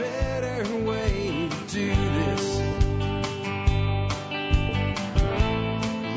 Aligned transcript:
better 0.00 0.76
way 0.84 1.48
to 1.50 1.74
do 1.74 1.88
this. 1.94 2.58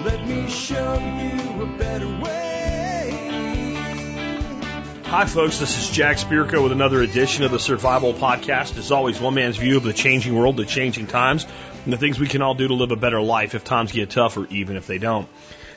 Let 0.06 0.25
me 0.25 0.49
show 0.49 0.94
you 0.94 1.63
a 1.63 1.78
better 1.78 2.07
way. 2.07 3.09
Hi, 5.05 5.25
folks. 5.25 5.59
This 5.59 5.77
is 5.77 5.89
Jack 5.89 6.15
Spirko 6.17 6.63
with 6.63 6.71
another 6.71 7.01
edition 7.01 7.43
of 7.43 7.51
the 7.51 7.59
Survival 7.59 8.14
Podcast. 8.14 8.77
As 8.77 8.91
always, 8.91 9.20
one 9.20 9.34
man's 9.34 9.57
view 9.57 9.75
of 9.75 9.84
the 9.84 9.93
changing 9.93 10.34
world, 10.34 10.55
the 10.55 10.65
changing 10.65 11.07
times, 11.07 11.45
and 11.84 11.91
the 11.91 11.97
things 11.97 12.18
we 12.18 12.27
can 12.27 12.41
all 12.41 12.55
do 12.55 12.70
to 12.70 12.73
live 12.73 12.91
a 12.91 12.95
better 12.95 13.21
life 13.21 13.54
if 13.54 13.65
times 13.65 13.91
get 13.91 14.09
tougher, 14.09 14.47
even 14.50 14.77
if 14.77 14.88
they 14.88 14.97
don't. 14.97 15.27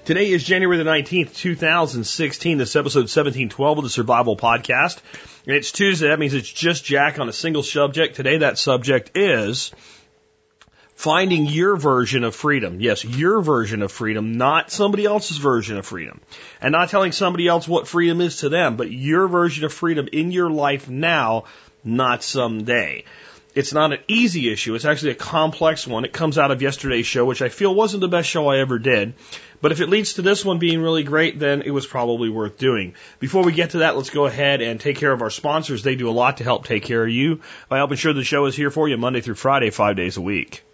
Today 0.04 0.30
is 0.30 0.44
January 0.44 0.78
the 0.78 0.84
19th, 0.84 1.34
2016. 1.34 2.58
This 2.58 2.70
is 2.70 2.76
episode 2.76 3.10
1712 3.10 3.78
of 3.78 3.82
the 3.82 3.90
Survival 3.90 4.36
Podcast. 4.36 5.00
It's 5.46 5.70
Tuesday. 5.70 6.08
That 6.08 6.18
means 6.18 6.34
it's 6.34 6.52
just 6.52 6.84
Jack 6.84 7.20
on 7.20 7.28
a 7.28 7.32
single 7.32 7.62
subject. 7.62 8.16
Today, 8.16 8.38
that 8.38 8.58
subject 8.58 9.16
is 9.16 9.70
finding 10.96 11.46
your 11.46 11.76
version 11.76 12.24
of 12.24 12.34
freedom. 12.34 12.80
Yes, 12.80 13.04
your 13.04 13.40
version 13.40 13.82
of 13.82 13.92
freedom, 13.92 14.38
not 14.38 14.72
somebody 14.72 15.04
else's 15.04 15.36
version 15.36 15.76
of 15.76 15.86
freedom. 15.86 16.20
And 16.60 16.72
not 16.72 16.88
telling 16.88 17.12
somebody 17.12 17.46
else 17.46 17.68
what 17.68 17.86
freedom 17.86 18.20
is 18.20 18.38
to 18.38 18.48
them, 18.48 18.76
but 18.76 18.90
your 18.90 19.28
version 19.28 19.64
of 19.64 19.72
freedom 19.72 20.08
in 20.12 20.32
your 20.32 20.50
life 20.50 20.88
now, 20.88 21.44
not 21.84 22.24
someday. 22.24 23.04
It's 23.56 23.72
not 23.72 23.90
an 23.94 24.00
easy 24.06 24.52
issue. 24.52 24.74
It's 24.74 24.84
actually 24.84 25.12
a 25.12 25.14
complex 25.14 25.86
one. 25.86 26.04
It 26.04 26.12
comes 26.12 26.36
out 26.36 26.50
of 26.50 26.60
yesterday's 26.60 27.06
show, 27.06 27.24
which 27.24 27.40
I 27.40 27.48
feel 27.48 27.74
wasn't 27.74 28.02
the 28.02 28.08
best 28.08 28.28
show 28.28 28.48
I 28.48 28.58
ever 28.58 28.78
did. 28.78 29.14
But 29.62 29.72
if 29.72 29.80
it 29.80 29.88
leads 29.88 30.12
to 30.14 30.22
this 30.22 30.44
one 30.44 30.58
being 30.58 30.82
really 30.82 31.04
great, 31.04 31.38
then 31.38 31.62
it 31.62 31.70
was 31.70 31.86
probably 31.86 32.28
worth 32.28 32.58
doing. 32.58 32.96
Before 33.18 33.42
we 33.42 33.52
get 33.52 33.70
to 33.70 33.78
that, 33.78 33.96
let's 33.96 34.10
go 34.10 34.26
ahead 34.26 34.60
and 34.60 34.78
take 34.78 34.98
care 34.98 35.10
of 35.10 35.22
our 35.22 35.30
sponsors. 35.30 35.82
They 35.82 35.96
do 35.96 36.10
a 36.10 36.12
lot 36.12 36.36
to 36.36 36.44
help 36.44 36.66
take 36.66 36.82
care 36.82 37.02
of 37.02 37.08
you 37.08 37.40
by 37.70 37.78
helping 37.78 37.96
sure 37.96 38.12
the 38.12 38.24
show 38.24 38.44
is 38.44 38.54
here 38.54 38.70
for 38.70 38.90
you 38.90 38.98
Monday 38.98 39.22
through 39.22 39.36
Friday, 39.36 39.70
five 39.70 39.96
days 39.96 40.18
a 40.18 40.20
week. 40.20 40.65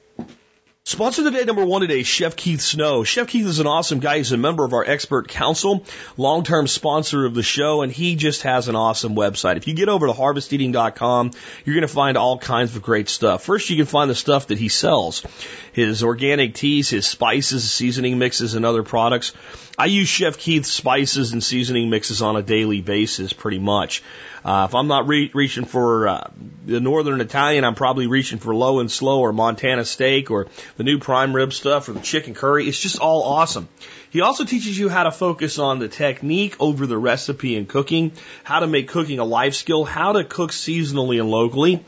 Sponsor 0.84 1.20
of 1.20 1.27
the 1.27 1.38
day 1.38 1.44
number 1.44 1.64
one 1.64 1.83
today, 1.83 2.02
Chef 2.02 2.34
Keith 2.34 2.61
Snow. 2.61 3.05
Chef 3.05 3.28
Keith 3.28 3.47
is 3.47 3.61
an 3.61 3.69
awesome 3.69 4.00
guy. 4.00 4.16
He's 4.16 4.33
a 4.33 4.36
member 4.36 4.64
of 4.64 4.72
our 4.72 4.84
expert 4.84 5.28
council, 5.28 5.84
long-term 6.16 6.66
sponsor 6.66 7.24
of 7.24 7.36
the 7.36 7.42
show, 7.44 7.83
and 7.83 7.92
he 7.92 8.16
just 8.16 8.42
has 8.42 8.66
an 8.66 8.74
awesome 8.74 9.14
website. 9.14 9.56
If 9.56 9.69
you 9.69 9.74
get 9.74 9.89
over 9.89 10.08
to 10.08 10.12
harvesteating.com, 10.12 11.30
you're 11.64 11.77
going 11.77 11.86
to 11.86 11.94
find 11.94 12.16
all 12.16 12.36
kinds 12.36 12.74
of 12.74 12.83
great 12.83 13.08
stuff. 13.08 13.44
First, 13.44 13.70
you 13.70 13.77
can 13.77 13.86
find 13.86 14.11
the 14.11 14.16
stuff 14.16 14.48
that 14.48 14.58
he 14.58 14.69
sells. 14.69 15.24
His 15.72 16.02
organic 16.02 16.56
teas, 16.56 16.91
his 16.91 17.06
spices, 17.06 17.70
seasoning 17.70 18.19
mixes, 18.19 18.56
and 18.56 18.67
other 18.67 18.83
products. 18.83 19.34
I 19.78 19.86
use 19.86 20.08
Chef 20.08 20.36
Keith's 20.36 20.72
spices 20.72 21.33
and 21.33 21.44
seasoning 21.44 21.91
mixes 21.91 22.22
on 22.22 22.34
a 22.34 22.42
daily 22.42 22.80
basis, 22.80 23.33
pretty 23.33 23.61
much. 23.61 24.02
Uh, 24.44 24.66
if 24.68 24.74
I'm 24.74 24.88
not 24.88 25.06
re- 25.06 25.30
reaching 25.32 25.64
for 25.64 26.08
uh, 26.08 26.30
the 26.66 26.80
Northern 26.80 27.20
Italian, 27.20 27.64
I'm 27.64 27.76
probably 27.76 28.08
reaching 28.08 28.38
for 28.38 28.54
low 28.54 28.80
and 28.80 28.90
slow 28.90 29.20
or 29.20 29.32
Montana 29.32 29.84
steak 29.84 30.30
or 30.30 30.48
the 30.76 30.84
new 30.84 30.98
prime 30.98 31.34
rib 31.34 31.52
stuff 31.52 31.88
or 31.88 31.92
the 31.92 32.00
chicken 32.00 32.34
curry. 32.34 32.66
It's 32.66 32.80
just 32.80 32.98
all 32.98 33.22
awesome. 33.22 33.68
He 34.10 34.20
also 34.20 34.44
teaches 34.44 34.78
you 34.78 34.88
how 34.88 35.04
to 35.04 35.12
focus 35.12 35.58
on 35.58 35.78
the 35.78 35.88
technique 35.88 36.56
over 36.60 36.86
the 36.86 36.98
recipe 36.98 37.56
and 37.56 37.68
cooking, 37.68 38.12
how 38.42 38.60
to 38.60 38.66
make 38.66 38.88
cooking 38.88 39.20
a 39.20 39.24
life 39.24 39.54
skill, 39.54 39.84
how 39.84 40.12
to 40.12 40.24
cook 40.24 40.50
seasonally 40.50 41.20
and 41.20 41.30
locally. 41.30 41.84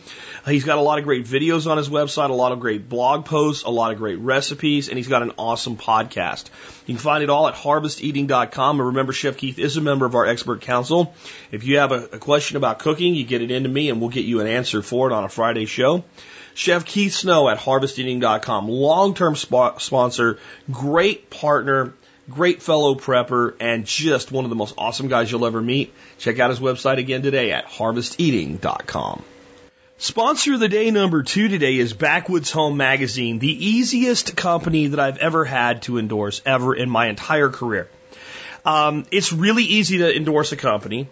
He's 0.46 0.64
got 0.64 0.76
a 0.76 0.82
lot 0.82 0.98
of 0.98 1.04
great 1.04 1.24
videos 1.24 1.70
on 1.70 1.78
his 1.78 1.88
website, 1.88 2.28
a 2.28 2.34
lot 2.34 2.52
of 2.52 2.60
great 2.60 2.88
blog 2.88 3.24
posts, 3.24 3.64
a 3.64 3.70
lot 3.70 3.92
of 3.92 3.98
great 3.98 4.18
recipes, 4.18 4.88
and 4.88 4.98
he's 4.98 5.08
got 5.08 5.22
an 5.22 5.32
awesome 5.38 5.78
podcast. 5.78 6.50
You 6.86 6.94
can 6.94 7.02
find 7.02 7.24
it 7.24 7.30
all 7.30 7.48
at 7.48 7.54
harvesteating.com. 7.54 8.78
And 8.78 8.88
remember, 8.88 9.14
Chef 9.14 9.38
Keith 9.38 9.58
is 9.58 9.78
a 9.78 9.80
member 9.80 10.04
of 10.04 10.14
our 10.14 10.26
expert 10.26 10.60
council. 10.60 11.14
If 11.50 11.64
you 11.64 11.78
have 11.78 11.92
a, 11.92 12.04
a 12.12 12.18
question 12.18 12.58
about 12.58 12.78
cooking, 12.78 13.14
you 13.14 13.24
get 13.24 13.40
it 13.40 13.50
into 13.50 13.70
me 13.70 13.88
and 13.88 14.00
we'll 14.00 14.10
get 14.10 14.26
you 14.26 14.40
an 14.40 14.46
answer 14.46 14.82
for 14.82 15.10
it 15.10 15.14
on 15.14 15.24
a 15.24 15.30
Friday 15.30 15.64
show. 15.64 16.04
Chef 16.52 16.84
Keith 16.84 17.14
Snow 17.14 17.48
at 17.48 17.58
harvesteating.com, 17.58 18.68
long-term 18.68 19.36
sp- 19.40 19.78
sponsor, 19.80 20.38
great 20.70 21.30
partner, 21.30 21.94
great 22.28 22.62
fellow 22.62 22.94
prepper, 22.94 23.54
and 23.60 23.86
just 23.86 24.30
one 24.30 24.44
of 24.44 24.50
the 24.50 24.56
most 24.56 24.74
awesome 24.78 25.08
guys 25.08 25.32
you'll 25.32 25.46
ever 25.46 25.60
meet. 25.60 25.92
Check 26.18 26.38
out 26.38 26.50
his 26.50 26.60
website 26.60 26.98
again 26.98 27.22
today 27.22 27.50
at 27.50 27.64
harvesteating.com. 27.64 29.24
Sponsor 29.98 30.54
of 30.54 30.60
the 30.60 30.68
day 30.68 30.90
number 30.90 31.22
two 31.22 31.46
today 31.46 31.78
is 31.78 31.92
Backwoods 31.92 32.50
Home 32.50 32.76
Magazine, 32.76 33.38
the 33.38 33.66
easiest 33.66 34.34
company 34.34 34.88
that 34.88 34.98
I've 34.98 35.18
ever 35.18 35.44
had 35.44 35.82
to 35.82 35.98
endorse 35.98 36.42
ever 36.44 36.74
in 36.74 36.90
my 36.90 37.06
entire 37.06 37.48
career. 37.48 37.88
Um, 38.64 39.06
it's 39.12 39.32
really 39.32 39.62
easy 39.62 39.98
to 39.98 40.16
endorse 40.16 40.50
a 40.50 40.56
company 40.56 41.08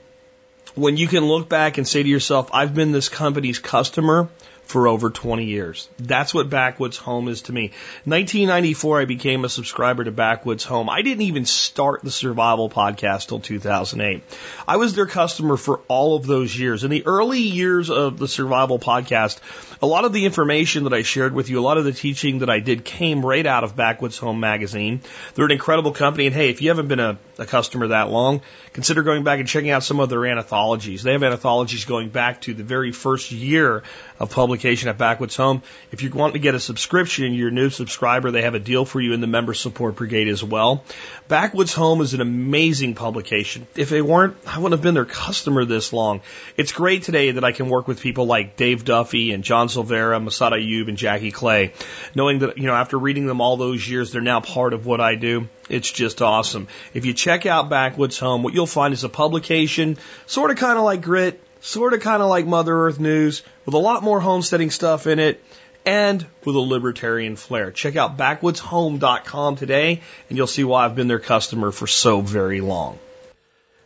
when 0.74 0.96
you 0.96 1.06
can 1.06 1.24
look 1.24 1.48
back 1.48 1.78
and 1.78 1.86
say 1.86 2.02
to 2.02 2.08
yourself, 2.08 2.50
I've 2.52 2.74
been 2.74 2.90
this 2.90 3.08
company's 3.08 3.60
customer 3.60 4.28
for 4.64 4.88
over 4.88 5.10
20 5.10 5.44
years. 5.44 5.88
That's 5.98 6.32
what 6.32 6.48
Backwoods 6.48 6.96
Home 6.98 7.28
is 7.28 7.42
to 7.42 7.52
me. 7.52 7.72
1994, 8.04 9.00
I 9.00 9.04
became 9.04 9.44
a 9.44 9.48
subscriber 9.48 10.04
to 10.04 10.10
Backwoods 10.10 10.64
Home. 10.64 10.88
I 10.88 11.02
didn't 11.02 11.22
even 11.22 11.44
start 11.44 12.02
the 12.02 12.10
survival 12.10 12.70
podcast 12.70 13.28
till 13.28 13.40
2008. 13.40 14.22
I 14.66 14.76
was 14.76 14.94
their 14.94 15.06
customer 15.06 15.56
for 15.56 15.80
all 15.88 16.16
of 16.16 16.26
those 16.26 16.56
years. 16.56 16.84
In 16.84 16.90
the 16.90 17.04
early 17.06 17.40
years 17.40 17.90
of 17.90 18.18
the 18.18 18.28
survival 18.28 18.78
podcast, 18.78 19.40
a 19.82 19.86
lot 19.86 20.04
of 20.04 20.12
the 20.12 20.24
information 20.24 20.84
that 20.84 20.92
I 20.92 21.02
shared 21.02 21.34
with 21.34 21.50
you, 21.50 21.58
a 21.58 21.60
lot 21.60 21.76
of 21.76 21.84
the 21.84 21.92
teaching 21.92 22.38
that 22.38 22.48
I 22.48 22.60
did 22.60 22.84
came 22.84 23.26
right 23.26 23.44
out 23.44 23.64
of 23.64 23.74
Backwoods 23.74 24.16
Home 24.18 24.38
magazine. 24.38 25.00
They're 25.34 25.44
an 25.44 25.50
incredible 25.50 25.92
company. 25.92 26.26
And 26.26 26.34
hey, 26.34 26.50
if 26.50 26.62
you 26.62 26.68
haven't 26.68 26.86
been 26.86 27.00
a, 27.00 27.18
a 27.38 27.46
customer 27.46 27.88
that 27.88 28.08
long, 28.08 28.42
consider 28.72 29.02
going 29.02 29.24
back 29.24 29.40
and 29.40 29.48
checking 29.48 29.70
out 29.70 29.82
some 29.82 29.98
of 29.98 30.08
their 30.08 30.24
anthologies. 30.24 31.02
They 31.02 31.12
have 31.12 31.22
anthologies 31.24 31.84
going 31.84 32.10
back 32.10 32.42
to 32.42 32.54
the 32.54 32.62
very 32.62 32.92
first 32.92 33.32
year 33.32 33.82
of 34.20 34.30
publication 34.52 34.90
at 34.90 34.98
Backwoods 34.98 35.34
Home. 35.36 35.62
If 35.92 36.02
you 36.02 36.10
want 36.10 36.34
to 36.34 36.38
get 36.38 36.54
a 36.54 36.60
subscription, 36.60 37.32
you're 37.32 37.48
a 37.48 37.52
new 37.52 37.70
subscriber, 37.70 38.30
they 38.30 38.42
have 38.42 38.54
a 38.54 38.58
deal 38.58 38.84
for 38.84 39.00
you 39.00 39.14
in 39.14 39.22
the 39.22 39.26
member 39.26 39.54
support 39.54 39.96
brigade 39.96 40.28
as 40.28 40.44
well. 40.44 40.84
Backwoods 41.26 41.72
Home 41.72 42.02
is 42.02 42.12
an 42.12 42.20
amazing 42.20 42.94
publication. 42.94 43.66
If 43.76 43.88
they 43.88 44.02
weren't, 44.02 44.36
I 44.46 44.58
wouldn't 44.58 44.72
have 44.72 44.82
been 44.82 44.92
their 44.92 45.06
customer 45.06 45.64
this 45.64 45.90
long. 45.90 46.20
It's 46.58 46.70
great 46.70 47.04
today 47.04 47.30
that 47.30 47.44
I 47.44 47.52
can 47.52 47.70
work 47.70 47.88
with 47.88 48.02
people 48.02 48.26
like 48.26 48.56
Dave 48.56 48.84
Duffy 48.84 49.32
and 49.32 49.42
John 49.42 49.70
Silveira, 49.70 50.20
Massad 50.20 50.52
Ayoob, 50.52 50.88
and 50.88 50.98
Jackie 50.98 51.30
Clay, 51.30 51.72
knowing 52.14 52.40
that, 52.40 52.58
you 52.58 52.66
know, 52.66 52.74
after 52.74 52.98
reading 52.98 53.24
them 53.24 53.40
all 53.40 53.56
those 53.56 53.88
years, 53.88 54.12
they're 54.12 54.20
now 54.20 54.40
part 54.40 54.74
of 54.74 54.84
what 54.84 55.00
I 55.00 55.14
do. 55.14 55.48
It's 55.70 55.90
just 55.90 56.20
awesome. 56.20 56.68
If 56.92 57.06
you 57.06 57.14
check 57.14 57.46
out 57.46 57.70
Backwoods 57.70 58.18
Home, 58.18 58.42
what 58.42 58.52
you'll 58.52 58.66
find 58.66 58.92
is 58.92 59.02
a 59.02 59.08
publication, 59.08 59.96
sort 60.26 60.50
of 60.50 60.58
kind 60.58 60.76
of 60.76 60.84
like 60.84 61.00
Grit, 61.00 61.40
sort 61.62 61.94
of 61.94 62.00
kind 62.00 62.22
of 62.22 62.28
like 62.28 62.46
Mother 62.46 62.76
Earth 62.86 63.00
News, 63.00 63.42
with 63.64 63.74
a 63.74 63.78
lot 63.78 64.02
more 64.02 64.20
homesteading 64.20 64.70
stuff 64.70 65.06
in 65.06 65.18
it 65.18 65.42
and 65.86 66.26
with 66.44 66.54
a 66.56 66.60
libertarian 66.60 67.36
flair. 67.36 67.70
Check 67.70 67.96
out 67.96 68.18
backwoodshome.com 68.18 69.56
today 69.56 70.02
and 70.28 70.36
you'll 70.36 70.46
see 70.46 70.64
why 70.64 70.84
I've 70.84 70.94
been 70.94 71.08
their 71.08 71.18
customer 71.18 71.70
for 71.70 71.86
so 71.86 72.20
very 72.20 72.60
long. 72.60 72.98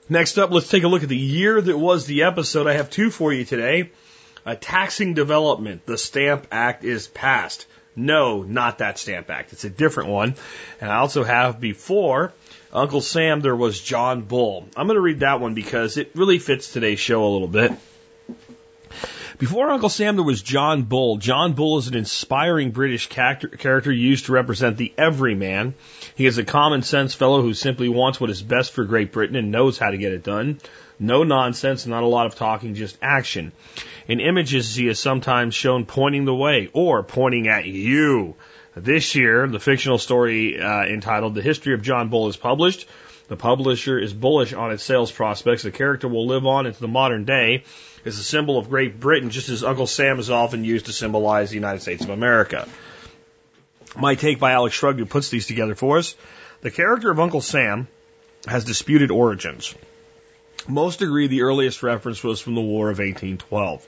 Next 0.08 0.38
up, 0.38 0.50
let's 0.50 0.68
take 0.68 0.84
a 0.84 0.88
look 0.88 1.02
at 1.02 1.08
the 1.08 1.16
year 1.16 1.60
that 1.60 1.78
was 1.78 2.06
the 2.06 2.24
episode. 2.24 2.66
I 2.66 2.74
have 2.74 2.90
two 2.90 3.10
for 3.10 3.32
you 3.32 3.44
today. 3.44 3.90
A 4.44 4.54
taxing 4.54 5.14
development. 5.14 5.84
The 5.86 5.98
Stamp 5.98 6.46
Act 6.52 6.84
is 6.84 7.08
passed. 7.08 7.66
No, 7.96 8.42
not 8.42 8.78
that 8.78 8.98
Stamp 8.98 9.28
Act. 9.30 9.52
It's 9.52 9.64
a 9.64 9.70
different 9.70 10.10
one. 10.10 10.34
And 10.80 10.90
I 10.90 10.96
also 10.98 11.24
have 11.24 11.60
before 11.60 12.32
Uncle 12.76 13.00
Sam, 13.00 13.40
there 13.40 13.56
was 13.56 13.80
John 13.80 14.20
Bull. 14.20 14.68
I'm 14.76 14.86
going 14.86 14.96
to 14.96 15.00
read 15.00 15.20
that 15.20 15.40
one 15.40 15.54
because 15.54 15.96
it 15.96 16.10
really 16.14 16.38
fits 16.38 16.70
today's 16.70 17.00
show 17.00 17.24
a 17.24 17.32
little 17.32 17.48
bit. 17.48 17.72
Before 19.38 19.70
Uncle 19.70 19.88
Sam, 19.88 20.16
there 20.16 20.24
was 20.24 20.42
John 20.42 20.82
Bull. 20.82 21.16
John 21.16 21.54
Bull 21.54 21.78
is 21.78 21.88
an 21.88 21.96
inspiring 21.96 22.72
British 22.72 23.08
character 23.08 23.90
used 23.90 24.26
to 24.26 24.32
represent 24.32 24.76
the 24.76 24.92
everyman. 24.98 25.72
He 26.16 26.26
is 26.26 26.36
a 26.36 26.44
common 26.44 26.82
sense 26.82 27.14
fellow 27.14 27.40
who 27.40 27.54
simply 27.54 27.88
wants 27.88 28.20
what 28.20 28.28
is 28.28 28.42
best 28.42 28.72
for 28.72 28.84
Great 28.84 29.10
Britain 29.10 29.36
and 29.36 29.50
knows 29.50 29.78
how 29.78 29.90
to 29.90 29.96
get 29.96 30.12
it 30.12 30.22
done. 30.22 30.60
No 30.98 31.22
nonsense, 31.22 31.86
not 31.86 32.02
a 32.02 32.06
lot 32.06 32.26
of 32.26 32.34
talking, 32.34 32.74
just 32.74 32.98
action. 33.00 33.52
In 34.06 34.20
images, 34.20 34.74
he 34.74 34.86
is 34.86 34.98
sometimes 34.98 35.54
shown 35.54 35.86
pointing 35.86 36.26
the 36.26 36.34
way 36.34 36.68
or 36.74 37.02
pointing 37.02 37.48
at 37.48 37.64
you. 37.64 38.34
This 38.76 39.14
year, 39.14 39.48
the 39.48 39.58
fictional 39.58 39.96
story 39.96 40.60
uh, 40.60 40.84
entitled 40.84 41.34
The 41.34 41.40
History 41.40 41.72
of 41.72 41.80
John 41.80 42.10
Bull 42.10 42.28
is 42.28 42.36
published. 42.36 42.86
The 43.26 43.36
publisher 43.36 43.98
is 43.98 44.12
bullish 44.12 44.52
on 44.52 44.70
its 44.70 44.84
sales 44.84 45.10
prospects. 45.10 45.62
The 45.62 45.70
character 45.70 46.08
will 46.08 46.26
live 46.26 46.46
on 46.46 46.66
into 46.66 46.80
the 46.80 46.86
modern 46.86 47.24
day 47.24 47.64
as 48.04 48.18
a 48.18 48.22
symbol 48.22 48.58
of 48.58 48.68
Great 48.68 49.00
Britain, 49.00 49.30
just 49.30 49.48
as 49.48 49.64
Uncle 49.64 49.86
Sam 49.86 50.18
is 50.18 50.28
often 50.28 50.62
used 50.62 50.86
to 50.86 50.92
symbolize 50.92 51.48
the 51.48 51.56
United 51.56 51.80
States 51.80 52.04
of 52.04 52.10
America. 52.10 52.68
My 53.96 54.14
take 54.14 54.38
by 54.38 54.52
Alex 54.52 54.76
Shrugged, 54.76 54.98
who 54.98 55.06
puts 55.06 55.30
these 55.30 55.46
together 55.46 55.74
for 55.74 55.96
us. 55.96 56.14
The 56.60 56.70
character 56.70 57.10
of 57.10 57.18
Uncle 57.18 57.40
Sam 57.40 57.88
has 58.46 58.66
disputed 58.66 59.10
origins. 59.10 59.74
Most 60.68 61.00
agree 61.00 61.28
the 61.28 61.42
earliest 61.42 61.82
reference 61.82 62.22
was 62.22 62.42
from 62.42 62.54
the 62.54 62.60
War 62.60 62.90
of 62.90 62.98
1812. 62.98 63.86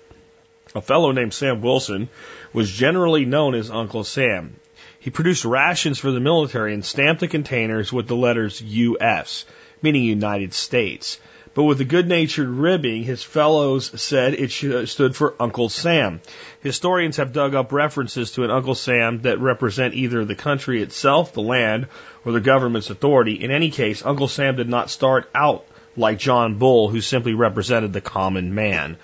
A 0.75 0.81
fellow 0.81 1.13
named 1.13 1.35
Sam 1.35 1.61
Wilson 1.61 2.09
was 2.55 2.71
generally 2.71 3.27
known 3.27 3.55
as 3.55 3.71
Uncle 3.71 4.05
Sam. 4.05 4.57
He 5.01 5.11
produced 5.11 5.45
rations 5.45 5.99
for 5.99 6.11
the 6.11 6.21
military 6.21 6.75
and 6.75 6.85
stamped 6.85 7.21
the 7.21 7.29
containers 7.29 7.93
with 7.93 8.09
the 8.09 8.17
letters 8.17 8.61
US, 8.61 9.45
meaning 9.81 10.03
United 10.03 10.53
States. 10.53 11.21
but 11.55 11.65
with 11.65 11.81
a 11.81 11.85
good 11.85 12.07
natured 12.07 12.49
ribbing, 12.49 13.03
his 13.05 13.23
fellows 13.23 13.91
said 14.01 14.35
it 14.35 14.51
stood 14.89 15.17
for 15.17 15.35
Uncle 15.41 15.69
Sam. 15.69 16.21
Historians 16.63 17.17
have 17.17 17.33
dug 17.33 17.55
up 17.55 17.73
references 17.73 18.33
to 18.33 18.45
an 18.45 18.51
Uncle 18.51 18.75
Sam 18.75 19.23
that 19.23 19.41
represent 19.41 19.95
either 19.95 20.25
the 20.25 20.35
country 20.35 20.83
itself, 20.83 21.33
the 21.33 21.43
land, 21.43 21.87
or 22.25 22.33
the 22.33 22.41
government's 22.41 22.91
authority. 22.91 23.43
In 23.43 23.51
any 23.51 23.71
case, 23.71 24.05
Uncle 24.05 24.29
Sam 24.29 24.57
did 24.57 24.69
not 24.69 24.91
start 24.91 25.29
out 25.35 25.65
like 25.97 26.19
John 26.19 26.59
Bull, 26.59 26.89
who 26.89 27.01
simply 27.01 27.35
represented 27.35 27.93
the 27.93 28.01
common 28.01 28.55
man. 28.55 28.97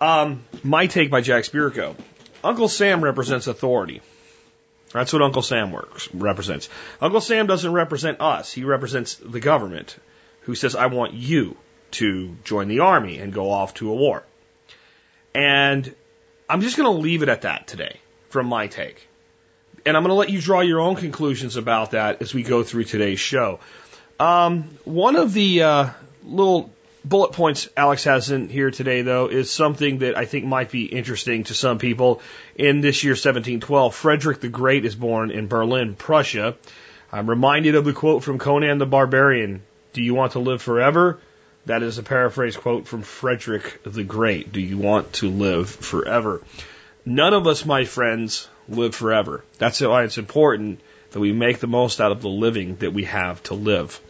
Um, 0.00 0.44
my 0.64 0.86
take 0.86 1.10
by 1.10 1.20
Jack 1.20 1.44
Spirko. 1.44 1.96
Uncle 2.42 2.68
Sam 2.68 3.02
represents 3.02 3.46
authority. 3.46 4.02
That's 4.92 5.12
what 5.12 5.22
Uncle 5.22 5.42
Sam 5.42 5.72
works, 5.72 6.08
represents. 6.14 6.68
Uncle 7.00 7.20
Sam 7.20 7.46
doesn't 7.46 7.72
represent 7.72 8.20
us. 8.20 8.52
He 8.52 8.64
represents 8.64 9.16
the 9.16 9.40
government 9.40 9.96
who 10.42 10.54
says, 10.54 10.74
I 10.76 10.86
want 10.86 11.12
you 11.12 11.56
to 11.92 12.36
join 12.44 12.68
the 12.68 12.80
army 12.80 13.18
and 13.18 13.32
go 13.32 13.50
off 13.50 13.74
to 13.74 13.90
a 13.90 13.94
war. 13.94 14.22
And 15.34 15.94
I'm 16.48 16.60
just 16.60 16.76
going 16.76 16.86
to 16.86 17.02
leave 17.02 17.22
it 17.22 17.28
at 17.28 17.42
that 17.42 17.66
today 17.66 18.00
from 18.28 18.46
my 18.46 18.68
take. 18.68 19.08
And 19.84 19.96
I'm 19.96 20.02
going 20.02 20.10
to 20.10 20.14
let 20.14 20.30
you 20.30 20.40
draw 20.40 20.60
your 20.60 20.80
own 20.80 20.96
conclusions 20.96 21.56
about 21.56 21.92
that 21.92 22.22
as 22.22 22.32
we 22.32 22.42
go 22.42 22.62
through 22.62 22.84
today's 22.84 23.20
show. 23.20 23.60
Um, 24.18 24.78
one 24.84 25.16
of 25.16 25.32
the 25.32 25.62
uh, 25.62 25.90
little 26.24 26.70
bullet 27.08 27.32
points 27.32 27.68
Alex 27.76 28.04
has 28.04 28.30
in 28.30 28.48
here 28.48 28.70
today, 28.70 29.02
though, 29.02 29.28
is 29.28 29.50
something 29.50 29.98
that 29.98 30.16
I 30.16 30.24
think 30.24 30.44
might 30.44 30.70
be 30.70 30.84
interesting 30.84 31.44
to 31.44 31.54
some 31.54 31.78
people. 31.78 32.20
In 32.56 32.80
this 32.80 33.04
year, 33.04 33.12
1712, 33.12 33.94
Frederick 33.94 34.40
the 34.40 34.48
Great 34.48 34.84
is 34.84 34.94
born 34.94 35.30
in 35.30 35.46
Berlin, 35.46 35.94
Prussia. 35.94 36.56
I'm 37.12 37.30
reminded 37.30 37.76
of 37.76 37.84
the 37.84 37.92
quote 37.92 38.24
from 38.24 38.38
Conan 38.38 38.78
the 38.78 38.86
Barbarian 38.86 39.62
Do 39.92 40.02
you 40.02 40.14
want 40.14 40.32
to 40.32 40.40
live 40.40 40.60
forever? 40.60 41.20
That 41.66 41.82
is 41.82 41.98
a 41.98 42.02
paraphrase 42.02 42.56
quote 42.56 42.86
from 42.86 43.02
Frederick 43.02 43.80
the 43.84 44.04
Great. 44.04 44.52
Do 44.52 44.60
you 44.60 44.78
want 44.78 45.12
to 45.14 45.28
live 45.28 45.70
forever? 45.70 46.42
None 47.04 47.34
of 47.34 47.46
us, 47.46 47.64
my 47.64 47.84
friends, 47.84 48.48
live 48.68 48.94
forever. 48.94 49.44
That's 49.58 49.80
why 49.80 50.02
it's 50.04 50.18
important 50.18 50.80
that 51.10 51.20
we 51.20 51.32
make 51.32 51.60
the 51.60 51.68
most 51.68 52.00
out 52.00 52.10
of 52.10 52.20
the 52.20 52.28
living 52.28 52.76
that 52.76 52.92
we 52.92 53.04
have 53.04 53.42
to 53.44 53.54
live. 53.54 54.00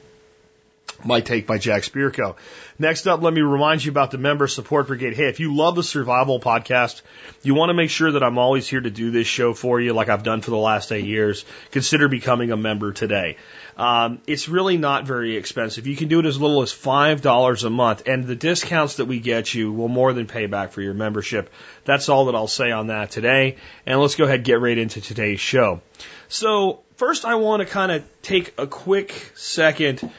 My 1.05 1.21
take 1.21 1.47
by 1.47 1.59
Jack 1.59 1.83
Spirko. 1.83 2.37
Next 2.79 3.07
up, 3.07 3.23
let 3.23 3.33
me 3.33 3.41
remind 3.41 3.85
you 3.85 3.91
about 3.91 4.11
the 4.11 4.19
member 4.19 4.47
support 4.47 4.87
brigade. 4.87 5.15
Hey, 5.15 5.29
if 5.29 5.41
you 5.41 5.55
love 5.55 5.75
the 5.75 5.83
survival 5.83 6.41
podcast, 6.41 7.03
you 7.43 7.55
want 7.55 7.71
to 7.71 7.75
make 7.75 7.91
sure 7.91 8.13
that 8.13 8.23
I'm 8.23 8.39
always 8.39 8.69
here 8.69 8.81
to 8.81 8.91
do 8.91 9.11
this 9.11 9.27
show 9.27 9.55
for 9.55 9.81
you 9.81 9.93
like 9.93 10.09
I've 10.09 10.23
done 10.23 10.41
for 10.41 10.51
the 10.51 10.57
last 10.57 10.93
eight 10.93 11.05
years. 11.05 11.45
Consider 11.71 12.09
becoming 12.09 12.51
a 12.51 12.57
member 12.57 12.93
today. 12.93 13.37
Um, 13.77 14.21
it's 14.27 14.49
really 14.49 14.79
not 14.79 15.07
very 15.07 15.37
expensive. 15.37 15.87
You 15.87 15.97
can 15.97 16.09
do 16.09 16.21
it 16.21 16.27
as 16.27 16.41
little 16.41 16.63
as 16.63 16.73
$5 16.73 17.65
a 17.65 17.71
month, 17.71 18.03
and 18.07 18.25
the 18.25 18.37
discounts 18.37 18.97
that 18.97 19.05
we 19.05 19.21
get 19.21 19.53
you 19.53 19.73
will 19.73 19.89
more 19.89 20.13
than 20.13 20.27
pay 20.27 20.47
back 20.47 20.73
for 20.73 20.81
your 20.81 20.95
membership. 20.95 21.53
That's 21.85 22.09
all 22.09 22.27
that 22.27 22.35
I'll 22.35 22.47
say 22.47 22.71
on 22.71 22.89
that 22.89 23.11
today. 23.11 23.57
And 23.85 24.01
let's 24.01 24.15
go 24.15 24.25
ahead 24.25 24.37
and 24.37 24.45
get 24.45 24.61
right 24.61 24.77
into 24.77 25.01
today's 25.01 25.41
show. 25.41 25.83
So, 26.29 26.81
first, 26.97 27.25
I 27.25 27.37
want 27.37 27.61
to 27.61 27.67
kind 27.67 27.93
of 27.93 28.05
take 28.23 28.55
a 28.59 28.67
quick 28.67 29.13
second 29.35 30.11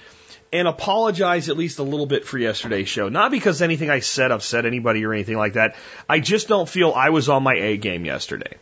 and 0.52 0.68
apologize 0.68 1.50
at 1.50 1.58
least 1.58 1.80
a 1.80 1.84
little 1.84 2.06
bit 2.06 2.26
for 2.26 2.38
yesterday's 2.38 2.88
show. 2.88 3.10
Not 3.10 3.32
because 3.32 3.62
anything 3.62 3.90
I 3.90 4.00
said 4.00 4.32
upset 4.32 4.66
anybody 4.66 5.06
or 5.06 5.14
anything 5.14 5.38
like 5.38 5.54
that. 5.54 5.76
I 6.08 6.20
just 6.20 6.48
don't 6.48 6.68
feel 6.68 6.92
I 6.92 7.10
was 7.10 7.30
on 7.30 7.44
my 7.44 7.56
A 7.56 7.78
game 7.78 8.06
yesterday. 8.06 8.58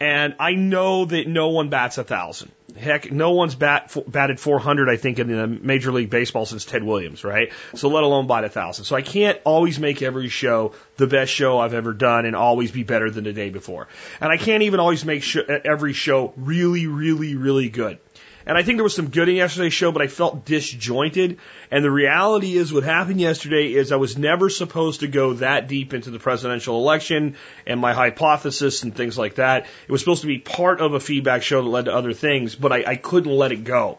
And 0.00 0.34
I 0.38 0.52
know 0.52 1.04
that 1.04 1.28
no 1.28 1.48
one 1.48 1.70
bats 1.70 1.98
a 1.98 2.04
thousand. 2.04 2.50
Heck, 2.76 3.12
no 3.12 3.30
one's 3.30 3.54
bat, 3.54 3.96
batted 4.08 4.40
400, 4.40 4.88
I 4.88 4.96
think, 4.96 5.20
in 5.20 5.28
the 5.28 5.46
Major 5.46 5.92
League 5.92 6.10
Baseball 6.10 6.44
since 6.44 6.64
Ted 6.64 6.82
Williams, 6.82 7.22
right? 7.22 7.52
So 7.76 7.88
let 7.88 8.02
alone 8.02 8.26
bat 8.26 8.42
a 8.42 8.48
thousand. 8.48 8.84
So 8.84 8.96
I 8.96 9.02
can't 9.02 9.38
always 9.44 9.78
make 9.78 10.02
every 10.02 10.28
show 10.28 10.72
the 10.96 11.06
best 11.06 11.32
show 11.32 11.58
I've 11.58 11.74
ever 11.74 11.92
done 11.92 12.26
and 12.26 12.34
always 12.34 12.72
be 12.72 12.82
better 12.82 13.10
than 13.10 13.24
the 13.24 13.32
day 13.32 13.50
before. 13.50 13.86
And 14.20 14.32
I 14.32 14.36
can't 14.36 14.64
even 14.64 14.80
always 14.80 15.04
make 15.04 15.22
sh- 15.22 15.38
every 15.48 15.92
show 15.92 16.32
really, 16.36 16.88
really, 16.88 17.36
really 17.36 17.68
good. 17.68 17.98
And 18.46 18.58
I 18.58 18.62
think 18.62 18.76
there 18.76 18.84
was 18.84 18.94
some 18.94 19.08
good 19.08 19.28
in 19.28 19.36
yesterday's 19.36 19.72
show, 19.72 19.90
but 19.90 20.02
I 20.02 20.06
felt 20.06 20.44
disjointed. 20.44 21.38
And 21.70 21.82
the 21.82 21.90
reality 21.90 22.56
is 22.56 22.72
what 22.72 22.84
happened 22.84 23.20
yesterday 23.20 23.72
is 23.72 23.90
I 23.90 23.96
was 23.96 24.18
never 24.18 24.50
supposed 24.50 25.00
to 25.00 25.08
go 25.08 25.34
that 25.34 25.66
deep 25.66 25.94
into 25.94 26.10
the 26.10 26.18
presidential 26.18 26.76
election 26.76 27.36
and 27.66 27.80
my 27.80 27.94
hypothesis 27.94 28.82
and 28.82 28.94
things 28.94 29.16
like 29.16 29.36
that. 29.36 29.66
It 29.88 29.92
was 29.92 30.00
supposed 30.02 30.22
to 30.22 30.26
be 30.26 30.38
part 30.38 30.80
of 30.80 30.92
a 30.92 31.00
feedback 31.00 31.42
show 31.42 31.62
that 31.62 31.68
led 31.68 31.84
to 31.86 31.94
other 31.94 32.12
things, 32.12 32.54
but 32.54 32.70
I, 32.70 32.84
I 32.86 32.96
couldn't 32.96 33.32
let 33.32 33.52
it 33.52 33.64
go. 33.64 33.98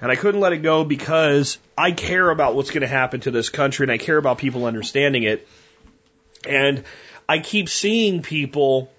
And 0.00 0.10
I 0.10 0.16
couldn't 0.16 0.40
let 0.40 0.52
it 0.52 0.62
go 0.62 0.84
because 0.84 1.58
I 1.76 1.92
care 1.92 2.28
about 2.30 2.54
what's 2.54 2.70
going 2.70 2.82
to 2.82 2.88
happen 2.88 3.20
to 3.20 3.30
this 3.30 3.50
country 3.50 3.84
and 3.84 3.92
I 3.92 3.98
care 3.98 4.16
about 4.16 4.38
people 4.38 4.66
understanding 4.66 5.24
it. 5.24 5.46
And 6.46 6.84
I 7.28 7.38
keep 7.38 7.68
seeing 7.68 8.22
people 8.22 8.90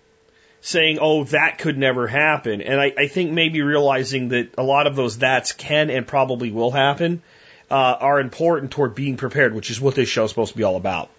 saying, 0.65 0.97
oh, 1.01 1.25
that 1.25 1.57
could 1.57 1.77
never 1.77 2.07
happen. 2.07 2.61
And 2.61 2.79
I, 2.79 2.93
I 2.97 3.07
think 3.07 3.33
maybe 3.33 3.61
realizing 3.61 4.29
that 4.29 4.53
a 4.57 4.63
lot 4.63 4.87
of 4.87 4.95
those 4.95 5.17
that's 5.17 5.51
can 5.51 5.89
and 5.89 6.07
probably 6.07 6.51
will 6.51 6.71
happen 6.71 7.21
uh, 7.69 7.97
are 7.99 8.21
important 8.21 8.71
toward 8.71 8.95
being 8.95 9.17
prepared, 9.17 9.53
which 9.53 9.69
is 9.69 9.81
what 9.81 9.93
this 9.93 10.07
show 10.07 10.23
is 10.23 10.31
supposed 10.31 10.53
to 10.53 10.57
be 10.57 10.63
all 10.63 10.77
about. 10.77 11.09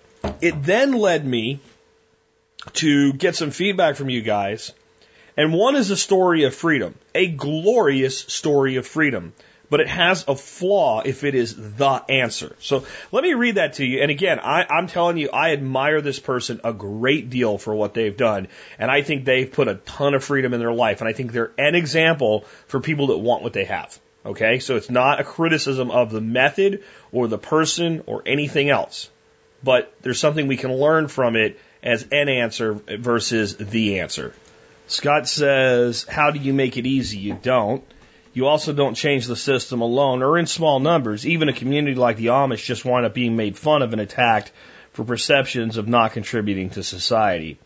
It 0.41 0.63
then 0.63 0.93
led 0.93 1.27
me 1.27 1.61
to 2.73 3.13
get 3.13 3.37
some 3.37 3.51
feedback 3.51 3.97
from 3.97 4.09
you 4.09 4.23
guys. 4.23 4.73
And 5.37 5.53
one 5.53 5.77
is 5.77 5.91
a 5.91 5.97
story 5.97 6.45
of 6.45 6.55
freedom, 6.55 6.95
a 7.15 7.27
glorious 7.27 8.19
story 8.19 8.77
of 8.77 8.87
freedom 8.87 9.35
but 9.71 9.81
it 9.81 9.89
has 9.89 10.25
a 10.29 10.37
flaw 10.37 11.03
if 11.05 11.25
it 11.25 11.35
is 11.35 11.57
the 11.57 12.05
answer. 12.09 12.55
So 12.61 12.85
let 13.13 13.25
me 13.25 13.35
read 13.35 13.57
that 13.57 13.75
to 13.75 13.85
you. 13.85 14.03
And 14.03 14.11
again, 14.11 14.39
I, 14.41 14.65
I'm 14.69 14.87
telling 14.87 15.17
you, 15.17 15.31
I 15.33 15.53
admire 15.53 16.01
this 16.01 16.19
person 16.19 16.61
a 16.65 16.73
great 16.73 17.31
deal 17.31 17.59
for 17.59 17.75
what 17.75 17.95
they've 17.95 18.17
done. 18.17 18.49
And 18.79 18.91
I 18.91 19.03
think 19.03 19.25
they've 19.25 19.51
put 19.51 19.69
a 19.69 19.77
ton 19.77 20.15
of 20.15 20.23
freedom 20.23 20.55
in 20.55 20.61
their 20.61 20.73
life. 20.73 21.01
And 21.01 21.09
I 21.09 21.13
think 21.13 21.33
they're 21.33 21.53
an 21.59 21.75
example 21.75 22.45
for 22.67 22.81
people 22.81 23.09
that 23.09 23.19
want 23.19 23.43
what 23.43 23.53
they 23.53 23.65
have. 23.65 23.99
Okay. 24.25 24.59
So 24.59 24.77
it's 24.77 24.91
not 24.91 25.21
a 25.21 25.25
criticism 25.25 25.91
of 25.91 26.11
the 26.11 26.21
method 26.21 26.83
or 27.13 27.29
the 27.29 27.39
person 27.39 28.03
or 28.07 28.23
anything 28.27 28.71
else, 28.71 29.11
but 29.63 29.95
there's 30.03 30.21
something 30.21 30.47
we 30.47 30.57
can 30.57 30.73
learn 30.73 31.09
from 31.09 31.37
it 31.37 31.61
as 31.83 32.07
an 32.11 32.29
answer 32.29 32.75
versus 32.75 33.57
the 33.57 34.01
answer. 34.01 34.35
Scott 34.87 35.29
says, 35.29 36.05
how 36.05 36.31
do 36.31 36.39
you 36.39 36.53
make 36.53 36.77
it 36.77 36.87
easy? 36.87 37.19
You 37.19 37.39
don't. 37.41 37.85
You 38.35 38.49
also 38.49 38.73
don't 38.73 38.97
change 38.97 39.27
the 39.27 39.37
system 39.37 39.81
alone 39.81 40.23
or 40.23 40.37
in 40.37 40.47
small 40.47 40.81
numbers. 40.81 41.25
Even 41.25 41.49
a 41.49 41.53
community 41.53 41.95
like 41.95 42.17
the 42.17 42.27
Amish 42.27 42.65
just 42.65 42.85
wind 42.85 43.07
up 43.07 43.15
being 43.15 43.37
made 43.37 43.57
fun 43.57 43.81
of 43.81 43.93
and 43.93 44.01
attacked 44.03 44.51
for 44.93 45.05
perceptions 45.05 45.77
of 45.77 45.87
not 45.87 46.13
contributing 46.13 46.71
to 46.71 46.83
society. 46.83 47.59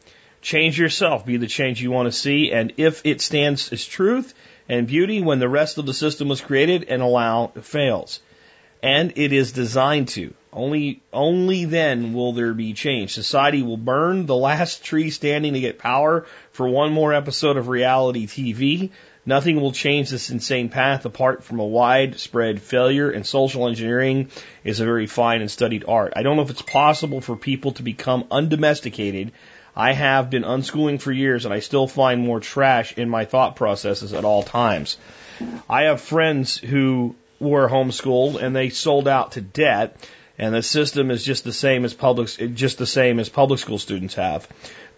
Change 0.43 0.79
yourself, 0.79 1.25
be 1.25 1.39
the 1.39 1.47
change 1.47 1.83
you 1.83 1.91
want 1.91 2.07
to 2.07 2.13
see, 2.13 2.53
and 2.53 2.75
if 2.77 3.01
it 3.05 3.23
stands 3.23 3.73
as 3.73 3.85
truth 3.85 4.35
and 4.69 4.87
beauty 4.87 5.23
when 5.23 5.39
the 5.39 5.49
rest 5.49 5.79
of 5.79 5.87
the 5.87 5.95
system 5.95 6.29
was 6.29 6.43
created 6.43 6.85
and 6.89 7.01
allow 7.01 7.49
fails. 7.63 8.21
And 8.83 9.15
it 9.17 9.33
is 9.33 9.53
designed 9.53 10.09
to. 10.09 10.35
Only, 10.53 11.03
only 11.13 11.65
then 11.65 12.13
will 12.13 12.33
there 12.33 12.55
be 12.55 12.75
change. 12.75 13.15
Society 13.15 13.63
will 13.63 13.77
burn 13.77 14.27
the 14.27 14.37
last 14.37 14.85
tree 14.85 15.11
standing 15.11 15.55
to 15.55 15.61
get 15.61 15.79
power 15.79 16.27
for 16.53 16.69
one 16.69 16.93
more 16.93 17.13
episode 17.13 17.57
of 17.57 17.69
reality 17.69 18.27
TV. 18.27 18.91
Nothing 19.29 19.61
will 19.61 19.73
change 19.73 20.09
this 20.09 20.31
insane 20.31 20.71
path 20.71 21.05
apart 21.05 21.45
from 21.45 21.61
a 21.61 21.67
widespread 21.67 22.63
failure, 22.63 23.11
and 23.11 23.27
social 23.27 23.69
engineering 23.69 24.31
is 24.65 24.81
a 24.81 24.87
very 24.87 25.07
fine 25.07 25.43
and 25.43 25.51
studied 25.51 25.85
art. 25.87 26.15
I 26.17 26.23
don't 26.23 26.37
know 26.37 26.43
if 26.45 26.49
it's 26.49 26.63
possible 26.63 27.21
for 27.21 27.37
people 27.37 27.73
to 27.73 27.83
become 27.83 28.25
undomesticated. 28.31 29.33
I 29.77 29.93
have 29.93 30.31
been 30.31 30.45
unschooling 30.45 30.99
for 30.99 31.13
years, 31.13 31.45
and 31.45 31.53
I 31.53 31.61
still 31.61 31.87
find 31.87 32.23
more 32.23 32.41
trash 32.41 32.97
in 32.97 33.11
my 33.11 33.27
thought 33.27 33.55
processes 33.55 34.15
at 34.15 34.25
all 34.25 34.45
times. 34.45 34.97
I 35.69 35.83
have 35.83 36.01
friends 36.01 36.57
who 36.57 37.15
were 37.39 37.69
homeschooled 37.69 38.43
and 38.43 38.57
they 38.57 38.71
sold 38.71 39.07
out 39.07 39.33
to 39.33 39.43
debt, 39.43 40.09
and 40.39 40.55
the 40.55 40.63
system 40.63 41.11
is 41.11 41.25
just 41.25 41.45
the 41.45 41.53
same 41.53 41.85
as 41.85 41.95
public, 41.95 42.29
just 42.55 42.79
the 42.79 42.87
same 42.87 43.19
as 43.19 43.29
public 43.29 43.59
school 43.59 43.79
students 43.79 44.15
have. 44.15 44.49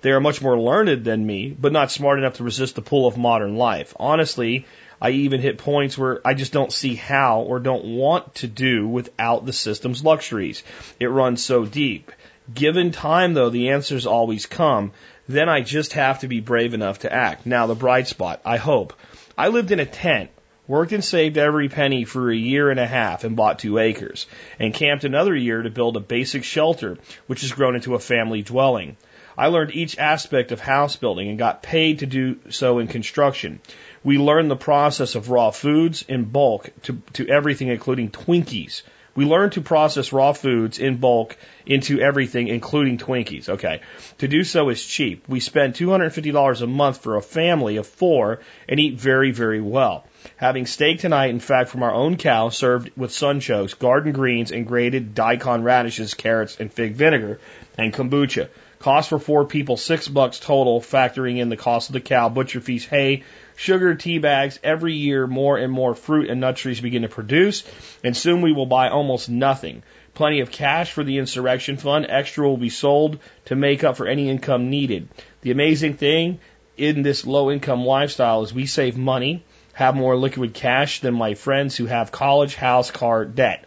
They 0.03 0.11
are 0.11 0.21
much 0.21 0.41
more 0.43 0.59
learned 0.59 1.05
than 1.05 1.27
me, 1.27 1.57
but 1.59 1.73
not 1.73 1.91
smart 1.91 2.19
enough 2.19 2.35
to 2.35 2.45
resist 2.45 2.75
the 2.75 2.83
pull 2.83 3.07
of 3.07 3.17
modern 3.17 3.57
life. 3.57 3.95
Honestly, 3.99 4.67
I 5.01 5.11
even 5.11 5.41
hit 5.41 5.59
points 5.59 5.97
where 5.97 6.21
I 6.27 6.35
just 6.35 6.53
don't 6.53 6.73
see 6.73 6.95
how 6.95 7.41
or 7.41 7.59
don't 7.59 7.97
want 7.97 8.35
to 8.37 8.47
do 8.47 8.87
without 8.87 9.47
the 9.47 9.53
system's 9.53 10.05
luxuries. 10.05 10.63
It 10.99 11.07
runs 11.07 11.43
so 11.43 11.65
deep. 11.65 12.13
Given 12.53 12.91
time, 12.91 13.35
though, 13.35 13.51
the 13.51 13.71
answers 13.71 14.07
always 14.07 14.47
come. 14.47 14.93
Then 15.29 15.49
I 15.49 15.61
just 15.61 15.95
have 15.95 16.21
to 16.21 16.29
be 16.29 16.41
brave 16.41 16.75
enough 16.75 17.01
to 17.01 17.13
act. 17.13 17.47
Now, 17.47 17.67
the 17.67 17.75
bright 17.75 18.09
spot, 18.09 18.41
I 18.45 18.57
hope. 18.57 18.93
I 19.39 19.49
lived 19.49 19.71
in 19.71 19.81
a 19.81 19.87
tent, 19.87 20.31
worked 20.71 20.93
and 20.93 21.05
saved 21.05 21.37
every 21.37 21.69
penny 21.69 22.05
for 22.05 22.31
a 22.31 22.37
year 22.37 22.71
and 22.71 22.79
a 22.79 22.87
half 22.87 23.25
and 23.25 23.35
bought 23.35 23.59
two 23.59 23.79
acres, 23.79 24.29
and 24.61 24.73
camped 24.73 25.03
another 25.03 25.35
year 25.35 25.63
to 25.63 25.69
build 25.69 25.97
a 25.97 26.01
basic 26.01 26.45
shelter, 26.45 26.97
which 27.27 27.41
has 27.41 27.51
grown 27.51 27.75
into 27.75 27.97
a 27.97 27.99
family 27.99 28.41
dwelling. 28.41 28.97
I 29.37 29.49
learned 29.49 29.75
each 29.75 29.99
aspect 29.99 30.53
of 30.53 30.61
house 30.61 30.95
building 30.95 31.29
and 31.29 31.37
got 31.37 31.65
paid 31.65 31.99
to 31.99 32.07
do 32.07 32.37
so 32.51 32.79
in 32.79 32.87
construction. 32.87 33.59
We 34.05 34.17
learned 34.17 34.49
the 34.49 34.55
process 34.55 35.17
of 35.17 35.29
raw 35.29 35.51
foods 35.51 36.05
in 36.09 36.27
bulk 36.27 36.71
to, 36.83 37.03
to 37.15 37.29
everything, 37.29 37.67
including 37.67 38.11
Twinkies. 38.11 38.83
We 39.17 39.25
learned 39.25 39.53
to 39.53 39.63
process 39.63 40.13
raw 40.13 40.33
foods 40.33 40.79
in 40.79 40.99
bulk 40.99 41.37
into 41.67 42.01
everything, 42.01 42.47
including 42.47 42.99
Twinkies. 42.99 43.49
Okay. 43.49 43.81
To 44.19 44.29
do 44.29 44.45
so 44.45 44.69
is 44.69 44.87
cheap. 44.87 45.25
We 45.29 45.41
spend 45.41 45.75
$250 45.75 46.63
a 46.63 46.67
month 46.69 47.03
for 47.03 47.17
a 47.17 47.23
family 47.23 47.77
of 47.77 47.89
four 47.89 48.39
and 48.69 48.79
eat 48.79 49.01
very, 49.01 49.33
very 49.33 49.61
well. 49.61 50.05
Having 50.37 50.67
steak 50.67 51.01
tonight, 51.01 51.31
in 51.31 51.41
fact, 51.41 51.71
from 51.71 51.83
our 51.83 51.93
own 51.93 52.17
cow, 52.17 52.49
served 52.49 52.91
with 52.97 53.11
sunchokes, 53.11 53.79
garden 53.79 54.13
greens, 54.13 54.53
and 54.53 54.67
grated 54.67 55.15
daikon 55.15 55.63
radishes, 55.63 56.15
carrots, 56.15 56.59
and 56.61 56.73
fig 56.73 56.95
vinegar, 56.95 57.41
and 57.79 57.93
kombucha. 57.93 58.49
Cost 58.81 59.11
for 59.11 59.19
four 59.19 59.45
people, 59.45 59.77
six 59.77 60.09
bucks 60.09 60.41
total, 60.41 60.81
factoring 60.81 61.39
in 61.39 61.51
the 61.51 61.57
cost 61.57 61.91
of 61.91 61.93
the 61.93 62.01
cow, 62.01 62.31
butcher 62.31 62.61
fees, 62.61 62.87
hay, 62.87 63.25
sugar, 63.55 63.95
tea 63.95 64.19
bags. 64.19 64.59
Every 64.63 64.95
year, 64.95 65.27
more 65.27 65.59
and 65.59 65.71
more 65.71 65.95
fruit 65.95 66.31
and 66.31 66.41
nut 66.41 66.57
trees 66.57 66.81
begin 66.81 67.03
to 67.03 67.09
produce, 67.09 67.63
and 68.03 68.17
soon 68.17 68.41
we 68.41 68.53
will 68.53 68.67
buy 68.67 68.89
almost 68.89 69.29
nothing. 69.29 69.83
Plenty 70.15 70.41
of 70.41 70.51
cash 70.51 70.93
for 70.93 71.05
the 71.05 71.19
insurrection 71.19 71.77
fund. 71.77 72.07
Extra 72.09 72.49
will 72.49 72.57
be 72.57 72.71
sold 72.71 73.19
to 73.47 73.55
make 73.55 73.85
up 73.85 73.97
for 73.97 74.07
any 74.07 74.31
income 74.31 74.71
needed. 74.71 75.09
The 75.43 75.51
amazing 75.51 75.95
thing 75.95 76.41
in 76.77 77.03
this 77.03 77.27
low 77.27 77.51
income 77.51 77.85
lifestyle 77.85 78.43
is 78.43 78.55
we 78.55 78.65
save 78.65 78.97
money, 78.97 79.45
have 79.81 79.97
more 79.97 80.17
liquid 80.17 80.55
cash 80.55 81.01
than 81.01 81.15
my 81.15 81.35
friends 81.35 81.77
who 81.77 81.87
have 81.87 82.13
college, 82.13 82.55
house, 82.55 82.91
car, 82.91 83.25
debt. 83.25 83.65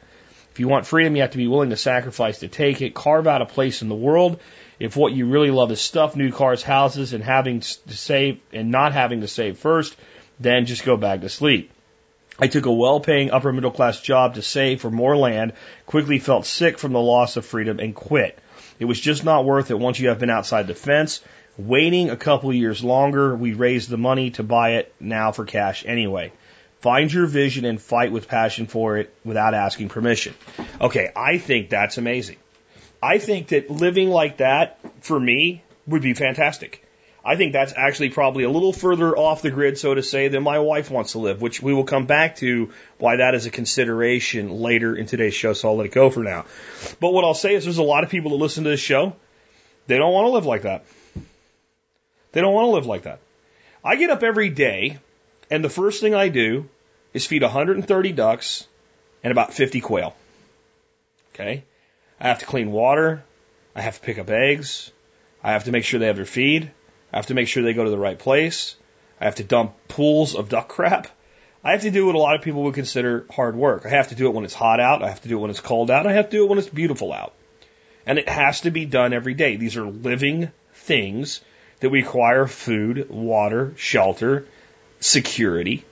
If 0.51 0.59
you 0.59 0.67
want 0.67 0.85
freedom, 0.85 1.15
you 1.15 1.23
have 1.23 1.31
to 1.31 1.37
be 1.37 1.47
willing 1.47 1.71
to 1.71 1.75
sacrifice 1.75 2.39
to 2.39 2.47
take 2.47 2.81
it. 2.83 2.93
Carve 2.93 3.25
out 3.25 3.41
a 3.41 3.47
place 3.47 3.81
in 3.81 3.89
the 3.89 3.95
world. 3.95 4.39
If 4.79 4.95
what 4.95 5.13
you 5.13 5.25
really 5.25 5.49
love 5.49 5.71
is 5.71 5.81
stuff, 5.81 6.15
new 6.15 6.31
cars, 6.31 6.61
houses, 6.61 7.13
and 7.13 7.23
having 7.23 7.61
to 7.61 7.97
save 7.97 8.39
and 8.51 8.69
not 8.69 8.93
having 8.93 9.21
to 9.21 9.27
save 9.27 9.57
first, 9.57 9.95
then 10.39 10.67
just 10.67 10.85
go 10.85 10.95
back 10.95 11.21
to 11.21 11.29
sleep. 11.29 11.71
I 12.37 12.47
took 12.47 12.67
a 12.67 12.71
well 12.71 12.99
paying 12.99 13.31
upper 13.31 13.51
middle 13.51 13.71
class 13.71 13.99
job 13.99 14.35
to 14.35 14.43
save 14.43 14.81
for 14.81 14.91
more 14.91 15.17
land, 15.17 15.53
quickly 15.87 16.19
felt 16.19 16.45
sick 16.45 16.77
from 16.77 16.93
the 16.93 17.01
loss 17.01 17.37
of 17.37 17.45
freedom, 17.45 17.79
and 17.79 17.95
quit. 17.95 18.37
It 18.79 18.85
was 18.85 18.99
just 18.99 19.23
not 19.23 19.45
worth 19.45 19.71
it 19.71 19.79
once 19.79 19.99
you 19.99 20.09
have 20.09 20.19
been 20.19 20.29
outside 20.29 20.67
the 20.67 20.75
fence. 20.75 21.21
Waiting 21.57 22.09
a 22.09 22.17
couple 22.17 22.51
years 22.51 22.83
longer, 22.83 23.35
we 23.35 23.53
raised 23.53 23.89
the 23.89 23.97
money 23.97 24.31
to 24.31 24.43
buy 24.43 24.71
it 24.71 24.93
now 24.99 25.31
for 25.31 25.45
cash 25.45 25.85
anyway. 25.85 26.31
Find 26.81 27.13
your 27.13 27.27
vision 27.27 27.63
and 27.63 27.81
fight 27.81 28.11
with 28.11 28.27
passion 28.27 28.65
for 28.67 28.97
it 28.97 29.13
without 29.23 29.53
asking 29.53 29.89
permission. 29.89 30.33
Okay, 30.81 31.11
I 31.15 31.37
think 31.37 31.69
that's 31.69 31.97
amazing. 31.97 32.37
I 33.01 33.19
think 33.19 33.49
that 33.49 33.69
living 33.69 34.09
like 34.09 34.37
that 34.37 34.79
for 35.01 35.19
me 35.19 35.63
would 35.85 36.01
be 36.01 36.13
fantastic. 36.13 36.83
I 37.25 37.37
think 37.37 37.53
that's 37.53 37.73
actually 37.75 38.09
probably 38.09 38.43
a 38.43 38.49
little 38.49 38.73
further 38.73 39.15
off 39.15 39.41
the 39.41 39.51
grid, 39.51 39.77
so 39.77 39.93
to 39.93 40.03
say, 40.03 40.27
than 40.27 40.43
my 40.43 40.59
wife 40.59 40.91
wants 40.91 41.13
to 41.13 41.19
live, 41.19 41.41
which 41.41 41.61
we 41.61 41.73
will 41.73 41.85
come 41.85 42.05
back 42.05 42.35
to 42.37 42.71
why 42.97 43.17
that 43.17 43.33
is 43.33 43.45
a 43.45 43.49
consideration 43.49 44.49
later 44.49 44.93
in 44.95 45.05
today's 45.05 45.33
show, 45.33 45.53
so 45.53 45.69
I'll 45.69 45.77
let 45.77 45.85
it 45.85 45.93
go 45.93 46.09
for 46.09 46.23
now. 46.23 46.45
But 46.99 47.13
what 47.13 47.23
I'll 47.23 47.33
say 47.33 47.55
is 47.55 47.63
there's 47.63 47.77
a 47.77 47.83
lot 47.83 48.03
of 48.03 48.09
people 48.09 48.31
that 48.31 48.37
listen 48.37 48.65
to 48.65 48.71
this 48.71 48.81
show, 48.81 49.15
they 49.87 49.97
don't 49.97 50.11
want 50.11 50.25
to 50.25 50.31
live 50.31 50.45
like 50.45 50.63
that. 50.63 50.83
They 52.33 52.41
don't 52.41 52.53
want 52.53 52.65
to 52.65 52.71
live 52.71 52.85
like 52.85 53.03
that. 53.03 53.19
I 53.83 53.95
get 53.95 54.09
up 54.09 54.23
every 54.23 54.49
day, 54.49 54.99
and 55.49 55.63
the 55.63 55.69
first 55.69 56.01
thing 56.01 56.13
I 56.13 56.29
do 56.29 56.67
is 57.13 57.25
feed 57.25 57.43
130 57.43 58.11
ducks 58.11 58.67
and 59.23 59.31
about 59.31 59.53
50 59.53 59.79
quail. 59.81 60.15
Okay? 61.33 61.63
I 62.19 62.27
have 62.27 62.39
to 62.39 62.45
clean 62.45 62.71
water. 62.71 63.23
I 63.75 63.81
have 63.81 63.95
to 63.95 64.01
pick 64.01 64.17
up 64.17 64.29
eggs. 64.29 64.91
I 65.43 65.51
have 65.51 65.65
to 65.65 65.71
make 65.71 65.83
sure 65.83 65.99
they 65.99 66.07
have 66.07 66.15
their 66.15 66.25
feed. 66.25 66.71
I 67.11 67.17
have 67.17 67.27
to 67.27 67.33
make 67.35 67.47
sure 67.47 67.63
they 67.63 67.73
go 67.73 67.83
to 67.83 67.89
the 67.89 67.97
right 67.97 68.17
place. 68.17 68.75
I 69.21 69.25
have 69.25 69.35
to 69.35 69.43
dump 69.43 69.75
pools 69.87 70.35
of 70.35 70.49
duck 70.49 70.67
crap. 70.67 71.07
I 71.63 71.71
have 71.71 71.81
to 71.81 71.91
do 71.91 72.07
what 72.07 72.15
a 72.15 72.19
lot 72.19 72.35
of 72.35 72.41
people 72.41 72.63
would 72.63 72.73
consider 72.73 73.25
hard 73.29 73.55
work. 73.55 73.85
I 73.85 73.89
have 73.89 74.09
to 74.09 74.15
do 74.15 74.27
it 74.27 74.33
when 74.33 74.43
it's 74.43 74.53
hot 74.53 74.79
out. 74.79 75.03
I 75.03 75.09
have 75.09 75.21
to 75.21 75.29
do 75.29 75.37
it 75.37 75.41
when 75.41 75.51
it's 75.51 75.61
cold 75.61 75.91
out. 75.91 76.07
I 76.07 76.13
have 76.13 76.29
to 76.29 76.37
do 76.37 76.43
it 76.43 76.49
when 76.49 76.57
it's 76.57 76.67
beautiful 76.67 77.13
out. 77.13 77.33
And 78.05 78.17
it 78.17 78.27
has 78.27 78.61
to 78.61 78.71
be 78.71 78.85
done 78.85 79.13
every 79.13 79.33
day. 79.33 79.55
These 79.55 79.77
are 79.77 79.85
living 79.85 80.51
things 80.73 81.41
that 81.83 81.89
require 81.89 82.47
food, 82.47 83.09
water, 83.09 83.73
shelter, 83.75 84.45
security. 85.01 85.83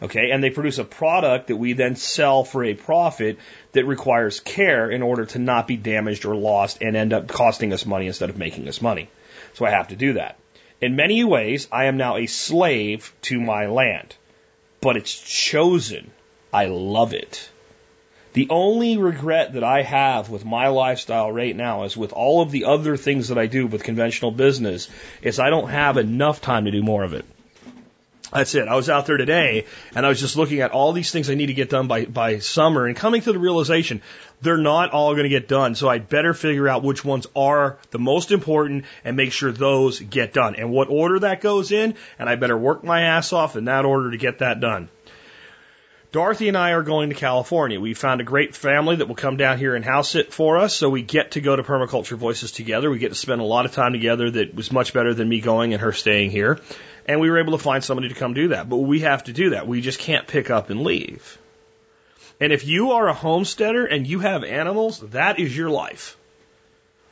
Okay, 0.00 0.30
and 0.30 0.44
they 0.44 0.50
produce 0.50 0.78
a 0.78 0.84
product 0.84 1.48
that 1.48 1.56
we 1.56 1.72
then 1.72 1.96
sell 1.96 2.44
for 2.44 2.62
a 2.62 2.74
profit 2.74 3.38
that 3.72 3.84
requires 3.84 4.38
care 4.38 4.88
in 4.88 5.02
order 5.02 5.26
to 5.26 5.40
not 5.40 5.66
be 5.66 5.76
damaged 5.76 6.24
or 6.24 6.36
lost 6.36 6.82
and 6.82 6.96
end 6.96 7.12
up 7.12 7.26
costing 7.26 7.72
us 7.72 7.84
money 7.84 8.06
instead 8.06 8.30
of 8.30 8.38
making 8.38 8.68
us 8.68 8.80
money. 8.80 9.08
So 9.54 9.64
I 9.64 9.70
have 9.70 9.88
to 9.88 9.96
do 9.96 10.12
that. 10.12 10.38
In 10.80 10.94
many 10.94 11.24
ways, 11.24 11.66
I 11.72 11.86
am 11.86 11.96
now 11.96 12.16
a 12.16 12.26
slave 12.26 13.12
to 13.22 13.40
my 13.40 13.66
land, 13.66 14.14
but 14.80 14.96
it's 14.96 15.20
chosen. 15.20 16.12
I 16.52 16.66
love 16.66 17.12
it. 17.12 17.50
The 18.34 18.48
only 18.50 18.96
regret 18.96 19.52
that 19.52 19.62
I 19.62 19.82
have 19.82 20.28
with 20.28 20.44
my 20.44 20.66
lifestyle 20.66 21.30
right 21.30 21.54
now 21.54 21.84
is 21.84 21.96
with 21.96 22.12
all 22.12 22.42
of 22.42 22.50
the 22.50 22.64
other 22.64 22.96
things 22.96 23.28
that 23.28 23.38
I 23.38 23.46
do 23.46 23.66
with 23.66 23.84
conventional 23.84 24.32
business 24.32 24.90
is 25.22 25.38
I 25.38 25.50
don't 25.50 25.68
have 25.68 25.96
enough 25.98 26.40
time 26.40 26.64
to 26.64 26.72
do 26.72 26.82
more 26.82 27.04
of 27.04 27.14
it. 27.14 27.24
That's 28.32 28.56
it. 28.56 28.66
I 28.66 28.74
was 28.74 28.90
out 28.90 29.06
there 29.06 29.16
today 29.16 29.66
and 29.94 30.04
I 30.04 30.08
was 30.08 30.18
just 30.18 30.36
looking 30.36 30.60
at 30.60 30.72
all 30.72 30.92
these 30.92 31.12
things 31.12 31.30
I 31.30 31.34
need 31.34 31.46
to 31.46 31.54
get 31.54 31.70
done 31.70 31.86
by, 31.86 32.06
by 32.06 32.40
summer 32.40 32.86
and 32.86 32.96
coming 32.96 33.22
to 33.22 33.32
the 33.32 33.38
realization 33.38 34.02
they're 34.42 34.56
not 34.56 34.90
all 34.90 35.12
going 35.12 35.22
to 35.22 35.28
get 35.28 35.46
done. 35.46 35.76
So 35.76 35.88
I'd 35.88 36.08
better 36.08 36.34
figure 36.34 36.68
out 36.68 36.82
which 36.82 37.04
ones 37.04 37.28
are 37.36 37.78
the 37.92 38.00
most 38.00 38.32
important 38.32 38.84
and 39.04 39.16
make 39.16 39.30
sure 39.30 39.52
those 39.52 40.00
get 40.00 40.32
done 40.32 40.56
and 40.56 40.72
what 40.72 40.88
order 40.88 41.20
that 41.20 41.40
goes 41.40 41.70
in. 41.70 41.94
And 42.18 42.28
I 42.28 42.34
better 42.34 42.58
work 42.58 42.82
my 42.82 43.02
ass 43.02 43.32
off 43.32 43.54
in 43.54 43.66
that 43.66 43.84
order 43.84 44.10
to 44.10 44.16
get 44.16 44.40
that 44.40 44.58
done. 44.58 44.88
Dorothy 46.14 46.46
and 46.46 46.56
I 46.56 46.70
are 46.70 46.84
going 46.84 47.08
to 47.08 47.16
California. 47.16 47.80
We 47.80 47.92
found 47.92 48.20
a 48.20 48.24
great 48.24 48.54
family 48.54 48.94
that 48.94 49.08
will 49.08 49.16
come 49.16 49.36
down 49.36 49.58
here 49.58 49.74
and 49.74 49.84
house 49.84 50.14
it 50.14 50.32
for 50.32 50.58
us. 50.58 50.72
So 50.72 50.88
we 50.88 51.02
get 51.02 51.32
to 51.32 51.40
go 51.40 51.56
to 51.56 51.64
Permaculture 51.64 52.16
Voices 52.16 52.52
together. 52.52 52.88
We 52.88 53.00
get 53.00 53.08
to 53.08 53.16
spend 53.16 53.40
a 53.40 53.44
lot 53.44 53.66
of 53.66 53.72
time 53.72 53.92
together 53.92 54.30
that 54.30 54.54
was 54.54 54.70
much 54.70 54.92
better 54.92 55.12
than 55.12 55.28
me 55.28 55.40
going 55.40 55.72
and 55.72 55.82
her 55.82 55.92
staying 55.92 56.30
here. 56.30 56.60
And 57.06 57.18
we 57.18 57.30
were 57.30 57.40
able 57.40 57.58
to 57.58 57.64
find 57.64 57.82
somebody 57.82 58.10
to 58.10 58.14
come 58.14 58.32
do 58.32 58.48
that. 58.50 58.68
But 58.68 58.76
we 58.76 59.00
have 59.00 59.24
to 59.24 59.32
do 59.32 59.50
that. 59.50 59.66
We 59.66 59.80
just 59.80 59.98
can't 59.98 60.24
pick 60.24 60.50
up 60.50 60.70
and 60.70 60.84
leave. 60.84 61.36
And 62.40 62.52
if 62.52 62.64
you 62.64 62.92
are 62.92 63.08
a 63.08 63.12
homesteader 63.12 63.84
and 63.84 64.06
you 64.06 64.20
have 64.20 64.44
animals, 64.44 65.00
that 65.00 65.40
is 65.40 65.56
your 65.56 65.70
life. 65.70 66.16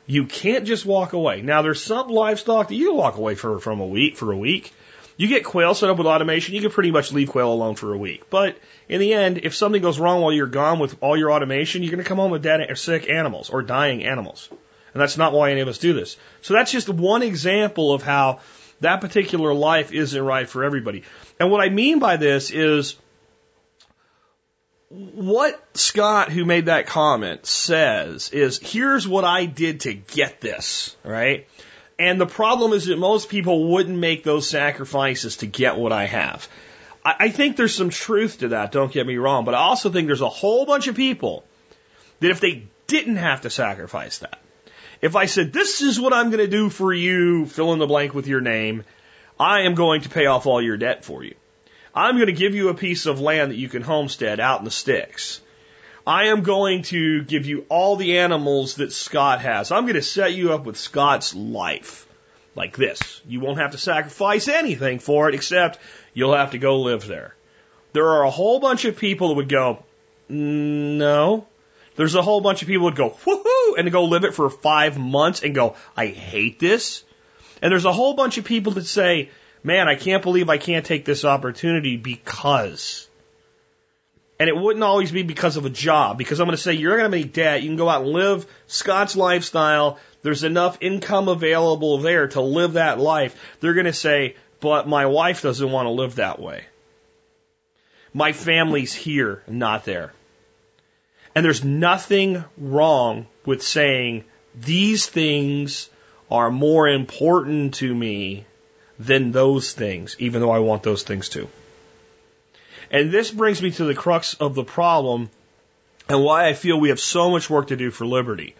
You 0.07 0.27
can't 0.27 0.65
just 0.65 0.85
walk 0.85 1.11
away. 1.11 1.41
Now 1.41 1.61
there's 1.61 1.83
some 1.83 2.07
livestock 2.07 2.69
that 2.69 2.75
you 2.75 2.93
walk 2.93 3.17
away 3.17 3.35
for 3.35 3.59
from 3.59 3.81
a 3.81 3.85
week 3.85 4.15
for 4.15 4.31
a 4.31 4.37
week. 4.37 4.71
You 5.15 5.27
get 5.27 5.45
quail 5.45 5.75
set 5.75 5.89
up 5.89 5.97
with 5.97 6.07
automation, 6.07 6.55
you 6.55 6.61
can 6.61 6.71
pretty 6.71 6.91
much 6.91 7.11
leave 7.11 7.29
quail 7.29 7.51
alone 7.51 7.75
for 7.75 7.93
a 7.93 7.97
week. 7.97 8.29
But 8.29 8.57
in 8.89 8.99
the 8.99 9.13
end, 9.13 9.39
if 9.43 9.55
something 9.55 9.81
goes 9.81 9.99
wrong 9.99 10.21
while 10.21 10.33
you're 10.33 10.47
gone 10.47 10.79
with 10.79 10.97
all 11.01 11.17
your 11.17 11.31
automation, 11.31 11.83
you're 11.83 11.91
going 11.91 12.03
to 12.03 12.07
come 12.07 12.17
home 12.17 12.31
with 12.31 12.43
dead 12.43 12.61
or 12.69 12.75
sick 12.75 13.09
animals 13.09 13.49
or 13.49 13.61
dying 13.61 14.03
animals. 14.03 14.49
And 14.93 15.01
that's 15.01 15.17
not 15.17 15.33
why 15.33 15.51
any 15.51 15.61
of 15.61 15.67
us 15.67 15.77
do 15.77 15.93
this. 15.93 16.17
So 16.41 16.53
that's 16.53 16.71
just 16.71 16.89
one 16.89 17.23
example 17.23 17.93
of 17.93 18.03
how 18.03 18.39
that 18.81 19.01
particular 19.01 19.53
life 19.53 19.91
isn't 19.91 20.21
right 20.21 20.47
for 20.47 20.63
everybody. 20.63 21.03
And 21.39 21.51
what 21.51 21.61
I 21.61 21.69
mean 21.69 21.99
by 21.99 22.17
this 22.17 22.51
is 22.51 22.95
what 24.89 25.59
Scott, 25.75 26.31
who 26.31 26.45
made 26.45 26.67
that 26.67 26.85
comment, 26.85 27.45
says 27.45 28.29
is 28.29 28.59
here's 28.59 29.07
what 29.07 29.23
I 29.23 29.45
did 29.45 29.81
to 29.81 29.93
get 29.93 30.39
this, 30.39 30.95
right? 31.03 31.47
And 31.99 32.19
the 32.19 32.25
problem 32.25 32.73
is 32.73 32.85
that 32.85 32.97
most 32.97 33.29
people 33.29 33.71
wouldn't 33.71 33.97
make 33.97 34.23
those 34.23 34.49
sacrifices 34.49 35.37
to 35.37 35.45
get 35.45 35.77
what 35.77 35.91
I 35.91 36.05
have. 36.05 36.47
I, 37.05 37.15
I 37.19 37.29
think 37.29 37.55
there's 37.55 37.75
some 37.75 37.89
truth 37.89 38.39
to 38.39 38.49
that, 38.49 38.71
don't 38.71 38.91
get 38.91 39.05
me 39.05 39.17
wrong, 39.17 39.45
but 39.45 39.53
I 39.53 39.59
also 39.59 39.89
think 39.89 40.07
there's 40.07 40.21
a 40.21 40.29
whole 40.29 40.65
bunch 40.65 40.87
of 40.87 40.95
people 40.95 41.43
that 42.19 42.31
if 42.31 42.39
they 42.39 42.63
didn't 42.87 43.17
have 43.17 43.41
to 43.41 43.49
sacrifice 43.49 44.19
that, 44.19 44.39
if 45.01 45.15
I 45.15 45.25
said, 45.25 45.51
this 45.51 45.81
is 45.81 45.99
what 45.99 46.13
I'm 46.13 46.29
going 46.29 46.43
to 46.43 46.47
do 46.47 46.69
for 46.69 46.93
you, 46.93 47.45
fill 47.45 47.73
in 47.73 47.79
the 47.79 47.87
blank 47.87 48.13
with 48.13 48.27
your 48.27 48.41
name, 48.41 48.85
I 49.39 49.61
am 49.61 49.75
going 49.75 50.01
to 50.01 50.09
pay 50.09 50.27
off 50.27 50.45
all 50.45 50.61
your 50.61 50.77
debt 50.77 51.03
for 51.03 51.23
you. 51.23 51.35
I'm 51.93 52.15
going 52.15 52.27
to 52.27 52.33
give 52.33 52.55
you 52.55 52.69
a 52.69 52.73
piece 52.73 53.05
of 53.05 53.19
land 53.19 53.51
that 53.51 53.57
you 53.57 53.69
can 53.69 53.81
homestead 53.81 54.39
out 54.39 54.59
in 54.59 54.65
the 54.65 54.71
sticks. 54.71 55.41
I 56.05 56.27
am 56.27 56.43
going 56.43 56.83
to 56.83 57.23
give 57.23 57.45
you 57.45 57.65
all 57.69 57.95
the 57.95 58.19
animals 58.19 58.75
that 58.75 58.91
Scott 58.91 59.41
has. 59.41 59.71
I'm 59.71 59.83
going 59.83 59.95
to 59.95 60.01
set 60.01 60.33
you 60.33 60.53
up 60.53 60.65
with 60.65 60.77
Scott's 60.77 61.33
life. 61.33 62.07
Like 62.55 62.77
this. 62.77 63.21
You 63.27 63.39
won't 63.39 63.57
have 63.57 63.71
to 63.71 63.79
sacrifice 63.79 64.47
anything 64.47 64.99
for 64.99 65.27
it 65.27 65.33
except 65.33 65.79
you'll 66.13 66.35
have 66.35 66.51
to 66.51 66.59
go 66.59 66.81
live 66.81 67.07
there. 67.07 67.33
There 67.93 68.09
are 68.09 68.23
a 68.23 68.29
whole 68.29 68.59
bunch 68.59 68.85
of 68.85 68.95
people 68.95 69.29
that 69.29 69.35
would 69.35 69.49
go, 69.49 69.83
no, 70.29 71.47
there's 71.95 72.15
a 72.15 72.21
whole 72.21 72.41
bunch 72.41 72.61
of 72.61 72.67
people 72.67 72.91
that 72.91 72.99
would 72.99 73.15
go, 73.15 73.17
woohoo, 73.25 73.79
and 73.79 73.91
go 73.91 74.05
live 74.05 74.23
it 74.23 74.35
for 74.35 74.49
five 74.49 74.99
months 74.99 75.41
and 75.41 75.55
go, 75.55 75.75
I 75.97 76.07
hate 76.07 76.59
this. 76.59 77.03
And 77.61 77.71
there's 77.71 77.85
a 77.85 77.93
whole 77.93 78.13
bunch 78.13 78.37
of 78.37 78.45
people 78.45 78.73
that 78.73 78.85
say, 78.85 79.29
man, 79.63 79.87
I 79.87 79.95
can't 79.95 80.23
believe 80.23 80.49
I 80.49 80.57
can't 80.57 80.85
take 80.85 81.05
this 81.05 81.25
opportunity 81.25 81.97
because. 81.97 83.07
And 84.39 84.49
it 84.49 84.57
wouldn't 84.57 84.83
always 84.83 85.11
be 85.11 85.23
because 85.23 85.57
of 85.57 85.65
a 85.65 85.69
job, 85.69 86.17
because 86.17 86.39
I'm 86.39 86.47
going 86.47 86.57
to 86.57 86.61
say, 86.61 86.73
you're 86.73 86.97
going 86.97 87.09
to 87.11 87.17
make 87.17 87.33
debt. 87.33 87.61
You 87.61 87.69
can 87.69 87.77
go 87.77 87.87
out 87.87 88.01
and 88.01 88.11
live 88.11 88.45
Scott's 88.67 89.15
lifestyle. 89.15 89.99
There's 90.23 90.43
enough 90.43 90.79
income 90.81 91.27
available 91.27 91.99
there 91.99 92.27
to 92.29 92.41
live 92.41 92.73
that 92.73 92.99
life. 92.99 93.39
They're 93.59 93.75
going 93.75 93.85
to 93.85 93.93
say, 93.93 94.35
but 94.59 94.87
my 94.87 95.05
wife 95.05 95.41
doesn't 95.41 95.71
want 95.71 95.85
to 95.85 95.91
live 95.91 96.15
that 96.15 96.39
way. 96.39 96.65
My 98.13 98.31
family's 98.31 98.93
here, 98.93 99.43
not 99.47 99.85
there. 99.85 100.13
And 101.35 101.43
there's 101.43 101.63
nothing 101.63 102.43
wrong 102.57 103.27
with 103.45 103.61
saying 103.63 104.23
these 104.55 105.07
things 105.07 105.89
are 106.29 106.51
more 106.51 106.87
important 106.87 107.75
to 107.75 107.93
me 107.93 108.45
than 108.99 109.31
those 109.31 109.73
things, 109.73 110.15
even 110.19 110.41
though 110.41 110.51
I 110.51 110.59
want 110.59 110.83
those 110.83 111.03
things 111.03 111.29
too. 111.29 111.49
And 112.93 113.11
this 113.11 113.31
brings 113.31 113.59
me 113.59 113.71
to 113.71 113.85
the 113.85 113.95
crux 113.95 114.35
of 114.35 114.53
the 114.53 114.63
problem 114.63 115.31
and 116.07 116.23
why 116.23 116.47
I 116.47 116.53
feel 116.53 116.79
we 116.79 116.89
have 116.89 116.99
so 116.99 117.31
much 117.31 117.49
work 117.49 117.67
to 117.67 117.75
do 117.75 117.89
for 117.89 118.05
liberty. 118.05 118.55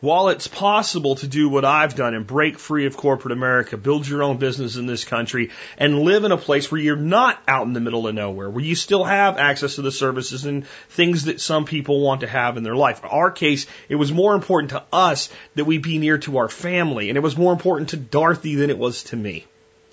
While 0.00 0.28
it's 0.28 0.46
possible 0.46 1.16
to 1.16 1.26
do 1.26 1.48
what 1.48 1.64
I've 1.64 1.96
done 1.96 2.14
and 2.14 2.26
break 2.26 2.58
free 2.58 2.84
of 2.84 2.98
corporate 2.98 3.32
America, 3.32 3.78
build 3.78 4.06
your 4.06 4.22
own 4.22 4.36
business 4.36 4.76
in 4.76 4.86
this 4.86 5.04
country, 5.04 5.50
and 5.76 6.02
live 6.02 6.22
in 6.22 6.32
a 6.32 6.36
place 6.36 6.70
where 6.70 6.80
you're 6.80 6.96
not 6.96 7.42
out 7.48 7.66
in 7.66 7.72
the 7.72 7.80
middle 7.80 8.06
of 8.06 8.14
nowhere, 8.14 8.48
where 8.48 8.62
you 8.62 8.76
still 8.76 9.02
have 9.02 9.38
access 9.38 9.74
to 9.76 9.82
the 9.82 9.90
services 9.90 10.44
and 10.44 10.66
things 10.90 11.24
that 11.24 11.40
some 11.40 11.64
people 11.64 12.00
want 12.00 12.20
to 12.20 12.28
have 12.28 12.56
in 12.56 12.62
their 12.62 12.76
life. 12.76 13.02
In 13.02 13.08
our 13.08 13.32
case, 13.32 13.66
it 13.88 13.96
was 13.96 14.12
more 14.12 14.34
important 14.34 14.70
to 14.70 14.84
us 14.92 15.30
that 15.56 15.64
we 15.64 15.78
be 15.78 15.98
near 15.98 16.18
to 16.18 16.38
our 16.38 16.48
family, 16.48 17.08
and 17.08 17.16
it 17.16 17.22
was 17.22 17.36
more 17.36 17.52
important 17.52 17.88
to 17.90 17.96
Dorothy 17.96 18.54
than 18.54 18.70
it 18.70 18.78
was 18.78 19.02
to 19.04 19.16
me. 19.16 19.46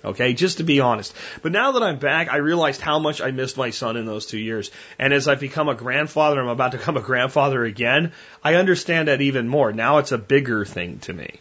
Okay, 0.06 0.34
just 0.34 0.58
to 0.58 0.64
be 0.64 0.78
honest. 0.78 1.12
But 1.42 1.50
now 1.50 1.72
that 1.72 1.82
I'm 1.82 1.98
back, 1.98 2.28
I 2.30 2.36
realized 2.36 2.80
how 2.80 3.00
much 3.00 3.20
I 3.20 3.32
missed 3.32 3.56
my 3.56 3.70
son 3.70 3.96
in 3.96 4.06
those 4.06 4.26
two 4.26 4.38
years. 4.38 4.70
And 5.00 5.12
as 5.12 5.26
I've 5.26 5.40
become 5.40 5.68
a 5.68 5.74
grandfather, 5.74 6.40
I'm 6.40 6.46
about 6.46 6.72
to 6.72 6.78
become 6.78 6.96
a 6.96 7.02
grandfather 7.02 7.64
again, 7.64 8.12
I 8.44 8.54
understand 8.54 9.08
that 9.08 9.20
even 9.20 9.48
more. 9.48 9.72
Now 9.72 9.98
it's 9.98 10.12
a 10.12 10.18
bigger 10.18 10.64
thing 10.64 11.00
to 11.00 11.12
me. 11.12 11.40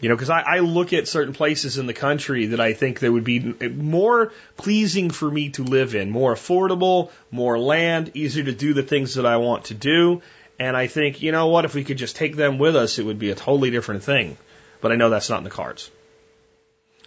You 0.00 0.08
know, 0.08 0.16
because 0.16 0.30
I, 0.30 0.40
I 0.40 0.58
look 0.60 0.94
at 0.94 1.06
certain 1.06 1.34
places 1.34 1.76
in 1.76 1.86
the 1.86 1.92
country 1.92 2.46
that 2.46 2.60
I 2.60 2.72
think 2.72 3.00
that 3.00 3.12
would 3.12 3.24
be 3.24 3.54
eh, 3.60 3.68
more 3.68 4.32
pleasing 4.56 5.10
for 5.10 5.30
me 5.30 5.50
to 5.50 5.62
live 5.62 5.94
in, 5.94 6.10
more 6.10 6.34
affordable, 6.34 7.10
more 7.30 7.58
land, 7.58 8.12
easier 8.14 8.42
to 8.42 8.52
do 8.52 8.72
the 8.72 8.82
things 8.82 9.14
that 9.14 9.26
I 9.26 9.36
want 9.36 9.66
to 9.66 9.74
do. 9.74 10.22
And 10.58 10.76
I 10.76 10.86
think, 10.86 11.22
you 11.22 11.30
know 11.30 11.48
what, 11.48 11.66
if 11.66 11.74
we 11.74 11.84
could 11.84 11.98
just 11.98 12.16
take 12.16 12.36
them 12.36 12.58
with 12.58 12.74
us, 12.74 12.98
it 12.98 13.04
would 13.04 13.18
be 13.18 13.30
a 13.30 13.34
totally 13.34 13.70
different 13.70 14.02
thing. 14.02 14.38
But 14.80 14.92
I 14.92 14.96
know 14.96 15.10
that's 15.10 15.30
not 15.30 15.38
in 15.38 15.44
the 15.44 15.50
cards. 15.50 15.90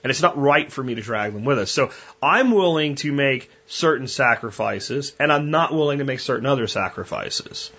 And 0.05 0.11
it's 0.11 0.21
not 0.21 0.37
right 0.37 0.71
for 0.71 0.83
me 0.83 0.93
to 0.93 1.01
drag 1.01 1.33
them 1.33 1.45
with 1.45 1.57
us. 1.57 1.71
So 1.71 1.89
I'm 2.21 2.51
willing 2.51 2.93
to 2.97 3.11
make 3.11 3.49
certain 3.65 4.07
sacrifices 4.07 5.15
and 5.19 5.33
I'm 5.33 5.49
not 5.49 5.73
willing 5.73 5.97
to 5.97 6.05
make 6.05 6.19
certain 6.19 6.45
other 6.45 6.67
sacrifices. 6.67 7.71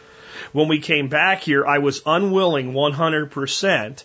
When 0.51 0.67
we 0.67 0.81
came 0.81 1.07
back 1.07 1.43
here, 1.43 1.65
I 1.65 1.79
was 1.79 2.03
unwilling 2.05 2.73
100% 2.73 4.05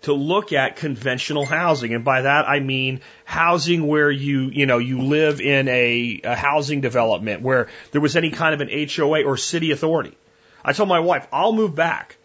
to 0.00 0.12
look 0.14 0.54
at 0.54 0.76
conventional 0.76 1.44
housing. 1.44 1.92
And 1.92 2.02
by 2.02 2.22
that, 2.22 2.48
I 2.48 2.60
mean 2.60 3.02
housing 3.26 3.86
where 3.86 4.10
you, 4.10 4.48
you 4.48 4.64
know, 4.64 4.78
you 4.78 5.02
live 5.02 5.42
in 5.42 5.68
a, 5.68 6.22
a 6.24 6.34
housing 6.34 6.80
development 6.80 7.42
where 7.42 7.68
there 7.90 8.00
was 8.00 8.16
any 8.16 8.30
kind 8.30 8.54
of 8.54 8.66
an 8.66 8.88
HOA 8.88 9.22
or 9.22 9.36
city 9.36 9.70
authority. 9.70 10.16
I 10.64 10.72
told 10.72 10.88
my 10.88 11.00
wife, 11.00 11.28
I'll 11.30 11.52
move 11.52 11.74
back. 11.74 12.16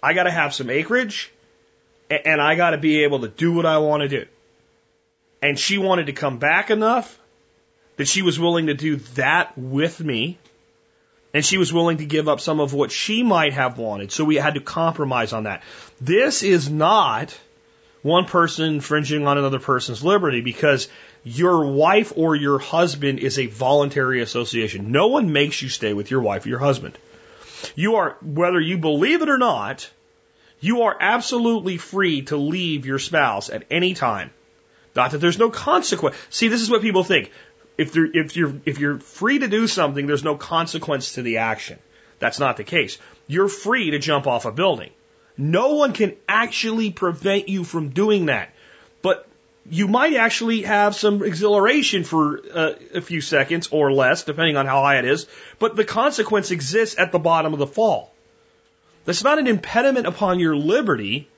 I 0.00 0.12
got 0.12 0.22
to 0.24 0.30
have 0.30 0.54
some 0.54 0.70
acreage 0.70 1.32
and 2.08 2.40
I 2.40 2.54
got 2.54 2.70
to 2.70 2.78
be 2.78 3.02
able 3.02 3.22
to 3.22 3.28
do 3.28 3.52
what 3.52 3.66
I 3.66 3.78
want 3.78 4.02
to 4.02 4.08
do 4.08 4.26
and 5.42 5.58
she 5.58 5.78
wanted 5.78 6.06
to 6.06 6.12
come 6.12 6.38
back 6.38 6.70
enough 6.70 7.18
that 7.96 8.08
she 8.08 8.22
was 8.22 8.38
willing 8.38 8.66
to 8.66 8.74
do 8.74 8.96
that 9.14 9.56
with 9.58 10.00
me. 10.00 10.38
And 11.34 11.44
she 11.44 11.58
was 11.58 11.72
willing 11.72 11.98
to 11.98 12.06
give 12.06 12.26
up 12.26 12.40
some 12.40 12.58
of 12.58 12.72
what 12.72 12.90
she 12.90 13.22
might 13.22 13.52
have 13.52 13.76
wanted. 13.76 14.10
So 14.10 14.24
we 14.24 14.36
had 14.36 14.54
to 14.54 14.60
compromise 14.60 15.34
on 15.34 15.44
that. 15.44 15.62
This 16.00 16.42
is 16.42 16.70
not 16.70 17.38
one 18.02 18.24
person 18.24 18.74
infringing 18.74 19.26
on 19.26 19.36
another 19.36 19.58
person's 19.58 20.02
liberty 20.02 20.40
because 20.40 20.88
your 21.24 21.66
wife 21.66 22.12
or 22.16 22.34
your 22.34 22.58
husband 22.58 23.18
is 23.18 23.38
a 23.38 23.46
voluntary 23.46 24.22
association. 24.22 24.90
No 24.90 25.08
one 25.08 25.32
makes 25.32 25.60
you 25.60 25.68
stay 25.68 25.92
with 25.92 26.10
your 26.10 26.22
wife 26.22 26.46
or 26.46 26.48
your 26.48 26.58
husband. 26.60 26.96
You 27.74 27.96
are, 27.96 28.16
whether 28.22 28.60
you 28.60 28.78
believe 28.78 29.20
it 29.20 29.28
or 29.28 29.38
not, 29.38 29.90
you 30.60 30.82
are 30.82 30.96
absolutely 30.98 31.76
free 31.76 32.22
to 32.22 32.36
leave 32.36 32.86
your 32.86 32.98
spouse 32.98 33.50
at 33.50 33.64
any 33.70 33.94
time. 33.94 34.30
Not 34.94 35.12
that 35.12 35.18
there's 35.18 35.38
no 35.38 35.50
consequence. 35.50 36.16
See, 36.30 36.48
this 36.48 36.60
is 36.60 36.70
what 36.70 36.82
people 36.82 37.04
think. 37.04 37.30
If, 37.76 37.96
if, 37.96 38.36
you're, 38.36 38.54
if 38.64 38.78
you're 38.78 38.98
free 38.98 39.38
to 39.38 39.48
do 39.48 39.66
something, 39.66 40.06
there's 40.06 40.24
no 40.24 40.36
consequence 40.36 41.12
to 41.12 41.22
the 41.22 41.38
action. 41.38 41.78
That's 42.18 42.40
not 42.40 42.56
the 42.56 42.64
case. 42.64 42.98
You're 43.26 43.48
free 43.48 43.92
to 43.92 43.98
jump 43.98 44.26
off 44.26 44.44
a 44.44 44.52
building. 44.52 44.90
No 45.36 45.74
one 45.74 45.92
can 45.92 46.16
actually 46.28 46.90
prevent 46.90 47.48
you 47.48 47.62
from 47.62 47.90
doing 47.90 48.26
that. 48.26 48.52
But 49.02 49.28
you 49.70 49.86
might 49.86 50.14
actually 50.14 50.62
have 50.62 50.96
some 50.96 51.22
exhilaration 51.22 52.02
for 52.02 52.40
uh, 52.52 52.72
a 52.94 53.00
few 53.00 53.20
seconds 53.20 53.68
or 53.70 53.92
less, 53.92 54.24
depending 54.24 54.56
on 54.56 54.66
how 54.66 54.82
high 54.82 54.98
it 54.98 55.04
is. 55.04 55.26
But 55.60 55.76
the 55.76 55.84
consequence 55.84 56.50
exists 56.50 56.98
at 56.98 57.12
the 57.12 57.18
bottom 57.20 57.52
of 57.52 57.60
the 57.60 57.66
fall. 57.66 58.12
That's 59.04 59.22
not 59.22 59.38
an 59.38 59.46
impediment 59.46 60.06
upon 60.06 60.40
your 60.40 60.56
liberty. 60.56 61.28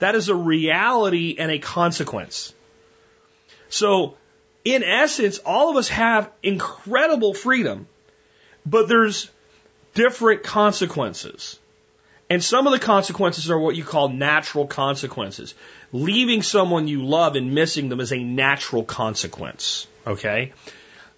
That 0.00 0.14
is 0.14 0.28
a 0.28 0.34
reality 0.34 1.36
and 1.38 1.50
a 1.50 1.58
consequence. 1.58 2.52
So, 3.68 4.16
in 4.64 4.82
essence, 4.82 5.38
all 5.38 5.70
of 5.70 5.76
us 5.76 5.88
have 5.88 6.30
incredible 6.42 7.34
freedom, 7.34 7.86
but 8.66 8.88
there's 8.88 9.30
different 9.94 10.42
consequences. 10.42 11.58
And 12.30 12.44
some 12.44 12.66
of 12.66 12.72
the 12.72 12.78
consequences 12.78 13.50
are 13.50 13.58
what 13.58 13.74
you 13.74 13.84
call 13.84 14.10
natural 14.10 14.66
consequences. 14.66 15.54
Leaving 15.92 16.42
someone 16.42 16.86
you 16.86 17.04
love 17.04 17.36
and 17.36 17.54
missing 17.54 17.88
them 17.88 18.00
is 18.00 18.12
a 18.12 18.22
natural 18.22 18.84
consequence. 18.84 19.86
Okay? 20.06 20.52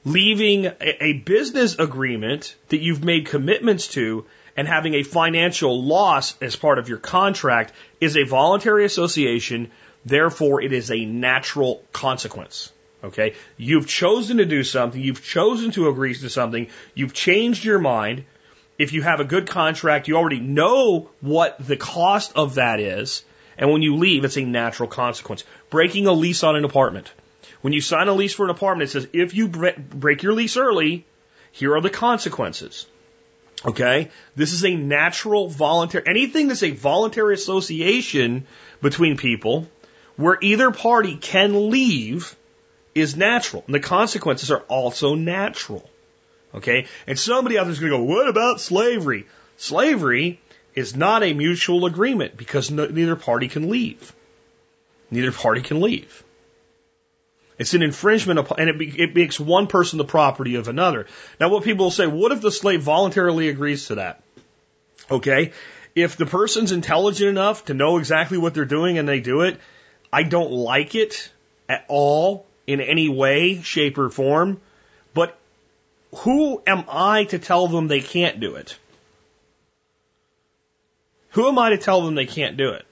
Leaving 0.04 0.70
a, 0.80 1.12
business 1.12 1.78
agreement 1.78 2.54
that 2.68 2.80
you've 2.80 3.04
made 3.04 3.26
commitments 3.26 3.88
to 3.88 4.24
and 4.56 4.66
having 4.68 4.94
a 4.94 5.02
financial 5.02 5.82
loss 5.82 6.40
as 6.40 6.56
part 6.56 6.78
of 6.78 6.88
your 6.88 6.98
contract 6.98 7.72
is 8.00 8.16
a 8.16 8.24
voluntary 8.24 8.84
association 8.84 9.70
Therefore, 10.04 10.62
it 10.62 10.72
is 10.72 10.90
a 10.90 11.04
natural 11.04 11.82
consequence. 11.92 12.72
Okay? 13.02 13.34
You've 13.56 13.86
chosen 13.86 14.38
to 14.38 14.46
do 14.46 14.64
something. 14.64 15.00
You've 15.00 15.24
chosen 15.24 15.70
to 15.72 15.88
agree 15.88 16.14
to 16.14 16.30
something. 16.30 16.68
You've 16.94 17.14
changed 17.14 17.64
your 17.64 17.78
mind. 17.78 18.24
If 18.78 18.92
you 18.92 19.02
have 19.02 19.20
a 19.20 19.24
good 19.24 19.46
contract, 19.46 20.08
you 20.08 20.16
already 20.16 20.40
know 20.40 21.10
what 21.20 21.56
the 21.58 21.76
cost 21.76 22.32
of 22.34 22.54
that 22.54 22.80
is. 22.80 23.22
And 23.58 23.70
when 23.70 23.82
you 23.82 23.96
leave, 23.96 24.24
it's 24.24 24.38
a 24.38 24.44
natural 24.44 24.88
consequence. 24.88 25.44
Breaking 25.68 26.06
a 26.06 26.12
lease 26.12 26.42
on 26.44 26.56
an 26.56 26.64
apartment. 26.64 27.12
When 27.60 27.74
you 27.74 27.82
sign 27.82 28.08
a 28.08 28.14
lease 28.14 28.32
for 28.32 28.44
an 28.44 28.50
apartment, 28.50 28.88
it 28.88 28.92
says 28.92 29.08
if 29.12 29.34
you 29.34 29.48
break 29.48 30.22
your 30.22 30.32
lease 30.32 30.56
early, 30.56 31.04
here 31.52 31.74
are 31.74 31.82
the 31.82 31.90
consequences. 31.90 32.86
Okay? 33.66 34.10
This 34.34 34.54
is 34.54 34.64
a 34.64 34.74
natural 34.74 35.48
voluntary, 35.48 36.04
anything 36.06 36.48
that's 36.48 36.62
a 36.62 36.70
voluntary 36.70 37.34
association 37.34 38.46
between 38.80 39.18
people 39.18 39.66
where 40.20 40.38
either 40.40 40.70
party 40.70 41.16
can 41.16 41.70
leave 41.70 42.37
is 42.94 43.16
natural. 43.16 43.64
And 43.66 43.74
the 43.74 43.80
consequences 43.80 44.50
are 44.50 44.62
also 44.68 45.14
natural. 45.14 45.88
Okay? 46.54 46.87
And 47.06 47.18
somebody 47.18 47.59
out 47.59 47.64
there 47.64 47.72
is 47.72 47.80
going 47.80 47.92
to 47.92 47.98
go, 47.98 48.04
what 48.04 48.28
about 48.28 48.61
slavery? 48.61 49.26
Slavery 49.56 50.40
is 50.74 50.96
not 50.96 51.22
a 51.22 51.33
mutual 51.33 51.87
agreement 51.87 52.37
because 52.37 52.70
no, 52.70 52.87
neither 52.87 53.16
party 53.16 53.48
can 53.48 53.70
leave. 53.70 54.14
Neither 55.11 55.33
party 55.33 55.62
can 55.62 55.80
leave. 55.80 56.22
It's 57.59 57.74
an 57.74 57.83
infringement, 57.83 58.38
of, 58.38 58.52
and 58.56 58.70
it, 58.70 58.80
it 58.80 59.14
makes 59.14 59.38
one 59.38 59.66
person 59.66 59.98
the 59.98 60.04
property 60.04 60.54
of 60.54 60.68
another. 60.68 61.06
Now, 61.38 61.50
what 61.50 61.64
people 61.64 61.87
will 61.87 61.90
say, 61.90 62.06
what 62.06 62.33
if 62.33 62.40
the 62.40 62.50
slave 62.50 62.83
voluntarily 62.83 63.48
agrees 63.48 63.87
to 63.88 63.96
that? 63.96 64.22
Okay, 65.11 65.52
if 65.94 66.16
the 66.16 66.24
person's 66.24 66.72
intelligent 66.72 67.28
enough 67.28 67.66
to 67.66 67.74
know 67.74 67.98
exactly 67.98 68.38
what 68.38 68.54
they're 68.54 68.64
doing 68.64 68.96
and 68.96 69.06
they 69.06 69.20
do 69.20 69.42
it, 69.42 69.59
I 70.12 70.22
don't 70.22 70.52
like 70.52 70.94
it 70.94 71.30
at 71.68 71.84
all 71.88 72.46
in 72.66 72.80
any 72.80 73.08
way, 73.08 73.60
shape, 73.62 73.98
or 73.98 74.10
form. 74.10 74.60
But 75.14 75.38
who 76.16 76.62
am 76.66 76.84
I 76.88 77.24
to 77.24 77.38
tell 77.38 77.68
them 77.68 77.88
they 77.88 78.00
can't 78.00 78.40
do 78.40 78.56
it? 78.56 78.76
Who 81.30 81.46
am 81.48 81.58
I 81.58 81.70
to 81.70 81.78
tell 81.78 82.02
them 82.02 82.14
they 82.14 82.26
can't 82.26 82.56
do 82.56 82.70
it? 82.70 82.84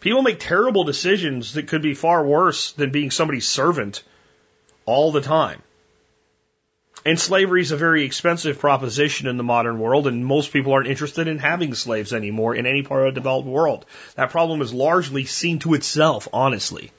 People 0.00 0.22
make 0.22 0.40
terrible 0.40 0.84
decisions 0.84 1.54
that 1.54 1.68
could 1.68 1.82
be 1.82 1.94
far 1.94 2.24
worse 2.24 2.72
than 2.72 2.90
being 2.90 3.10
somebody's 3.10 3.48
servant 3.48 4.02
all 4.86 5.12
the 5.12 5.20
time. 5.20 5.62
And 7.06 7.20
slavery 7.20 7.60
is 7.60 7.70
a 7.70 7.76
very 7.76 8.02
expensive 8.02 8.58
proposition 8.58 9.28
in 9.28 9.36
the 9.36 9.44
modern 9.44 9.78
world, 9.78 10.08
and 10.08 10.26
most 10.26 10.52
people 10.52 10.72
aren't 10.72 10.88
interested 10.88 11.28
in 11.28 11.38
having 11.38 11.72
slaves 11.72 12.12
anymore 12.12 12.56
in 12.56 12.66
any 12.66 12.82
part 12.82 13.06
of 13.06 13.14
the 13.14 13.20
developed 13.20 13.46
world. 13.46 13.86
That 14.16 14.30
problem 14.30 14.60
is 14.60 14.74
largely 14.74 15.24
seen 15.24 15.60
to 15.60 15.74
itself, 15.74 16.26
honestly. 16.32 16.90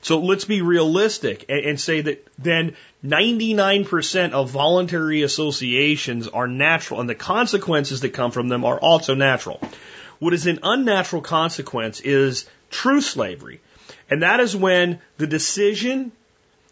So 0.00 0.20
let's 0.20 0.44
be 0.44 0.62
realistic 0.62 1.46
and, 1.48 1.58
and 1.58 1.80
say 1.80 2.02
that 2.02 2.24
then 2.38 2.76
99% 3.04 4.30
of 4.30 4.50
voluntary 4.50 5.22
associations 5.22 6.28
are 6.28 6.46
natural, 6.46 7.00
and 7.00 7.10
the 7.10 7.16
consequences 7.16 8.02
that 8.02 8.10
come 8.10 8.30
from 8.30 8.46
them 8.46 8.64
are 8.64 8.78
also 8.78 9.16
natural. 9.16 9.60
What 10.20 10.34
is 10.34 10.46
an 10.46 10.60
unnatural 10.62 11.22
consequence 11.22 11.98
is 11.98 12.48
true 12.70 13.00
slavery. 13.00 13.60
And 14.08 14.22
that 14.22 14.38
is 14.38 14.54
when 14.54 15.00
the 15.16 15.26
decision 15.26 16.12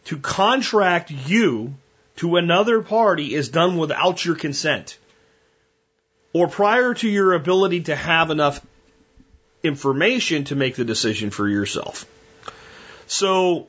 to 0.05 0.18
contract 0.18 1.11
you 1.11 1.74
to 2.18 2.37
another 2.37 2.83
party 2.83 3.35
is 3.35 3.48
done 3.48 3.76
without 3.76 4.24
your 4.24 4.35
consent. 4.35 4.98
or 6.35 6.46
prior 6.46 6.92
to 6.92 7.09
your 7.09 7.33
ability 7.33 7.81
to 7.85 7.96
have 7.96 8.31
enough 8.31 8.61
information 9.62 10.44
to 10.44 10.54
make 10.54 10.76
the 10.76 10.85
decision 10.85 11.31
for 11.31 11.48
yourself. 11.48 12.04
So 13.07 13.68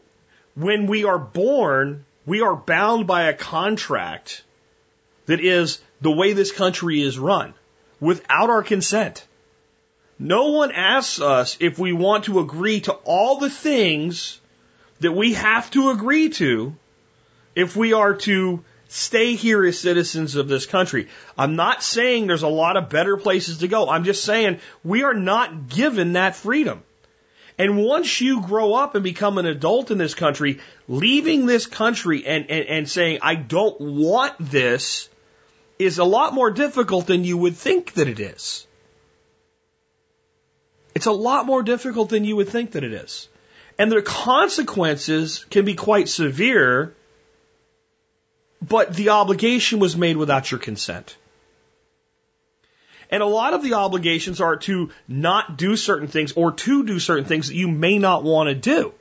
when 0.55 0.85
we 0.87 1.05
are 1.05 1.17
born, 1.17 2.05
we 2.25 2.41
are 2.41 2.55
bound 2.55 3.07
by 3.07 3.23
a 3.23 3.33
contract 3.33 4.43
that 5.27 5.39
is 5.39 5.79
the 6.01 6.11
way 6.11 6.33
this 6.33 6.51
country 6.51 7.01
is 7.01 7.17
run 7.17 7.53
without 8.01 8.49
our 8.49 8.61
consent. 8.61 9.25
No 10.19 10.47
one 10.51 10.73
asks 10.73 11.21
us 11.21 11.55
if 11.61 11.79
we 11.79 11.93
want 11.93 12.25
to 12.25 12.39
agree 12.39 12.81
to 12.81 12.91
all 12.91 13.37
the 13.37 13.49
things 13.49 14.41
that 14.99 15.13
we 15.13 15.33
have 15.33 15.71
to 15.71 15.91
agree 15.91 16.29
to 16.29 16.75
if 17.55 17.75
we 17.75 17.93
are 17.93 18.15
to 18.15 18.63
stay 18.89 19.35
here 19.35 19.63
as 19.65 19.79
citizens 19.79 20.35
of 20.35 20.47
this 20.47 20.65
country. 20.65 21.07
I'm 21.37 21.55
not 21.55 21.83
saying 21.83 22.25
there's 22.25 22.43
a 22.43 22.47
lot 22.47 22.75
of 22.75 22.89
better 22.89 23.17
places 23.17 23.59
to 23.59 23.67
go. 23.67 23.87
I'm 23.87 24.03
just 24.03 24.23
saying 24.23 24.59
we 24.83 25.03
are 25.03 25.13
not 25.13 25.69
given 25.69 26.13
that 26.13 26.35
freedom. 26.35 26.83
And 27.59 27.77
once 27.77 28.19
you 28.19 28.41
grow 28.41 28.73
up 28.73 28.95
and 28.95 29.03
become 29.03 29.37
an 29.37 29.45
adult 29.45 29.91
in 29.91 29.97
this 29.97 30.15
country, 30.15 30.59
leaving 30.87 31.45
this 31.45 31.67
country 31.67 32.25
and, 32.25 32.49
and, 32.49 32.65
and 32.65 32.89
saying, 32.89 33.19
I 33.21 33.35
don't 33.35 33.79
want 33.79 34.35
this 34.39 35.09
is 35.77 35.99
a 35.99 36.03
lot 36.03 36.33
more 36.33 36.51
difficult 36.51 37.05
than 37.05 37.23
you 37.23 37.37
would 37.37 37.55
think 37.55 37.93
that 37.93 38.07
it 38.07 38.19
is. 38.19 38.65
It's 40.95 41.05
a 41.05 41.11
lot 41.11 41.45
more 41.45 41.61
difficult 41.61 42.09
than 42.09 42.23
you 42.23 42.37
would 42.37 42.49
think 42.49 42.71
that 42.71 42.83
it 42.83 42.93
is. 42.93 43.27
And 43.77 43.91
the 43.91 44.01
consequences 44.01 45.45
can 45.49 45.63
be 45.63 45.75
quite 45.75 46.09
severe 46.09 46.95
but 48.61 48.93
the 48.93 49.09
obligation 49.09 49.79
was 49.79 49.95
made 49.95 50.17
without 50.17 50.51
your 50.51 50.59
consent. 50.59 51.15
And 53.11 53.23
a 53.23 53.27
lot 53.27 53.53
of 53.53 53.63
the 53.63 53.73
obligations 53.73 54.39
are 54.39 54.57
to 54.57 54.91
not 55.07 55.57
do 55.57 55.75
certain 55.75 56.07
things 56.07 56.33
or 56.33 56.51
to 56.51 56.85
do 56.85 56.99
certain 56.99 57.25
things 57.25 57.47
that 57.47 57.55
you 57.55 57.67
may 57.67 57.97
not 57.97 58.23
want 58.23 58.49
to 58.49 58.55
do 58.55 58.93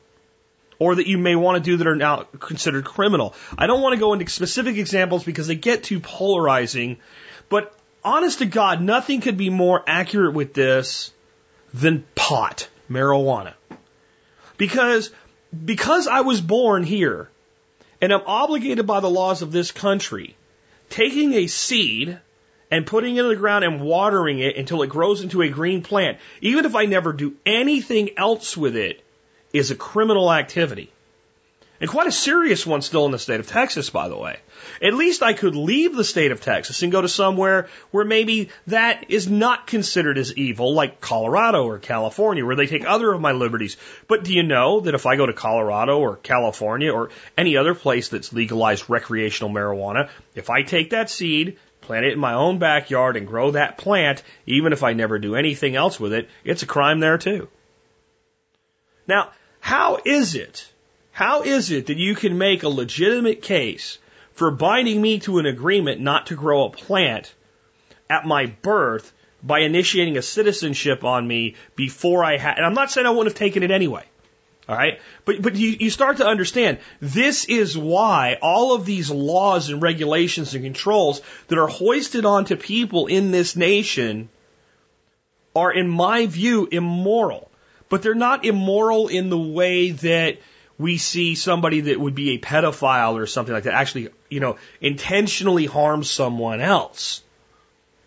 or 0.78 0.94
that 0.94 1.06
you 1.06 1.18
may 1.18 1.34
want 1.34 1.62
to 1.62 1.70
do 1.70 1.76
that 1.76 1.86
are 1.86 1.96
now 1.96 2.22
considered 2.38 2.84
criminal. 2.84 3.34
I 3.56 3.66
don't 3.66 3.82
want 3.82 3.94
to 3.94 4.00
go 4.00 4.12
into 4.12 4.28
specific 4.30 4.76
examples 4.76 5.24
because 5.24 5.46
they 5.46 5.56
get 5.56 5.82
too 5.82 6.00
polarizing, 6.00 6.98
but 7.48 7.74
honest 8.04 8.38
to 8.38 8.46
God, 8.46 8.80
nothing 8.80 9.20
could 9.20 9.36
be 9.36 9.50
more 9.50 9.82
accurate 9.86 10.34
with 10.34 10.54
this 10.54 11.12
than 11.74 12.04
pot, 12.14 12.68
marijuana. 12.88 13.54
Because, 14.56 15.10
because 15.64 16.06
I 16.06 16.22
was 16.22 16.40
born 16.40 16.82
here, 16.82 17.28
and 18.00 18.12
I'm 18.12 18.22
obligated 18.26 18.86
by 18.86 19.00
the 19.00 19.10
laws 19.10 19.42
of 19.42 19.52
this 19.52 19.72
country, 19.72 20.36
taking 20.88 21.34
a 21.34 21.46
seed 21.46 22.18
and 22.70 22.86
putting 22.86 23.16
it 23.16 23.22
in 23.22 23.28
the 23.28 23.36
ground 23.36 23.64
and 23.64 23.80
watering 23.80 24.40
it 24.40 24.56
until 24.56 24.82
it 24.82 24.90
grows 24.90 25.22
into 25.22 25.42
a 25.42 25.48
green 25.48 25.82
plant, 25.82 26.18
even 26.40 26.64
if 26.64 26.74
I 26.74 26.84
never 26.84 27.12
do 27.12 27.34
anything 27.46 28.10
else 28.16 28.56
with 28.56 28.76
it, 28.76 29.02
is 29.52 29.70
a 29.70 29.76
criminal 29.76 30.32
activity. 30.32 30.90
And 31.80 31.88
quite 31.88 32.08
a 32.08 32.12
serious 32.12 32.66
one 32.66 32.82
still 32.82 33.06
in 33.06 33.12
the 33.12 33.20
state 33.20 33.38
of 33.38 33.46
Texas, 33.46 33.88
by 33.88 34.08
the 34.08 34.16
way. 34.16 34.38
At 34.82 34.94
least 34.94 35.22
I 35.22 35.32
could 35.32 35.54
leave 35.54 35.94
the 35.94 36.02
state 36.02 36.32
of 36.32 36.40
Texas 36.40 36.82
and 36.82 36.90
go 36.90 37.00
to 37.00 37.08
somewhere 37.08 37.68
where 37.92 38.04
maybe 38.04 38.48
that 38.66 39.10
is 39.10 39.28
not 39.28 39.68
considered 39.68 40.18
as 40.18 40.36
evil, 40.36 40.74
like 40.74 41.00
Colorado 41.00 41.64
or 41.64 41.78
California, 41.78 42.44
where 42.44 42.56
they 42.56 42.66
take 42.66 42.84
other 42.84 43.12
of 43.12 43.20
my 43.20 43.30
liberties. 43.30 43.76
But 44.08 44.24
do 44.24 44.34
you 44.34 44.42
know 44.42 44.80
that 44.80 44.94
if 44.94 45.06
I 45.06 45.14
go 45.14 45.26
to 45.26 45.32
Colorado 45.32 46.00
or 46.00 46.16
California 46.16 46.92
or 46.92 47.10
any 47.36 47.56
other 47.56 47.76
place 47.76 48.08
that's 48.08 48.32
legalized 48.32 48.90
recreational 48.90 49.52
marijuana, 49.52 50.08
if 50.34 50.50
I 50.50 50.62
take 50.62 50.90
that 50.90 51.10
seed, 51.10 51.58
plant 51.80 52.06
it 52.06 52.12
in 52.12 52.18
my 52.18 52.34
own 52.34 52.58
backyard 52.58 53.16
and 53.16 53.26
grow 53.26 53.52
that 53.52 53.78
plant, 53.78 54.24
even 54.46 54.72
if 54.72 54.82
I 54.82 54.94
never 54.94 55.20
do 55.20 55.36
anything 55.36 55.76
else 55.76 56.00
with 56.00 56.12
it, 56.12 56.28
it's 56.42 56.64
a 56.64 56.66
crime 56.66 56.98
there 56.98 57.18
too. 57.18 57.48
Now, 59.06 59.30
how 59.60 59.98
is 60.04 60.34
it 60.34 60.68
how 61.18 61.42
is 61.42 61.72
it 61.72 61.86
that 61.86 61.96
you 61.96 62.14
can 62.14 62.38
make 62.38 62.62
a 62.62 62.68
legitimate 62.68 63.42
case 63.42 63.98
for 64.34 64.52
binding 64.52 65.02
me 65.02 65.18
to 65.18 65.40
an 65.40 65.46
agreement 65.46 66.00
not 66.00 66.26
to 66.26 66.36
grow 66.36 66.64
a 66.64 66.70
plant 66.70 67.34
at 68.08 68.24
my 68.24 68.46
birth 68.46 69.12
by 69.42 69.58
initiating 69.62 70.16
a 70.16 70.22
citizenship 70.22 71.02
on 71.02 71.26
me 71.26 71.56
before 71.74 72.22
I 72.22 72.36
had, 72.36 72.56
and 72.56 72.64
I'm 72.64 72.74
not 72.74 72.92
saying 72.92 73.04
I 73.04 73.10
wouldn't 73.10 73.32
have 73.32 73.36
taken 73.36 73.64
it 73.64 73.72
anyway. 73.72 74.04
All 74.68 74.76
right. 74.76 75.00
But, 75.24 75.42
but 75.42 75.56
you, 75.56 75.70
you 75.80 75.90
start 75.90 76.18
to 76.18 76.24
understand 76.24 76.78
this 77.00 77.46
is 77.46 77.76
why 77.76 78.38
all 78.40 78.76
of 78.76 78.86
these 78.86 79.10
laws 79.10 79.70
and 79.70 79.82
regulations 79.82 80.54
and 80.54 80.62
controls 80.62 81.20
that 81.48 81.58
are 81.58 81.66
hoisted 81.66 82.26
onto 82.26 82.54
people 82.54 83.08
in 83.08 83.32
this 83.32 83.56
nation 83.56 84.28
are, 85.56 85.72
in 85.72 85.90
my 85.90 86.26
view, 86.26 86.68
immoral. 86.70 87.50
But 87.88 88.02
they're 88.02 88.14
not 88.14 88.44
immoral 88.44 89.08
in 89.08 89.30
the 89.30 89.36
way 89.36 89.90
that 89.90 90.38
we 90.78 90.96
see 90.96 91.34
somebody 91.34 91.82
that 91.82 92.00
would 92.00 92.14
be 92.14 92.30
a 92.30 92.38
pedophile 92.38 93.14
or 93.14 93.26
something 93.26 93.52
like 93.52 93.64
that 93.64 93.74
actually, 93.74 94.08
you 94.30 94.40
know, 94.40 94.56
intentionally 94.80 95.66
harm 95.66 96.04
someone 96.04 96.60
else. 96.60 97.22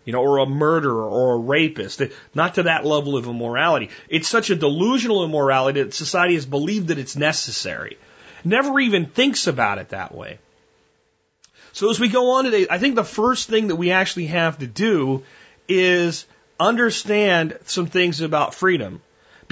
You 0.04 0.12
know, 0.12 0.20
or 0.20 0.38
a 0.38 0.46
murderer 0.46 1.08
or 1.08 1.34
a 1.34 1.38
rapist, 1.38 2.02
not 2.34 2.56
to 2.56 2.64
that 2.64 2.84
level 2.84 3.16
of 3.16 3.28
immorality. 3.28 3.90
It's 4.08 4.26
such 4.26 4.50
a 4.50 4.56
delusional 4.56 5.24
immorality 5.24 5.80
that 5.80 5.94
society 5.94 6.34
has 6.34 6.44
believed 6.44 6.88
that 6.88 6.98
it's 6.98 7.14
necessary. 7.14 7.98
Never 8.42 8.80
even 8.80 9.06
thinks 9.06 9.46
about 9.46 9.78
it 9.78 9.90
that 9.90 10.12
way. 10.12 10.40
So 11.72 11.88
as 11.88 12.00
we 12.00 12.08
go 12.08 12.32
on 12.32 12.46
today, 12.46 12.66
I 12.68 12.78
think 12.78 12.96
the 12.96 13.04
first 13.04 13.48
thing 13.48 13.68
that 13.68 13.76
we 13.76 13.92
actually 13.92 14.26
have 14.26 14.58
to 14.58 14.66
do 14.66 15.22
is 15.68 16.26
understand 16.58 17.56
some 17.66 17.86
things 17.86 18.20
about 18.20 18.56
freedom 18.56 19.02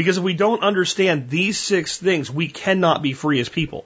because 0.00 0.16
if 0.16 0.24
we 0.24 0.32
don't 0.32 0.62
understand 0.62 1.28
these 1.28 1.58
six 1.58 1.98
things, 1.98 2.30
we 2.30 2.48
cannot 2.48 3.02
be 3.02 3.12
free 3.12 3.38
as 3.38 3.50
people. 3.50 3.84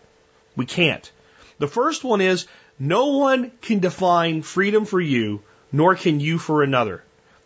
We 0.55 0.65
can't. 0.65 1.11
The 1.59 1.67
first 1.67 2.05
one 2.05 2.21
is 2.21 2.47
no 2.79 3.07
one 3.19 3.51
can 3.61 3.81
define 3.81 4.43
freedom 4.43 4.85
for 4.85 5.01
you, 5.01 5.43
nor 5.73 5.97
can 5.97 6.21
you 6.21 6.39
for 6.39 6.63
another. 6.63 7.03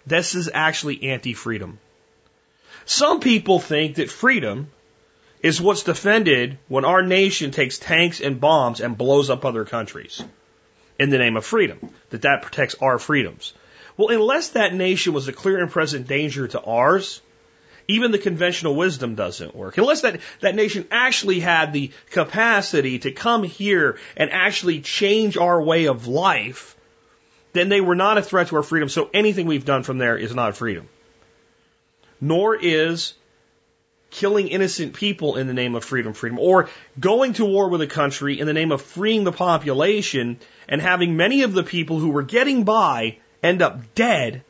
This 0.06 0.34
is 0.34 0.50
actually 0.52 1.04
anti 1.04 1.32
freedom. 1.32 1.78
Some 2.84 3.20
people 3.20 3.58
think 3.58 3.94
that 3.94 4.10
freedom 4.10 4.68
is 5.42 5.62
what's 5.62 5.84
defended 5.84 6.58
when 6.68 6.84
our 6.84 7.00
nation 7.00 7.52
takes 7.52 7.78
tanks 7.78 8.20
and 8.20 8.38
bombs 8.38 8.82
and 8.82 8.98
blows 8.98 9.30
up 9.30 9.46
other 9.46 9.64
countries 9.64 10.22
in 10.98 11.08
the 11.08 11.16
name 11.16 11.38
of 11.38 11.46
freedom, 11.46 11.78
that 12.10 12.20
that 12.20 12.42
protects 12.42 12.76
our 12.82 12.98
freedoms. 12.98 13.54
Well, 13.96 14.14
unless 14.14 14.50
that 14.50 14.74
nation 14.74 15.14
was 15.14 15.26
a 15.26 15.32
clear 15.32 15.58
and 15.58 15.70
present 15.70 16.06
danger 16.06 16.46
to 16.48 16.60
ours, 16.60 17.22
even 17.88 18.10
the 18.10 18.18
conventional 18.18 18.76
wisdom 18.76 19.14
doesn't 19.14 19.56
work. 19.56 19.78
Unless 19.78 20.02
that, 20.02 20.20
that 20.40 20.54
nation 20.54 20.86
actually 20.90 21.40
had 21.40 21.72
the 21.72 21.90
capacity 22.10 22.98
to 23.00 23.12
come 23.12 23.42
here 23.42 23.98
and 24.14 24.30
actually 24.30 24.82
change 24.82 25.38
our 25.38 25.60
way 25.60 25.86
of 25.86 26.06
life, 26.06 26.76
then 27.54 27.70
they 27.70 27.80
were 27.80 27.94
not 27.94 28.18
a 28.18 28.22
threat 28.22 28.48
to 28.48 28.56
our 28.56 28.62
freedom. 28.62 28.90
So 28.90 29.08
anything 29.14 29.46
we've 29.46 29.64
done 29.64 29.82
from 29.82 29.96
there 29.96 30.18
is 30.18 30.34
not 30.34 30.54
freedom. 30.54 30.86
Nor 32.20 32.56
is 32.56 33.14
killing 34.10 34.48
innocent 34.48 34.92
people 34.92 35.36
in 35.36 35.46
the 35.46 35.54
name 35.54 35.74
of 35.74 35.84
freedom, 35.84 36.12
freedom, 36.12 36.38
or 36.38 36.68
going 37.00 37.32
to 37.34 37.44
war 37.44 37.68
with 37.70 37.80
a 37.80 37.86
country 37.86 38.38
in 38.38 38.46
the 38.46 38.52
name 38.52 38.72
of 38.72 38.82
freeing 38.82 39.24
the 39.24 39.32
population 39.32 40.38
and 40.68 40.82
having 40.82 41.16
many 41.16 41.42
of 41.42 41.54
the 41.54 41.62
people 41.62 41.98
who 41.98 42.10
were 42.10 42.22
getting 42.22 42.64
by 42.64 43.16
end 43.42 43.62
up 43.62 43.94
dead. 43.94 44.42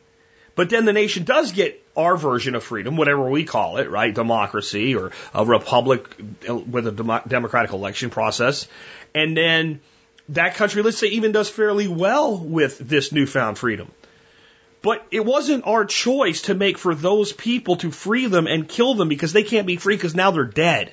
But 0.57 0.71
then 0.71 0.85
the 0.85 0.93
nation 0.93 1.23
does 1.23 1.53
get 1.53 1.88
our 1.99 2.17
version 2.17 2.55
of 2.55 2.63
freedom, 2.63 2.97
whatever 2.97 3.29
we 3.29 3.45
call 3.45 3.77
it, 3.79 3.91
right? 3.91 4.15
Democracy 4.15 4.95
or 4.95 5.11
a 5.35 5.45
republic 5.45 6.07
uh, 6.49 6.55
with 6.55 6.87
a 6.87 6.93
dem- 6.93 7.21
democratic 7.27 7.73
election 7.73 8.09
process. 8.09 8.69
And 9.15 9.37
then 9.37 9.81
that 10.31 10.55
country, 10.55 10.83
let's 10.83 10.99
say, 10.99 11.09
even 11.09 11.33
does 11.33 11.51
fairly 11.51 11.89
well 11.89 12.39
with 12.39 12.79
this 12.79 13.13
newfound 13.13 13.59
freedom. 13.59 13.91
But 14.81 15.05
it 15.11 15.25
wasn't 15.25 15.67
our 15.67 15.85
choice 15.85 16.43
to 16.43 16.55
make 16.55 16.79
for 16.79 16.95
those 16.95 17.33
people 17.33 17.77
to 17.77 17.91
free 17.91 18.27
them 18.27 18.47
and 18.47 18.69
kill 18.69 18.95
them 18.95 19.09
because 19.09 19.33
they 19.33 19.43
can't 19.43 19.67
be 19.67 19.77
free 19.77 19.97
because 19.97 20.15
now 20.15 20.31
they're 20.31 20.45
dead. 20.45 20.93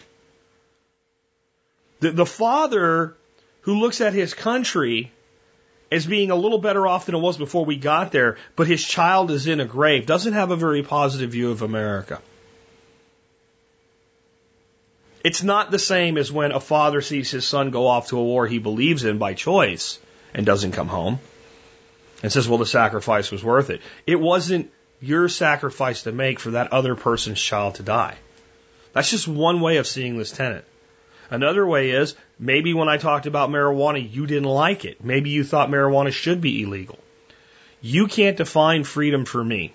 The, 1.99 2.11
the 2.11 2.25
father 2.25 3.15
who 3.61 3.75
looks 3.75 4.01
at 4.01 4.13
his 4.13 4.33
country 4.33 5.11
as 5.91 6.05
being 6.05 6.31
a 6.31 6.35
little 6.35 6.57
better 6.57 6.87
off 6.87 7.05
than 7.05 7.15
it 7.15 7.19
was 7.19 7.37
before 7.37 7.65
we 7.65 7.77
got 7.77 8.11
there, 8.11 8.37
but 8.55 8.67
his 8.67 8.83
child 8.83 9.31
is 9.31 9.47
in 9.47 9.59
a 9.59 9.65
grave, 9.65 10.05
doesn't 10.05 10.33
have 10.33 10.51
a 10.51 10.55
very 10.55 10.83
positive 10.83 11.31
view 11.31 11.51
of 11.51 11.61
America. 11.61 12.21
It's 15.23 15.41
not 15.41 15.71
the 15.71 15.79
same 15.79 16.17
as 16.17 16.31
when 16.31 16.51
a 16.51 16.59
father 16.59 17.01
sees 17.01 17.31
his 17.31 17.47
son 17.47 17.71
go 17.71 17.87
off 17.87 18.09
to 18.09 18.19
a 18.19 18.23
war 18.23 18.45
he 18.45 18.59
believes 18.59 19.03
in 19.03 19.17
by 19.17 19.33
choice 19.33 19.97
and 20.35 20.45
doesn't 20.45 20.73
come 20.73 20.87
home 20.87 21.19
and 22.21 22.31
says, 22.31 22.47
well, 22.47 22.59
the 22.59 22.65
sacrifice 22.65 23.31
was 23.31 23.43
worth 23.43 23.69
it. 23.69 23.81
It 24.05 24.19
wasn't 24.19 24.71
your 25.01 25.27
sacrifice 25.29 26.03
to 26.03 26.11
make 26.11 26.39
for 26.39 26.51
that 26.51 26.73
other 26.73 26.95
person's 26.95 27.41
child 27.41 27.75
to 27.75 27.83
die. 27.83 28.17
That's 28.93 29.09
just 29.09 29.27
one 29.27 29.61
way 29.61 29.77
of 29.77 29.87
seeing 29.87 30.17
this 30.17 30.31
tenet. 30.31 30.65
Another 31.29 31.65
way 31.65 31.91
is 31.91 32.15
maybe 32.39 32.73
when 32.73 32.89
I 32.89 32.97
talked 32.97 33.25
about 33.25 33.49
marijuana, 33.49 34.13
you 34.13 34.27
didn't 34.27 34.49
like 34.49 34.85
it. 34.85 35.03
Maybe 35.03 35.29
you 35.31 35.43
thought 35.43 35.69
marijuana 35.69 36.11
should 36.11 36.41
be 36.41 36.63
illegal. 36.63 36.99
you 37.81 38.07
can't 38.07 38.37
define 38.37 38.83
freedom 38.83 39.25
for 39.25 39.43
me. 39.43 39.71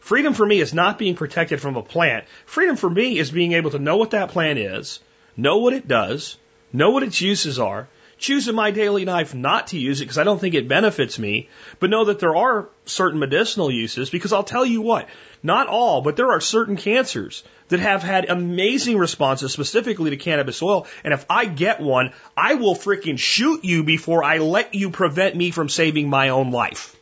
Freedom 0.00 0.32
for 0.32 0.46
me 0.46 0.58
is 0.58 0.72
not 0.72 0.98
being 0.98 1.14
protected 1.14 1.60
from 1.60 1.76
a 1.76 1.82
plant. 1.82 2.24
Freedom 2.46 2.76
for 2.76 2.88
me 2.88 3.18
is 3.18 3.30
being 3.30 3.52
able 3.52 3.70
to 3.72 3.78
know 3.78 3.98
what 3.98 4.12
that 4.12 4.30
plant 4.30 4.58
is, 4.58 5.00
know 5.36 5.58
what 5.58 5.74
it 5.74 5.86
does, 5.86 6.38
know 6.72 6.90
what 6.90 7.02
its 7.02 7.20
uses 7.20 7.58
are, 7.58 7.88
choose 8.18 8.48
in 8.48 8.54
my 8.54 8.70
daily 8.70 9.04
life 9.04 9.34
not 9.34 9.68
to 9.68 9.78
use 9.78 10.00
it 10.00 10.04
because 10.04 10.18
I 10.18 10.24
don't 10.24 10.40
think 10.40 10.54
it 10.54 10.68
benefits 10.68 11.18
me, 11.18 11.48
but 11.78 11.90
know 11.90 12.06
that 12.06 12.18
there 12.18 12.36
are 12.36 12.68
certain 12.84 13.18
medicinal 13.18 13.70
uses 13.70 14.10
because 14.10 14.32
I'll 14.32 14.44
tell 14.44 14.64
you 14.64 14.80
what, 14.82 15.08
not 15.42 15.68
all, 15.68 16.02
but 16.02 16.16
there 16.16 16.30
are 16.30 16.40
certain 16.40 16.76
cancers 16.76 17.44
that 17.68 17.80
have 17.80 18.02
had 18.02 18.28
amazing 18.28 18.98
responses 18.98 19.52
specifically 19.52 20.10
to 20.10 20.16
cannabis 20.16 20.62
oil. 20.62 20.86
And 21.04 21.14
if 21.14 21.24
I 21.30 21.44
get 21.44 21.80
one, 21.80 22.12
I 22.36 22.54
will 22.54 22.74
freaking 22.74 23.18
shoot 23.18 23.64
you 23.64 23.84
before 23.84 24.24
I 24.24 24.38
let 24.38 24.74
you 24.74 24.90
prevent 24.90 25.36
me 25.36 25.50
from 25.50 25.68
saving 25.68 26.08
my 26.08 26.30
own 26.30 26.50
life. 26.50 26.96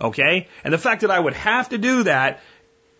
Okay? 0.00 0.48
And 0.64 0.72
the 0.72 0.78
fact 0.78 1.00
that 1.00 1.10
I 1.10 1.18
would 1.18 1.34
have 1.34 1.70
to 1.70 1.78
do 1.78 2.04
that 2.04 2.40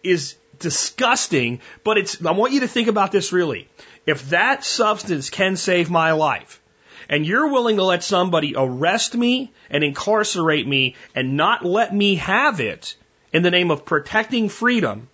is 0.02 0.34
disgusting, 0.58 1.60
but 1.84 1.98
it's, 1.98 2.24
I 2.24 2.32
want 2.32 2.52
you 2.52 2.60
to 2.60 2.68
think 2.68 2.88
about 2.88 3.12
this 3.12 3.32
really. 3.32 3.68
If 4.06 4.30
that 4.30 4.64
substance 4.64 5.30
can 5.30 5.56
save 5.56 5.90
my 5.90 6.12
life, 6.12 6.60
and 7.08 7.26
you're 7.26 7.48
willing 7.48 7.76
to 7.76 7.84
let 7.84 8.02
somebody 8.02 8.54
arrest 8.56 9.14
me 9.14 9.52
and 9.70 9.84
incarcerate 9.84 10.66
me 10.66 10.96
and 11.14 11.36
not 11.36 11.64
let 11.64 11.94
me 11.94 12.16
have 12.16 12.60
it 12.60 12.96
in 13.32 13.42
the 13.42 13.50
name 13.50 13.70
of 13.70 13.84
protecting 13.84 14.48
freedom, 14.48 15.08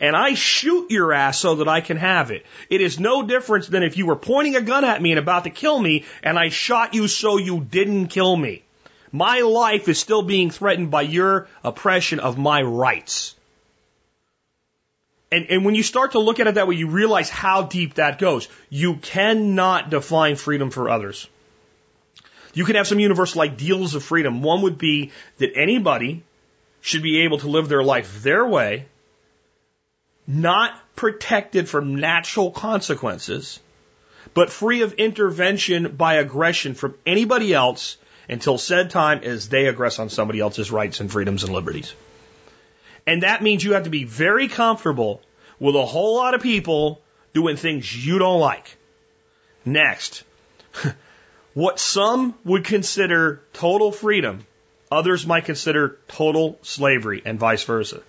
and 0.00 0.16
I 0.16 0.34
shoot 0.34 0.90
your 0.90 1.12
ass 1.12 1.38
so 1.38 1.56
that 1.56 1.68
I 1.68 1.80
can 1.80 1.96
have 1.96 2.30
it. 2.30 2.44
It 2.68 2.80
is 2.80 3.00
no 3.00 3.22
difference 3.22 3.68
than 3.68 3.82
if 3.82 3.96
you 3.96 4.06
were 4.06 4.16
pointing 4.16 4.56
a 4.56 4.60
gun 4.60 4.84
at 4.84 5.00
me 5.00 5.12
and 5.12 5.18
about 5.18 5.44
to 5.44 5.50
kill 5.50 5.78
me, 5.78 6.04
and 6.22 6.38
I 6.38 6.48
shot 6.48 6.94
you 6.94 7.08
so 7.08 7.38
you 7.38 7.60
didn't 7.60 8.08
kill 8.08 8.36
me. 8.36 8.62
My 9.12 9.40
life 9.40 9.88
is 9.88 9.98
still 9.98 10.22
being 10.22 10.50
threatened 10.50 10.90
by 10.90 11.02
your 11.02 11.46
oppression 11.62 12.18
of 12.18 12.36
my 12.36 12.62
rights. 12.62 13.36
And, 15.32 15.46
and 15.50 15.64
when 15.64 15.74
you 15.74 15.82
start 15.82 16.12
to 16.12 16.18
look 16.18 16.40
at 16.40 16.46
it 16.46 16.54
that 16.54 16.68
way, 16.68 16.76
you 16.76 16.88
realize 16.88 17.28
how 17.28 17.62
deep 17.62 17.94
that 17.94 18.18
goes. 18.18 18.48
You 18.70 18.96
cannot 18.96 19.90
define 19.90 20.36
freedom 20.36 20.70
for 20.70 20.88
others. 20.88 21.28
You 22.52 22.64
can 22.64 22.76
have 22.76 22.86
some 22.86 23.00
universal 23.00 23.40
ideals 23.40 23.94
of 23.94 24.04
freedom. 24.04 24.42
One 24.42 24.62
would 24.62 24.78
be 24.78 25.10
that 25.38 25.56
anybody 25.56 26.22
should 26.80 27.02
be 27.02 27.22
able 27.22 27.38
to 27.38 27.48
live 27.48 27.68
their 27.68 27.82
life 27.82 28.22
their 28.22 28.46
way, 28.46 28.86
not 30.26 30.78
protected 30.94 31.68
from 31.68 31.96
natural 31.96 32.50
consequences, 32.50 33.58
but 34.34 34.50
free 34.50 34.82
of 34.82 34.92
intervention 34.94 35.96
by 35.96 36.14
aggression 36.14 36.74
from 36.74 36.94
anybody 37.04 37.52
else 37.52 37.96
until 38.28 38.56
said 38.56 38.90
time 38.90 39.20
as 39.24 39.48
they 39.48 39.64
aggress 39.64 39.98
on 39.98 40.08
somebody 40.08 40.40
else's 40.40 40.70
rights 40.70 41.00
and 41.00 41.10
freedoms 41.10 41.42
and 41.42 41.52
liberties. 41.52 41.92
And 43.06 43.22
that 43.22 43.42
means 43.42 43.62
you 43.62 43.74
have 43.74 43.84
to 43.84 43.90
be 43.90 44.04
very 44.04 44.48
comfortable 44.48 45.20
with 45.58 45.76
a 45.76 45.84
whole 45.84 46.16
lot 46.16 46.34
of 46.34 46.42
people 46.42 47.00
doing 47.32 47.56
things 47.56 48.06
you 48.06 48.18
don't 48.18 48.40
like. 48.40 48.76
Next, 49.64 50.24
what 51.54 51.78
some 51.78 52.34
would 52.44 52.64
consider 52.64 53.42
total 53.52 53.92
freedom, 53.92 54.46
others 54.90 55.26
might 55.26 55.44
consider 55.44 55.98
total 56.08 56.58
slavery 56.62 57.22
and 57.24 57.38
vice 57.38 57.64
versa. 57.64 58.02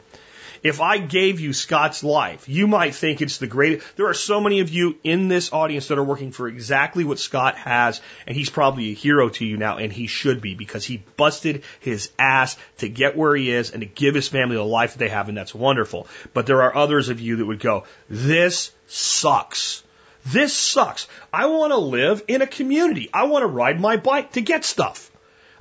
If 0.65 0.81
I 0.81 0.97
gave 0.97 1.39
you 1.39 1.53
Scott's 1.53 2.03
life, 2.03 2.49
you 2.49 2.65
might 2.65 2.95
think 2.95 3.21
it's 3.21 3.37
the 3.37 3.45
greatest. 3.45 3.85
There 3.97 4.07
are 4.07 4.15
so 4.15 4.41
many 4.41 4.61
of 4.61 4.69
you 4.69 4.97
in 5.03 5.27
this 5.27 5.53
audience 5.53 5.89
that 5.89 5.99
are 5.99 6.03
working 6.03 6.31
for 6.31 6.47
exactly 6.47 7.03
what 7.03 7.19
Scott 7.19 7.55
has, 7.55 8.01
and 8.25 8.35
he's 8.35 8.49
probably 8.49 8.89
a 8.89 8.95
hero 8.95 9.29
to 9.29 9.45
you 9.45 9.57
now, 9.57 9.77
and 9.77 9.93
he 9.93 10.07
should 10.07 10.41
be 10.41 10.55
because 10.55 10.83
he 10.83 11.03
busted 11.17 11.61
his 11.81 12.09
ass 12.17 12.57
to 12.79 12.89
get 12.89 13.15
where 13.15 13.35
he 13.35 13.51
is 13.51 13.73
and 13.73 13.81
to 13.81 13.85
give 13.85 14.15
his 14.15 14.27
family 14.27 14.55
the 14.55 14.63
life 14.63 14.93
that 14.93 14.97
they 14.97 15.09
have, 15.09 15.29
and 15.29 15.37
that's 15.37 15.53
wonderful. 15.53 16.07
But 16.33 16.47
there 16.47 16.63
are 16.63 16.75
others 16.75 17.09
of 17.09 17.19
you 17.21 17.35
that 17.35 17.45
would 17.45 17.59
go, 17.59 17.83
this 18.09 18.71
sucks. 18.87 19.83
This 20.25 20.51
sucks. 20.51 21.07
I 21.31 21.45
want 21.45 21.73
to 21.73 21.77
live 21.77 22.23
in 22.27 22.41
a 22.41 22.47
community. 22.47 23.11
I 23.13 23.25
want 23.25 23.43
to 23.43 23.47
ride 23.47 23.79
my 23.79 23.97
bike 23.97 24.31
to 24.31 24.41
get 24.41 24.65
stuff. 24.65 25.11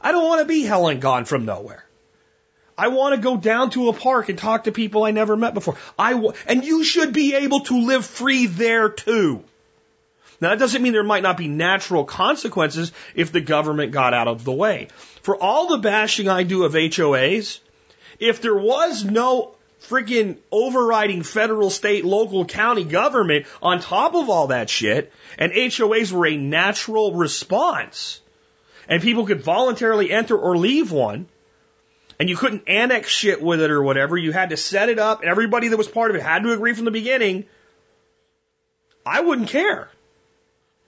I 0.00 0.12
don't 0.12 0.26
want 0.26 0.40
to 0.40 0.46
be 0.46 0.62
hell 0.62 0.88
and 0.88 1.02
gone 1.02 1.26
from 1.26 1.44
nowhere. 1.44 1.83
I 2.76 2.88
want 2.88 3.14
to 3.14 3.20
go 3.20 3.36
down 3.36 3.70
to 3.70 3.88
a 3.88 3.92
park 3.92 4.28
and 4.28 4.38
talk 4.38 4.64
to 4.64 4.72
people 4.72 5.04
I 5.04 5.12
never 5.12 5.36
met 5.36 5.54
before. 5.54 5.76
I 5.98 6.12
w- 6.12 6.32
and 6.46 6.64
you 6.64 6.82
should 6.82 7.12
be 7.12 7.34
able 7.34 7.60
to 7.60 7.86
live 7.86 8.04
free 8.04 8.46
there 8.46 8.88
too. 8.88 9.44
Now 10.40 10.50
that 10.50 10.58
doesn't 10.58 10.82
mean 10.82 10.92
there 10.92 11.04
might 11.04 11.22
not 11.22 11.36
be 11.36 11.48
natural 11.48 12.04
consequences 12.04 12.92
if 13.14 13.30
the 13.30 13.40
government 13.40 13.92
got 13.92 14.12
out 14.12 14.28
of 14.28 14.44
the 14.44 14.52
way. 14.52 14.88
For 15.22 15.36
all 15.36 15.68
the 15.68 15.78
bashing 15.78 16.28
I 16.28 16.42
do 16.42 16.64
of 16.64 16.74
HOAs, 16.74 17.60
if 18.18 18.42
there 18.42 18.56
was 18.56 19.04
no 19.04 19.54
freaking 19.88 20.36
overriding 20.50 21.22
federal, 21.22 21.70
state, 21.70 22.04
local, 22.04 22.44
county 22.44 22.84
government 22.84 23.46
on 23.62 23.80
top 23.80 24.14
of 24.14 24.28
all 24.28 24.48
that 24.48 24.68
shit, 24.68 25.12
and 25.38 25.52
HOAs 25.52 26.10
were 26.10 26.26
a 26.26 26.36
natural 26.36 27.14
response, 27.14 28.20
and 28.88 29.02
people 29.02 29.26
could 29.26 29.42
voluntarily 29.42 30.10
enter 30.10 30.36
or 30.36 30.56
leave 30.56 30.90
one, 30.90 31.26
and 32.18 32.28
you 32.28 32.36
couldn't 32.36 32.68
annex 32.68 33.08
shit 33.10 33.42
with 33.42 33.60
it 33.60 33.70
or 33.70 33.82
whatever. 33.82 34.16
You 34.16 34.32
had 34.32 34.50
to 34.50 34.56
set 34.56 34.88
it 34.88 34.98
up. 34.98 35.20
and 35.20 35.30
Everybody 35.30 35.68
that 35.68 35.76
was 35.76 35.88
part 35.88 36.10
of 36.10 36.16
it 36.16 36.22
had 36.22 36.42
to 36.42 36.52
agree 36.52 36.74
from 36.74 36.84
the 36.84 36.90
beginning. 36.90 37.44
I 39.04 39.20
wouldn't 39.20 39.48
care. 39.48 39.88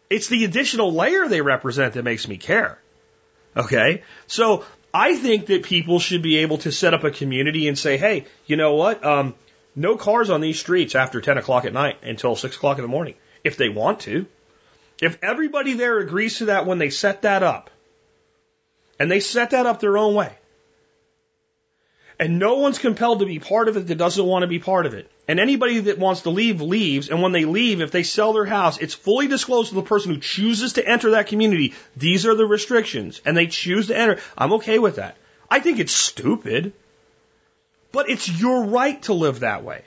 It's 0.08 0.28
the 0.28 0.44
additional 0.44 0.92
layer 0.92 1.28
they 1.28 1.40
represent 1.40 1.94
that 1.94 2.04
makes 2.04 2.28
me 2.28 2.36
care. 2.36 2.78
Okay? 3.56 4.02
So 4.26 4.64
I 4.94 5.16
think 5.16 5.46
that 5.46 5.62
people 5.62 5.98
should 5.98 6.22
be 6.22 6.38
able 6.38 6.58
to 6.58 6.72
set 6.72 6.94
up 6.94 7.04
a 7.04 7.10
community 7.10 7.68
and 7.68 7.78
say, 7.78 7.96
hey, 7.96 8.26
you 8.46 8.56
know 8.56 8.74
what? 8.74 9.04
Um, 9.04 9.34
no 9.74 9.96
cars 9.96 10.30
on 10.30 10.40
these 10.40 10.58
streets 10.58 10.94
after 10.94 11.20
10 11.20 11.38
o'clock 11.38 11.64
at 11.64 11.72
night 11.72 11.98
until 12.02 12.36
6 12.36 12.56
o'clock 12.56 12.78
in 12.78 12.82
the 12.82 12.88
morning, 12.88 13.14
if 13.44 13.56
they 13.56 13.68
want 13.68 14.00
to. 14.00 14.26
If 15.02 15.18
everybody 15.22 15.74
there 15.74 15.98
agrees 15.98 16.38
to 16.38 16.46
that 16.46 16.64
when 16.64 16.78
they 16.78 16.88
set 16.88 17.22
that 17.22 17.42
up, 17.42 17.70
and 18.98 19.10
they 19.10 19.20
set 19.20 19.50
that 19.50 19.66
up 19.66 19.80
their 19.80 19.98
own 19.98 20.14
way, 20.14 20.32
and 22.18 22.38
no 22.38 22.56
one's 22.56 22.78
compelled 22.78 23.20
to 23.20 23.26
be 23.26 23.38
part 23.38 23.68
of 23.68 23.76
it 23.76 23.88
that 23.88 23.98
doesn't 23.98 24.24
want 24.24 24.42
to 24.42 24.46
be 24.46 24.58
part 24.58 24.86
of 24.86 24.94
it. 24.94 25.10
And 25.28 25.38
anybody 25.38 25.80
that 25.80 25.98
wants 25.98 26.22
to 26.22 26.30
leave 26.30 26.60
leaves. 26.62 27.10
And 27.10 27.20
when 27.20 27.32
they 27.32 27.44
leave, 27.44 27.80
if 27.80 27.90
they 27.90 28.04
sell 28.04 28.32
their 28.32 28.46
house, 28.46 28.78
it's 28.78 28.94
fully 28.94 29.28
disclosed 29.28 29.70
to 29.70 29.74
the 29.74 29.82
person 29.82 30.14
who 30.14 30.20
chooses 30.20 30.74
to 30.74 30.86
enter 30.86 31.10
that 31.10 31.26
community. 31.26 31.74
These 31.96 32.24
are 32.24 32.34
the 32.34 32.46
restrictions, 32.46 33.20
and 33.24 33.36
they 33.36 33.48
choose 33.48 33.88
to 33.88 33.96
enter. 33.96 34.18
I'm 34.38 34.54
okay 34.54 34.78
with 34.78 34.96
that. 34.96 35.16
I 35.50 35.60
think 35.60 35.78
it's 35.78 35.92
stupid, 35.92 36.72
but 37.92 38.08
it's 38.08 38.28
your 38.28 38.64
right 38.64 39.00
to 39.02 39.12
live 39.12 39.40
that 39.40 39.62
way. 39.62 39.82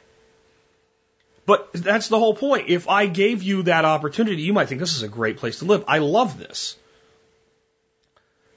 But 1.45 1.73
that's 1.73 2.09
the 2.09 2.19
whole 2.19 2.35
point. 2.35 2.69
If 2.69 2.87
I 2.87 3.07
gave 3.07 3.41
you 3.41 3.63
that 3.63 3.85
opportunity, 3.85 4.43
you 4.43 4.53
might 4.53 4.69
think 4.69 4.79
this 4.79 4.95
is 4.95 5.01
a 5.01 5.07
great 5.07 5.37
place 5.37 5.59
to 5.59 5.65
live. 5.65 5.83
I 5.87 5.97
love 5.97 6.37
this. 6.37 6.77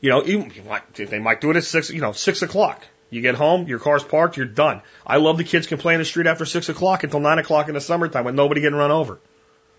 You 0.03 0.11
know, 0.11 0.21
they 0.23 1.19
might 1.19 1.41
do 1.41 1.51
it 1.51 1.57
at 1.57 1.65
six, 1.65 1.89
you 1.89 2.03
know, 2.03 2.13
six 2.13 2.43
o'clock. 2.43 2.85
You 3.13 3.21
get 3.21 3.35
home, 3.35 3.69
your 3.69 3.79
car's 3.79 4.03
parked, 4.03 4.39
you're 4.39 4.47
done. 4.47 4.81
I 5.07 5.19
love 5.19 5.37
the 5.37 5.45
kids 5.45 5.67
can 5.67 5.77
play 5.77 5.93
in 5.93 6.01
the 6.01 6.05
street 6.07 6.27
after 6.27 6.47
six 6.47 6.71
o'clock 6.71 7.05
until 7.05 7.21
nine 7.21 7.39
o'clock 7.39 7.69
in 7.69 7.75
the 7.75 7.81
summertime 7.81 8.25
with 8.25 8.35
nobody 8.35 8.63
getting 8.63 8.79
run 8.79 8.91
over. 8.91 9.21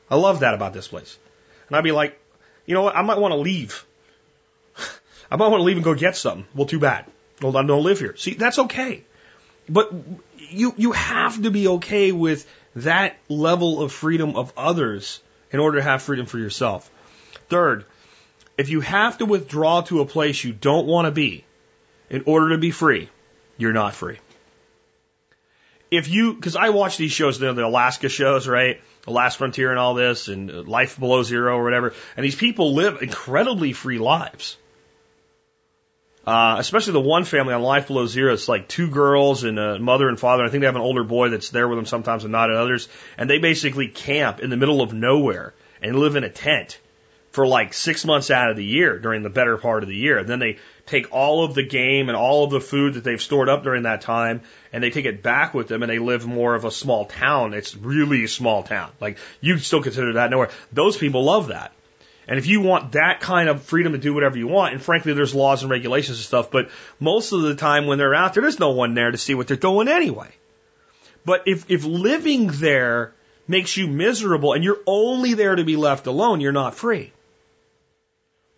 I 0.08 0.18
love 0.18 0.42
that 0.42 0.54
about 0.54 0.72
this 0.72 0.88
place. 0.88 1.18
And 1.68 1.76
I'd 1.76 1.84
be 1.84 1.92
like, 1.92 2.20
you 2.68 2.76
know 2.76 2.84
what? 2.84 2.96
I 2.96 3.02
might 3.02 3.18
want 3.18 3.32
to 3.32 3.38
leave. 3.38 3.86
I 5.32 5.36
might 5.38 5.48
want 5.48 5.62
to 5.62 5.64
leave 5.64 5.78
and 5.78 5.84
go 5.84 5.96
get 5.96 6.16
something. 6.16 6.46
Well, 6.54 6.68
too 6.68 6.78
bad. 6.78 7.06
Well, 7.42 7.58
I 7.58 7.64
don't 7.64 7.84
live 7.84 7.98
here. 7.98 8.16
See, 8.18 8.36
that's 8.36 8.60
okay. 8.60 9.04
But 9.68 9.92
you, 10.38 10.76
you 10.78 10.92
have 10.92 11.42
to 11.42 11.50
be 11.50 11.68
okay 11.70 12.12
with 12.12 12.48
that 12.76 13.18
level 13.30 13.82
of 13.82 13.92
freedom 13.92 14.36
of 14.36 14.54
others 14.56 15.22
in 15.52 15.60
order 15.60 15.80
to 15.80 15.84
have 15.84 16.04
freedom 16.04 16.28
for 16.28 16.38
yourself. 16.38 16.88
Third, 17.50 17.86
if 18.60 18.70
you 18.70 18.82
have 18.82 19.18
to 19.18 19.26
withdraw 19.26 19.82
to 19.82 20.02
a 20.02 20.06
place 20.06 20.44
you 20.44 20.54
don't 20.54 20.86
want 20.86 21.08
to 21.08 21.12
be 21.12 21.44
in 22.12 22.26
order 22.28 22.50
to 22.50 22.60
be 22.60 22.70
free, 22.70 23.10
you're 23.64 23.74
not 23.74 23.96
free. 23.96 24.20
If 25.90 26.10
you, 26.10 26.34
because 26.34 26.56
I 26.56 26.70
watch 26.70 26.98
these 26.98 27.12
shows, 27.12 27.40
the, 27.40 27.54
the 27.54 27.66
Alaska 27.66 28.10
shows, 28.10 28.48
right? 28.48 28.82
The 29.04 29.12
Last 29.12 29.38
Frontier 29.38 29.70
and 29.70 29.80
all 29.80 29.94
this, 29.94 30.28
and 30.28 30.68
Life 30.68 31.00
Below 31.00 31.24
Zero 31.24 31.58
or 31.58 31.64
whatever, 31.64 31.94
and 32.18 32.24
these 32.24 32.36
people 32.36 32.74
live 32.74 33.02
incredibly 33.02 33.74
free 33.74 34.00
lives. 34.00 34.58
Uh, 36.26 36.56
especially 36.58 36.94
the 36.94 37.02
one 37.02 37.26
family 37.26 37.54
on 37.54 37.62
Life 37.62 37.88
Below 37.88 38.06
Zero, 38.06 38.34
it's 38.34 38.48
like 38.48 38.68
two 38.68 38.90
girls 38.90 39.44
and 39.44 39.60
a 39.60 39.80
mother 39.80 40.08
and 40.10 40.20
father. 40.20 40.44
I 40.44 40.50
think 40.50 40.62
they 40.62 40.68
have 40.68 40.76
an 40.76 40.82
older 40.82 41.04
boy 41.04 41.30
that's 41.30 41.50
there 41.50 41.68
with 41.68 41.78
them 41.78 41.86
sometimes 41.86 42.24
and 42.24 42.32
not 42.32 42.50
at 42.50 42.56
others. 42.56 42.88
And 43.18 43.30
they 43.30 43.40
basically 43.40 43.88
camp 43.88 44.40
in 44.40 44.50
the 44.50 44.58
middle 44.58 44.82
of 44.82 44.94
nowhere 44.94 45.54
and 45.82 45.98
live 45.98 46.16
in 46.16 46.24
a 46.24 46.30
tent 46.30 46.80
for 47.34 47.48
like 47.48 47.74
six 47.74 48.06
months 48.06 48.30
out 48.30 48.52
of 48.52 48.58
the 48.58 48.64
year 48.64 49.00
during 49.00 49.24
the 49.24 49.30
better 49.30 49.58
part 49.58 49.82
of 49.82 49.90
the 49.90 49.96
year. 49.96 50.24
Then 50.24 50.38
they 50.38 50.60
take 50.86 51.12
all 51.12 51.44
of 51.44 51.56
the 51.56 51.64
game 51.64 52.10
and 52.10 52.16
all 52.16 52.44
of 52.44 52.52
the 52.52 52.62
food 52.62 52.94
that 52.94 53.04
they've 53.04 53.22
stored 53.22 53.50
up 53.50 53.64
during 53.64 53.84
that 53.84 54.02
time 54.02 54.42
and 54.72 54.84
they 54.84 54.92
take 54.92 55.06
it 55.06 55.24
back 55.24 55.56
with 55.56 55.68
them 55.68 55.82
and 55.82 55.92
they 55.92 55.98
live 55.98 56.28
more 56.28 56.54
of 56.54 56.64
a 56.64 56.70
small 56.70 57.06
town. 57.06 57.56
It's 57.56 57.76
really 57.76 58.24
a 58.24 58.28
small 58.28 58.62
town. 58.62 58.92
Like 59.02 59.18
you 59.42 59.58
still 59.58 59.82
consider 59.82 60.14
that 60.14 60.30
nowhere. 60.30 60.52
Those 60.72 60.96
people 60.96 61.24
love 61.24 61.48
that. 61.48 61.72
And 62.28 62.38
if 62.38 62.46
you 62.46 62.62
want 62.62 62.92
that 62.92 63.20
kind 63.20 63.50
of 63.50 63.64
freedom 63.64 63.94
to 63.94 63.98
do 63.98 64.14
whatever 64.14 64.38
you 64.38 64.48
want, 64.48 64.74
and 64.76 64.82
frankly, 64.82 65.14
there's 65.14 65.34
laws 65.34 65.64
and 65.64 65.72
regulations 65.72 66.20
and 66.20 66.26
stuff, 66.26 66.52
but 66.52 66.70
most 67.00 67.32
of 67.32 67.42
the 67.42 67.56
time 67.56 67.88
when 67.88 67.98
they're 67.98 68.14
out 68.14 68.36
there, 68.36 68.42
there's 68.42 68.60
no 68.60 68.72
one 68.72 68.94
there 68.94 69.10
to 69.10 69.18
see 69.18 69.34
what 69.34 69.48
they're 69.48 69.58
doing 69.58 69.88
anyway. 69.88 70.30
But 71.26 71.48
if, 71.48 71.66
if 71.70 71.84
living 71.84 72.48
there 72.48 73.14
makes 73.48 73.76
you 73.76 73.88
miserable 73.88 74.54
and 74.54 74.64
you're 74.64 74.82
only 74.86 75.34
there 75.34 75.56
to 75.56 75.64
be 75.64 75.78
left 75.78 76.06
alone, 76.06 76.40
you're 76.40 76.52
not 76.52 76.76
free. 76.76 77.12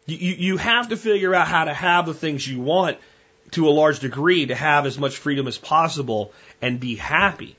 You, 0.06 0.18
you, 0.18 0.58
have 0.58 0.90
to 0.90 0.98
figure 0.98 1.34
out 1.34 1.48
how 1.48 1.66
to 1.66 1.74
have 1.74 2.06
the 2.06 2.14
things 2.14 2.48
you 2.48 2.60
want 2.60 2.98
to 3.52 3.68
a 3.68 3.72
large 3.72 4.00
degree 4.00 4.46
to 4.46 4.56
have 4.56 4.86
as 4.86 5.00
much 5.00 5.18
freedom 5.18 5.48
as 5.48 5.58
possible 5.58 6.32
and 6.62 6.80
be 6.80 6.96
happy. 6.96 7.56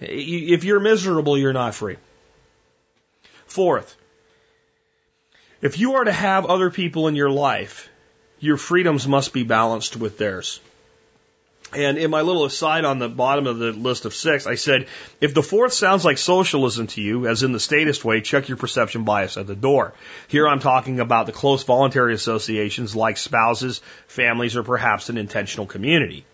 If 0.00 0.64
you're 0.64 0.80
miserable, 0.80 1.38
you're 1.38 1.52
not 1.52 1.74
free. 1.74 1.96
Fourth, 3.46 3.96
if 5.62 5.78
you 5.78 5.94
are 5.94 6.04
to 6.04 6.12
have 6.12 6.44
other 6.44 6.70
people 6.70 7.08
in 7.08 7.16
your 7.16 7.30
life, 7.30 7.88
your 8.38 8.58
freedoms 8.58 9.08
must 9.08 9.32
be 9.32 9.42
balanced 9.42 9.96
with 9.96 10.18
theirs. 10.18 10.60
And 11.74 11.98
in 11.98 12.10
my 12.10 12.22
little 12.22 12.46
aside 12.46 12.86
on 12.86 12.98
the 12.98 13.10
bottom 13.10 13.46
of 13.46 13.58
the 13.58 13.72
list 13.72 14.06
of 14.06 14.14
six, 14.14 14.46
I 14.46 14.54
said, 14.54 14.86
if 15.20 15.34
the 15.34 15.42
fourth 15.42 15.74
sounds 15.74 16.02
like 16.02 16.16
socialism 16.16 16.86
to 16.88 17.02
you, 17.02 17.26
as 17.26 17.42
in 17.42 17.52
the 17.52 17.60
statist 17.60 18.06
way, 18.06 18.22
check 18.22 18.48
your 18.48 18.56
perception 18.56 19.04
bias 19.04 19.36
at 19.36 19.46
the 19.46 19.54
door. 19.54 19.92
Here 20.28 20.48
I'm 20.48 20.60
talking 20.60 20.98
about 20.98 21.26
the 21.26 21.32
close 21.32 21.64
voluntary 21.64 22.14
associations 22.14 22.96
like 22.96 23.18
spouses, 23.18 23.82
families, 24.06 24.56
or 24.56 24.62
perhaps 24.62 25.10
an 25.10 25.18
intentional 25.18 25.66
community. 25.66 26.24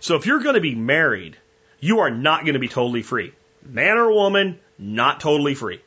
So 0.00 0.16
if 0.16 0.24
you're 0.24 0.40
going 0.40 0.54
to 0.54 0.60
be 0.62 0.74
married, 0.74 1.36
you 1.78 2.00
are 2.00 2.10
not 2.10 2.42
going 2.42 2.54
to 2.54 2.58
be 2.58 2.68
totally 2.68 3.02
free. 3.02 3.34
Man 3.64 3.98
or 3.98 4.10
woman, 4.10 4.58
not 4.78 5.20
totally 5.20 5.54
free. 5.54 5.82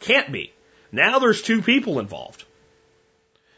Can't 0.00 0.32
be. 0.32 0.52
Now 0.90 1.20
there's 1.20 1.40
two 1.40 1.62
people 1.62 2.00
involved. 2.00 2.44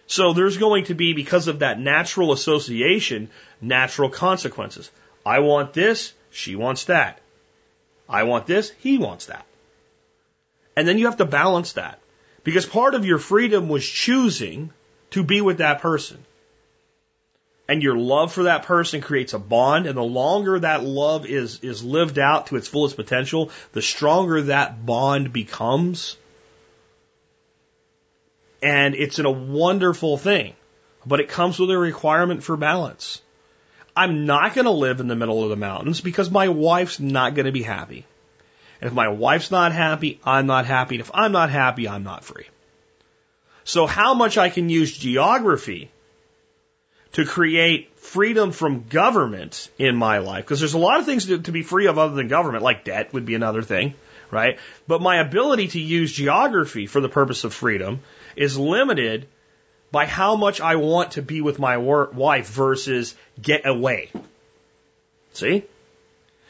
So 0.06 0.32
there's 0.32 0.56
going 0.56 0.84
to 0.84 0.94
be, 0.94 1.12
because 1.12 1.48
of 1.48 1.60
that 1.60 1.80
natural 1.80 2.32
association, 2.32 3.28
natural 3.60 4.08
consequences. 4.08 4.90
I 5.24 5.40
want 5.40 5.72
this, 5.72 6.12
she 6.30 6.54
wants 6.54 6.84
that. 6.84 7.20
I 8.08 8.22
want 8.22 8.46
this, 8.46 8.70
he 8.78 8.98
wants 8.98 9.26
that. 9.26 9.44
And 10.76 10.86
then 10.86 10.98
you 10.98 11.06
have 11.06 11.16
to 11.16 11.24
balance 11.24 11.72
that. 11.72 11.98
Because 12.44 12.66
part 12.66 12.94
of 12.94 13.04
your 13.04 13.18
freedom 13.18 13.68
was 13.68 13.84
choosing 13.84 14.70
to 15.10 15.24
be 15.24 15.40
with 15.40 15.58
that 15.58 15.80
person. 15.80 16.24
And 17.68 17.82
your 17.82 17.96
love 17.96 18.32
for 18.32 18.44
that 18.44 18.62
person 18.62 19.00
creates 19.00 19.34
a 19.34 19.40
bond, 19.40 19.86
and 19.86 19.96
the 19.96 20.04
longer 20.04 20.60
that 20.60 20.84
love 20.84 21.26
is, 21.26 21.58
is 21.64 21.82
lived 21.82 22.20
out 22.20 22.46
to 22.46 22.56
its 22.56 22.68
fullest 22.68 22.94
potential, 22.94 23.50
the 23.72 23.82
stronger 23.82 24.42
that 24.42 24.86
bond 24.86 25.32
becomes. 25.32 26.16
And 28.66 28.96
it's 28.96 29.20
a 29.20 29.30
wonderful 29.30 30.18
thing, 30.18 30.54
but 31.06 31.20
it 31.20 31.28
comes 31.28 31.56
with 31.56 31.70
a 31.70 31.78
requirement 31.78 32.42
for 32.42 32.56
balance. 32.56 33.22
I'm 33.94 34.26
not 34.26 34.54
going 34.54 34.64
to 34.64 34.72
live 34.72 34.98
in 34.98 35.06
the 35.06 35.14
middle 35.14 35.44
of 35.44 35.50
the 35.50 35.56
mountains 35.56 36.00
because 36.00 36.32
my 36.32 36.48
wife's 36.48 36.98
not 36.98 37.36
going 37.36 37.46
to 37.46 37.52
be 37.52 37.62
happy. 37.62 38.04
And 38.80 38.88
if 38.88 38.92
my 38.92 39.06
wife's 39.06 39.52
not 39.52 39.70
happy, 39.70 40.18
I'm 40.24 40.46
not 40.46 40.66
happy. 40.66 40.96
And 40.96 41.00
if 41.00 41.12
I'm 41.14 41.30
not 41.30 41.50
happy, 41.50 41.88
I'm 41.88 42.02
not 42.02 42.24
free. 42.24 42.46
So 43.62 43.86
how 43.86 44.14
much 44.14 44.36
I 44.36 44.48
can 44.48 44.68
use 44.68 44.98
geography 44.98 45.92
to 47.12 47.24
create 47.24 47.96
freedom 48.00 48.50
from 48.50 48.88
government 48.88 49.70
in 49.78 49.94
my 49.94 50.18
life, 50.18 50.44
because 50.44 50.58
there's 50.58 50.74
a 50.74 50.78
lot 50.78 50.98
of 50.98 51.06
things 51.06 51.26
to, 51.26 51.38
to, 51.38 51.52
be 51.52 51.62
free 51.62 51.86
of 51.86 51.98
other 51.98 52.16
than 52.16 52.26
government, 52.26 52.64
like 52.64 52.82
debt 52.82 53.12
would 53.12 53.26
be 53.26 53.36
another 53.36 53.62
thing, 53.62 53.94
right? 54.32 54.58
But 54.88 55.00
my 55.00 55.18
ability 55.18 55.68
to 55.68 55.80
use 55.80 56.10
geography 56.10 56.88
for 56.88 57.00
the 57.00 57.08
purpose 57.08 57.44
of 57.44 57.54
freedom 57.54 58.00
is 58.36 58.58
limited 58.58 59.26
by 59.90 60.06
how 60.06 60.36
much 60.36 60.60
I 60.60 60.76
want 60.76 61.12
to 61.12 61.22
be 61.22 61.40
with 61.40 61.58
my 61.58 61.76
wife 61.78 62.48
versus 62.48 63.14
get 63.40 63.66
away. 63.66 64.10
See? 65.32 65.64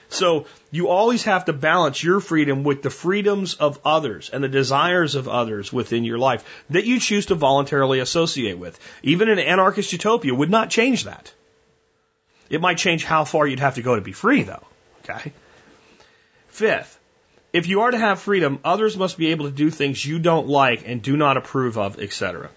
So 0.09 0.47
you 0.71 0.89
always 0.89 1.25
have 1.25 1.47
to 1.47 1.53
balance 1.53 2.03
your 2.03 2.21
freedom 2.21 2.63
with 2.65 2.83
the 2.83 2.91
freedoms 2.91 3.55
of 3.55 3.81
others 3.85 4.31
and 4.31 4.43
the 4.43 4.49
desires 4.49 5.15
of 5.15 5.29
others 5.29 5.73
within 5.73 6.05
your 6.05 6.19
life 6.19 6.45
that 6.71 6.85
you 6.85 7.01
choose 7.01 7.27
to 7.27 7.35
voluntarily 7.35 7.99
associate 7.99 8.59
with. 8.59 8.79
Even 9.03 9.29
an 9.29 9.39
anarchist 9.39 9.93
utopia 9.93 10.35
would 10.35 10.51
not 10.51 10.71
change 10.71 11.05
that. 11.05 11.33
It 12.49 12.61
might 12.61 12.79
change 12.79 13.05
how 13.05 13.25
far 13.25 13.47
you'd 13.47 13.61
have 13.61 13.75
to 13.75 13.83
go 13.83 13.97
to 13.97 14.01
be 14.01 14.13
free 14.13 14.43
though. 14.43 14.65
Okay? 15.03 15.33
Fifth, 16.49 16.96
if 17.53 17.67
you 17.69 17.83
are 17.83 17.91
to 17.91 17.99
have 17.99 18.21
freedom, 18.21 18.59
others 18.65 18.97
must 18.97 19.17
be 19.17 19.29
able 19.29 19.47
to 19.47 19.51
do 19.51 19.71
things 19.71 20.05
you 20.05 20.19
don't 20.19 20.49
like 20.49 20.87
and 20.87 21.03
do 21.03 21.17
not 21.17 21.37
approve 21.37 21.79
of, 21.79 21.99
etc. 21.99 22.51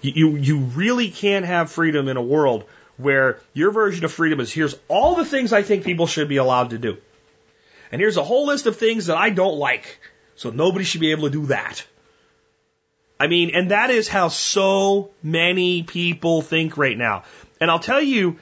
You, 0.00 0.36
you 0.36 0.58
really 0.58 1.10
can't 1.10 1.44
have 1.44 1.70
freedom 1.70 2.08
in 2.08 2.16
a 2.16 2.22
world 2.22 2.64
where 2.96 3.40
your 3.52 3.70
version 3.70 4.04
of 4.04 4.12
freedom 4.12 4.40
is 4.40 4.52
here's 4.52 4.74
all 4.88 5.16
the 5.16 5.24
things 5.24 5.52
I 5.52 5.62
think 5.62 5.84
people 5.84 6.06
should 6.06 6.28
be 6.28 6.36
allowed 6.36 6.70
to 6.70 6.78
do. 6.78 6.96
And 7.92 8.00
here's 8.00 8.16
a 8.16 8.24
whole 8.24 8.46
list 8.46 8.66
of 8.66 8.76
things 8.76 9.06
that 9.06 9.16
I 9.16 9.30
don't 9.30 9.56
like. 9.56 10.00
So 10.34 10.50
nobody 10.50 10.84
should 10.84 11.00
be 11.00 11.12
able 11.12 11.24
to 11.24 11.30
do 11.30 11.46
that. 11.46 11.84
I 13.18 13.28
mean, 13.28 13.50
and 13.54 13.70
that 13.70 13.90
is 13.90 14.08
how 14.08 14.28
so 14.28 15.10
many 15.22 15.82
people 15.82 16.42
think 16.42 16.76
right 16.76 16.96
now. 16.96 17.24
And 17.60 17.70
I'll 17.70 17.78
tell 17.78 18.02
you, 18.02 18.38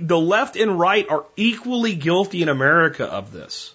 the 0.00 0.18
left 0.18 0.56
and 0.56 0.78
right 0.78 1.08
are 1.08 1.24
equally 1.36 1.94
guilty 1.94 2.42
in 2.42 2.48
America 2.48 3.04
of 3.04 3.32
this. 3.32 3.74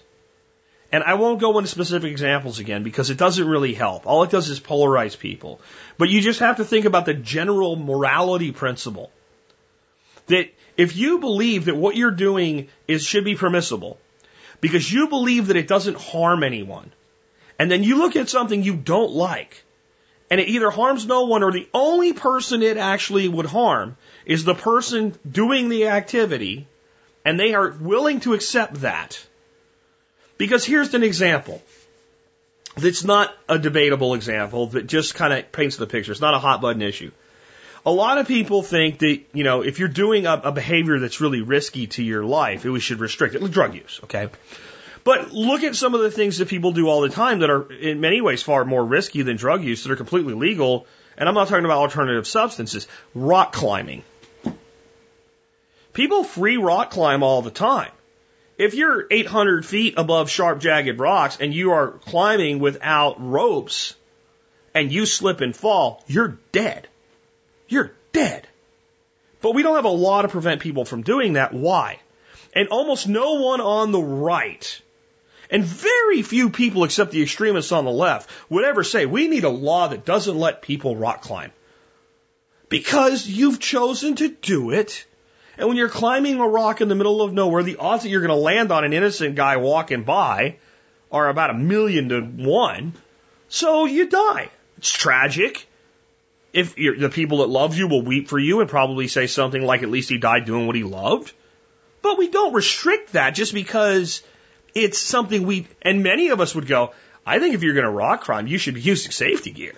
And 0.92 1.04
I 1.04 1.14
won't 1.14 1.40
go 1.40 1.56
into 1.58 1.70
specific 1.70 2.10
examples 2.10 2.58
again 2.58 2.82
because 2.82 3.10
it 3.10 3.18
doesn't 3.18 3.46
really 3.46 3.74
help. 3.74 4.06
All 4.06 4.24
it 4.24 4.30
does 4.30 4.48
is 4.48 4.58
polarize 4.58 5.16
people. 5.16 5.60
But 5.98 6.08
you 6.08 6.20
just 6.20 6.40
have 6.40 6.56
to 6.56 6.64
think 6.64 6.84
about 6.84 7.06
the 7.06 7.14
general 7.14 7.76
morality 7.76 8.50
principle. 8.50 9.10
That 10.26 10.52
if 10.76 10.96
you 10.96 11.18
believe 11.18 11.66
that 11.66 11.76
what 11.76 11.96
you're 11.96 12.10
doing 12.10 12.68
is 12.88 13.04
should 13.04 13.24
be 13.24 13.36
permissible 13.36 13.98
because 14.60 14.92
you 14.92 15.08
believe 15.08 15.46
that 15.46 15.56
it 15.56 15.68
doesn't 15.68 15.96
harm 15.96 16.42
anyone, 16.42 16.92
and 17.58 17.70
then 17.70 17.82
you 17.82 17.98
look 17.98 18.16
at 18.16 18.28
something 18.28 18.62
you 18.62 18.76
don't 18.76 19.12
like, 19.12 19.64
and 20.30 20.40
it 20.40 20.48
either 20.48 20.70
harms 20.70 21.06
no 21.06 21.24
one 21.24 21.42
or 21.42 21.52
the 21.52 21.68
only 21.72 22.12
person 22.12 22.62
it 22.62 22.76
actually 22.76 23.26
would 23.28 23.46
harm 23.46 23.96
is 24.26 24.44
the 24.44 24.54
person 24.54 25.14
doing 25.30 25.68
the 25.68 25.88
activity, 25.88 26.66
and 27.24 27.38
they 27.38 27.54
are 27.54 27.70
willing 27.70 28.20
to 28.20 28.34
accept 28.34 28.82
that 28.82 29.24
because 30.40 30.64
here's 30.64 30.94
an 30.94 31.02
example 31.02 31.60
that's 32.74 33.04
not 33.04 33.30
a 33.46 33.58
debatable 33.58 34.14
example 34.14 34.68
that 34.68 34.86
just 34.86 35.14
kind 35.14 35.34
of 35.34 35.52
paints 35.52 35.76
the 35.76 35.86
picture. 35.86 36.12
It's 36.12 36.20
not 36.22 36.32
a 36.32 36.38
hot 36.38 36.62
button 36.62 36.80
issue. 36.80 37.10
A 37.84 37.92
lot 37.92 38.16
of 38.16 38.26
people 38.26 38.62
think 38.62 39.00
that, 39.00 39.20
you 39.34 39.44
know, 39.44 39.60
if 39.60 39.78
you're 39.78 39.88
doing 39.88 40.24
a, 40.24 40.32
a 40.44 40.50
behavior 40.50 40.98
that's 40.98 41.20
really 41.20 41.42
risky 41.42 41.88
to 41.88 42.02
your 42.02 42.24
life, 42.24 42.64
we 42.64 42.80
should 42.80 43.00
restrict 43.00 43.34
it. 43.34 43.50
Drug 43.50 43.74
use, 43.74 44.00
okay? 44.04 44.30
But 45.04 45.30
look 45.30 45.62
at 45.62 45.76
some 45.76 45.94
of 45.94 46.00
the 46.00 46.10
things 46.10 46.38
that 46.38 46.48
people 46.48 46.72
do 46.72 46.88
all 46.88 47.02
the 47.02 47.10
time 47.10 47.40
that 47.40 47.50
are 47.50 47.70
in 47.70 48.00
many 48.00 48.22
ways 48.22 48.42
far 48.42 48.64
more 48.64 48.82
risky 48.82 49.20
than 49.20 49.36
drug 49.36 49.62
use 49.62 49.84
that 49.84 49.92
are 49.92 49.96
completely 49.96 50.32
legal. 50.32 50.86
And 51.18 51.28
I'm 51.28 51.34
not 51.34 51.48
talking 51.48 51.66
about 51.66 51.78
alternative 51.78 52.26
substances. 52.26 52.88
Rock 53.14 53.52
climbing. 53.52 54.04
People 55.92 56.24
free 56.24 56.56
rock 56.56 56.92
climb 56.92 57.22
all 57.22 57.42
the 57.42 57.50
time. 57.50 57.92
If 58.60 58.74
you're 58.74 59.06
800 59.10 59.64
feet 59.64 59.94
above 59.96 60.28
sharp, 60.28 60.60
jagged 60.60 60.98
rocks 60.98 61.38
and 61.40 61.54
you 61.54 61.72
are 61.72 61.92
climbing 61.92 62.58
without 62.58 63.16
ropes 63.18 63.94
and 64.74 64.92
you 64.92 65.06
slip 65.06 65.40
and 65.40 65.56
fall, 65.56 66.04
you're 66.06 66.38
dead. 66.52 66.86
You're 67.68 67.92
dead. 68.12 68.46
But 69.40 69.54
we 69.54 69.62
don't 69.62 69.76
have 69.76 69.86
a 69.86 69.88
law 69.88 70.20
to 70.20 70.28
prevent 70.28 70.60
people 70.60 70.84
from 70.84 71.00
doing 71.00 71.32
that. 71.32 71.54
Why? 71.54 72.00
And 72.54 72.68
almost 72.68 73.08
no 73.08 73.40
one 73.40 73.62
on 73.62 73.92
the 73.92 74.02
right, 74.02 74.82
and 75.50 75.64
very 75.64 76.20
few 76.20 76.50
people 76.50 76.84
except 76.84 77.12
the 77.12 77.22
extremists 77.22 77.72
on 77.72 77.86
the 77.86 77.90
left, 77.90 78.28
would 78.50 78.66
ever 78.66 78.84
say, 78.84 79.06
we 79.06 79.28
need 79.28 79.44
a 79.44 79.48
law 79.48 79.88
that 79.88 80.04
doesn't 80.04 80.36
let 80.36 80.60
people 80.60 80.96
rock 80.96 81.22
climb. 81.22 81.52
Because 82.68 83.26
you've 83.26 83.58
chosen 83.58 84.16
to 84.16 84.28
do 84.28 84.70
it 84.70 85.06
and 85.60 85.68
when 85.68 85.76
you're 85.76 85.90
climbing 85.90 86.40
a 86.40 86.48
rock 86.48 86.80
in 86.80 86.88
the 86.88 86.94
middle 86.94 87.20
of 87.20 87.34
nowhere, 87.34 87.62
the 87.62 87.76
odds 87.76 88.02
that 88.02 88.08
you're 88.08 88.22
going 88.22 88.30
to 88.30 88.34
land 88.34 88.72
on 88.72 88.82
an 88.82 88.94
innocent 88.94 89.36
guy 89.36 89.58
walking 89.58 90.04
by 90.04 90.56
are 91.12 91.28
about 91.28 91.50
a 91.50 91.54
million 91.54 92.08
to 92.08 92.22
one. 92.22 92.94
So 93.50 93.84
you 93.84 94.08
die. 94.08 94.48
It's 94.78 94.90
tragic. 94.90 95.68
If 96.54 96.76
the 96.76 97.10
people 97.12 97.38
that 97.38 97.50
love 97.50 97.76
you 97.76 97.88
will 97.88 98.00
weep 98.00 98.28
for 98.28 98.38
you 98.38 98.60
and 98.60 98.70
probably 98.70 99.06
say 99.06 99.26
something 99.26 99.60
like, 99.60 99.82
at 99.82 99.90
least 99.90 100.08
he 100.08 100.16
died 100.16 100.46
doing 100.46 100.66
what 100.66 100.76
he 100.76 100.82
loved. 100.82 101.30
But 102.00 102.16
we 102.16 102.28
don't 102.30 102.54
restrict 102.54 103.12
that 103.12 103.34
just 103.34 103.52
because 103.52 104.22
it's 104.74 104.96
something 104.96 105.44
we, 105.44 105.66
and 105.82 106.02
many 106.02 106.30
of 106.30 106.40
us 106.40 106.54
would 106.54 106.66
go, 106.66 106.94
I 107.26 107.38
think 107.38 107.54
if 107.54 107.62
you're 107.62 107.74
going 107.74 107.84
to 107.84 107.90
rock 107.90 108.22
climb, 108.22 108.46
you 108.46 108.56
should 108.56 108.74
be 108.74 108.80
using 108.80 109.12
safety 109.12 109.50
gear. 109.50 109.74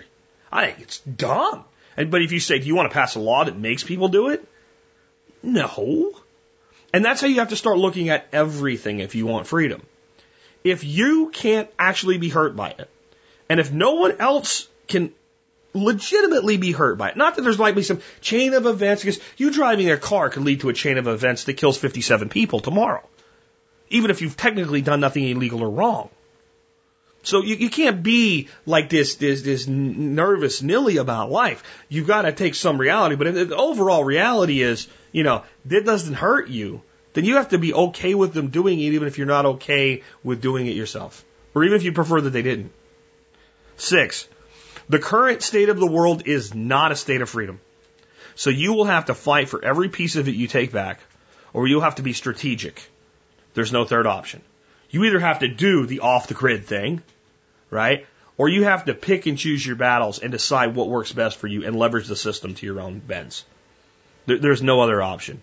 I 0.52 0.66
think 0.66 0.80
it's 0.80 1.00
dumb. 1.00 1.64
And, 1.96 2.12
but 2.12 2.22
if 2.22 2.30
you 2.30 2.38
say, 2.38 2.60
do 2.60 2.68
you 2.68 2.76
want 2.76 2.88
to 2.88 2.94
pass 2.94 3.16
a 3.16 3.20
law 3.20 3.44
that 3.44 3.58
makes 3.58 3.82
people 3.82 4.06
do 4.06 4.28
it? 4.28 4.46
No. 5.42 6.12
And 6.92 7.04
that's 7.04 7.20
how 7.20 7.26
you 7.26 7.40
have 7.40 7.48
to 7.48 7.56
start 7.56 7.78
looking 7.78 8.08
at 8.10 8.28
everything 8.32 9.00
if 9.00 9.14
you 9.14 9.26
want 9.26 9.46
freedom. 9.46 9.82
If 10.62 10.84
you 10.84 11.30
can't 11.30 11.68
actually 11.78 12.18
be 12.18 12.28
hurt 12.28 12.54
by 12.54 12.70
it, 12.70 12.88
and 13.48 13.58
if 13.58 13.72
no 13.72 13.94
one 13.94 14.16
else 14.20 14.68
can 14.86 15.12
legitimately 15.74 16.56
be 16.58 16.72
hurt 16.72 16.98
by 16.98 17.10
it. 17.10 17.16
Not 17.16 17.36
that 17.36 17.42
there's 17.42 17.58
likely 17.58 17.82
some 17.82 18.00
chain 18.20 18.54
of 18.54 18.66
events, 18.66 19.02
because 19.02 19.20
you 19.36 19.50
driving 19.50 19.90
a 19.90 19.96
car 19.96 20.28
could 20.30 20.44
lead 20.44 20.60
to 20.60 20.68
a 20.68 20.74
chain 20.74 20.98
of 20.98 21.08
events 21.08 21.44
that 21.44 21.54
kills 21.54 21.78
57 21.78 22.28
people 22.28 22.60
tomorrow, 22.60 23.06
even 23.88 24.10
if 24.10 24.20
you've 24.20 24.36
technically 24.36 24.82
done 24.82 25.00
nothing 25.00 25.26
illegal 25.26 25.62
or 25.62 25.70
wrong. 25.70 26.10
So 27.22 27.42
you, 27.42 27.54
you 27.54 27.70
can't 27.70 28.02
be 28.02 28.48
like 28.66 28.88
this, 28.88 29.14
this, 29.14 29.42
this 29.42 29.66
nervous 29.68 30.60
nilly 30.60 30.96
about 30.96 31.30
life. 31.30 31.62
You've 31.88 32.06
got 32.06 32.22
to 32.22 32.32
take 32.32 32.54
some 32.54 32.78
reality, 32.78 33.14
but 33.14 33.32
the 33.32 33.56
overall 33.56 34.02
reality 34.02 34.60
is, 34.60 34.88
you 35.12 35.22
know, 35.22 35.44
it 35.68 35.84
doesn't 35.84 36.14
hurt 36.14 36.48
you. 36.48 36.82
Then 37.12 37.24
you 37.24 37.36
have 37.36 37.50
to 37.50 37.58
be 37.58 37.74
okay 37.74 38.14
with 38.14 38.32
them 38.32 38.48
doing 38.48 38.78
it, 38.80 38.94
even 38.94 39.06
if 39.06 39.18
you're 39.18 39.26
not 39.26 39.46
okay 39.46 40.02
with 40.24 40.40
doing 40.40 40.66
it 40.66 40.74
yourself. 40.74 41.24
Or 41.54 41.62
even 41.62 41.76
if 41.76 41.84
you 41.84 41.92
prefer 41.92 42.20
that 42.20 42.30
they 42.30 42.42
didn't. 42.42 42.72
Six, 43.76 44.26
the 44.88 44.98
current 44.98 45.42
state 45.42 45.68
of 45.68 45.78
the 45.78 45.86
world 45.86 46.26
is 46.26 46.54
not 46.54 46.92
a 46.92 46.96
state 46.96 47.20
of 47.20 47.28
freedom. 47.28 47.60
So 48.34 48.50
you 48.50 48.72
will 48.72 48.86
have 48.86 49.06
to 49.06 49.14
fight 49.14 49.48
for 49.48 49.62
every 49.64 49.90
piece 49.90 50.16
of 50.16 50.26
it 50.26 50.34
you 50.34 50.48
take 50.48 50.72
back, 50.72 51.00
or 51.52 51.68
you'll 51.68 51.82
have 51.82 51.96
to 51.96 52.02
be 52.02 52.14
strategic. 52.14 52.82
There's 53.54 53.72
no 53.72 53.84
third 53.84 54.06
option. 54.06 54.42
You 54.92 55.04
either 55.04 55.18
have 55.18 55.40
to 55.40 55.48
do 55.48 55.86
the 55.86 56.00
off 56.00 56.28
the 56.28 56.34
grid 56.34 56.66
thing, 56.66 57.02
right? 57.70 58.06
Or 58.36 58.48
you 58.48 58.64
have 58.64 58.84
to 58.84 58.94
pick 58.94 59.26
and 59.26 59.38
choose 59.38 59.66
your 59.66 59.74
battles 59.74 60.18
and 60.18 60.30
decide 60.30 60.74
what 60.76 60.88
works 60.88 61.12
best 61.12 61.38
for 61.38 61.46
you 61.48 61.64
and 61.64 61.74
leverage 61.74 62.06
the 62.06 62.14
system 62.14 62.54
to 62.54 62.66
your 62.66 62.80
own 62.80 63.00
bends. 63.00 63.44
There's 64.26 64.62
no 64.62 64.80
other 64.82 65.02
option. 65.02 65.42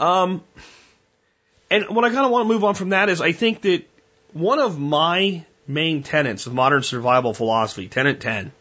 Um, 0.00 0.42
and 1.70 1.88
what 1.90 2.04
I 2.04 2.08
kind 2.08 2.24
of 2.24 2.30
want 2.30 2.48
to 2.48 2.52
move 2.52 2.64
on 2.64 2.74
from 2.74 2.88
that 2.88 3.10
is 3.10 3.20
I 3.20 3.32
think 3.32 3.60
that 3.62 3.84
one 4.32 4.58
of 4.58 4.78
my 4.78 5.44
main 5.66 6.02
tenets 6.02 6.46
of 6.46 6.54
modern 6.54 6.82
survival 6.82 7.34
philosophy, 7.34 7.88
tenet 7.88 8.20
10, 8.20 8.52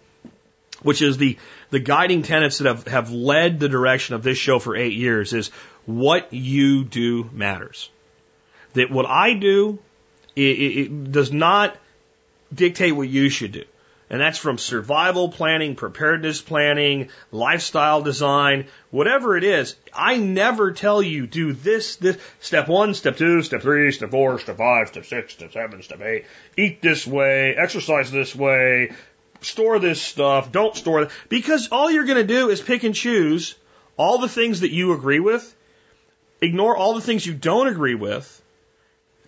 which 0.84 1.02
is 1.02 1.18
the, 1.18 1.38
the 1.70 1.80
guiding 1.80 2.24
tenets 2.24 2.58
that 2.58 2.68
have, 2.68 2.88
have 2.88 3.12
led 3.12 3.62
the 3.62 3.70
direction 3.70 4.16
of 4.16 4.24
this 4.24 4.38
show 4.38 4.60
for 4.60 4.76
eight 4.76 4.94
years, 4.94 5.32
is 5.32 5.50
what 5.86 6.34
you 6.34 6.84
do 6.84 7.30
matters. 7.32 7.90
That 8.74 8.92
what 8.92 9.06
I 9.06 9.34
do, 9.34 9.80
it, 10.36 10.42
it, 10.42 10.78
it 10.78 11.12
does 11.12 11.32
not 11.32 11.76
dictate 12.54 12.96
what 12.96 13.10
you 13.10 13.30
should 13.30 13.52
do. 13.52 13.64
And 14.12 14.20
that's 14.20 14.40
from 14.40 14.58
survival 14.58 15.30
planning, 15.30 15.76
preparedness 15.76 16.42
planning, 16.42 17.10
lifestyle 17.32 18.02
design, 18.02 18.66
whatever 18.90 19.38
it 19.38 19.44
is. 19.44 19.76
I 19.94 20.18
never 20.18 20.72
tell 20.72 21.04
you 21.04 21.28
do 21.28 21.54
this, 21.54 21.98
this, 21.98 22.18
step 22.40 22.68
one, 22.68 22.96
step 22.96 23.18
two, 23.18 23.44
step 23.44 23.62
three, 23.62 23.92
step 23.92 24.10
four, 24.10 24.40
step 24.40 24.58
five, 24.58 24.88
step 24.88 25.06
six, 25.06 25.34
step 25.34 25.54
seven, 25.54 25.84
step 25.84 26.02
eight. 26.02 26.26
Eat 26.58 26.82
this 26.82 27.06
way, 27.06 27.56
exercise 27.56 28.10
this 28.10 28.36
way, 28.36 28.94
store 29.42 29.78
this 29.78 30.02
stuff, 30.02 30.52
don't 30.52 30.76
store 30.76 31.04
it. 31.04 31.12
Because 31.30 31.70
all 31.72 31.92
you're 31.92 32.06
going 32.06 32.18
to 32.18 32.24
do 32.24 32.50
is 32.50 32.62
pick 32.62 32.84
and 32.84 32.96
choose 32.96 33.54
all 33.96 34.18
the 34.18 34.30
things 34.30 34.62
that 34.62 34.72
you 34.72 34.94
agree 34.94 35.20
with, 35.20 35.56
ignore 36.42 36.76
all 36.76 36.96
the 36.96 37.02
things 37.02 37.28
you 37.28 37.36
don't 37.36 37.68
agree 37.68 37.96
with, 37.96 38.39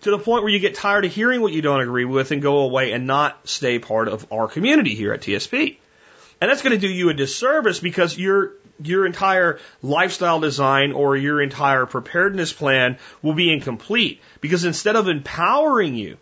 to 0.02 0.10
the 0.10 0.18
point 0.18 0.42
where 0.42 0.52
you 0.52 0.58
get 0.58 0.74
tired 0.74 1.04
of 1.04 1.12
hearing 1.12 1.40
what 1.40 1.52
you 1.52 1.62
don't 1.62 1.80
agree 1.80 2.04
with 2.04 2.30
and 2.30 2.42
go 2.42 2.58
away 2.58 2.92
and 2.92 3.06
not 3.06 3.48
stay 3.48 3.78
part 3.78 4.08
of 4.08 4.30
our 4.32 4.48
community 4.48 4.94
here 4.94 5.12
at 5.12 5.22
TSP. 5.22 5.78
And 6.40 6.50
that's 6.50 6.62
going 6.62 6.78
to 6.78 6.86
do 6.86 6.92
you 6.92 7.08
a 7.08 7.14
disservice 7.14 7.78
because 7.78 8.18
your 8.18 8.52
your 8.82 9.06
entire 9.06 9.60
lifestyle 9.80 10.40
design 10.40 10.92
or 10.92 11.16
your 11.16 11.40
entire 11.40 11.86
preparedness 11.86 12.52
plan 12.52 12.98
will 13.22 13.34
be 13.34 13.52
incomplete 13.52 14.20
because 14.40 14.64
instead 14.64 14.96
of 14.96 15.06
empowering 15.06 15.94
you 15.94 16.16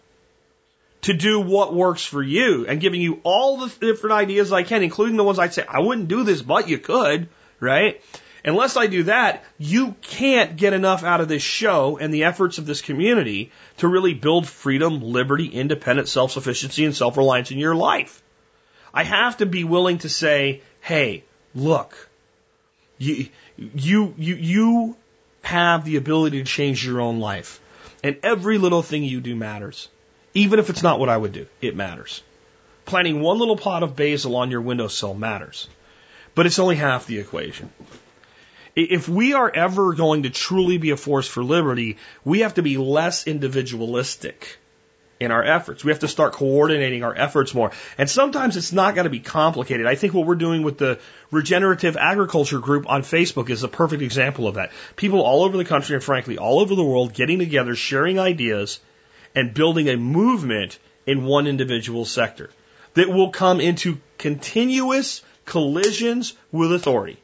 to 1.02 1.14
do 1.14 1.40
what 1.40 1.72
works 1.72 2.04
for 2.04 2.22
you 2.22 2.66
and 2.66 2.80
giving 2.80 3.00
you 3.00 3.20
all 3.22 3.56
the 3.58 3.74
different 3.80 4.12
ideas 4.12 4.52
I 4.52 4.62
can, 4.62 4.82
including 4.82 5.16
the 5.16 5.24
ones 5.24 5.38
I'd 5.38 5.54
say, 5.54 5.64
I 5.66 5.80
wouldn't 5.80 6.08
do 6.08 6.24
this, 6.24 6.42
but 6.42 6.68
you 6.68 6.78
could, 6.78 7.28
right? 7.58 8.02
Unless 8.44 8.76
I 8.76 8.86
do 8.86 9.04
that, 9.04 9.44
you 9.58 9.94
can't 10.00 10.56
get 10.56 10.72
enough 10.72 11.04
out 11.04 11.20
of 11.20 11.28
this 11.28 11.42
show 11.42 11.98
and 11.98 12.12
the 12.12 12.24
efforts 12.24 12.58
of 12.58 12.66
this 12.66 12.80
community 12.80 13.52
to 13.78 13.88
really 13.88 14.14
build 14.14 14.48
freedom, 14.48 15.02
liberty, 15.02 15.46
independent 15.46 16.08
self 16.08 16.32
sufficiency, 16.32 16.84
and 16.84 16.96
self 16.96 17.16
reliance 17.16 17.50
in 17.50 17.58
your 17.58 17.74
life. 17.74 18.22
I 18.94 19.04
have 19.04 19.36
to 19.38 19.46
be 19.46 19.64
willing 19.64 19.98
to 19.98 20.08
say, 20.08 20.62
hey, 20.80 21.24
look, 21.54 22.08
you, 22.98 23.28
you, 23.56 24.14
you, 24.16 24.34
you 24.34 24.96
have 25.42 25.84
the 25.84 25.96
ability 25.96 26.38
to 26.38 26.44
change 26.44 26.84
your 26.84 27.00
own 27.00 27.20
life. 27.20 27.60
And 28.02 28.18
every 28.22 28.58
little 28.58 28.82
thing 28.82 29.04
you 29.04 29.20
do 29.20 29.36
matters. 29.36 29.88
Even 30.32 30.58
if 30.58 30.70
it's 30.70 30.82
not 30.82 30.98
what 30.98 31.08
I 31.08 31.16
would 31.16 31.32
do, 31.32 31.46
it 31.60 31.76
matters. 31.76 32.22
Planting 32.86 33.20
one 33.20 33.38
little 33.38 33.56
pot 33.56 33.82
of 33.82 33.96
basil 33.96 34.36
on 34.36 34.50
your 34.50 34.60
windowsill 34.60 35.14
matters. 35.14 35.68
But 36.34 36.46
it's 36.46 36.58
only 36.58 36.76
half 36.76 37.06
the 37.06 37.18
equation. 37.18 37.70
If 38.76 39.08
we 39.08 39.34
are 39.34 39.50
ever 39.52 39.94
going 39.94 40.22
to 40.24 40.30
truly 40.30 40.78
be 40.78 40.90
a 40.90 40.96
force 40.96 41.26
for 41.26 41.42
liberty, 41.42 41.96
we 42.24 42.40
have 42.40 42.54
to 42.54 42.62
be 42.62 42.76
less 42.76 43.26
individualistic 43.26 44.58
in 45.20 45.30
our 45.30 45.44
efforts. 45.44 45.84
We 45.84 45.92
have 45.92 46.00
to 46.00 46.08
start 46.08 46.32
coordinating 46.32 47.04
our 47.04 47.14
efforts 47.14 47.52
more. 47.52 47.72
And 47.98 48.08
sometimes 48.08 48.56
it's 48.56 48.72
not 48.72 48.94
going 48.94 49.04
to 49.04 49.10
be 49.10 49.20
complicated. 49.20 49.86
I 49.86 49.94
think 49.94 50.14
what 50.14 50.26
we're 50.26 50.34
doing 50.34 50.62
with 50.62 50.78
the 50.78 50.98
regenerative 51.30 51.96
agriculture 51.98 52.58
group 52.58 52.88
on 52.88 53.02
Facebook 53.02 53.50
is 53.50 53.62
a 53.62 53.68
perfect 53.68 54.02
example 54.02 54.48
of 54.48 54.54
that. 54.54 54.72
People 54.96 55.20
all 55.20 55.44
over 55.44 55.58
the 55.58 55.64
country 55.64 55.94
and 55.94 56.02
frankly 56.02 56.38
all 56.38 56.60
over 56.60 56.74
the 56.74 56.82
world 56.82 57.12
getting 57.12 57.38
together, 57.38 57.74
sharing 57.74 58.18
ideas, 58.18 58.80
and 59.34 59.52
building 59.52 59.88
a 59.88 59.96
movement 59.96 60.78
in 61.06 61.24
one 61.24 61.46
individual 61.46 62.04
sector 62.06 62.50
that 62.94 63.08
will 63.08 63.30
come 63.30 63.60
into 63.60 63.98
continuous 64.16 65.22
collisions 65.44 66.34
with 66.50 66.72
authority. 66.72 67.18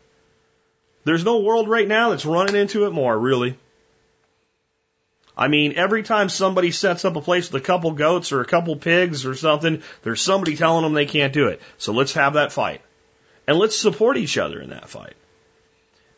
There's 1.06 1.24
no 1.24 1.38
world 1.38 1.68
right 1.68 1.86
now 1.86 2.10
that's 2.10 2.26
running 2.26 2.56
into 2.56 2.84
it 2.86 2.90
more, 2.90 3.16
really. 3.16 3.56
I 5.36 5.46
mean, 5.46 5.74
every 5.76 6.02
time 6.02 6.28
somebody 6.28 6.72
sets 6.72 7.04
up 7.04 7.14
a 7.14 7.20
place 7.20 7.52
with 7.52 7.62
a 7.62 7.64
couple 7.64 7.92
goats 7.92 8.32
or 8.32 8.40
a 8.40 8.44
couple 8.44 8.74
pigs 8.74 9.24
or 9.24 9.36
something, 9.36 9.84
there's 10.02 10.20
somebody 10.20 10.56
telling 10.56 10.82
them 10.82 10.94
they 10.94 11.06
can't 11.06 11.32
do 11.32 11.46
it. 11.46 11.62
So 11.78 11.92
let's 11.92 12.14
have 12.14 12.32
that 12.32 12.50
fight. 12.50 12.80
And 13.46 13.56
let's 13.56 13.78
support 13.78 14.16
each 14.16 14.36
other 14.36 14.60
in 14.60 14.70
that 14.70 14.88
fight. 14.88 15.14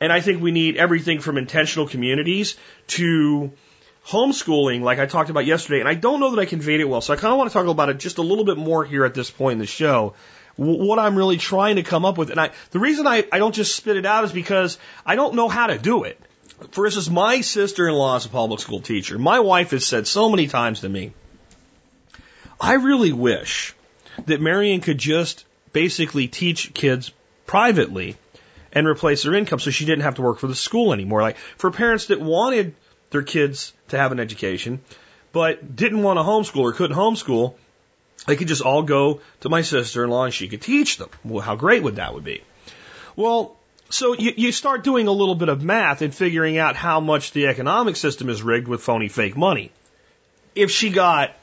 And 0.01 0.11
I 0.11 0.23
think 0.23 0.41
we 0.41 0.53
need 0.53 0.79
everything 0.79 1.21
from 1.21 1.37
intentional 1.37 1.87
communities 1.87 2.57
to 2.87 3.53
homeschooling, 4.07 4.81
like 4.81 4.99
I 4.99 5.05
talked 5.05 5.29
about 5.29 5.45
yesterday. 5.45 5.81
And 5.81 5.89
I 5.89 5.97
don't 5.97 6.19
know 6.19 6.31
that 6.31 6.41
I 6.41 6.47
conveyed 6.47 6.81
it 6.81 6.89
well. 6.89 7.03
So 7.03 7.13
I 7.13 7.17
kind 7.17 7.33
of 7.33 7.37
want 7.37 7.51
to 7.51 7.53
talk 7.53 7.67
about 7.67 7.91
it 7.91 7.99
just 7.99 8.17
a 8.17 8.23
little 8.23 8.45
bit 8.45 8.57
more 8.57 8.87
here 8.87 9.05
at 9.05 9.13
this 9.13 9.31
point 9.31 9.53
in 9.53 9.59
the 9.59 9.67
show 9.67 10.15
what 10.59 10.99
I'm 10.99 11.17
really 11.17 11.37
trying 11.37 11.77
to 11.77 11.85
come 11.85 12.05
up 12.05 12.19
with. 12.19 12.31
And 12.31 12.41
I, 12.41 12.51
the 12.73 12.81
reason 12.81 13.07
I, 13.07 13.25
I 13.31 13.39
don't 13.39 13.55
just 13.55 13.77
spit 13.77 13.97
it 13.97 14.05
out 14.05 14.25
is 14.25 14.33
because 14.33 14.77
I 15.07 15.15
don't 15.15 15.35
know 15.35 15.49
how 15.49 15.69
to 15.69 15.79
do 15.79 16.03
it. 16.03 16.21
For 16.73 16.85
instance, 16.85 17.09
my 17.09 17.41
sister-in-law 17.41 18.17
is 18.17 18.27
a 18.27 18.29
public 18.29 18.59
school 18.59 18.81
teacher. 18.81 19.19
My 19.19 19.39
wife 19.39 19.71
has 19.71 19.87
said 19.87 20.09
so 20.09 20.29
many 20.29 20.49
times 20.49 20.81
to 20.81 20.89
me, 20.89 21.13
I 22.61 22.75
really 22.75 23.13
wish 23.13 23.75
that 24.27 24.41
Marion 24.41 24.81
could 24.81 24.99
just 24.99 25.47
basically 25.73 26.27
teach 26.27 26.75
kids 26.75 27.13
privately 27.47 28.17
and 28.73 28.89
replace 28.89 29.23
their 29.23 29.35
income 29.35 29.61
so 29.61 29.71
she 29.71 29.85
didn't 29.85 30.03
have 30.03 30.17
to 30.17 30.23
work 30.23 30.41
for 30.41 30.49
the 30.49 30.57
school 30.57 30.93
anymore. 30.93 31.23
Like 31.23 31.37
for 31.57 31.71
parents 31.71 32.07
that 32.07 32.21
wanted 32.21 32.75
their 33.11 33.23
kids 33.23 33.73
to 33.89 33.97
have 33.97 34.11
an 34.11 34.19
education, 34.19 34.81
but 35.31 35.77
didn't 35.77 36.03
want 36.03 36.19
to 36.19 36.25
homeschool 36.25 36.63
or 36.63 36.73
couldn't 36.73 36.97
homeschool, 36.97 37.55
they 38.27 38.37
could 38.37 38.49
just 38.49 38.63
all 38.63 38.83
go 38.83 39.21
to 39.41 39.49
my 39.49 39.63
sister-in-law 39.63 40.25
and 40.25 40.35
she 40.35 40.49
could 40.49 40.63
teach 40.63 40.97
them. 40.97 41.11
Well, 41.25 41.41
how 41.41 41.57
great 41.57 41.83
would 41.83 41.97
that 41.97 42.15
would 42.15 42.25
be? 42.25 42.43
Well, 43.17 43.57
so 43.91 44.13
you, 44.13 44.33
you 44.37 44.53
start 44.53 44.85
doing 44.85 45.07
a 45.07 45.13
little 45.13 45.35
bit 45.35 45.49
of 45.49 45.63
math 45.63 46.03
and 46.03 46.15
figuring 46.15 46.59
out 46.59 46.77
how 46.77 47.01
much 47.01 47.33
the 47.33 47.47
economic 47.47 47.97
system 47.97 48.29
is 48.29 48.43
rigged 48.43 48.69
with 48.69 48.83
phony 48.83 49.09
fake 49.09 49.37
money. 49.37 49.73
If 50.55 50.71
she 50.71 50.91
got 50.91 51.35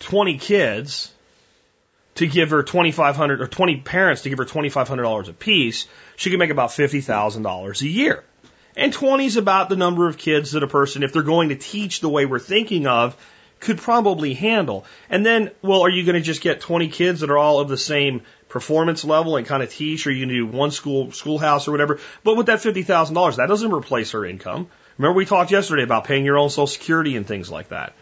20 0.00 0.38
kids 0.38 1.12
to 2.16 2.26
give 2.26 2.50
her 2.50 2.62
2500 2.62 3.40
or 3.40 3.46
20 3.46 3.76
parents 3.78 4.22
to 4.22 4.30
give 4.30 4.38
her 4.38 4.44
$2500 4.44 5.28
a 5.28 5.32
piece, 5.32 5.86
she 6.16 6.30
could 6.30 6.38
make 6.38 6.50
about 6.50 6.70
$50,000 6.70 7.82
a 7.82 7.88
year. 7.88 8.24
And 8.76 8.92
20 8.92 9.26
is 9.26 9.36
about 9.36 9.68
the 9.68 9.76
number 9.76 10.08
of 10.08 10.18
kids 10.18 10.52
that 10.52 10.62
a 10.62 10.66
person, 10.66 11.02
if 11.02 11.12
they're 11.12 11.22
going 11.22 11.50
to 11.50 11.56
teach 11.56 12.00
the 12.00 12.08
way 12.08 12.26
we're 12.26 12.38
thinking 12.38 12.86
of, 12.86 13.16
could 13.60 13.78
probably 13.78 14.34
handle. 14.34 14.86
And 15.08 15.24
then, 15.24 15.50
well, 15.62 15.82
are 15.82 15.90
you 15.90 16.04
going 16.04 16.14
to 16.14 16.22
just 16.22 16.40
get 16.40 16.60
20 16.60 16.88
kids 16.88 17.20
that 17.20 17.30
are 17.30 17.38
all 17.38 17.60
of 17.60 17.68
the 17.68 17.76
same 17.76 18.22
performance 18.48 19.04
level 19.04 19.36
and 19.36 19.46
kind 19.46 19.62
of 19.62 19.70
teach, 19.70 20.06
or 20.06 20.10
you 20.10 20.26
can 20.26 20.34
do 20.34 20.46
one 20.46 20.70
school 20.70 21.12
schoolhouse 21.12 21.68
or 21.68 21.70
whatever? 21.70 22.00
But 22.24 22.36
with 22.36 22.46
that 22.46 22.60
fifty 22.60 22.82
thousand 22.82 23.14
dollars, 23.14 23.36
that 23.36 23.48
doesn't 23.48 23.72
replace 23.72 24.12
her 24.12 24.24
income. 24.24 24.68
Remember 24.98 25.16
we 25.16 25.26
talked 25.26 25.50
yesterday 25.50 25.82
about 25.82 26.04
paying 26.04 26.24
your 26.24 26.38
own 26.38 26.50
social 26.50 26.66
security 26.66 27.16
and 27.16 27.26
things 27.26 27.50
like 27.50 27.68
that. 27.68 27.94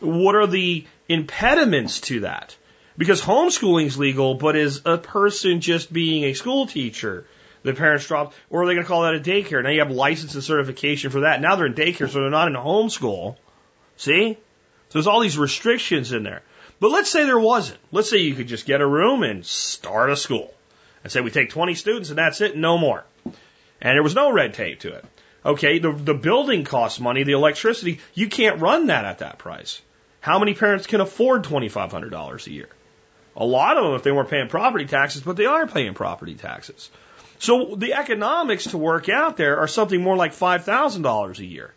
What 0.00 0.34
are 0.34 0.46
the 0.46 0.86
impediments 1.08 2.00
to 2.02 2.20
that? 2.20 2.56
Because 2.98 3.20
homeschooling 3.20 3.86
is 3.86 3.98
legal, 3.98 4.34
but 4.34 4.56
is 4.56 4.82
a 4.84 4.96
person 4.96 5.60
just 5.60 5.92
being 5.92 6.24
a 6.24 6.34
school 6.34 6.66
teacher? 6.66 7.26
The 7.62 7.74
parents 7.74 8.06
drop, 8.06 8.32
or 8.48 8.62
are 8.62 8.66
they 8.66 8.74
going 8.74 8.84
to 8.84 8.88
call 8.88 9.02
that 9.02 9.16
a 9.16 9.20
daycare? 9.20 9.62
Now 9.62 9.70
you 9.70 9.80
have 9.80 9.90
license 9.90 10.34
and 10.34 10.44
certification 10.44 11.10
for 11.10 11.20
that. 11.20 11.40
Now 11.40 11.56
they're 11.56 11.66
in 11.66 11.74
daycare, 11.74 12.08
so 12.08 12.20
they're 12.20 12.30
not 12.30 12.48
in 12.48 12.54
homeschool. 12.54 13.36
See? 13.96 14.38
There's 14.96 15.06
all 15.06 15.20
these 15.20 15.36
restrictions 15.36 16.12
in 16.12 16.22
there. 16.22 16.40
But 16.80 16.90
let's 16.90 17.10
say 17.10 17.26
there 17.26 17.38
wasn't. 17.38 17.78
Let's 17.92 18.08
say 18.08 18.16
you 18.16 18.34
could 18.34 18.48
just 18.48 18.64
get 18.64 18.80
a 18.80 18.86
room 18.86 19.24
and 19.24 19.44
start 19.44 20.08
a 20.08 20.16
school. 20.16 20.54
And 21.04 21.12
say 21.12 21.20
we 21.20 21.30
take 21.30 21.50
20 21.50 21.74
students 21.74 22.08
and 22.08 22.16
that's 22.16 22.40
it, 22.40 22.56
no 22.56 22.78
more. 22.78 23.04
And 23.26 23.94
there 23.94 24.02
was 24.02 24.14
no 24.14 24.32
red 24.32 24.54
tape 24.54 24.80
to 24.80 24.94
it. 24.94 25.04
Okay, 25.44 25.80
the, 25.80 25.92
the 25.92 26.14
building 26.14 26.64
costs 26.64 26.98
money, 26.98 27.24
the 27.24 27.32
electricity, 27.32 28.00
you 28.14 28.30
can't 28.30 28.62
run 28.62 28.86
that 28.86 29.04
at 29.04 29.18
that 29.18 29.36
price. 29.36 29.82
How 30.20 30.38
many 30.38 30.54
parents 30.54 30.86
can 30.86 31.02
afford 31.02 31.44
$2,500 31.44 32.46
a 32.46 32.50
year? 32.50 32.70
A 33.36 33.44
lot 33.44 33.76
of 33.76 33.84
them 33.84 33.96
if 33.96 34.02
they 34.02 34.12
weren't 34.12 34.30
paying 34.30 34.48
property 34.48 34.86
taxes, 34.86 35.20
but 35.20 35.36
they 35.36 35.44
are 35.44 35.66
paying 35.66 35.92
property 35.92 36.36
taxes. 36.36 36.90
So 37.38 37.74
the 37.76 37.92
economics 37.92 38.68
to 38.68 38.78
work 38.78 39.10
out 39.10 39.36
there 39.36 39.58
are 39.58 39.68
something 39.68 40.02
more 40.02 40.16
like 40.16 40.32
$5,000 40.32 41.38
a 41.38 41.44
year. 41.44 41.74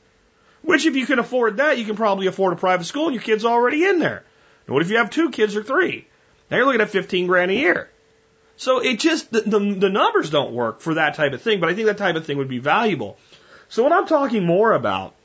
Which 0.61 0.85
if 0.85 0.95
you 0.95 1.05
can 1.05 1.19
afford 1.19 1.57
that, 1.57 1.77
you 1.77 1.85
can 1.85 1.95
probably 1.95 2.27
afford 2.27 2.53
a 2.53 2.57
private 2.57 2.85
school 2.85 3.05
and 3.05 3.15
your 3.15 3.23
kid's 3.23 3.45
already 3.45 3.85
in 3.85 3.99
there. 3.99 4.23
And 4.67 4.73
what 4.73 4.81
if 4.81 4.89
you 4.89 4.97
have 4.97 5.09
two 5.09 5.31
kids 5.31 5.55
or 5.55 5.63
three? 5.63 6.07
Now 6.49 6.57
you're 6.57 6.65
looking 6.65 6.81
at 6.81 6.89
15 6.89 7.27
grand 7.27 7.51
a 7.51 7.55
year. 7.55 7.89
So 8.57 8.79
it 8.79 8.99
just, 8.99 9.31
the, 9.31 9.41
the, 9.41 9.59
the 9.59 9.89
numbers 9.89 10.29
don't 10.29 10.51
work 10.51 10.81
for 10.81 10.95
that 10.95 11.15
type 11.15 11.31
of 11.31 11.41
thing, 11.41 11.61
but 11.61 11.69
I 11.69 11.75
think 11.75 11.87
that 11.87 11.97
type 11.97 12.15
of 12.15 12.25
thing 12.25 12.37
would 12.37 12.49
be 12.49 12.59
valuable. 12.59 13.17
So 13.69 13.83
what 13.83 13.93
I'm 13.93 14.05
talking 14.07 14.45
more 14.45 14.73
about 14.73 15.15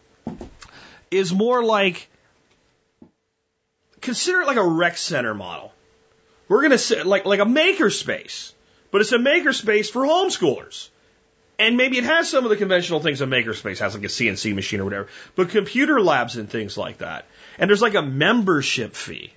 is 1.11 1.32
more 1.32 1.64
like, 1.64 2.09
consider 4.01 4.43
it 4.43 4.47
like 4.47 4.57
a 4.57 4.66
rec 4.66 4.97
center 4.97 5.35
model. 5.35 5.72
We're 6.47 6.61
going 6.61 6.72
to 6.72 6.78
say, 6.78 7.03
like, 7.03 7.24
like 7.24 7.41
a 7.41 7.47
maker 7.47 7.91
space, 7.91 8.55
but 8.91 9.01
it's 9.01 9.12
a 9.12 9.18
maker 9.18 9.53
space 9.53 9.91
for 9.91 10.03
homeschoolers. 10.03 10.91
And 11.59 11.77
maybe 11.77 11.99
it 11.99 12.05
has 12.05 12.29
some 12.29 12.45
of 12.45 12.51
the 12.51 12.57
conventional 12.57 13.01
things 13.01 13.21
a 13.21 13.27
makerspace 13.27 13.79
has, 13.79 13.95
like 13.95 14.05
a 14.05 14.09
CNC 14.09 14.55
machine 14.55 14.81
or 14.81 14.85
whatever, 14.85 15.09
but 15.37 15.51
computer 15.51 16.01
labs 16.01 16.37
and 16.37 16.51
things 16.51 16.77
like 16.77 16.99
that. 16.99 17.27
And 17.59 17.71
there's 17.71 17.83
like 17.83 17.95
a 17.95 18.03
membership 18.03 18.95
fee. 18.97 19.33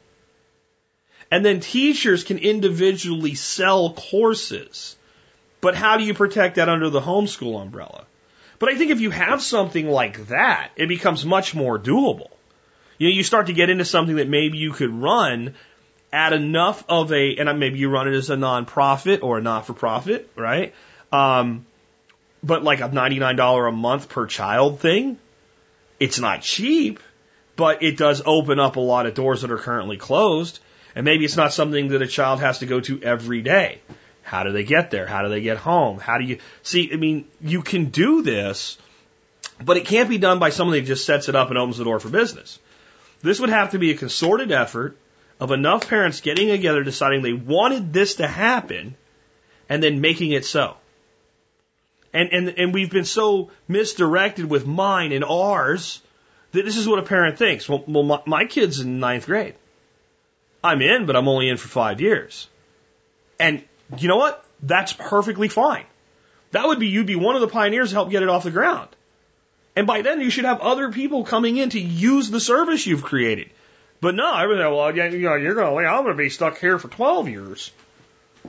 And 1.29 1.45
then 1.45 1.59
teachers 1.59 2.23
can 2.23 2.39
individually 2.39 3.35
sell 3.35 3.93
courses. 3.93 4.95
But 5.61 5.75
how 5.75 5.97
do 5.97 6.03
you 6.03 6.13
protect 6.13 6.55
that 6.55 6.69
under 6.69 6.89
the 6.89 7.01
homeschool 7.01 7.61
umbrella? 7.61 8.05
But 8.59 8.69
I 8.69 8.75
think 8.75 8.91
if 8.91 9.01
you 9.01 9.11
have 9.11 9.41
something 9.41 9.87
like 9.87 10.27
that, 10.27 10.71
it 10.75 10.87
becomes 10.87 11.25
much 11.25 11.53
more 11.53 11.77
doable. 11.77 12.29
You 12.97 13.09
know, 13.09 13.13
you 13.13 13.23
start 13.23 13.47
to 13.47 13.53
get 13.53 13.69
into 13.69 13.85
something 13.85 14.15
that 14.15 14.27
maybe 14.27 14.57
you 14.57 14.71
could 14.71 14.89
run 14.91 15.53
at 16.11 16.33
enough 16.33 16.83
of 16.89 17.11
a, 17.11 17.35
and 17.35 17.59
maybe 17.59 17.77
you 17.77 17.89
run 17.89 18.07
it 18.07 18.15
as 18.15 18.31
a 18.31 18.35
nonprofit 18.35 19.21
or 19.21 19.37
a 19.37 19.41
not 19.41 19.67
for 19.67 19.73
profit, 19.73 20.31
right? 20.35 20.73
Um, 21.11 21.66
but 22.47 22.63
like 22.63 22.79
a 22.79 22.89
$99 22.89 23.67
a 23.67 23.71
month 23.71 24.09
per 24.09 24.25
child 24.25 24.79
thing, 24.79 25.17
it's 25.99 26.19
not 26.19 26.41
cheap, 26.41 26.99
but 27.55 27.83
it 27.83 27.97
does 27.97 28.21
open 28.25 28.59
up 28.59 28.77
a 28.77 28.79
lot 28.79 29.05
of 29.05 29.13
doors 29.13 29.41
that 29.41 29.51
are 29.51 29.57
currently 29.57 29.97
closed. 29.97 30.59
And 30.95 31.03
maybe 31.05 31.25
it's 31.25 31.37
not 31.37 31.53
something 31.53 31.89
that 31.89 32.01
a 32.01 32.07
child 32.07 32.39
has 32.39 32.59
to 32.59 32.65
go 32.65 32.79
to 32.79 33.01
every 33.03 33.41
day. 33.41 33.81
How 34.23 34.43
do 34.43 34.51
they 34.51 34.63
get 34.63 34.89
there? 34.91 35.05
How 35.05 35.21
do 35.21 35.29
they 35.29 35.41
get 35.41 35.57
home? 35.57 35.99
How 35.99 36.17
do 36.17 36.23
you 36.23 36.39
see? 36.63 36.89
I 36.91 36.95
mean, 36.95 37.25
you 37.41 37.61
can 37.61 37.85
do 37.85 38.23
this, 38.23 38.77
but 39.63 39.77
it 39.77 39.85
can't 39.85 40.09
be 40.09 40.17
done 40.17 40.39
by 40.39 40.49
someone 40.49 40.77
that 40.77 40.85
just 40.85 41.05
sets 41.05 41.29
it 41.29 41.35
up 41.35 41.49
and 41.49 41.57
opens 41.57 41.77
the 41.77 41.83
door 41.83 41.99
for 41.99 42.09
business. 42.09 42.59
This 43.21 43.39
would 43.39 43.49
have 43.49 43.71
to 43.71 43.79
be 43.79 43.91
a 43.91 43.97
consorted 43.97 44.51
effort 44.51 44.97
of 45.39 45.51
enough 45.51 45.87
parents 45.87 46.21
getting 46.21 46.49
together, 46.49 46.83
deciding 46.83 47.21
they 47.21 47.33
wanted 47.33 47.93
this 47.93 48.15
to 48.15 48.27
happen, 48.27 48.95
and 49.69 49.81
then 49.81 50.01
making 50.01 50.31
it 50.31 50.45
so. 50.45 50.75
And, 52.17 52.33
and, 52.33 52.49
and 52.57 52.73
we've 52.73 52.89
been 52.89 53.05
so 53.05 53.51
misdirected 53.67 54.49
with 54.49 54.65
mine 54.65 55.11
and 55.11 55.23
ours 55.23 56.01
that 56.51 56.65
this 56.65 56.75
is 56.75 56.87
what 56.87 56.97
a 56.97 57.03
parent 57.03 57.37
thinks. 57.37 57.69
Well, 57.69 57.83
well 57.85 58.01
my, 58.01 58.21
my 58.25 58.45
kid's 58.45 58.79
in 58.79 58.99
ninth 58.99 59.27
grade. 59.27 59.53
I'm 60.63 60.81
in, 60.81 61.05
but 61.05 61.15
I'm 61.15 61.27
only 61.27 61.47
in 61.47 61.57
for 61.57 61.67
five 61.67 62.01
years. 62.01 62.47
And 63.39 63.61
you 63.99 64.07
know 64.07 64.17
what? 64.17 64.43
That's 64.63 64.93
perfectly 64.93 65.47
fine. 65.47 65.85
That 66.53 66.65
would 66.65 66.79
be, 66.79 66.87
you'd 66.87 67.05
be 67.05 67.15
one 67.15 67.35
of 67.35 67.41
the 67.41 67.49
pioneers 67.49 67.89
to 67.89 67.95
help 67.95 68.09
get 68.09 68.23
it 68.23 68.29
off 68.29 68.45
the 68.45 68.49
ground. 68.49 68.89
And 69.75 69.85
by 69.85 70.01
then 70.01 70.19
you 70.19 70.31
should 70.31 70.45
have 70.45 70.59
other 70.61 70.91
people 70.91 71.23
coming 71.23 71.57
in 71.57 71.69
to 71.69 71.79
use 71.79 72.31
the 72.31 72.39
service 72.39 72.87
you've 72.87 73.03
created. 73.03 73.51
But 74.01 74.15
no, 74.15 74.35
everything, 74.35 74.65
well, 74.65 74.95
you 74.95 75.19
know, 75.19 75.35
you're 75.35 75.53
going 75.53 75.83
to, 75.83 75.87
I'm 75.87 76.03
going 76.03 76.17
to 76.17 76.23
be 76.23 76.29
stuck 76.29 76.57
here 76.57 76.79
for 76.79 76.87
12 76.87 77.29
years. 77.29 77.71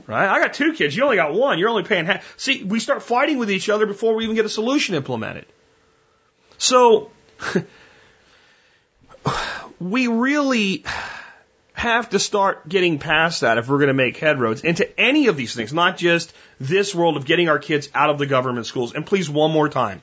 Right? 0.09 0.27
I 0.27 0.39
got 0.39 0.55
two 0.55 0.73
kids. 0.73 0.95
You 0.97 1.03
only 1.03 1.17
got 1.17 1.35
one. 1.35 1.59
You're 1.59 1.69
only 1.69 1.83
paying 1.83 2.07
half. 2.07 2.33
See, 2.35 2.63
we 2.63 2.79
start 2.79 3.03
fighting 3.03 3.37
with 3.37 3.51
each 3.51 3.69
other 3.69 3.85
before 3.85 4.15
we 4.15 4.23
even 4.23 4.35
get 4.35 4.43
a 4.43 4.49
solution 4.49 4.95
implemented. 4.95 5.45
So, 6.57 7.11
we 9.79 10.07
really 10.07 10.83
have 11.73 12.09
to 12.09 12.17
start 12.17 12.67
getting 12.67 12.97
past 12.97 13.41
that 13.41 13.59
if 13.59 13.69
we're 13.69 13.77
going 13.77 13.89
to 13.89 13.93
make 13.93 14.17
headroads 14.17 14.63
into 14.63 14.99
any 14.99 15.27
of 15.27 15.37
these 15.37 15.53
things, 15.53 15.73
not 15.73 15.95
just 15.95 16.33
this 16.59 16.95
world 16.95 17.15
of 17.15 17.25
getting 17.25 17.47
our 17.47 17.59
kids 17.59 17.87
out 17.93 18.09
of 18.09 18.17
the 18.17 18.25
government 18.25 18.65
schools. 18.65 18.95
And 18.95 19.05
please, 19.05 19.29
one 19.29 19.51
more 19.51 19.69
time. 19.69 20.01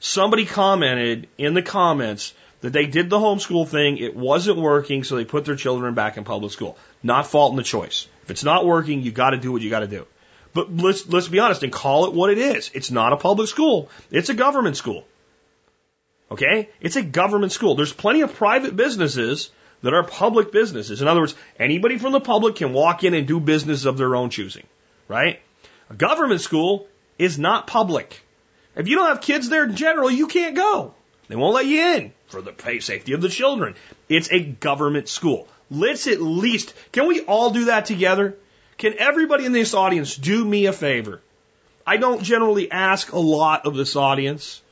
Somebody 0.00 0.46
commented 0.46 1.28
in 1.36 1.52
the 1.52 1.60
comments 1.60 2.32
that 2.62 2.72
they 2.72 2.86
did 2.86 3.10
the 3.10 3.18
homeschool 3.18 3.68
thing, 3.68 3.98
it 3.98 4.16
wasn't 4.16 4.56
working, 4.56 5.04
so 5.04 5.16
they 5.16 5.26
put 5.26 5.44
their 5.44 5.54
children 5.54 5.92
back 5.92 6.16
in 6.16 6.24
public 6.24 6.50
school. 6.50 6.78
Not 7.02 7.26
fault 7.26 7.52
in 7.52 7.58
the 7.58 7.62
choice. 7.62 8.08
If 8.24 8.30
it's 8.30 8.44
not 8.44 8.64
working, 8.64 9.02
you 9.02 9.12
got 9.12 9.30
to 9.30 9.36
do 9.36 9.52
what 9.52 9.60
you 9.60 9.68
got 9.68 9.80
to 9.80 9.86
do. 9.86 10.06
But 10.54 10.74
let's 10.74 11.06
let's 11.08 11.28
be 11.28 11.40
honest 11.40 11.62
and 11.62 11.72
call 11.72 12.06
it 12.06 12.14
what 12.14 12.30
it 12.30 12.38
is. 12.38 12.70
It's 12.72 12.90
not 12.90 13.12
a 13.12 13.18
public 13.18 13.48
school. 13.48 13.90
It's 14.10 14.30
a 14.30 14.34
government 14.34 14.78
school. 14.78 15.04
Okay? 16.30 16.70
It's 16.80 16.96
a 16.96 17.02
government 17.02 17.52
school. 17.52 17.74
There's 17.74 17.92
plenty 17.92 18.22
of 18.22 18.34
private 18.34 18.74
businesses 18.74 19.50
that 19.82 19.92
are 19.92 20.04
public 20.04 20.52
businesses. 20.52 21.02
In 21.02 21.08
other 21.08 21.20
words, 21.20 21.34
anybody 21.58 21.98
from 21.98 22.12
the 22.12 22.20
public 22.20 22.56
can 22.56 22.72
walk 22.72 23.04
in 23.04 23.12
and 23.12 23.26
do 23.26 23.40
business 23.40 23.84
of 23.84 23.98
their 23.98 24.16
own 24.16 24.30
choosing. 24.30 24.66
Right? 25.06 25.40
A 25.90 25.94
government 25.94 26.40
school 26.40 26.86
is 27.18 27.38
not 27.38 27.66
public. 27.66 28.22
If 28.74 28.88
you 28.88 28.96
don't 28.96 29.08
have 29.08 29.20
kids 29.20 29.50
there 29.50 29.64
in 29.64 29.76
general, 29.76 30.10
you 30.10 30.28
can't 30.28 30.56
go. 30.56 30.94
They 31.28 31.36
won't 31.36 31.54
let 31.54 31.66
you 31.66 31.80
in 31.80 32.12
for 32.28 32.40
the 32.40 32.54
safety 32.80 33.12
of 33.12 33.20
the 33.20 33.28
children. 33.28 33.74
It's 34.08 34.30
a 34.30 34.40
government 34.40 35.08
school. 35.08 35.48
Let's 35.70 36.06
at 36.06 36.20
least, 36.20 36.74
can 36.92 37.06
we 37.08 37.20
all 37.22 37.50
do 37.50 37.66
that 37.66 37.86
together? 37.86 38.36
Can 38.78 38.94
everybody 38.98 39.44
in 39.44 39.52
this 39.52 39.74
audience 39.74 40.16
do 40.16 40.44
me 40.44 40.66
a 40.66 40.72
favor? 40.72 41.20
I 41.86 41.96
don't 41.96 42.22
generally 42.22 42.70
ask 42.70 43.12
a 43.12 43.18
lot 43.18 43.66
of 43.66 43.74
this 43.74 43.96
audience, 43.96 44.62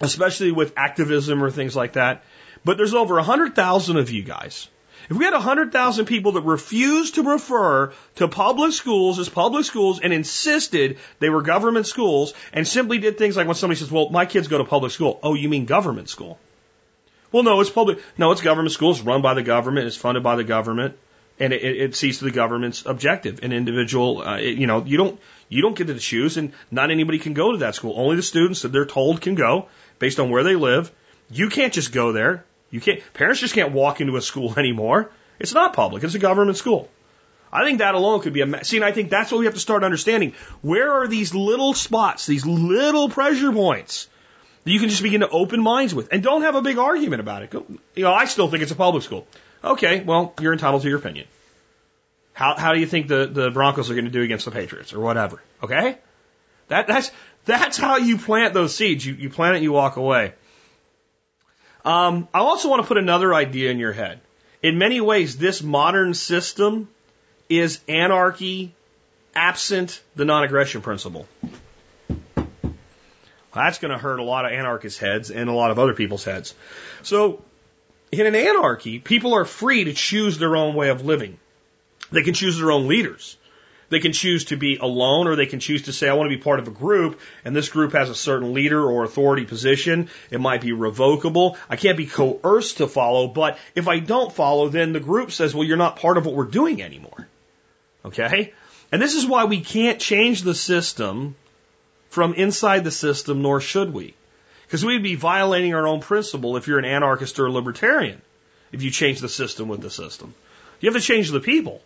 especially 0.00 0.52
with 0.52 0.74
activism 0.76 1.42
or 1.42 1.50
things 1.50 1.74
like 1.74 1.94
that, 1.94 2.24
but 2.64 2.76
there's 2.76 2.94
over 2.94 3.14
100,000 3.16 3.96
of 3.96 4.10
you 4.10 4.22
guys. 4.22 4.68
If 5.10 5.16
we 5.18 5.24
had 5.24 5.34
100,000 5.34 6.06
people 6.06 6.32
that 6.32 6.42
refused 6.42 7.16
to 7.16 7.22
refer 7.22 7.92
to 8.16 8.28
public 8.28 8.72
schools 8.72 9.18
as 9.18 9.28
public 9.28 9.64
schools 9.66 10.00
and 10.00 10.12
insisted 10.12 10.98
they 11.18 11.28
were 11.28 11.42
government 11.42 11.86
schools 11.86 12.32
and 12.54 12.66
simply 12.66 12.98
did 12.98 13.18
things 13.18 13.36
like 13.36 13.46
when 13.46 13.56
somebody 13.56 13.78
says, 13.78 13.90
well, 13.90 14.08
my 14.08 14.24
kids 14.24 14.48
go 14.48 14.58
to 14.58 14.64
public 14.64 14.92
school. 14.92 15.20
Oh, 15.22 15.34
you 15.34 15.48
mean 15.50 15.66
government 15.66 16.08
school? 16.08 16.38
Well, 17.34 17.42
no, 17.42 17.60
it's 17.60 17.68
public. 17.68 17.98
No, 18.16 18.30
it's 18.30 18.42
government 18.42 18.70
school. 18.70 18.92
It's 18.92 19.00
run 19.00 19.20
by 19.20 19.34
the 19.34 19.42
government. 19.42 19.88
It's 19.88 19.96
funded 19.96 20.22
by 20.22 20.36
the 20.36 20.44
government, 20.44 20.96
and 21.40 21.52
it, 21.52 21.64
it 21.64 21.96
sees 21.96 22.18
to 22.18 22.24
the 22.26 22.30
government's 22.30 22.86
objective. 22.86 23.42
An 23.42 23.52
individual, 23.52 24.22
uh, 24.22 24.36
it, 24.36 24.56
you 24.56 24.68
know, 24.68 24.84
you 24.84 24.96
don't 24.96 25.18
you 25.48 25.60
don't 25.60 25.74
get 25.74 25.88
to 25.88 25.98
choose, 25.98 26.36
and 26.36 26.52
not 26.70 26.92
anybody 26.92 27.18
can 27.18 27.34
go 27.34 27.50
to 27.50 27.58
that 27.58 27.74
school. 27.74 27.94
Only 27.96 28.14
the 28.14 28.22
students 28.22 28.62
that 28.62 28.68
they're 28.68 28.86
told 28.86 29.20
can 29.20 29.34
go 29.34 29.66
based 29.98 30.20
on 30.20 30.30
where 30.30 30.44
they 30.44 30.54
live. 30.54 30.92
You 31.28 31.48
can't 31.48 31.72
just 31.72 31.90
go 31.90 32.12
there. 32.12 32.44
You 32.70 32.80
can't. 32.80 33.00
Parents 33.14 33.40
just 33.40 33.54
can't 33.54 33.72
walk 33.72 34.00
into 34.00 34.14
a 34.14 34.22
school 34.22 34.54
anymore. 34.56 35.10
It's 35.40 35.54
not 35.54 35.72
public. 35.72 36.04
It's 36.04 36.14
a 36.14 36.20
government 36.20 36.56
school. 36.56 36.88
I 37.52 37.64
think 37.64 37.80
that 37.80 37.96
alone 37.96 38.20
could 38.20 38.32
be 38.32 38.42
a 38.42 38.64
see, 38.64 38.76
and 38.76 38.84
I 38.84 38.92
think 38.92 39.10
that's 39.10 39.32
what 39.32 39.38
we 39.38 39.46
have 39.46 39.54
to 39.54 39.60
start 39.60 39.82
understanding. 39.82 40.34
Where 40.62 40.88
are 41.02 41.08
these 41.08 41.34
little 41.34 41.74
spots, 41.74 42.26
these 42.26 42.46
little 42.46 43.08
pressure 43.08 43.50
points 43.50 44.06
that 44.64 44.70
you 44.70 44.80
can 44.80 44.88
just 44.88 45.02
begin 45.02 45.20
to 45.20 45.28
open 45.28 45.60
minds 45.62 45.94
with 45.94 46.08
and 46.12 46.22
don't 46.22 46.42
have 46.42 46.54
a 46.54 46.62
big 46.62 46.78
argument 46.78 47.20
about 47.20 47.42
it. 47.42 47.52
You 47.94 48.04
know, 48.04 48.12
I 48.12 48.24
still 48.24 48.48
think 48.48 48.62
it's 48.62 48.72
a 48.72 48.76
public 48.76 49.02
school. 49.02 49.26
Okay, 49.62 50.00
well, 50.00 50.34
you're 50.40 50.52
entitled 50.52 50.82
to 50.82 50.88
your 50.88 50.98
opinion. 50.98 51.26
How, 52.32 52.56
how 52.56 52.72
do 52.72 52.80
you 52.80 52.86
think 52.86 53.08
the, 53.08 53.26
the 53.26 53.50
Broncos 53.50 53.90
are 53.90 53.94
going 53.94 54.06
to 54.06 54.10
do 54.10 54.22
against 54.22 54.44
the 54.44 54.50
Patriots 54.50 54.92
or 54.92 55.00
whatever? 55.00 55.40
Okay? 55.62 55.98
That, 56.68 56.86
that's, 56.86 57.10
that's 57.44 57.76
how 57.76 57.98
you 57.98 58.18
plant 58.18 58.54
those 58.54 58.74
seeds. 58.74 59.06
You, 59.06 59.14
you 59.14 59.30
plant 59.30 59.56
it, 59.56 59.62
you 59.62 59.72
walk 59.72 59.96
away. 59.96 60.34
Um, 61.84 62.28
I 62.32 62.38
also 62.38 62.68
want 62.70 62.82
to 62.82 62.88
put 62.88 62.98
another 62.98 63.34
idea 63.34 63.70
in 63.70 63.78
your 63.78 63.92
head. 63.92 64.20
In 64.62 64.78
many 64.78 65.00
ways, 65.00 65.36
this 65.36 65.62
modern 65.62 66.14
system 66.14 66.88
is 67.48 67.80
anarchy 67.88 68.74
absent 69.34 70.02
the 70.16 70.24
non 70.24 70.44
aggression 70.44 70.80
principle. 70.80 71.26
That's 73.54 73.78
going 73.78 73.92
to 73.92 73.98
hurt 73.98 74.18
a 74.18 74.24
lot 74.24 74.44
of 74.44 74.52
anarchist 74.52 74.98
heads 74.98 75.30
and 75.30 75.48
a 75.48 75.52
lot 75.52 75.70
of 75.70 75.78
other 75.78 75.94
people's 75.94 76.24
heads. 76.24 76.54
So, 77.02 77.42
in 78.10 78.26
an 78.26 78.34
anarchy, 78.34 78.98
people 78.98 79.34
are 79.34 79.44
free 79.44 79.84
to 79.84 79.92
choose 79.92 80.38
their 80.38 80.56
own 80.56 80.74
way 80.74 80.90
of 80.90 81.04
living. 81.04 81.38
They 82.10 82.22
can 82.22 82.34
choose 82.34 82.58
their 82.58 82.70
own 82.70 82.88
leaders. 82.88 83.36
They 83.90 84.00
can 84.00 84.12
choose 84.12 84.46
to 84.46 84.56
be 84.56 84.76
alone 84.76 85.28
or 85.28 85.36
they 85.36 85.46
can 85.46 85.60
choose 85.60 85.82
to 85.82 85.92
say, 85.92 86.08
I 86.08 86.14
want 86.14 86.30
to 86.30 86.36
be 86.36 86.42
part 86.42 86.58
of 86.58 86.66
a 86.66 86.72
group 86.72 87.20
and 87.44 87.54
this 87.54 87.68
group 87.68 87.92
has 87.92 88.10
a 88.10 88.14
certain 88.14 88.54
leader 88.54 88.82
or 88.82 89.04
authority 89.04 89.44
position. 89.44 90.08
It 90.30 90.40
might 90.40 90.62
be 90.62 90.72
revocable. 90.72 91.56
I 91.68 91.76
can't 91.76 91.96
be 91.96 92.06
coerced 92.06 92.78
to 92.78 92.88
follow, 92.88 93.28
but 93.28 93.58
if 93.74 93.86
I 93.86 93.98
don't 93.98 94.32
follow, 94.32 94.68
then 94.68 94.92
the 94.92 95.00
group 95.00 95.30
says, 95.30 95.54
well, 95.54 95.64
you're 95.64 95.76
not 95.76 95.96
part 95.96 96.16
of 96.16 96.26
what 96.26 96.34
we're 96.34 96.44
doing 96.44 96.82
anymore. 96.82 97.28
Okay? 98.04 98.52
And 98.90 99.00
this 99.00 99.14
is 99.14 99.26
why 99.26 99.44
we 99.44 99.60
can't 99.60 100.00
change 100.00 100.42
the 100.42 100.54
system 100.54 101.36
from 102.14 102.34
inside 102.34 102.84
the 102.84 102.92
system, 102.92 103.42
nor 103.42 103.60
should 103.60 103.92
we. 103.92 104.14
Because 104.66 104.84
we'd 104.84 105.02
be 105.02 105.16
violating 105.16 105.74
our 105.74 105.86
own 105.86 106.00
principle 106.00 106.56
if 106.56 106.68
you're 106.68 106.78
an 106.78 106.84
anarchist 106.84 107.40
or 107.40 107.46
a 107.46 107.52
libertarian, 107.52 108.22
if 108.70 108.82
you 108.82 108.90
change 108.90 109.20
the 109.20 109.28
system 109.28 109.68
with 109.68 109.80
the 109.80 109.90
system. 109.90 110.32
You 110.80 110.90
have 110.90 111.00
to 111.00 111.06
change 111.06 111.30
the 111.30 111.40
people. 111.40 111.82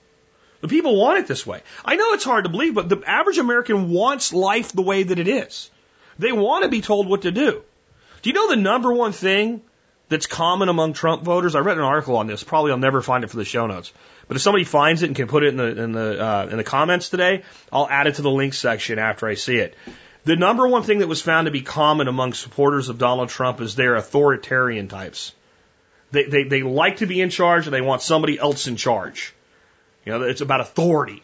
The 0.61 0.69
people 0.69 0.97
want 0.97 1.19
it 1.19 1.27
this 1.27 1.47
way. 1.47 1.63
I 1.83 1.97
know 1.97 2.13
it's 2.13 2.25
hard 2.25 2.45
to 2.45 2.51
believe, 2.51 2.75
but 2.75 2.89
the 2.89 3.03
average 3.07 3.39
American 3.39 3.91
wants 3.91 4.33
life 4.33 4.73
the 4.73 4.83
way 4.83 5.03
that 5.03 5.19
it 5.19 5.29
is. 5.29 5.71
They 6.19 6.33
want 6.33 6.65
to 6.65 6.69
be 6.69 6.83
told 6.83 7.09
what 7.09 7.23
to 7.23 7.31
do. 7.31 7.63
Do 8.23 8.31
you 8.31 8.35
know 8.35 8.51
the 8.51 8.57
number 8.57 8.93
one 8.93 9.13
thing 9.13 9.63
that's 10.09 10.27
common 10.27 10.69
among 10.69 10.93
Trump 10.93 11.23
voters? 11.23 11.55
I 11.55 11.61
read 11.61 11.79
an 11.79 11.85
article 11.85 12.17
on 12.17 12.27
this. 12.27 12.45
Probably 12.45 12.73
I'll 12.73 12.79
never 12.79 13.01
find 13.01 13.25
it 13.25 13.31
for 13.31 13.37
the 13.37 13.45
show 13.45 13.67
notes. 13.67 13.93
But 14.27 14.37
if 14.37 14.43
somebody 14.43 14.65
finds 14.65 15.03
it 15.03 15.07
and 15.07 15.17
can 15.17 15.29
put 15.29 15.43
it 15.43 15.49
in 15.49 15.57
the 15.57 15.83
in 15.83 15.93
the 15.93 16.23
uh, 16.23 16.49
in 16.51 16.59
the 16.59 16.65
comments 16.65 17.09
today, 17.09 17.45
I'll 17.73 17.89
add 17.89 18.09
it 18.09 18.17
to 18.17 18.23
the 18.23 18.31
link 18.31 18.53
section 18.53 18.99
after 18.99 19.27
I 19.27 19.35
see 19.35 19.57
it. 19.57 19.75
The 20.25 20.37
number 20.37 20.69
one 20.69 20.83
thing 20.83 20.99
that 20.99 21.09
was 21.09 21.23
found 21.23 21.47
to 21.47 21.51
be 21.51 21.63
common 21.63 22.09
among 22.09 22.33
supporters 22.33 22.89
of 22.89 22.99
Donald 22.99 23.29
Trump 23.29 23.61
is 23.61 23.75
they're 23.75 23.97
authoritarian 23.97 24.89
types. 24.89 25.33
They, 26.11 26.25
they, 26.25 26.43
they 26.45 26.63
like 26.63 26.99
to 26.99 27.07
be 27.07 27.21
in 27.21 27.31
charge 27.31 27.67
and 27.67 27.75
they 27.75 27.81
want 27.81 28.03
somebody 28.03 28.39
else 28.39 28.67
in 28.67 28.77
charge. 28.77 29.35
You 30.05 30.13
know, 30.13 30.23
it's 30.23 30.41
about 30.41 30.61
authority, 30.61 31.23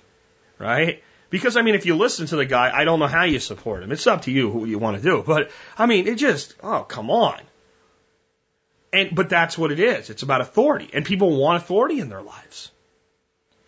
right? 0.59 1.03
Because 1.31 1.57
I 1.57 1.63
mean, 1.63 1.75
if 1.75 1.87
you 1.87 1.97
listen 1.97 2.27
to 2.27 2.37
the 2.37 2.45
guy, 2.45 2.71
I 2.75 2.85
don't 2.85 3.01
know 3.01 3.07
how 3.07 3.25
you 3.25 3.41
support 3.41 3.83
him. 3.83 3.93
It's 3.93 4.07
up 4.07 4.23
to 4.23 4.31
you 4.31 4.51
who 4.51 4.67
you 4.67 4.79
want 4.79 4.97
to 4.97 5.03
do. 5.03 5.23
But 5.27 5.51
I 5.77 5.87
mean, 5.87 6.07
it 6.07 6.17
just, 6.17 6.55
oh, 6.63 6.83
come 6.83 7.11
on. 7.11 7.41
And, 8.93 9.15
but 9.15 9.29
that's 9.29 9.59
what 9.59 9.73
it 9.73 9.81
is. 9.81 10.11
It's 10.11 10.23
about 10.23 10.41
authority. 10.41 10.89
And 10.93 11.05
people 11.05 11.37
want 11.37 11.63
authority 11.63 11.99
in 11.99 12.09
their 12.09 12.23
lives. 12.23 12.71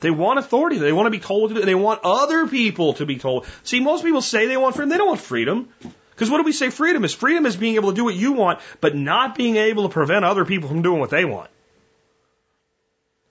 They 0.07 0.13
want 0.13 0.39
authority. 0.39 0.79
They 0.79 0.93
want 0.93 1.07
to 1.09 1.11
be 1.11 1.19
told 1.19 1.43
what 1.43 1.49
to 1.49 1.55
do. 1.55 1.67
They 1.67 1.75
want 1.75 2.03
other 2.05 2.47
people 2.47 2.93
to 2.95 3.05
be 3.05 3.17
told. 3.17 3.45
See, 3.65 3.81
most 3.81 4.05
people 4.05 4.23
say 4.23 4.47
they 4.47 4.57
want 4.57 4.77
freedom. 4.77 4.91
They 4.91 4.99
don't 4.99 5.09
want 5.09 5.21
freedom. 5.21 5.69
Because 6.11 6.31
what 6.31 6.37
do 6.37 6.45
we 6.45 6.53
say 6.53 6.71
freedom 6.71 7.05
is? 7.05 7.13
Freedom 7.13 7.45
is 7.45 7.57
being 7.57 7.75
able 7.75 7.91
to 7.91 7.97
do 7.97 8.05
what 8.05 8.15
you 8.15 8.31
want, 8.31 8.61
but 8.81 8.95
not 8.95 9.35
being 9.35 9.57
able 9.57 9.83
to 9.83 9.89
prevent 9.89 10.25
other 10.25 10.45
people 10.45 10.69
from 10.69 10.83
doing 10.83 11.01
what 11.01 11.11
they 11.11 11.25
want. 11.25 11.51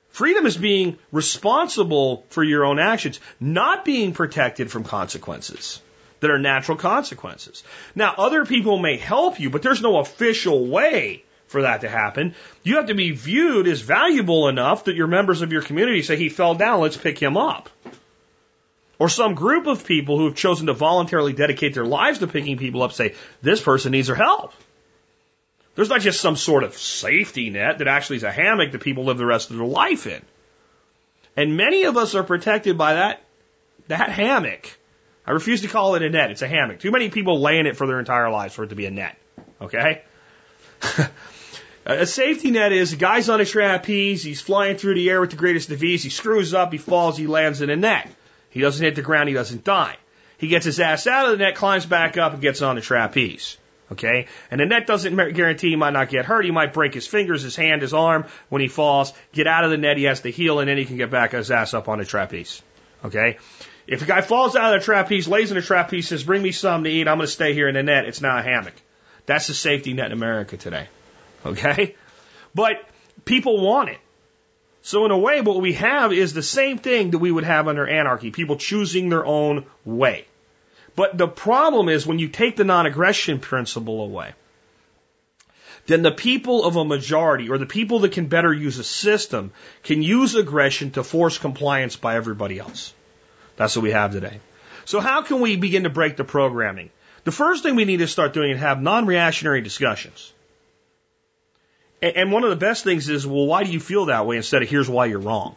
Freedom 0.10 0.46
is 0.46 0.58
being 0.58 0.98
responsible 1.14 2.26
for 2.28 2.44
your 2.44 2.66
own 2.66 2.78
actions, 2.78 3.22
not 3.40 3.86
being 3.86 4.12
protected 4.12 4.70
from 4.70 4.84
consequences 4.84 5.82
that 6.20 6.30
are 6.30 6.40
natural 6.40 6.78
consequences. 6.78 7.64
Now, 7.96 8.16
other 8.18 8.46
people 8.46 8.80
may 8.80 8.98
help 8.98 9.40
you, 9.40 9.50
but 9.50 9.62
there's 9.62 9.82
no 9.82 10.00
official 10.00 10.68
way 10.68 11.24
for 11.56 11.62
that 11.62 11.82
to 11.82 11.90
happen. 11.90 12.36
You 12.64 12.76
have 12.76 12.88
to 12.88 12.96
be 12.96 13.12
viewed 13.12 13.66
as 13.66 13.80
valuable 13.80 14.50
enough 14.50 14.84
that 14.86 14.96
your 14.98 15.08
members 15.08 15.42
of 15.42 15.54
your 15.54 15.62
community 15.62 16.02
say 16.02 16.18
he 16.18 16.28
fell 16.28 16.54
down, 16.54 16.82
let's 16.82 16.98
pick 16.98 17.18
him 17.18 17.38
up. 17.38 17.70
Or 19.00 19.08
some 19.08 19.36
group 19.36 19.66
of 19.66 19.88
people 19.88 20.18
who 20.18 20.26
have 20.26 20.36
chosen 20.36 20.68
to 20.68 20.74
voluntarily 20.74 21.32
dedicate 21.32 21.74
their 21.74 21.86
lives 21.86 22.20
to 22.20 22.28
picking 22.28 22.58
people 22.58 22.84
up 22.84 22.92
say, 22.92 23.16
this 23.42 23.62
person 23.62 23.94
needs 23.94 24.10
our 24.10 24.18
help. 24.18 24.52
There's 25.76 25.88
not 25.88 26.02
just 26.02 26.20
some 26.20 26.36
sort 26.36 26.66
of 26.66 26.76
safety 26.76 27.50
net 27.52 27.78
that 27.78 27.88
actually 27.88 28.18
is 28.18 28.24
a 28.24 28.32
hammock 28.34 28.74
that 28.74 28.82
people 28.82 29.06
live 29.06 29.18
the 29.18 29.26
rest 29.26 29.50
of 29.50 29.56
their 29.56 29.66
life 29.66 30.08
in. 30.08 30.22
And 31.38 31.56
many 31.56 31.84
of 31.84 31.96
us 31.96 32.16
are 32.16 32.24
protected 32.24 32.78
by 32.78 32.96
that, 32.96 33.24
that 33.88 34.10
hammock. 34.10 34.78
I 35.26 35.32
refuse 35.32 35.62
to 35.62 35.70
call 35.70 35.96
it 35.96 36.04
a 36.04 36.10
net. 36.10 36.32
It's 36.32 36.42
a 36.42 36.50
hammock. 36.50 36.82
Too 36.82 36.92
many 36.92 37.10
people 37.10 37.40
lay 37.40 37.60
in 37.60 37.66
it 37.66 37.78
for 37.78 37.88
their 37.88 38.00
entire 38.00 38.30
lives 38.30 38.54
for 38.54 38.66
it 38.66 38.72
to 38.72 38.76
be 38.76 38.88
a 38.88 38.92
net. 38.92 39.16
Okay? 39.62 40.02
a 41.86 42.06
safety 42.06 42.52
net 42.52 42.72
is 42.72 42.94
a 42.94 42.98
guy's 42.98 43.30
on 43.30 43.42
a 43.42 43.46
trapeze, 43.46 44.24
he's 44.24 44.42
flying 44.42 44.78
through 44.78 44.96
the 44.96 45.10
air 45.10 45.22
with 45.22 45.30
the 45.30 45.36
greatest 45.36 45.70
of 45.70 45.84
ease, 45.84 46.04
he 46.04 46.10
screws 46.10 46.54
up, 46.54 46.72
he 46.72 46.78
falls, 46.78 47.18
he 47.18 47.28
lands 47.28 47.62
in 47.62 47.70
a 47.70 47.76
net. 47.76 48.10
He 48.50 48.62
doesn't 48.62 48.84
hit 48.84 48.96
the 48.96 49.02
ground, 49.02 49.30
he 49.30 49.36
doesn't 49.36 49.64
die. 49.64 49.98
He 50.38 50.48
gets 50.48 50.66
his 50.66 50.80
ass 50.80 51.08
out 51.08 51.26
of 51.26 51.32
the 51.32 51.44
net, 51.44 51.56
climbs 51.56 51.86
back 51.86 52.18
up, 52.18 52.34
and 52.34 52.42
gets 52.42 52.62
on 52.62 52.76
the 52.76 52.82
trapeze. 52.82 53.58
Okay? 53.92 54.28
And 54.50 54.60
the 54.60 54.66
net 54.66 54.88
doesn't 54.88 55.16
guarantee 55.34 55.70
he 55.70 55.76
might 55.76 55.94
not 55.94 56.10
get 56.10 56.26
hurt. 56.26 56.44
He 56.44 56.52
might 56.52 56.74
break 56.74 56.94
his 56.94 57.08
fingers, 57.08 57.44
his 57.44 57.56
hand, 57.56 57.82
his 57.82 57.94
arm 57.94 58.26
when 58.50 58.62
he 58.62 58.68
falls. 58.68 59.14
Get 59.32 59.48
out 59.48 59.64
of 59.64 59.72
the 59.72 59.78
net, 59.78 59.98
he 59.98 60.06
has 60.06 60.22
to 60.22 60.32
heal, 60.32 60.60
and 60.60 60.68
then 60.68 60.78
he 60.78 60.86
can 60.86 60.98
get 60.98 61.12
back 61.12 61.32
his 61.32 61.52
ass 61.52 61.74
up 61.74 61.88
on 61.88 62.00
the 62.00 62.06
trapeze. 62.06 62.62
Okay? 63.04 63.38
If 63.88 64.02
a 64.02 64.06
guy 64.06 64.22
falls 64.22 64.56
out 64.56 64.74
of 64.74 64.82
the 64.82 64.86
trapeze, 64.86 65.28
lays 65.28 65.52
in 65.52 65.58
the 65.58 65.62
trapeze, 65.62 66.08
says, 66.08 66.24
bring 66.24 66.42
me 66.42 66.52
some 66.52 66.84
to 66.84 66.90
eat, 66.90 67.08
I'm 67.08 67.18
going 67.18 67.28
to 67.28 67.32
stay 67.32 67.54
here 67.54 67.68
in 67.68 67.76
the 67.76 67.84
net, 67.84 68.06
it's 68.06 68.22
not 68.22 68.40
a 68.40 68.42
hammock. 68.42 68.74
That's 69.28 69.48
the 69.48 69.54
safety 69.54 69.94
net 69.94 70.08
in 70.08 70.12
America 70.14 70.58
today. 70.58 70.88
Okay? 71.46 71.96
But 72.54 72.84
people 73.26 73.62
want 73.62 73.90
it. 73.90 74.00
So 74.82 75.06
in 75.06 75.12
a 75.12 75.18
way, 75.18 75.42
what 75.42 75.62
we 75.62 75.74
have 75.74 76.14
is 76.14 76.34
the 76.34 76.44
same 76.44 76.78
thing 76.78 77.12
that 77.12 77.18
we 77.18 77.32
would 77.32 77.44
have 77.44 77.68
under 77.68 77.88
anarchy, 77.88 78.32
people 78.32 78.58
choosing 78.58 79.10
their 79.10 79.26
own 79.26 79.66
way. 79.84 80.26
But 80.96 81.18
the 81.18 81.28
problem 81.28 81.90
is 81.90 82.06
when 82.06 82.20
you 82.20 82.30
take 82.30 82.56
the 82.56 82.64
non-aggression 82.64 83.40
principle 83.40 84.02
away, 84.02 84.34
then 85.88 86.02
the 86.02 86.12
people 86.12 86.64
of 86.64 86.76
a 86.76 86.86
majority 86.86 87.50
or 87.50 87.58
the 87.58 87.66
people 87.66 88.00
that 88.00 88.12
can 88.12 88.28
better 88.28 88.54
use 88.54 88.80
a 88.80 88.84
system 88.84 89.52
can 89.84 90.02
use 90.02 90.36
aggression 90.36 90.92
to 90.92 91.04
force 91.04 91.38
compliance 91.38 91.96
by 91.96 92.16
everybody 92.16 92.60
else. 92.60 92.94
That's 93.56 93.76
what 93.76 93.84
we 93.84 93.92
have 93.92 94.12
today. 94.12 94.40
So 94.86 95.00
how 95.00 95.22
can 95.22 95.42
we 95.42 95.58
begin 95.58 95.84
to 95.84 95.90
break 95.90 96.16
the 96.16 96.24
programming? 96.24 96.90
The 97.24 97.32
first 97.32 97.64
thing 97.64 97.76
we 97.76 97.86
need 97.86 97.98
to 97.98 98.08
start 98.08 98.34
doing 98.34 98.52
is 98.52 98.60
have 98.60 98.82
non-reactionary 98.82 99.62
discussions. 99.62 100.32
And 102.02 102.32
one 102.32 102.44
of 102.44 102.50
the 102.50 102.56
best 102.56 102.84
things 102.84 103.10
is, 103.10 103.26
well, 103.26 103.46
why 103.46 103.64
do 103.64 103.72
you 103.72 103.80
feel 103.80 104.06
that 104.06 104.26
way 104.26 104.38
instead 104.38 104.62
of 104.62 104.70
here's 104.70 104.90
why 104.90 105.06
you're 105.06 105.20
wrong? 105.20 105.56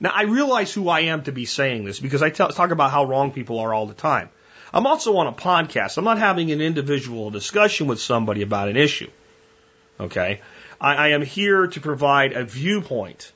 Now, 0.00 0.10
I 0.14 0.22
realize 0.24 0.72
who 0.72 0.88
I 0.88 1.00
am 1.00 1.24
to 1.24 1.32
be 1.32 1.44
saying 1.44 1.84
this 1.84 1.98
because 1.98 2.22
I 2.22 2.30
talk 2.30 2.70
about 2.70 2.90
how 2.90 3.04
wrong 3.04 3.32
people 3.32 3.58
are 3.58 3.74
all 3.74 3.86
the 3.86 3.94
time. 3.94 4.28
I'm 4.72 4.86
also 4.86 5.16
on 5.16 5.26
a 5.26 5.32
podcast. 5.32 5.96
I'm 5.98 6.04
not 6.04 6.18
having 6.18 6.52
an 6.52 6.60
individual 6.60 7.30
discussion 7.30 7.86
with 7.86 8.00
somebody 8.00 8.42
about 8.42 8.68
an 8.68 8.76
issue. 8.76 9.10
Okay? 9.98 10.40
I, 10.80 10.94
I 10.94 11.08
am 11.08 11.22
here 11.22 11.66
to 11.66 11.80
provide 11.80 12.32
a 12.32 12.44
viewpoint 12.44 13.32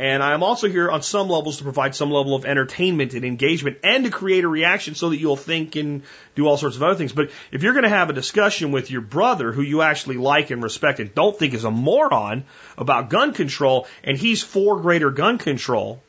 and 0.00 0.22
I'm 0.22 0.42
also 0.42 0.66
here 0.66 0.90
on 0.90 1.02
some 1.02 1.28
levels 1.28 1.58
to 1.58 1.64
provide 1.64 1.94
some 1.94 2.10
level 2.10 2.34
of 2.34 2.46
entertainment 2.46 3.12
and 3.12 3.22
engagement 3.22 3.80
and 3.84 4.04
to 4.04 4.10
create 4.10 4.44
a 4.44 4.48
reaction 4.48 4.94
so 4.94 5.10
that 5.10 5.18
you'll 5.18 5.36
think 5.36 5.76
and 5.76 6.04
do 6.34 6.46
all 6.46 6.56
sorts 6.56 6.76
of 6.76 6.82
other 6.82 6.94
things. 6.94 7.12
But 7.12 7.32
if 7.52 7.62
you're 7.62 7.74
going 7.74 7.82
to 7.82 7.90
have 7.90 8.08
a 8.08 8.14
discussion 8.14 8.72
with 8.72 8.90
your 8.90 9.02
brother 9.02 9.52
who 9.52 9.60
you 9.60 9.82
actually 9.82 10.16
like 10.16 10.50
and 10.50 10.62
respect 10.62 11.00
and 11.00 11.14
don't 11.14 11.38
think 11.38 11.52
is 11.52 11.64
a 11.64 11.70
moron 11.70 12.44
about 12.78 13.10
gun 13.10 13.34
control 13.34 13.86
and 14.02 14.16
he's 14.16 14.42
for 14.42 14.80
greater 14.80 15.10
gun 15.10 15.36
control, 15.36 16.00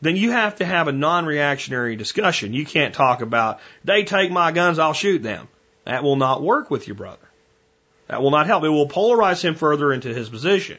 then 0.00 0.16
you 0.16 0.32
have 0.32 0.56
to 0.56 0.64
have 0.64 0.88
a 0.88 0.92
non-reactionary 0.92 1.94
discussion. 1.94 2.54
You 2.54 2.66
can't 2.66 2.92
talk 2.92 3.22
about, 3.22 3.60
they 3.84 4.02
take 4.02 4.32
my 4.32 4.50
guns, 4.50 4.80
I'll 4.80 4.94
shoot 4.94 5.22
them. 5.22 5.46
That 5.84 6.02
will 6.02 6.16
not 6.16 6.42
work 6.42 6.72
with 6.72 6.88
your 6.88 6.96
brother. 6.96 7.28
That 8.08 8.20
will 8.20 8.32
not 8.32 8.46
help. 8.46 8.64
It 8.64 8.68
will 8.68 8.88
polarize 8.88 9.44
him 9.44 9.54
further 9.54 9.92
into 9.92 10.12
his 10.12 10.28
position. 10.28 10.78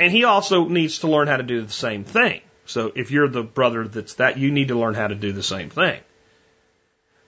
And 0.00 0.10
he 0.10 0.24
also 0.24 0.66
needs 0.66 1.00
to 1.00 1.08
learn 1.08 1.28
how 1.28 1.36
to 1.36 1.42
do 1.42 1.60
the 1.60 1.72
same 1.72 2.04
thing. 2.04 2.40
So 2.64 2.90
if 2.94 3.10
you're 3.10 3.28
the 3.28 3.42
brother 3.42 3.86
that's 3.86 4.14
that, 4.14 4.38
you 4.38 4.50
need 4.50 4.68
to 4.68 4.78
learn 4.78 4.94
how 4.94 5.08
to 5.08 5.14
do 5.14 5.32
the 5.32 5.42
same 5.42 5.68
thing. 5.68 6.00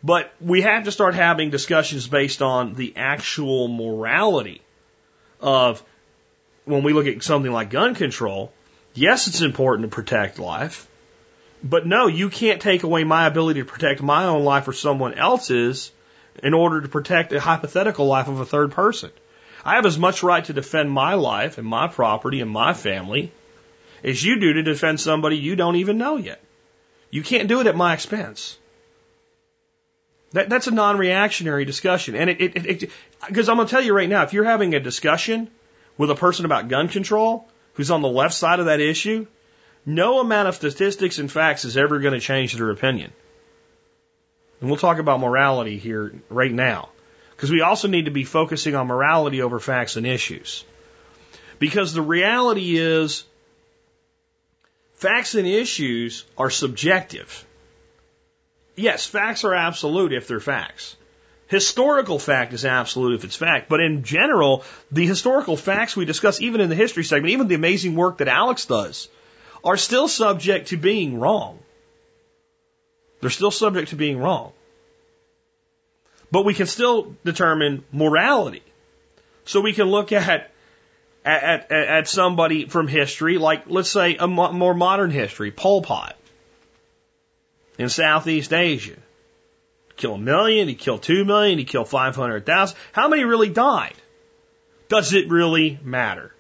But 0.03 0.33
we 0.41 0.63
have 0.63 0.85
to 0.85 0.91
start 0.91 1.15
having 1.15 1.51
discussions 1.51 2.09
based 2.09 2.41
on 2.41 2.75
the 2.75 2.95
actual 2.97 3.69
morality 3.69 4.63
of 5.39 5.83
when 6.65 6.83
we 6.83 6.95
look 6.95 7.07
at 7.07 7.23
something 7.23 7.53
like 7.53 7.69
gun 7.69 7.95
control. 7.95 8.53
Yes, 8.95 9.29
it's 9.29 9.43
important 9.43 9.91
to 9.91 9.95
protect 9.95 10.39
life. 10.39 10.89
But 11.63 11.87
no, 11.87 12.07
you 12.07 12.31
can't 12.31 12.63
take 12.63 12.85
away 12.85 13.05
my 13.05 13.27
ability 13.27 13.61
to 13.61 13.67
protect 13.67 14.01
my 14.01 14.25
own 14.25 14.45
life 14.45 14.67
or 14.67 14.73
someone 14.73 15.13
else's 15.13 15.93
in 16.43 16.55
order 16.55 16.81
to 16.81 16.89
protect 16.89 17.35
a 17.35 17.41
hypothetical 17.41 18.07
life 18.07 18.29
of 18.29 18.41
a 18.41 18.47
third 18.47 18.73
person. 18.73 19.11
I 19.65 19.77
have 19.77 19.87
as 19.87 19.99
much 19.99 20.23
right 20.23 20.45
to 20.45 20.53
defend 20.53 20.91
my 20.91 21.15
life 21.15 21.59
and 21.59 21.67
my 21.67 21.89
property 21.89 22.41
and 22.41 22.51
my 22.51 22.75
family 22.75 23.33
as 24.03 24.23
you 24.23 24.41
do 24.41 24.55
to 24.55 24.63
defend 24.63 25.01
somebody 25.01 25.37
you 25.37 25.57
don't 25.57 25.77
even 25.77 25.99
know 25.99 26.17
yet. 26.17 26.43
You 27.11 27.23
can't 27.23 27.49
do 27.49 27.61
it 27.61 27.67
at 27.67 27.77
my 27.77 27.95
expense. 27.95 28.59
That, 30.33 30.49
that's 30.49 30.67
a 30.67 30.71
non-reactionary 30.71 31.65
discussion. 31.65 32.15
And 32.15 32.31
it, 32.31 32.91
because 33.27 33.49
I'm 33.49 33.57
going 33.57 33.69
to 33.69 33.71
tell 33.71 33.83
you 33.83 33.95
right 33.95 34.09
now, 34.09 34.23
if 34.23 34.33
you're 34.33 34.45
having 34.45 34.75
a 34.75 34.81
discussion 34.81 35.51
with 35.99 36.11
a 36.11 36.15
person 36.15 36.47
about 36.47 36.69
gun 36.69 36.89
control 36.89 37.47
who's 37.75 37.91
on 37.91 38.03
the 38.03 38.09
left 38.09 38.35
side 38.35 38.59
of 38.59 38.67
that 38.67 38.81
issue, 38.81 39.27
no 39.85 40.21
amount 40.21 40.49
of 40.49 40.55
statistics 40.55 41.19
and 41.19 41.31
facts 41.31 41.65
is 41.65 41.77
ever 41.77 41.99
going 41.99 42.15
to 42.15 42.21
change 42.21 42.55
their 42.55 42.71
opinion. 42.71 43.13
And 44.61 44.71
we'll 44.71 44.79
talk 44.79 44.99
about 44.99 45.21
morality 45.21 45.77
here 45.77 46.15
right 46.31 46.53
now. 46.53 46.89
Because 47.43 47.51
we 47.51 47.61
also 47.61 47.89
need 47.89 48.05
to 48.05 48.13
be 48.13 48.23
focusing 48.23 48.77
on 48.77 48.87
morality 48.87 49.43
over 49.43 49.59
facts 49.59 49.97
and 49.97 50.07
issues. 50.07 50.65
Because 51.59 51.93
the 51.93 52.01
reality 52.01 52.77
is, 52.77 53.25
Facts 55.03 55.35
and 55.35 55.49
issues 55.49 56.25
are 56.39 56.49
subjective. 56.49 57.45
Yes, 58.77 59.05
facts 59.05 59.43
are 59.43 59.53
absolute 59.53 60.13
if 60.13 60.29
they're 60.29 60.39
facts. 60.39 60.95
Historical 61.49 62.21
fact 62.21 62.53
is 62.53 62.65
absolute 62.65 63.17
if 63.17 63.25
it's 63.25 63.35
fact, 63.35 63.69
but 63.69 63.81
in 63.81 64.05
general, 64.05 64.63
the 64.93 65.05
historical 65.05 65.57
facts 65.57 65.97
we 65.97 66.05
discuss, 66.05 66.41
even 66.41 66.61
in 66.61 66.69
the 66.69 66.77
history 66.77 67.03
segment, 67.03 67.33
even 67.33 67.49
the 67.49 67.57
amazing 67.57 67.97
work 67.97 68.19
that 68.19 68.29
Alex 68.29 68.67
does, 68.67 69.09
are 69.65 69.77
still 69.77 70.07
subject 70.07 70.69
to 70.69 70.77
being 70.77 71.19
wrong. 71.19 71.59
They're 73.21 73.31
still 73.31 73.51
subject 73.51 73.89
to 73.89 73.97
being 73.97 74.21
wrong. 74.21 74.53
But 76.33 76.45
we 76.45 76.55
can 76.55 76.67
still 76.67 77.15
determine 77.25 77.85
morality. 77.93 78.63
So 79.45 79.61
we 79.61 79.75
can 79.75 79.87
look 79.87 80.13
at 80.13 80.51
at, 81.25 81.71
at, 81.71 81.73
at 81.73 82.09
somebody 82.09 82.67
from 82.67 82.89
history, 82.89 83.39
like 83.39 83.65
let's 83.67 83.91
say 83.91 84.17
a 84.17 84.27
more 84.27 84.75
modern 84.75 85.11
history, 85.11 85.53
Pol 85.53 85.83
Pot 85.83 86.17
in 87.79 87.89
Southeast 87.89 88.53
Asia. 88.53 88.97
Kill 89.97 90.15
a 90.15 90.19
million, 90.19 90.69
he 90.69 90.75
killed 90.75 91.03
two 91.03 91.25
million, 91.25 91.59
he 91.59 91.65
killed 91.65 91.89
500,000. 91.89 92.77
How 92.93 93.09
many 93.09 93.25
really 93.25 93.51
died? 93.51 93.95
Does 94.89 95.13
it 95.13 95.31
really 95.31 95.79
matter? 95.83 96.35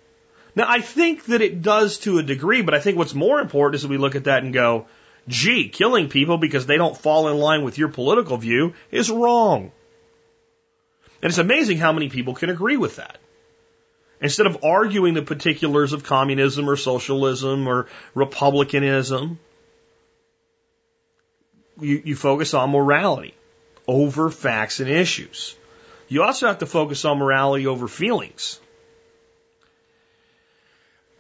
Now, 0.55 0.64
I 0.68 0.80
think 0.80 1.26
that 1.26 1.40
it 1.40 1.62
does 1.62 1.99
to 2.01 2.18
a 2.18 2.22
degree, 2.22 2.62
but 2.62 2.74
I 2.74 2.80
think 2.80 2.99
what's 2.99 3.14
more 3.14 3.40
important 3.40 3.76
is 3.76 3.82
that 3.82 3.88
we 3.88 3.99
look 3.99 4.16
at 4.16 4.24
that 4.24 4.43
and 4.43 4.53
go, 4.53 4.86
gee, 5.28 5.68
killing 5.68 6.09
people 6.09 6.38
because 6.38 6.66
they 6.66 6.76
don't 6.76 6.97
fall 6.97 7.28
in 7.28 7.38
line 7.38 7.62
with 7.62 7.78
your 7.78 7.88
political 7.88 8.36
view 8.36 8.74
is 8.90 9.11
wrong. 9.11 9.70
And 11.23 11.31
it's 11.31 11.39
amazing 11.39 11.79
how 11.79 11.93
many 11.93 12.09
people 12.09 12.35
can 12.35 12.51
agree 12.51 12.77
with 12.77 12.97
that. 12.97 13.18
Instead 14.20 14.47
of 14.47 14.64
arguing 14.64 15.14
the 15.14 15.23
particulars 15.23 15.93
of 15.93 16.05
communism 16.05 16.68
or 16.68 16.77
socialism 16.77 17.68
or 17.68 17.87
republicanism, 18.14 19.39
you, 21.81 22.03
you 22.05 22.16
focus 22.16 22.55
on 22.55 22.70
morality 22.70 23.35
over 23.87 24.31
facts 24.31 24.81
and 24.81 24.89
issues. 24.89 25.57
You 26.09 26.23
also 26.23 26.47
have 26.47 26.59
to 26.59 26.66
focus 26.66 27.05
on 27.05 27.18
morality 27.18 27.66
over 27.66 27.89
feelings. 27.89 28.61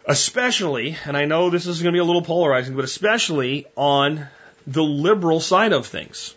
Especially, 0.06 0.96
and 1.04 1.16
I 1.16 1.24
know 1.24 1.48
this 1.48 1.66
is 1.66 1.80
going 1.80 1.92
to 1.92 1.96
be 1.96 2.00
a 2.00 2.04
little 2.04 2.22
polarizing, 2.22 2.74
but 2.74 2.84
especially 2.84 3.66
on 3.76 4.26
the 4.66 4.82
liberal 4.82 5.40
side 5.40 5.72
of 5.72 5.86
things. 5.86 6.34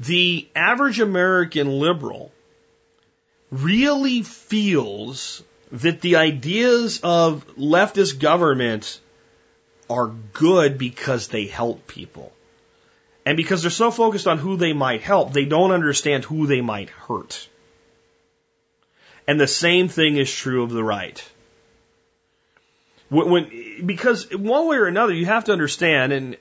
The 0.00 0.48
average 0.54 1.00
American 1.00 1.78
liberal 1.78 2.32
really 3.50 4.22
feels 4.22 5.42
that 5.70 6.00
the 6.00 6.16
ideas 6.16 7.00
of 7.02 7.46
leftist 7.56 8.18
government 8.18 9.00
are 9.88 10.08
good 10.32 10.78
because 10.78 11.28
they 11.28 11.46
help 11.46 11.86
people. 11.86 12.32
And 13.24 13.36
because 13.36 13.62
they're 13.62 13.70
so 13.70 13.90
focused 13.90 14.26
on 14.26 14.38
who 14.38 14.56
they 14.56 14.72
might 14.72 15.02
help, 15.02 15.32
they 15.32 15.44
don't 15.44 15.70
understand 15.70 16.24
who 16.24 16.46
they 16.46 16.60
might 16.60 16.90
hurt. 16.90 17.48
And 19.26 19.38
the 19.40 19.46
same 19.46 19.88
thing 19.88 20.16
is 20.16 20.34
true 20.34 20.64
of 20.64 20.70
the 20.70 20.82
right. 20.82 21.22
When, 23.08 23.30
when, 23.30 23.86
because 23.86 24.34
one 24.34 24.66
way 24.66 24.76
or 24.76 24.86
another, 24.86 25.12
you 25.12 25.26
have 25.26 25.44
to 25.44 25.52
understand, 25.52 26.12
and 26.12 26.36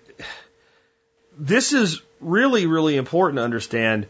this 1.38 1.74
is 1.74 2.02
really, 2.22 2.68
really 2.68 2.96
important 2.96 3.38
to 3.38 3.44
understand. 3.44 4.08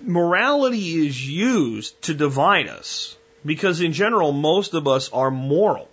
Morality 0.00 1.06
is 1.06 1.28
used 1.28 2.00
to 2.02 2.14
divide 2.14 2.68
us 2.68 3.16
because, 3.44 3.80
in 3.80 3.92
general, 3.92 4.32
most 4.32 4.74
of 4.74 4.86
us 4.86 5.10
are 5.12 5.30
moral. 5.30 5.88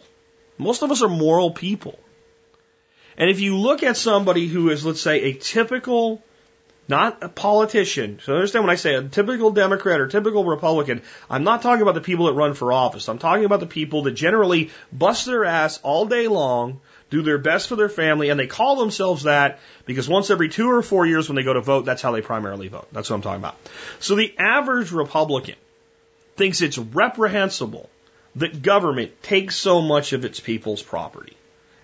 Most 0.58 0.82
of 0.82 0.92
us 0.92 1.02
are 1.02 1.10
moral 1.10 1.52
people. 1.52 1.98
And 3.18 3.30
if 3.30 3.40
you 3.40 3.58
look 3.58 3.84
at 3.84 3.98
somebody 3.98 4.48
who 4.48 4.70
is, 4.70 4.86
let's 4.86 5.02
say, 5.02 5.24
a 5.24 5.34
typical, 5.34 6.24
not 6.88 7.24
a 7.24 7.30
politician, 7.30 8.20
so 8.24 8.34
understand 8.34 8.64
when 8.64 8.72
I 8.72 8.76
say 8.76 8.96
a 8.96 9.04
typical 9.04 9.52
Democrat 9.52 10.00
or 10.00 10.08
typical 10.08 10.46
Republican, 10.46 11.02
I'm 11.30 11.44
not 11.44 11.62
talking 11.62 11.82
about 11.82 11.96
the 11.96 12.02
people 12.02 12.28
that 12.28 12.34
run 12.34 12.54
for 12.54 12.72
office. 12.72 13.10
I'm 13.10 13.18
talking 13.18 13.46
about 13.46 13.60
the 13.60 13.66
people 13.68 14.04
that 14.04 14.12
generally 14.12 14.72
bust 14.92 15.26
their 15.26 15.46
ass 15.46 15.80
all 15.82 16.06
day 16.06 16.28
long, 16.28 16.80
do 17.10 17.22
their 17.22 17.38
best 17.38 17.70
for 17.70 17.76
their 17.76 17.90
family, 17.90 18.30
and 18.30 18.40
they 18.40 18.48
call 18.48 18.76
themselves 18.76 19.24
that 19.24 19.60
because 19.86 20.10
once 20.10 20.30
every 20.30 20.50
two 20.50 20.70
or 20.70 20.82
four 20.82 21.06
years 21.06 21.30
when 21.30 21.36
they 21.36 21.44
go 21.44 21.54
to 21.54 21.62
vote, 21.62 21.86
that's 21.86 22.02
how 22.02 22.12
they 22.12 22.22
primarily 22.22 22.68
vote. 22.68 22.88
That's 22.92 23.10
what 23.10 23.16
I'm 23.16 23.22
talking 23.22 23.42
about. 23.42 23.56
So 24.00 24.16
the 24.16 24.34
average 24.38 24.92
Republican 24.92 25.56
thinks 26.36 26.62
it's 26.62 26.78
reprehensible 26.78 27.90
that 28.36 28.62
government 28.62 29.24
takes 29.24 29.56
so 29.56 29.82
much 29.82 30.14
of 30.14 30.26
its 30.26 30.40
people's 30.40 30.84
property 30.84 31.36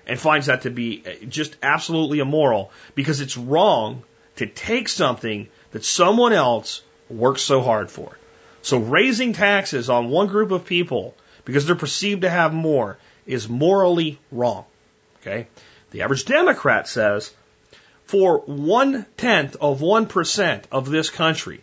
and 0.05 0.19
finds 0.19 0.47
that 0.47 0.63
to 0.63 0.69
be 0.69 1.03
uh, 1.05 1.25
just 1.27 1.55
absolutely 1.63 2.19
immoral 2.19 2.71
because 2.95 3.21
it's 3.21 3.37
wrong 3.37 4.03
to 4.35 4.45
take 4.45 4.89
something 4.89 5.47
that 5.71 5.85
someone 5.85 6.33
else 6.33 6.81
works 7.09 7.41
so 7.41 7.61
hard 7.61 7.89
for. 7.89 8.17
So 8.61 8.77
raising 8.77 9.33
taxes 9.33 9.89
on 9.89 10.09
one 10.09 10.27
group 10.27 10.51
of 10.51 10.65
people 10.65 11.15
because 11.45 11.65
they're 11.65 11.75
perceived 11.75 12.21
to 12.21 12.29
have 12.29 12.53
more 12.53 12.97
is 13.25 13.47
morally 13.47 14.19
wrong. 14.31 14.65
Okay? 15.23 15.47
The 15.91 16.01
average 16.01 16.25
Democrat 16.25 16.87
says 16.87 17.33
for 18.05 18.39
one 18.39 19.05
tenth 19.15 19.55
of 19.61 19.81
one 19.81 20.07
percent 20.07 20.67
of 20.71 20.89
this 20.89 21.09
country 21.09 21.61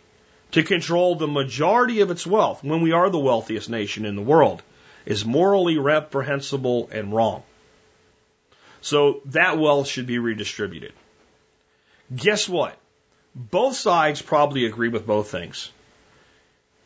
to 0.51 0.63
control 0.63 1.15
the 1.15 1.27
majority 1.27 2.01
of 2.01 2.11
its 2.11 2.25
wealth 2.25 2.63
when 2.63 2.81
we 2.81 2.91
are 2.91 3.09
the 3.09 3.19
wealthiest 3.19 3.69
nation 3.69 4.05
in 4.05 4.15
the 4.15 4.21
world 4.21 4.61
is 5.05 5.25
morally 5.25 5.77
reprehensible 5.77 6.89
and 6.91 7.13
wrong. 7.13 7.43
So 8.81 9.21
that 9.25 9.57
wealth 9.57 9.87
should 9.87 10.07
be 10.07 10.19
redistributed. 10.19 10.93
Guess 12.13 12.49
what? 12.49 12.77
Both 13.35 13.75
sides 13.75 14.21
probably 14.21 14.65
agree 14.65 14.89
with 14.89 15.05
both 15.05 15.29
things. 15.29 15.71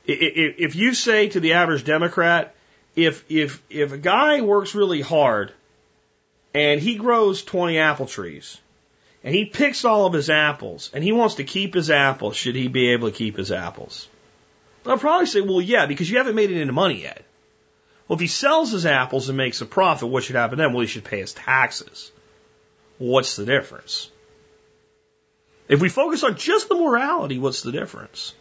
If 0.06 0.76
you 0.76 0.94
say 0.94 1.30
to 1.30 1.40
the 1.40 1.54
average 1.54 1.84
Democrat, 1.84 2.54
if, 2.96 3.26
if, 3.30 3.64
if 3.70 3.92
a 3.92 3.98
guy 3.98 4.42
works 4.42 4.76
really 4.76 5.02
hard 5.02 5.52
and 6.56 6.80
he 6.80 6.96
grows 6.96 7.44
20 7.44 7.78
apple 7.78 8.06
trees 8.06 8.58
and 9.24 9.36
he 9.36 9.44
picks 9.44 9.84
all 9.84 10.06
of 10.06 10.14
his 10.14 10.30
apples 10.30 10.90
and 10.94 11.04
he 11.04 11.12
wants 11.12 11.36
to 11.36 11.44
keep 11.44 11.74
his 11.74 11.92
apples, 11.92 12.38
should 12.38 12.56
he 12.56 12.70
be 12.70 12.90
able 12.90 13.12
to 13.12 13.18
keep 13.18 13.36
his 13.36 13.52
apples? 13.52 14.08
I'll 14.86 14.98
probably 14.98 15.26
say, 15.26 15.42
well, 15.42 15.60
yeah, 15.60 15.86
because 15.86 16.10
you 16.10 16.18
haven't 16.18 16.36
made 16.36 16.52
it 16.52 16.62
into 16.62 16.72
money 16.72 17.02
yet. 17.02 17.26
Well, 18.08 18.16
if 18.16 18.22
he 18.22 18.28
sells 18.28 18.72
his 18.72 18.86
apples 18.86 19.28
and 19.28 19.38
makes 19.38 19.60
a 19.62 19.66
profit, 19.66 20.08
what 20.08 20.24
should 20.24 20.36
happen 20.38 20.60
then? 20.60 20.72
Well, 20.72 20.82
he 20.82 20.88
should 20.88 21.04
pay 21.04 21.20
his 21.20 21.34
taxes. 21.34 22.12
What's 23.00 23.36
the 23.36 23.46
difference? 23.46 24.10
If 25.68 25.82
we 25.82 25.90
focus 25.90 26.24
on 26.24 26.38
just 26.38 26.70
the 26.70 26.76
morality, 26.76 27.38
what's 27.38 27.64
the 27.64 27.72
difference? 27.72 28.34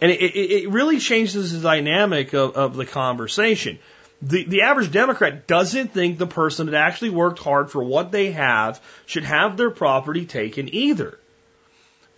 And 0.00 0.10
it, 0.10 0.20
it, 0.20 0.64
it 0.64 0.70
really 0.70 0.98
changes 0.98 1.52
the 1.52 1.60
dynamic 1.60 2.34
of, 2.34 2.56
of 2.56 2.74
the 2.74 2.86
conversation. 2.86 3.78
The, 4.22 4.44
the 4.44 4.62
average 4.62 4.92
Democrat 4.92 5.46
doesn't 5.46 5.94
think 5.94 6.18
the 6.18 6.26
person 6.26 6.66
that 6.66 6.74
actually 6.74 7.10
worked 7.10 7.38
hard 7.38 7.70
for 7.70 7.82
what 7.82 8.12
they 8.12 8.32
have 8.32 8.80
should 9.06 9.24
have 9.24 9.56
their 9.56 9.70
property 9.70 10.26
taken 10.26 10.74
either. 10.74 11.18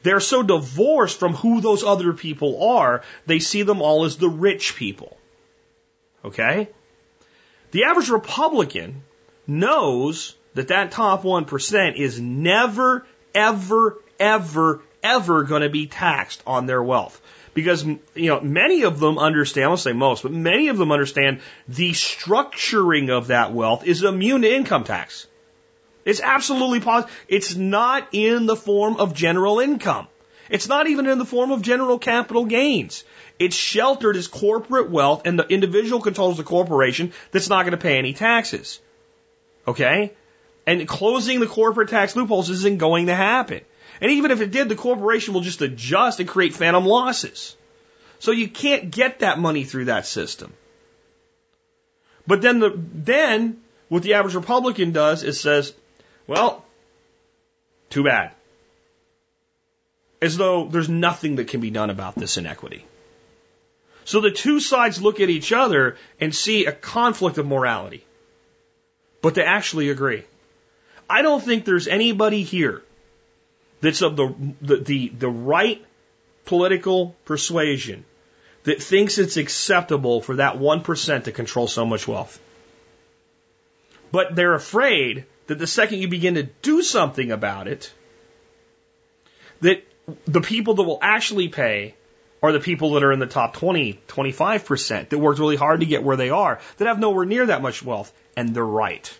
They're 0.02 0.20
so 0.20 0.42
divorced 0.42 1.18
from 1.18 1.34
who 1.34 1.60
those 1.60 1.84
other 1.84 2.12
people 2.12 2.70
are, 2.70 3.02
they 3.26 3.38
see 3.38 3.62
them 3.62 3.80
all 3.80 4.04
as 4.04 4.16
the 4.16 4.28
rich 4.28 4.74
people. 4.74 5.16
Okay? 6.24 6.68
The 7.70 7.84
average 7.84 8.10
Republican 8.10 9.04
knows 9.46 10.34
that 10.54 10.68
that 10.68 10.90
top 10.90 11.22
1% 11.22 11.96
is 11.96 12.20
never, 12.20 13.06
ever, 13.34 13.98
ever, 14.18 14.82
ever 15.02 15.42
going 15.44 15.62
to 15.62 15.70
be 15.70 15.86
taxed 15.86 16.42
on 16.46 16.66
their 16.66 16.82
wealth. 16.82 17.20
Because, 17.54 17.84
you 17.84 18.28
know, 18.28 18.40
many 18.40 18.82
of 18.82 18.98
them 18.98 19.18
understand, 19.18 19.70
I'll 19.70 19.76
say 19.76 19.92
most, 19.92 20.22
but 20.22 20.32
many 20.32 20.68
of 20.68 20.78
them 20.78 20.90
understand 20.90 21.40
the 21.68 21.92
structuring 21.92 23.10
of 23.10 23.26
that 23.26 23.52
wealth 23.52 23.86
is 23.86 24.02
immune 24.02 24.42
to 24.42 24.54
income 24.54 24.84
tax. 24.84 25.26
It's 26.04 26.20
absolutely 26.20 26.80
positive. 26.80 27.14
It's 27.28 27.54
not 27.54 28.08
in 28.12 28.46
the 28.46 28.56
form 28.56 28.96
of 28.96 29.14
general 29.14 29.60
income. 29.60 30.08
It's 30.48 30.68
not 30.68 30.86
even 30.86 31.06
in 31.06 31.18
the 31.18 31.24
form 31.24 31.50
of 31.50 31.62
general 31.62 31.98
capital 31.98 32.44
gains. 32.44 33.04
It's 33.38 33.56
sheltered 33.56 34.16
as 34.16 34.28
corporate 34.28 34.90
wealth 34.90 35.22
and 35.24 35.38
the 35.38 35.46
individual 35.46 36.00
controls 36.00 36.36
the 36.36 36.44
corporation 36.44 37.12
that's 37.30 37.48
not 37.48 37.62
going 37.62 37.72
to 37.72 37.76
pay 37.76 37.98
any 37.98 38.12
taxes. 38.12 38.80
Okay? 39.66 40.12
And 40.66 40.86
closing 40.86 41.40
the 41.40 41.46
corporate 41.46 41.88
tax 41.88 42.16
loopholes 42.16 42.50
isn't 42.50 42.78
going 42.78 43.06
to 43.06 43.14
happen. 43.14 43.62
And 44.00 44.10
even 44.10 44.30
if 44.30 44.40
it 44.40 44.50
did, 44.50 44.68
the 44.68 44.74
corporation 44.74 45.34
will 45.34 45.42
just 45.42 45.62
adjust 45.62 46.20
and 46.20 46.28
create 46.28 46.54
phantom 46.54 46.84
losses. 46.84 47.56
So 48.18 48.30
you 48.30 48.48
can't 48.48 48.90
get 48.90 49.20
that 49.20 49.38
money 49.38 49.64
through 49.64 49.86
that 49.86 50.06
system. 50.06 50.52
But 52.26 52.40
then 52.40 52.60
the, 52.60 52.72
then 52.76 53.60
what 53.88 54.02
the 54.02 54.14
average 54.14 54.34
Republican 54.34 54.92
does 54.92 55.22
is 55.22 55.40
says, 55.40 55.74
well, 56.26 56.64
too 57.90 58.04
bad. 58.04 58.32
As 60.20 60.36
though 60.36 60.66
there's 60.68 60.88
nothing 60.88 61.36
that 61.36 61.48
can 61.48 61.60
be 61.60 61.70
done 61.70 61.90
about 61.90 62.14
this 62.14 62.36
inequity. 62.36 62.84
So 64.04 64.20
the 64.20 64.30
two 64.30 64.60
sides 64.60 65.02
look 65.02 65.20
at 65.20 65.30
each 65.30 65.52
other 65.52 65.96
and 66.20 66.34
see 66.34 66.66
a 66.66 66.72
conflict 66.72 67.38
of 67.38 67.46
morality. 67.46 68.04
But 69.20 69.34
they 69.34 69.44
actually 69.44 69.90
agree. 69.90 70.24
I 71.08 71.22
don't 71.22 71.42
think 71.42 71.64
there's 71.64 71.88
anybody 71.88 72.42
here 72.42 72.82
that's 73.82 74.00
of 74.00 74.16
the, 74.16 74.34
the, 74.62 74.76
the, 74.76 75.08
the 75.08 75.28
right 75.28 75.84
political 76.46 77.14
persuasion 77.26 78.04
that 78.64 78.82
thinks 78.82 79.18
it's 79.18 79.36
acceptable 79.36 80.20
for 80.20 80.36
that 80.36 80.56
1% 80.56 81.24
to 81.24 81.32
control 81.32 81.66
so 81.66 81.84
much 81.84 82.08
wealth. 82.08 82.40
But 84.12 84.34
they're 84.34 84.54
afraid 84.54 85.26
that 85.48 85.58
the 85.58 85.66
second 85.66 85.98
you 85.98 86.08
begin 86.08 86.34
to 86.34 86.44
do 86.44 86.82
something 86.82 87.32
about 87.32 87.66
it, 87.66 87.92
that 89.60 89.84
the 90.26 90.40
people 90.40 90.74
that 90.74 90.82
will 90.84 91.00
actually 91.02 91.48
pay 91.48 91.94
are 92.42 92.52
the 92.52 92.60
people 92.60 92.92
that 92.92 93.04
are 93.04 93.12
in 93.12 93.18
the 93.18 93.26
top 93.26 93.54
20, 93.56 94.00
25% 94.08 95.08
that 95.08 95.18
worked 95.18 95.40
really 95.40 95.56
hard 95.56 95.80
to 95.80 95.86
get 95.86 96.02
where 96.02 96.16
they 96.16 96.30
are, 96.30 96.60
that 96.76 96.88
have 96.88 96.98
nowhere 96.98 97.24
near 97.24 97.46
that 97.46 97.62
much 97.62 97.82
wealth, 97.82 98.12
and 98.36 98.54
they're 98.54 98.64
right. 98.64 99.12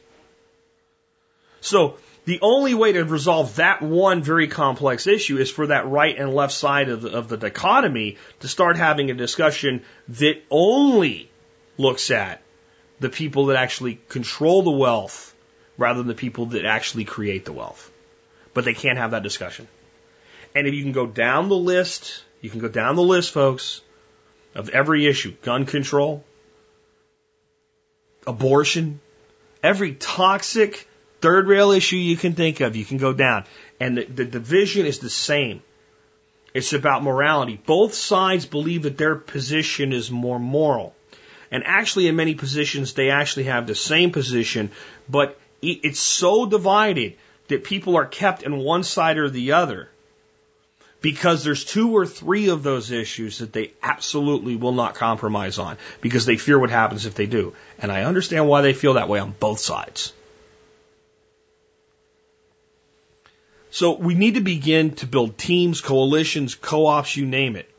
So 1.61 1.97
the 2.25 2.39
only 2.41 2.75
way 2.75 2.93
to 2.93 3.05
resolve 3.05 3.57
that 3.57 3.83
one 3.83 4.23
very 4.23 4.49
complex 4.49 5.07
issue 5.07 5.39
is 5.39 5.51
for 5.51 5.67
that 5.67 5.89
right 5.89 6.17
and 6.17 6.35
left 6.35 6.53
side 6.53 6.89
of 6.89 7.03
the, 7.03 7.11
of 7.11 7.29
the 7.29 7.37
dichotomy 7.37 8.19
to 8.41 8.49
start 8.49 8.77
having 8.77 9.11
a 9.11 9.15
discussion 9.15 9.83
that 10.09 10.43
only 10.51 11.31
looks 11.79 12.11
at 12.11 12.41
the 13.01 13.09
people 13.09 13.47
that 13.47 13.57
actually 13.57 14.01
control 14.09 14.63
the 14.63 14.71
wealth 14.71 15.35
rather 15.77 15.99
than 15.99 16.09
the 16.09 16.15
people 16.15 16.47
that 16.47 16.65
actually 16.65 17.05
create 17.05 17.45
the 17.45 17.53
wealth. 17.53 17.91
But 18.55 18.65
they 18.65 18.75
can't 18.75 18.99
have 18.99 19.13
that 19.13 19.23
discussion. 19.23 19.67
And 20.55 20.67
if 20.67 20.75
you 20.75 20.83
can 20.83 20.93
go 20.93 21.07
down 21.07 21.49
the 21.49 21.57
list 21.57 22.23
you 22.43 22.51
can 22.51 22.59
go 22.59 22.69
down 22.69 22.97
the 22.97 23.03
list, 23.03 23.31
folks, 23.31 23.81
of 24.55 24.69
every 24.69 25.07
issue 25.07 25.33
gun 25.43 25.65
control, 25.65 26.25
abortion, 28.27 29.01
every 29.63 29.95
toxic 29.95 30.87
third 31.23 31.47
rail 31.47 31.71
issue 31.71 31.97
you 31.97 32.17
can 32.17 32.35
think 32.35 32.61
of, 32.61 32.77
you 32.77 32.85
can 32.85 32.99
go 32.99 33.13
down. 33.13 33.45
And 33.81 33.97
the, 33.97 34.05
the 34.05 34.25
division 34.25 34.85
is 34.85 34.99
the 34.99 35.09
same. 35.09 35.63
It's 36.53 36.75
about 36.75 37.03
morality. 37.03 37.59
Both 37.65 37.95
sides 37.95 38.45
believe 38.45 38.83
that 38.83 38.99
their 38.99 39.15
position 39.15 39.93
is 39.93 40.11
more 40.11 40.39
moral. 40.39 40.95
And 41.51 41.63
actually, 41.65 42.09
in 42.09 42.17
many 42.17 42.35
positions, 42.35 42.93
they 42.93 43.11
actually 43.11 43.45
have 43.45 43.67
the 43.67 43.75
same 43.75 44.11
position, 44.11 44.71
but 45.09 45.39
it's 45.63 46.01
so 46.01 46.47
divided 46.47 47.17
that 47.49 47.65
people 47.65 47.97
are 47.97 48.07
kept 48.07 48.43
in 48.43 48.57
one 48.59 48.83
side 48.83 49.19
or 49.19 49.31
the 49.31 49.53
other 49.53 49.89
because 51.01 51.45
there's 51.45 51.65
two 51.65 51.97
or 51.97 52.07
three 52.07 52.49
of 52.49 52.63
those 52.63 52.91
issues 52.91 53.39
that 53.39 53.53
they 53.53 53.73
absolutely 53.83 54.57
will 54.57 54.73
not 54.73 54.95
compromise 54.95 55.59
on 55.59 55.77
because 56.01 56.27
they 56.27 56.37
fear 56.37 56.59
what 56.59 56.71
happens 56.71 57.07
if 57.07 57.15
they 57.15 57.27
do. 57.27 57.55
And 57.79 57.93
I 57.93 58.05
understand 58.05 58.49
why 58.49 58.63
they 58.63 58.73
feel 58.73 58.95
that 58.95 59.09
way 59.09 59.19
on 59.19 59.35
both 59.39 59.61
sides. 59.61 60.13
So 63.73 63.93
we 63.97 64.15
need 64.15 64.35
to 64.35 64.43
begin 64.43 64.97
to 64.97 65.07
build 65.07 65.39
teams, 65.39 65.81
coalitions, 65.81 66.55
co-ops, 66.55 67.17
you 67.17 67.25
name 67.25 67.57
it. 67.57 67.71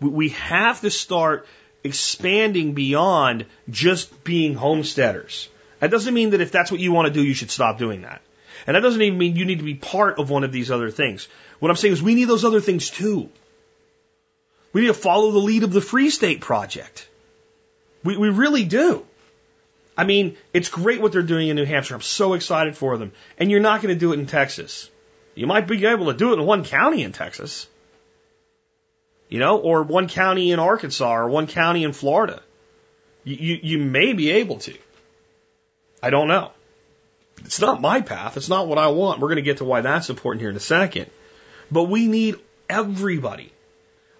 We 0.00 0.30
have 0.30 0.80
to 0.80 0.90
start 0.90 1.46
expanding 1.84 2.72
beyond 2.72 3.44
just 3.68 4.24
being 4.24 4.54
homesteaders. 4.54 5.50
That 5.80 5.90
doesn't 5.90 6.14
mean 6.14 6.30
that 6.30 6.40
if 6.40 6.52
that's 6.52 6.70
what 6.70 6.80
you 6.80 6.90
want 6.90 7.08
to 7.08 7.12
do, 7.12 7.22
you 7.22 7.34
should 7.34 7.50
stop 7.50 7.76
doing 7.76 8.00
that. 8.00 8.22
And 8.66 8.76
that 8.76 8.80
doesn't 8.80 9.02
even 9.02 9.18
mean 9.18 9.36
you 9.36 9.44
need 9.44 9.58
to 9.58 9.64
be 9.64 9.74
part 9.74 10.18
of 10.18 10.30
one 10.30 10.42
of 10.42 10.52
these 10.52 10.70
other 10.70 10.90
things. 10.90 11.28
What 11.58 11.70
I'm 11.70 11.76
saying 11.76 11.92
is 11.92 12.02
we 12.02 12.14
need 12.14 12.28
those 12.28 12.46
other 12.46 12.62
things 12.62 12.88
too. 12.88 13.28
We 14.72 14.80
need 14.80 14.86
to 14.86 14.94
follow 14.94 15.32
the 15.32 15.38
lead 15.38 15.64
of 15.64 15.72
the 15.74 15.82
Free 15.82 16.08
State 16.08 16.40
Project. 16.40 17.06
We, 18.04 18.16
we 18.16 18.30
really 18.30 18.64
do. 18.64 19.04
I 19.98 20.04
mean, 20.04 20.38
it's 20.54 20.70
great 20.70 21.02
what 21.02 21.12
they're 21.12 21.22
doing 21.22 21.48
in 21.48 21.56
New 21.56 21.66
Hampshire. 21.66 21.94
I'm 21.94 22.00
so 22.00 22.32
excited 22.32 22.74
for 22.74 22.96
them. 22.96 23.12
And 23.36 23.50
you're 23.50 23.60
not 23.60 23.82
going 23.82 23.94
to 23.94 24.00
do 24.00 24.14
it 24.14 24.18
in 24.18 24.24
Texas. 24.24 24.88
You 25.34 25.46
might 25.46 25.66
be 25.66 25.84
able 25.86 26.06
to 26.06 26.14
do 26.14 26.32
it 26.32 26.38
in 26.38 26.46
one 26.46 26.64
county 26.64 27.02
in 27.02 27.12
Texas. 27.12 27.66
You 29.28 29.38
know, 29.38 29.58
or 29.58 29.82
one 29.82 30.08
county 30.08 30.52
in 30.52 30.58
Arkansas 30.58 31.16
or 31.16 31.28
one 31.28 31.46
county 31.46 31.84
in 31.84 31.92
Florida. 31.92 32.42
You, 33.24 33.36
you, 33.36 33.58
you 33.62 33.78
may 33.78 34.12
be 34.12 34.30
able 34.32 34.58
to. 34.58 34.76
I 36.02 36.10
don't 36.10 36.28
know. 36.28 36.50
It's 37.44 37.60
not 37.60 37.80
my 37.80 38.02
path. 38.02 38.36
It's 38.36 38.48
not 38.48 38.68
what 38.68 38.78
I 38.78 38.88
want. 38.88 39.20
We're 39.20 39.28
going 39.28 39.36
to 39.36 39.42
get 39.42 39.58
to 39.58 39.64
why 39.64 39.80
that's 39.80 40.10
important 40.10 40.42
here 40.42 40.50
in 40.50 40.56
a 40.56 40.60
second. 40.60 41.10
But 41.70 41.84
we 41.84 42.08
need 42.08 42.36
everybody. 42.68 43.52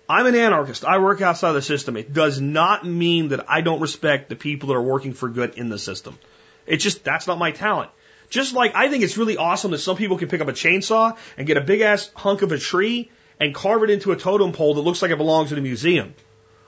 I'm 0.08 0.26
an 0.26 0.34
anarchist. 0.34 0.84
I 0.84 0.98
work 0.98 1.20
outside 1.20 1.52
the 1.52 1.62
system. 1.62 1.96
It 1.96 2.12
does 2.12 2.40
not 2.40 2.84
mean 2.84 3.28
that 3.28 3.48
I 3.50 3.60
don't 3.60 3.80
respect 3.80 4.28
the 4.28 4.36
people 4.36 4.68
that 4.68 4.74
are 4.74 4.82
working 4.82 5.14
for 5.14 5.28
good 5.28 5.54
in 5.54 5.68
the 5.68 5.78
system. 5.78 6.18
It's 6.66 6.82
just, 6.82 7.04
that's 7.04 7.26
not 7.26 7.38
my 7.38 7.50
talent. 7.50 7.90
Just 8.32 8.54
like 8.54 8.74
I 8.74 8.88
think 8.88 9.04
it's 9.04 9.18
really 9.18 9.36
awesome 9.36 9.72
that 9.72 9.78
some 9.80 9.98
people 9.98 10.16
can 10.16 10.28
pick 10.28 10.40
up 10.40 10.48
a 10.48 10.52
chainsaw 10.52 11.18
and 11.36 11.46
get 11.46 11.58
a 11.58 11.60
big 11.60 11.82
ass 11.82 12.10
hunk 12.14 12.40
of 12.40 12.50
a 12.50 12.56
tree 12.58 13.10
and 13.38 13.54
carve 13.54 13.82
it 13.82 13.90
into 13.90 14.10
a 14.10 14.16
totem 14.16 14.52
pole 14.52 14.72
that 14.72 14.80
looks 14.80 15.02
like 15.02 15.10
it 15.10 15.18
belongs 15.18 15.52
in 15.52 15.58
a 15.58 15.60
museum. 15.60 16.14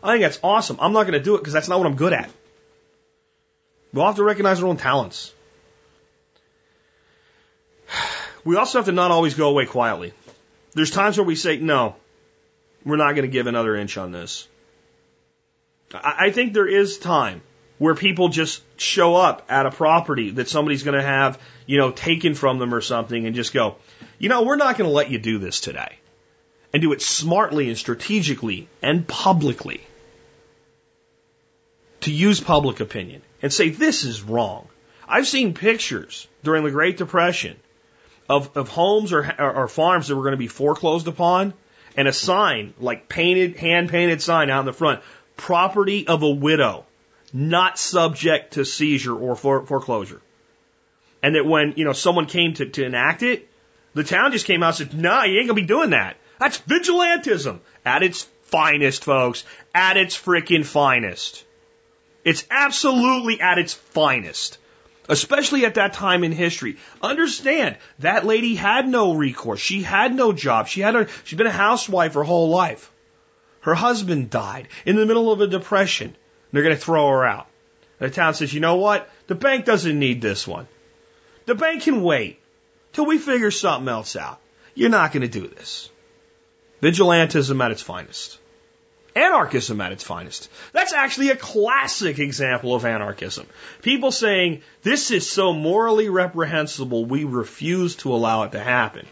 I 0.03 0.13
think 0.13 0.21
that's 0.25 0.39
awesome. 0.43 0.77
I'm 0.79 0.93
not 0.93 1.05
going 1.05 1.15
to 1.15 1.25
do 1.25 1.37
it 1.37 1.39
because 1.39 1.55
that's 1.55 1.67
not 1.67 1.79
what 1.79 1.87
I'm 1.87 1.97
good 1.97 2.13
at. 2.13 2.29
We'll 3.95 4.05
have 4.05 4.17
to 4.17 4.25
recognize 4.25 4.63
our 4.63 4.69
own 4.69 4.77
talents. 4.77 5.33
We 8.45 8.57
also 8.57 8.77
have 8.77 8.85
to 8.85 8.93
not 8.93 9.11
always 9.11 9.33
go 9.33 9.49
away 9.49 9.65
quietly. 9.65 10.13
There's 10.75 10.91
times 10.91 11.17
where 11.17 11.25
we 11.25 11.35
say, 11.35 11.57
no, 11.57 11.97
we're 12.85 12.97
not 12.97 13.13
going 13.13 13.23
to 13.23 13.33
give 13.33 13.47
another 13.47 13.75
inch 13.75 13.97
on 13.97 14.13
this. 14.13 14.47
I, 15.95 16.27
I 16.27 16.31
think 16.31 16.53
there 16.53 16.69
is 16.69 16.99
time 16.99 17.41
where 17.85 17.95
people 17.95 18.31
just 18.31 18.63
show 18.81 19.15
up 19.15 19.45
at 19.51 19.67
a 19.67 19.71
property 19.71 20.31
that 20.31 20.49
somebody's 20.49 20.85
going 20.85 20.97
to 20.97 21.03
have, 21.03 21.39
you 21.67 21.77
know, 21.77 21.91
taken 21.91 22.35
from 22.35 22.59
them 22.59 22.73
or 22.73 22.81
something 22.81 23.27
and 23.27 23.37
just 23.37 23.53
go, 23.53 23.77
you 24.19 24.31
know, 24.31 24.43
we're 24.43 24.57
not 24.57 24.79
going 24.79 24.89
to 24.89 24.95
let 24.95 25.11
you 25.11 25.19
do 25.19 25.39
this 25.39 25.61
today. 25.61 25.99
And 26.73 26.81
do 26.81 26.95
it 26.95 27.03
smartly 27.03 27.69
and 27.69 27.77
strategically 27.77 28.69
and 28.81 29.07
publicly. 29.07 29.83
To 32.01 32.11
use 32.11 32.41
public 32.41 32.81
opinion 32.81 33.21
and 33.43 33.53
say, 33.53 33.69
this 33.69 34.05
is 34.05 34.23
wrong. 34.23 34.67
I've 35.07 35.27
seen 35.27 35.53
pictures 35.53 36.27
during 36.43 36.65
the 36.65 36.71
Great 36.71 36.97
Depression 36.97 37.59
of, 38.31 38.57
of 38.57 38.71
homes 38.71 39.13
or, 39.13 39.31
or 39.39 39.69
farms 39.69 40.09
that 40.09 40.17
were 40.17 40.23
going 40.23 40.33
to 40.33 40.39
be 40.39 40.49
foreclosed 40.49 41.07
upon 41.07 41.53
and 41.99 42.09
a 42.09 42.15
sign, 42.15 42.73
like 42.81 43.11
painted, 43.11 43.57
hand 43.57 43.91
painted 43.91 44.23
sign 44.23 44.49
out 44.49 44.61
in 44.61 44.67
the 44.67 44.73
front, 44.73 45.03
property 45.37 46.07
of 46.07 46.23
a 46.23 46.31
widow, 46.31 46.87
not 47.35 47.79
subject 47.79 48.55
to 48.55 48.65
seizure 48.65 49.15
or 49.15 49.35
foreclosure. 49.35 50.23
And 51.23 51.35
that 51.35 51.45
when, 51.45 51.75
you 51.77 51.85
know, 51.85 51.93
someone 51.93 52.27
came 52.27 52.55
to, 52.55 52.67
to 52.67 52.85
enact 52.85 53.23
it, 53.23 53.49
the 53.93 54.05
town 54.05 54.33
just 54.33 54.47
came 54.47 54.63
out 54.63 54.81
and 54.81 54.91
said, 54.91 54.99
nah, 54.99 55.25
you 55.25 55.39
ain't 55.39 55.49
gonna 55.49 55.61
be 55.61 55.67
doing 55.67 55.91
that. 55.91 56.17
That's 56.39 56.59
vigilantism 56.59 57.59
at 57.85 58.03
its 58.03 58.23
finest, 58.45 59.05
folks. 59.05 59.45
At 59.75 59.97
its 59.97 60.17
freaking 60.17 60.65
finest. 60.65 61.45
It's 62.25 62.47
absolutely 62.51 63.41
at 63.41 63.59
its 63.59 63.75
finest 63.75 64.59
especially 65.09 65.67
at 65.67 65.75
that 65.75 65.93
time 65.93 66.25
in 66.25 66.33
history. 66.33 66.77
Understand 67.03 67.77
that 67.99 68.25
lady 68.25 68.55
had 68.55 68.89
no 68.89 69.15
recourse. 69.15 69.61
She 69.61 69.83
had 69.83 70.15
no 70.15 70.33
job. 70.33 70.69
She 70.69 70.81
had 70.81 70.97
a, 70.97 71.09
she'd 71.25 71.37
been 71.37 71.47
a 71.47 71.53
housewife 71.53 72.15
her 72.15 72.23
whole 72.23 72.49
life. 72.49 72.91
Her 73.61 73.75
husband 73.75 74.31
died 74.31 74.69
in 74.85 74.97
the 74.97 75.07
middle 75.07 75.31
of 75.33 75.41
a 75.41 75.47
depression. 75.47 76.17
They're 76.55 76.63
going 76.63 76.77
to 76.77 76.81
throw 76.81 77.09
her 77.09 77.25
out. 77.25 77.49
The 77.99 78.11
town 78.11 78.35
says, 78.35 78.55
you 78.55 78.61
know 78.61 78.77
what? 78.77 79.11
The 79.27 79.35
bank 79.35 79.65
doesn't 79.65 79.99
need 79.99 80.23
this 80.23 80.47
one. 80.47 80.69
The 81.47 81.57
bank 81.57 81.83
can 81.83 82.01
wait 82.03 82.41
till 82.93 83.07
we 83.07 83.19
figure 83.19 83.51
something 83.51 83.89
else 83.89 84.15
out. 84.15 84.41
You're 84.75 84.89
not 84.89 85.13
going 85.13 85.23
to 85.23 85.41
do 85.41 85.49
this. 85.49 85.91
Vigilantism 86.81 87.63
at 87.63 87.73
its 87.73 87.83
finest 87.83 88.39
anarchism 89.17 89.81
at 89.81 89.93
its 89.93 90.03
finest. 90.03 90.51
That's 90.73 90.93
actually 90.93 91.31
a 91.31 91.37
classic 91.37 92.19
example 92.19 92.75
of 92.75 92.85
anarchism. 92.85 93.47
People 93.83 94.11
saying, 94.11 94.63
this 94.83 95.11
is 95.11 95.31
so 95.31 95.53
morally 95.53 96.09
reprehensible, 96.09 97.05
we 97.05 97.25
refuse 97.25 97.97
to 97.97 98.13
allow 98.13 98.43
it 98.43 98.53
to 98.53 98.61
happen. 98.61 99.07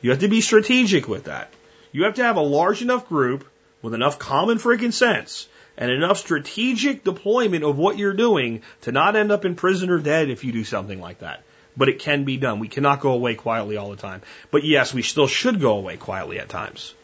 You 0.00 0.10
have 0.10 0.20
to 0.20 0.28
be 0.28 0.40
strategic 0.40 1.06
with 1.06 1.24
that. 1.24 1.52
You 1.92 2.04
have 2.04 2.14
to 2.14 2.24
have 2.24 2.36
a 2.36 2.40
large 2.40 2.80
enough 2.80 3.08
group 3.08 3.46
with 3.82 3.94
enough 3.94 4.18
common 4.18 4.58
freaking 4.58 4.92
sense 4.92 5.48
and 5.76 5.90
enough 5.90 6.18
strategic 6.18 7.04
deployment 7.04 7.64
of 7.64 7.76
what 7.76 7.98
you're 7.98 8.14
doing 8.14 8.62
to 8.82 8.92
not 8.92 9.16
end 9.16 9.30
up 9.30 9.44
in 9.44 9.54
prison 9.54 9.90
or 9.90 9.98
dead 9.98 10.30
if 10.30 10.44
you 10.44 10.52
do 10.52 10.64
something 10.64 11.00
like 11.00 11.18
that. 11.18 11.42
But 11.76 11.88
it 11.88 11.98
can 11.98 12.24
be 12.24 12.38
done. 12.38 12.58
We 12.58 12.68
cannot 12.68 13.00
go 13.00 13.12
away 13.12 13.34
quietly 13.34 13.76
all 13.76 13.90
the 13.90 13.96
time. 13.96 14.22
But 14.50 14.64
yes, 14.64 14.94
we 14.94 15.02
still 15.02 15.26
should 15.26 15.60
go 15.60 15.76
away 15.76 15.96
quietly 15.96 16.38
at 16.38 16.48
times. 16.48 16.94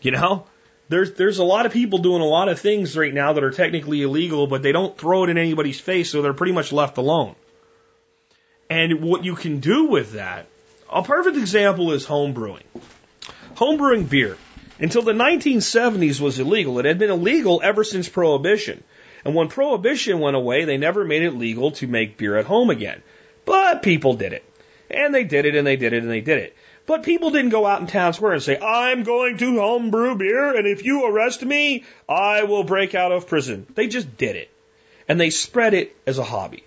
You 0.00 0.12
know? 0.12 0.46
there's 0.92 1.14
there's 1.14 1.38
a 1.38 1.44
lot 1.44 1.64
of 1.64 1.72
people 1.72 1.98
doing 1.98 2.20
a 2.20 2.26
lot 2.26 2.48
of 2.48 2.60
things 2.60 2.96
right 2.96 3.14
now 3.14 3.32
that 3.32 3.42
are 3.42 3.50
technically 3.50 4.02
illegal, 4.02 4.46
but 4.46 4.62
they 4.62 4.72
don't 4.72 4.96
throw 4.96 5.24
it 5.24 5.30
in 5.30 5.38
anybody's 5.38 5.80
face, 5.80 6.10
so 6.10 6.20
they're 6.20 6.34
pretty 6.34 6.52
much 6.52 6.70
left 6.70 6.98
alone. 6.98 7.34
And 8.68 9.00
what 9.02 9.24
you 9.24 9.34
can 9.34 9.60
do 9.60 9.86
with 9.86 10.12
that, 10.12 10.46
a 10.90 11.02
perfect 11.02 11.36
example 11.36 11.92
is 11.92 12.04
home 12.04 12.34
brewing. 12.34 12.64
Home 13.56 13.78
brewing 13.78 14.04
beer. 14.04 14.36
Until 14.82 15.02
the 15.02 15.12
1970s 15.12 16.20
was 16.20 16.38
illegal. 16.38 16.78
It 16.78 16.84
had 16.84 16.98
been 16.98 17.10
illegal 17.10 17.60
ever 17.62 17.84
since 17.84 18.08
Prohibition. 18.08 18.82
And 19.24 19.34
when 19.34 19.48
Prohibition 19.48 20.18
went 20.18 20.36
away, 20.36 20.64
they 20.64 20.76
never 20.76 21.04
made 21.04 21.22
it 21.22 21.36
legal 21.36 21.70
to 21.72 21.86
make 21.86 22.18
beer 22.18 22.36
at 22.36 22.46
home 22.46 22.68
again. 22.68 23.00
But 23.44 23.82
people 23.82 24.14
did 24.14 24.32
it. 24.32 24.44
And 24.90 25.14
they 25.14 25.24
did 25.24 25.46
it 25.46 25.54
and 25.54 25.66
they 25.66 25.76
did 25.76 25.92
it 25.92 26.02
and 26.02 26.10
they 26.10 26.20
did 26.20 26.38
it. 26.38 26.56
But 26.84 27.04
people 27.04 27.30
didn't 27.30 27.50
go 27.50 27.64
out 27.64 27.80
in 27.80 27.86
town 27.86 28.12
square 28.12 28.32
and 28.32 28.42
say, 28.42 28.58
I'm 28.58 29.04
going 29.04 29.38
to 29.38 29.60
homebrew 29.60 30.16
beer, 30.16 30.56
and 30.56 30.66
if 30.66 30.84
you 30.84 31.06
arrest 31.06 31.44
me, 31.44 31.84
I 32.08 32.42
will 32.42 32.64
break 32.64 32.94
out 32.96 33.12
of 33.12 33.28
prison. 33.28 33.66
They 33.74 33.86
just 33.86 34.16
did 34.16 34.34
it. 34.34 34.50
And 35.08 35.20
they 35.20 35.30
spread 35.30 35.74
it 35.74 35.96
as 36.06 36.18
a 36.18 36.24
hobby. 36.24 36.64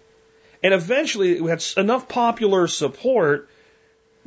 And 0.63 0.73
eventually 0.73 1.33
it 1.33 1.43
had 1.43 1.63
enough 1.75 2.07
popular 2.07 2.67
support 2.67 3.49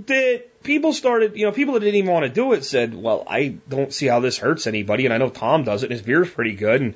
that 0.06 0.47
people 0.62 0.92
started, 0.92 1.36
you 1.36 1.46
know, 1.46 1.52
people 1.52 1.74
that 1.74 1.80
didn't 1.80 1.96
even 1.96 2.12
want 2.12 2.24
to 2.24 2.30
do 2.30 2.52
it 2.52 2.64
said, 2.64 2.94
well, 2.94 3.24
I 3.26 3.56
don't 3.68 3.92
see 3.92 4.06
how 4.06 4.20
this 4.20 4.38
hurts 4.38 4.66
anybody. 4.66 5.04
And 5.04 5.14
I 5.14 5.18
know 5.18 5.30
Tom 5.30 5.64
does 5.64 5.82
it 5.82 5.86
and 5.86 5.92
his 5.92 6.02
beer's 6.02 6.30
pretty 6.30 6.54
good. 6.54 6.80
And 6.80 6.94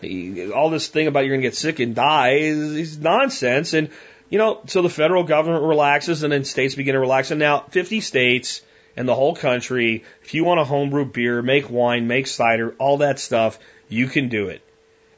he, 0.00 0.50
all 0.50 0.70
this 0.70 0.88
thing 0.88 1.06
about 1.06 1.20
you're 1.20 1.30
going 1.30 1.42
to 1.42 1.46
get 1.46 1.56
sick 1.56 1.80
and 1.80 1.94
die 1.94 2.36
is, 2.36 2.76
is 2.76 2.98
nonsense. 2.98 3.74
And, 3.74 3.90
you 4.28 4.38
know, 4.38 4.60
so 4.66 4.82
the 4.82 4.88
federal 4.88 5.24
government 5.24 5.64
relaxes 5.64 6.22
and 6.22 6.32
then 6.32 6.44
states 6.44 6.74
begin 6.74 6.94
to 6.94 7.00
relax. 7.00 7.30
And 7.30 7.40
now 7.40 7.60
50 7.70 8.00
states 8.00 8.62
and 8.96 9.08
the 9.08 9.14
whole 9.14 9.34
country, 9.34 10.04
if 10.22 10.34
you 10.34 10.44
want 10.44 10.58
to 10.58 10.64
homebrew 10.64 11.06
beer, 11.06 11.42
make 11.42 11.70
wine, 11.70 12.06
make 12.06 12.26
cider, 12.26 12.74
all 12.78 12.98
that 12.98 13.18
stuff, 13.18 13.58
you 13.88 14.06
can 14.06 14.28
do 14.28 14.48
it. 14.48 14.62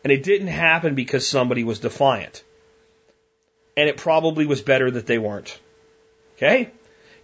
And 0.05 0.13
it 0.13 0.23
didn't 0.23 0.49
happen 0.49 0.95
because 0.95 1.27
somebody 1.27 1.63
was 1.65 1.79
defiant. 1.79 2.43
And 3.77 3.89
it 3.89 3.97
probably 3.97 4.47
was 4.47 4.61
better 4.61 4.91
that 4.91 5.07
they 5.07 5.19
weren't. 5.19 5.59
Okay? 6.37 6.71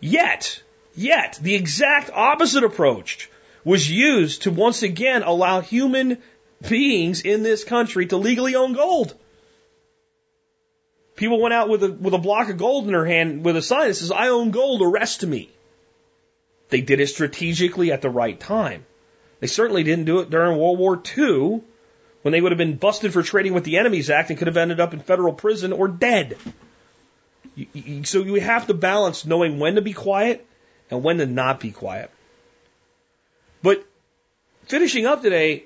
Yet, 0.00 0.62
yet, 0.94 1.38
the 1.42 1.54
exact 1.54 2.10
opposite 2.12 2.64
approach 2.64 3.28
was 3.64 3.90
used 3.90 4.42
to 4.42 4.50
once 4.50 4.82
again 4.82 5.22
allow 5.22 5.60
human 5.60 6.18
beings 6.66 7.20
in 7.22 7.42
this 7.42 7.64
country 7.64 8.06
to 8.06 8.16
legally 8.16 8.54
own 8.54 8.72
gold. 8.72 9.14
People 11.16 11.40
went 11.40 11.54
out 11.54 11.68
with 11.68 11.82
a, 11.82 11.90
with 11.90 12.14
a 12.14 12.18
block 12.18 12.48
of 12.48 12.58
gold 12.58 12.84
in 12.84 12.92
their 12.92 13.04
hand 13.04 13.44
with 13.44 13.56
a 13.56 13.62
sign 13.62 13.88
that 13.88 13.94
says, 13.94 14.12
I 14.12 14.28
own 14.28 14.52
gold, 14.52 14.82
arrest 14.82 15.26
me. 15.26 15.50
They 16.68 16.80
did 16.80 17.00
it 17.00 17.08
strategically 17.08 17.90
at 17.90 18.02
the 18.02 18.10
right 18.10 18.38
time. 18.38 18.86
They 19.40 19.46
certainly 19.46 19.82
didn't 19.82 20.04
do 20.04 20.20
it 20.20 20.30
during 20.30 20.58
World 20.58 20.78
War 20.78 21.02
II 21.16 21.62
when 22.22 22.32
they 22.32 22.40
would 22.40 22.52
have 22.52 22.58
been 22.58 22.76
busted 22.76 23.12
for 23.12 23.22
trading 23.22 23.54
with 23.54 23.64
the 23.64 23.78
Enemies 23.78 24.10
Act 24.10 24.30
and 24.30 24.38
could 24.38 24.48
have 24.48 24.56
ended 24.56 24.80
up 24.80 24.92
in 24.92 25.00
federal 25.00 25.32
prison 25.32 25.72
or 25.72 25.88
dead. 25.88 26.36
So 28.04 28.22
you 28.22 28.34
have 28.36 28.66
to 28.68 28.74
balance 28.74 29.24
knowing 29.26 29.58
when 29.58 29.74
to 29.74 29.82
be 29.82 29.92
quiet 29.92 30.46
and 30.90 31.02
when 31.02 31.18
to 31.18 31.26
not 31.26 31.60
be 31.60 31.70
quiet. 31.72 32.10
But 33.62 33.84
finishing 34.66 35.06
up 35.06 35.22
today, 35.22 35.64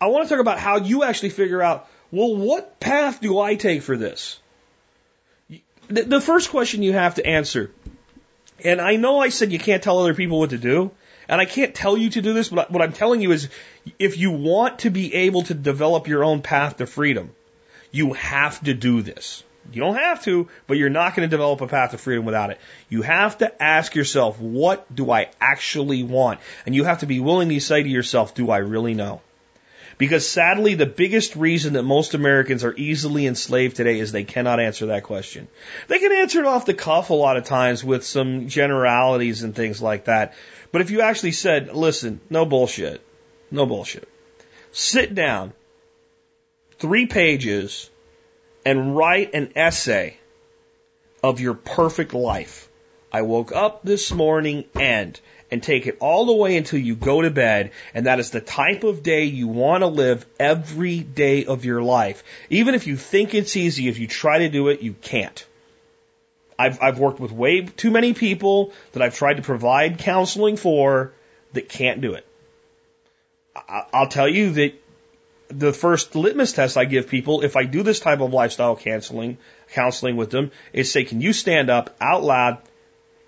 I 0.00 0.08
want 0.08 0.24
to 0.24 0.34
talk 0.34 0.40
about 0.40 0.58
how 0.58 0.78
you 0.78 1.04
actually 1.04 1.30
figure 1.30 1.62
out, 1.62 1.88
well, 2.10 2.36
what 2.36 2.80
path 2.80 3.20
do 3.20 3.38
I 3.38 3.54
take 3.54 3.82
for 3.82 3.96
this? 3.96 4.38
The 5.88 6.20
first 6.20 6.50
question 6.50 6.82
you 6.82 6.92
have 6.92 7.14
to 7.14 7.24
answer, 7.24 7.70
and 8.64 8.80
I 8.80 8.96
know 8.96 9.20
I 9.20 9.28
said 9.28 9.52
you 9.52 9.58
can't 9.60 9.82
tell 9.82 10.00
other 10.00 10.14
people 10.14 10.40
what 10.40 10.50
to 10.50 10.58
do, 10.58 10.90
and 11.28 11.40
I 11.40 11.44
can't 11.44 11.74
tell 11.74 11.96
you 11.96 12.10
to 12.10 12.22
do 12.22 12.32
this, 12.34 12.48
but 12.48 12.70
what 12.70 12.82
I'm 12.82 12.92
telling 12.92 13.20
you 13.20 13.30
is 13.30 13.48
if 13.98 14.18
you 14.18 14.32
want 14.32 14.80
to 14.80 14.90
be 14.90 15.14
able 15.14 15.42
to 15.44 15.54
develop 15.54 16.08
your 16.08 16.24
own 16.24 16.42
path 16.42 16.78
to 16.78 16.86
freedom, 16.86 17.30
you 17.92 18.14
have 18.14 18.62
to 18.64 18.74
do 18.74 19.02
this. 19.02 19.44
You 19.72 19.80
don't 19.80 19.96
have 19.96 20.22
to, 20.24 20.48
but 20.66 20.76
you're 20.76 20.88
not 20.88 21.14
going 21.14 21.28
to 21.28 21.34
develop 21.34 21.60
a 21.60 21.66
path 21.66 21.90
to 21.90 21.98
freedom 21.98 22.24
without 22.24 22.50
it. 22.50 22.58
You 22.88 23.02
have 23.02 23.38
to 23.38 23.62
ask 23.62 23.94
yourself, 23.94 24.40
what 24.40 24.94
do 24.94 25.10
I 25.10 25.28
actually 25.40 26.02
want? 26.02 26.40
And 26.64 26.74
you 26.74 26.84
have 26.84 27.00
to 27.00 27.06
be 27.06 27.20
willing 27.20 27.48
to 27.48 27.60
say 27.60 27.82
to 27.82 27.88
yourself, 27.88 28.34
do 28.34 28.50
I 28.50 28.58
really 28.58 28.94
know? 28.94 29.20
Because 29.98 30.28
sadly, 30.28 30.74
the 30.74 30.86
biggest 30.86 31.36
reason 31.36 31.72
that 31.72 31.82
most 31.82 32.12
Americans 32.12 32.64
are 32.64 32.74
easily 32.76 33.26
enslaved 33.26 33.76
today 33.76 33.98
is 33.98 34.12
they 34.12 34.24
cannot 34.24 34.60
answer 34.60 34.86
that 34.86 35.04
question. 35.04 35.48
They 35.88 35.98
can 35.98 36.12
answer 36.12 36.40
it 36.40 36.46
off 36.46 36.66
the 36.66 36.74
cuff 36.74 37.08
a 37.08 37.14
lot 37.14 37.38
of 37.38 37.44
times 37.44 37.82
with 37.82 38.04
some 38.04 38.48
generalities 38.48 39.42
and 39.42 39.54
things 39.54 39.80
like 39.80 40.04
that. 40.04 40.34
But 40.70 40.82
if 40.82 40.90
you 40.90 41.00
actually 41.00 41.32
said, 41.32 41.74
listen, 41.74 42.20
no 42.28 42.44
bullshit, 42.44 43.00
no 43.50 43.64
bullshit, 43.64 44.06
sit 44.70 45.14
down, 45.14 45.54
three 46.78 47.06
pages, 47.06 47.88
and 48.66 48.96
write 48.96 49.32
an 49.32 49.52
essay 49.54 50.16
of 51.22 51.40
your 51.40 51.54
perfect 51.54 52.12
life. 52.12 52.68
I 53.12 53.22
woke 53.22 53.52
up 53.52 53.84
this 53.84 54.10
morning 54.10 54.64
and, 54.74 55.18
and 55.52 55.62
take 55.62 55.86
it 55.86 55.98
all 56.00 56.26
the 56.26 56.32
way 56.32 56.56
until 56.56 56.80
you 56.80 56.96
go 56.96 57.22
to 57.22 57.30
bed. 57.30 57.70
And 57.94 58.06
that 58.06 58.18
is 58.18 58.30
the 58.30 58.40
type 58.40 58.82
of 58.82 59.04
day 59.04 59.26
you 59.26 59.46
want 59.46 59.82
to 59.82 59.86
live 59.86 60.26
every 60.40 60.98
day 60.98 61.44
of 61.44 61.64
your 61.64 61.80
life. 61.80 62.24
Even 62.50 62.74
if 62.74 62.88
you 62.88 62.96
think 62.96 63.34
it's 63.34 63.56
easy, 63.56 63.86
if 63.86 64.00
you 64.00 64.08
try 64.08 64.38
to 64.38 64.48
do 64.48 64.66
it, 64.68 64.82
you 64.82 64.94
can't. 64.94 65.46
I've, 66.58 66.82
I've 66.82 66.98
worked 66.98 67.20
with 67.20 67.30
way 67.30 67.62
too 67.62 67.92
many 67.92 68.14
people 68.14 68.72
that 68.92 69.02
I've 69.02 69.14
tried 69.14 69.34
to 69.34 69.42
provide 69.42 69.98
counseling 69.98 70.56
for 70.56 71.12
that 71.52 71.68
can't 71.68 72.00
do 72.00 72.14
it. 72.14 72.26
I, 73.54 73.84
I'll 73.92 74.08
tell 74.08 74.28
you 74.28 74.50
that 74.54 74.74
the 75.48 75.72
first 75.72 76.14
litmus 76.14 76.52
test 76.52 76.76
I 76.76 76.84
give 76.84 77.08
people 77.08 77.42
if 77.42 77.56
I 77.56 77.64
do 77.64 77.82
this 77.82 78.00
type 78.00 78.20
of 78.20 78.32
lifestyle 78.32 78.76
counseling, 78.76 79.38
counseling 79.72 80.16
with 80.16 80.30
them 80.30 80.50
is 80.72 80.90
say, 80.90 81.04
can 81.04 81.20
you 81.20 81.32
stand 81.32 81.70
up 81.70 81.94
out 82.00 82.22
loud, 82.22 82.58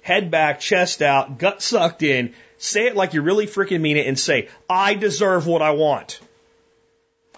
head 0.02 0.30
back, 0.30 0.60
chest 0.60 1.02
out, 1.02 1.38
gut 1.38 1.62
sucked 1.62 2.02
in, 2.02 2.34
say 2.58 2.86
it 2.86 2.96
like 2.96 3.14
you 3.14 3.22
really 3.22 3.46
freaking 3.46 3.80
mean 3.80 3.96
it 3.96 4.06
and 4.06 4.18
say, 4.18 4.48
I 4.68 4.94
deserve 4.94 5.46
what 5.46 5.62
I 5.62 5.70
want. 5.70 6.20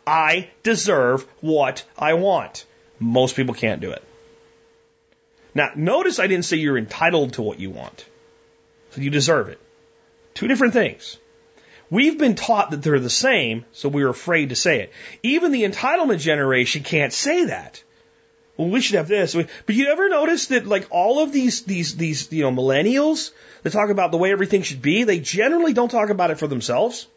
I 0.07 0.51
deserve 0.63 1.27
what 1.41 1.85
I 1.99 2.15
want. 2.15 2.65
Most 2.99 3.37
people 3.37 3.55
can't 3.55 3.81
do 3.81 3.91
it. 3.91 4.03
Now, 5.55 5.71
notice 5.75 6.19
I 6.19 6.27
didn't 6.27 6.45
say 6.45 6.57
you're 6.57 6.79
entitled 6.79 7.35
to 7.35 7.43
what 7.43 7.59
you 7.59 7.71
want. 7.71 8.05
So 8.91 9.01
you 9.01 9.11
deserve 9.11 9.49
it. 9.49 9.61
Two 10.35 10.49
different 10.49 10.73
things. 10.73 11.19
We've 11.91 12.17
been 12.17 12.37
taught 12.37 12.71
that 12.71 12.83
they're 12.83 13.01
the 13.01 13.11
same, 13.11 13.65
so 13.73 13.89
we're 13.89 14.09
afraid 14.09 14.51
to 14.51 14.57
say 14.57 14.81
it. 14.81 14.93
Even 15.25 15.51
the 15.51 15.65
entitlement 15.65 16.21
generation 16.21 16.85
can't 16.85 17.13
say 17.13 17.47
that. 17.47 17.83
Well, 18.57 18.69
we 18.69 18.81
should 18.81 18.97
have 18.97 19.09
this. 19.09 19.35
But 19.35 19.75
you 19.75 19.91
ever 19.91 20.09
notice 20.09 20.47
that 20.49 20.67
like 20.67 20.87
all 20.91 21.23
of 21.23 21.33
these, 21.33 21.65
these, 21.65 21.97
these, 21.97 22.31
you 22.31 22.43
know, 22.43 22.53
millennials 22.53 23.33
that 23.65 23.73
talk 23.73 23.91
about 23.91 24.13
the 24.13 24.19
way 24.19 24.31
everything 24.31 24.63
should 24.63 24.83
be, 24.83 25.03
they 25.03 25.19
generally 25.19 25.73
don't 25.73 25.91
talk 25.91 26.11
about 26.11 26.31
it 26.31 26.39
for 26.39 26.47
themselves. 26.47 27.09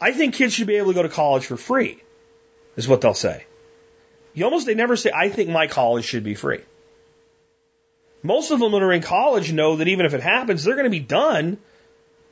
I 0.00 0.12
think 0.12 0.34
kids 0.34 0.54
should 0.54 0.66
be 0.66 0.76
able 0.76 0.88
to 0.88 0.94
go 0.94 1.02
to 1.02 1.08
college 1.08 1.46
for 1.46 1.56
free, 1.56 2.02
is 2.76 2.88
what 2.88 3.00
they'll 3.00 3.14
say. 3.14 3.44
You 4.34 4.44
almost, 4.46 4.66
they 4.66 4.74
never 4.74 4.96
say, 4.96 5.10
I 5.14 5.28
think 5.28 5.48
my 5.48 5.68
college 5.68 6.04
should 6.04 6.24
be 6.24 6.34
free. 6.34 6.60
Most 8.22 8.50
of 8.50 8.58
them 8.58 8.72
that 8.72 8.82
are 8.82 8.92
in 8.92 9.02
college 9.02 9.52
know 9.52 9.76
that 9.76 9.88
even 9.88 10.06
if 10.06 10.14
it 10.14 10.22
happens, 10.22 10.64
they're 10.64 10.74
going 10.74 10.84
to 10.84 10.90
be 10.90 11.00
done 11.00 11.58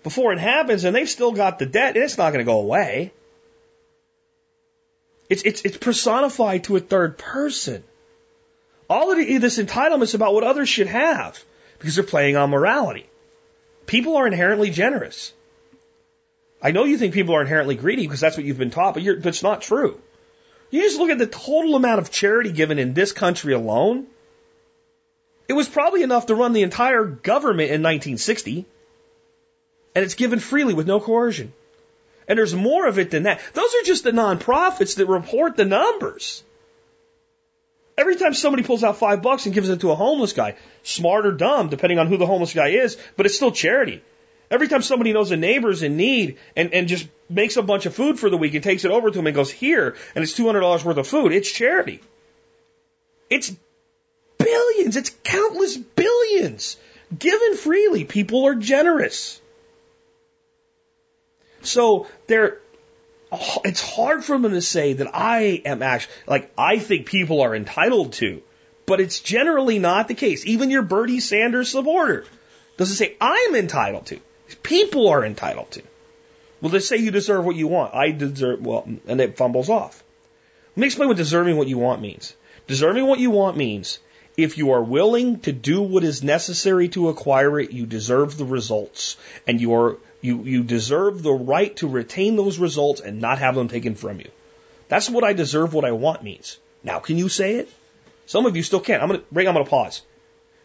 before 0.07 0.32
it 0.32 0.38
happens 0.38 0.84
and 0.84 0.94
they've 0.94 1.09
still 1.09 1.32
got 1.32 1.59
the 1.59 1.66
debt 1.66 1.96
and 1.96 2.04
it's 2.04 2.16
not 2.16 2.32
going 2.32 2.38
to 2.38 2.48
go 2.48 2.61
away. 2.61 3.12
It's, 5.28 5.42
it's, 5.42 5.62
it's 5.62 5.78
personified 5.78 6.62
to 6.64 6.76
a 6.76 6.80
third 6.80 7.18
person. 7.18 7.82
All 8.88 9.11
of 9.11 9.18
this 9.18 9.59
entitlement 9.59 10.04
is 10.04 10.14
about 10.14 10.32
what 10.32 10.44
others 10.44 10.68
should 10.68 10.86
have 10.86 11.42
because 11.80 11.96
they're 11.96 12.04
playing 12.04 12.36
on 12.36 12.50
morality. 12.50 13.11
People 13.86 14.16
are 14.16 14.28
inherently 14.28 14.70
generous. 14.70 15.32
I 16.62 16.70
know 16.70 16.84
you 16.84 16.98
think 16.98 17.12
people 17.12 17.34
are 17.34 17.42
inherently 17.42 17.74
greedy 17.74 18.02
because 18.02 18.20
that's 18.20 18.36
what 18.36 18.46
you've 18.46 18.59
been 18.59 18.70
taught, 18.70 18.94
but 18.94 19.02
that's 19.24 19.42
not 19.42 19.62
true. 19.62 20.00
You 20.70 20.82
just 20.82 21.00
look 21.00 21.11
at 21.11 21.18
the 21.18 21.26
total 21.26 21.74
amount 21.74 21.98
of 21.98 22.12
charity 22.12 22.52
given 22.52 22.78
in 22.78 22.94
this 22.94 23.11
country 23.11 23.54
alone. 23.54 24.07
It 25.48 25.54
was 25.54 25.68
probably 25.68 26.04
enough 26.04 26.26
to 26.26 26.36
run 26.36 26.52
the 26.52 26.62
entire 26.62 27.02
government 27.02 27.72
in 27.72 27.82
1960 27.82 28.66
and 29.97 30.05
it's 30.05 30.14
given 30.14 30.38
freely 30.38 30.74
with 30.74 30.86
no 30.86 31.01
coercion. 31.01 31.55
And 32.28 32.38
there's 32.38 32.55
more 32.55 32.86
of 32.86 32.99
it 32.99 33.11
than 33.11 33.22
that. 33.22 33.40
Those 33.55 33.74
are 33.74 33.84
just 33.84 34.05
the 34.05 34.11
nonprofits 34.11 34.97
that 34.97 35.07
report 35.07 35.57
the 35.57 35.64
numbers. 35.64 36.44
Every 37.97 38.16
time 38.16 38.34
somebody 38.34 38.62
pulls 38.62 38.84
out 38.84 38.99
five 38.99 39.22
bucks 39.22 39.47
and 39.47 39.55
gives 39.55 39.70
it 39.70 39.80
to 39.80 39.92
a 39.92 39.94
homeless 39.94 40.34
guy, 40.34 40.57
smart 40.82 41.24
or 41.24 41.32
dumb, 41.32 41.70
depending 41.70 41.99
on 41.99 42.09
who 42.09 42.18
the 42.18 42.26
homeless 42.26 42.53
guy 42.53 42.68
is, 42.68 42.99
but 43.16 43.24
it's 43.24 43.36
still 43.36 43.53
charity. 43.53 44.03
Every 44.51 44.68
time 44.68 44.82
somebody 44.82 45.14
knows 45.14 45.30
a 45.30 45.36
neighbor's 45.38 45.82
in 45.82 45.97
need 45.97 46.36
and, 46.55 46.74
and 46.74 46.88
just 46.88 47.09
makes 47.30 47.57
a 47.57 47.62
bunch 47.62 47.86
of 47.86 47.94
food 47.94 48.18
for 48.18 48.28
the 48.28 48.36
week 48.36 48.53
and 48.53 48.62
takes 48.62 48.84
it 48.84 48.90
over 48.90 49.11
to 49.11 49.18
him 49.18 49.26
and 49.26 49.34
goes, 49.34 49.51
here, 49.51 49.97
and 50.14 50.22
it's 50.22 50.38
$200 50.38 50.84
worth 50.84 50.99
of 50.99 51.07
food, 51.07 51.32
it's 51.32 51.51
charity. 51.51 52.03
It's 53.30 53.51
billions, 54.36 54.97
it's 54.97 55.16
countless 55.24 55.78
billions. 55.78 56.76
Given 57.18 57.57
freely, 57.57 58.05
people 58.05 58.47
are 58.47 58.57
generous. 58.57 59.40
So 61.66 62.06
they're, 62.26 62.58
it's 63.64 63.80
hard 63.80 64.24
for 64.24 64.38
them 64.38 64.52
to 64.52 64.62
say 64.62 64.94
that 64.94 65.14
I 65.14 65.62
am 65.64 65.82
actually, 65.82 66.14
like, 66.26 66.52
I 66.56 66.78
think 66.78 67.06
people 67.06 67.42
are 67.42 67.54
entitled 67.54 68.14
to, 68.14 68.42
but 68.86 69.00
it's 69.00 69.20
generally 69.20 69.78
not 69.78 70.08
the 70.08 70.14
case. 70.14 70.46
Even 70.46 70.70
your 70.70 70.82
Bernie 70.82 71.20
Sanders 71.20 71.70
supporter 71.70 72.24
doesn't 72.76 72.96
say 72.96 73.16
I'm 73.20 73.54
entitled 73.54 74.06
to. 74.06 74.20
People 74.62 75.08
are 75.08 75.24
entitled 75.24 75.70
to. 75.72 75.82
Well, 76.60 76.70
they 76.70 76.78
say 76.78 76.96
you 76.96 77.10
deserve 77.10 77.44
what 77.44 77.56
you 77.56 77.66
want. 77.66 77.94
I 77.94 78.12
deserve, 78.12 78.64
well, 78.64 78.88
and 79.06 79.20
it 79.20 79.36
fumbles 79.36 79.68
off. 79.68 80.02
Let 80.76 80.80
me 80.80 80.86
explain 80.86 81.08
what 81.08 81.16
deserving 81.16 81.56
what 81.56 81.68
you 81.68 81.78
want 81.78 82.00
means. 82.00 82.34
Deserving 82.66 83.06
what 83.06 83.18
you 83.18 83.30
want 83.30 83.56
means 83.56 83.98
if 84.36 84.58
you 84.58 84.72
are 84.72 84.82
willing 84.82 85.40
to 85.40 85.52
do 85.52 85.80
what 85.80 86.04
is 86.04 86.22
necessary 86.22 86.88
to 86.90 87.08
acquire 87.08 87.58
it, 87.58 87.72
you 87.72 87.86
deserve 87.86 88.36
the 88.36 88.44
results. 88.44 89.16
And 89.46 89.60
you 89.60 89.74
are, 89.74 89.96
you, 90.27 90.43
you 90.43 90.62
deserve 90.64 91.22
the 91.22 91.33
right 91.33 91.74
to 91.77 91.89
retain 91.89 92.37
those 92.37 92.59
results 92.59 93.01
and 93.01 93.20
not 93.20 93.39
have 93.39 93.55
them 93.55 93.68
taken 93.68 93.95
from 93.95 94.18
you. 94.18 94.29
That's 94.89 95.09
what 95.09 95.24
I 95.24 95.33
deserve 95.33 95.72
what 95.72 95.85
I 95.85 95.93
want 95.93 96.22
means. 96.22 96.59
Now, 96.83 96.99
can 96.99 97.16
you 97.16 97.29
say 97.29 97.57
it? 97.57 97.70
Some 98.27 98.45
of 98.45 98.57
you 98.57 98.62
still 98.62 98.81
can't. 98.81 99.03
I'm 99.03 99.09
gonna, 99.09 99.22
Ray, 99.33 99.47
I'm 99.47 99.55
gonna 99.55 99.64
pause. 99.64 100.03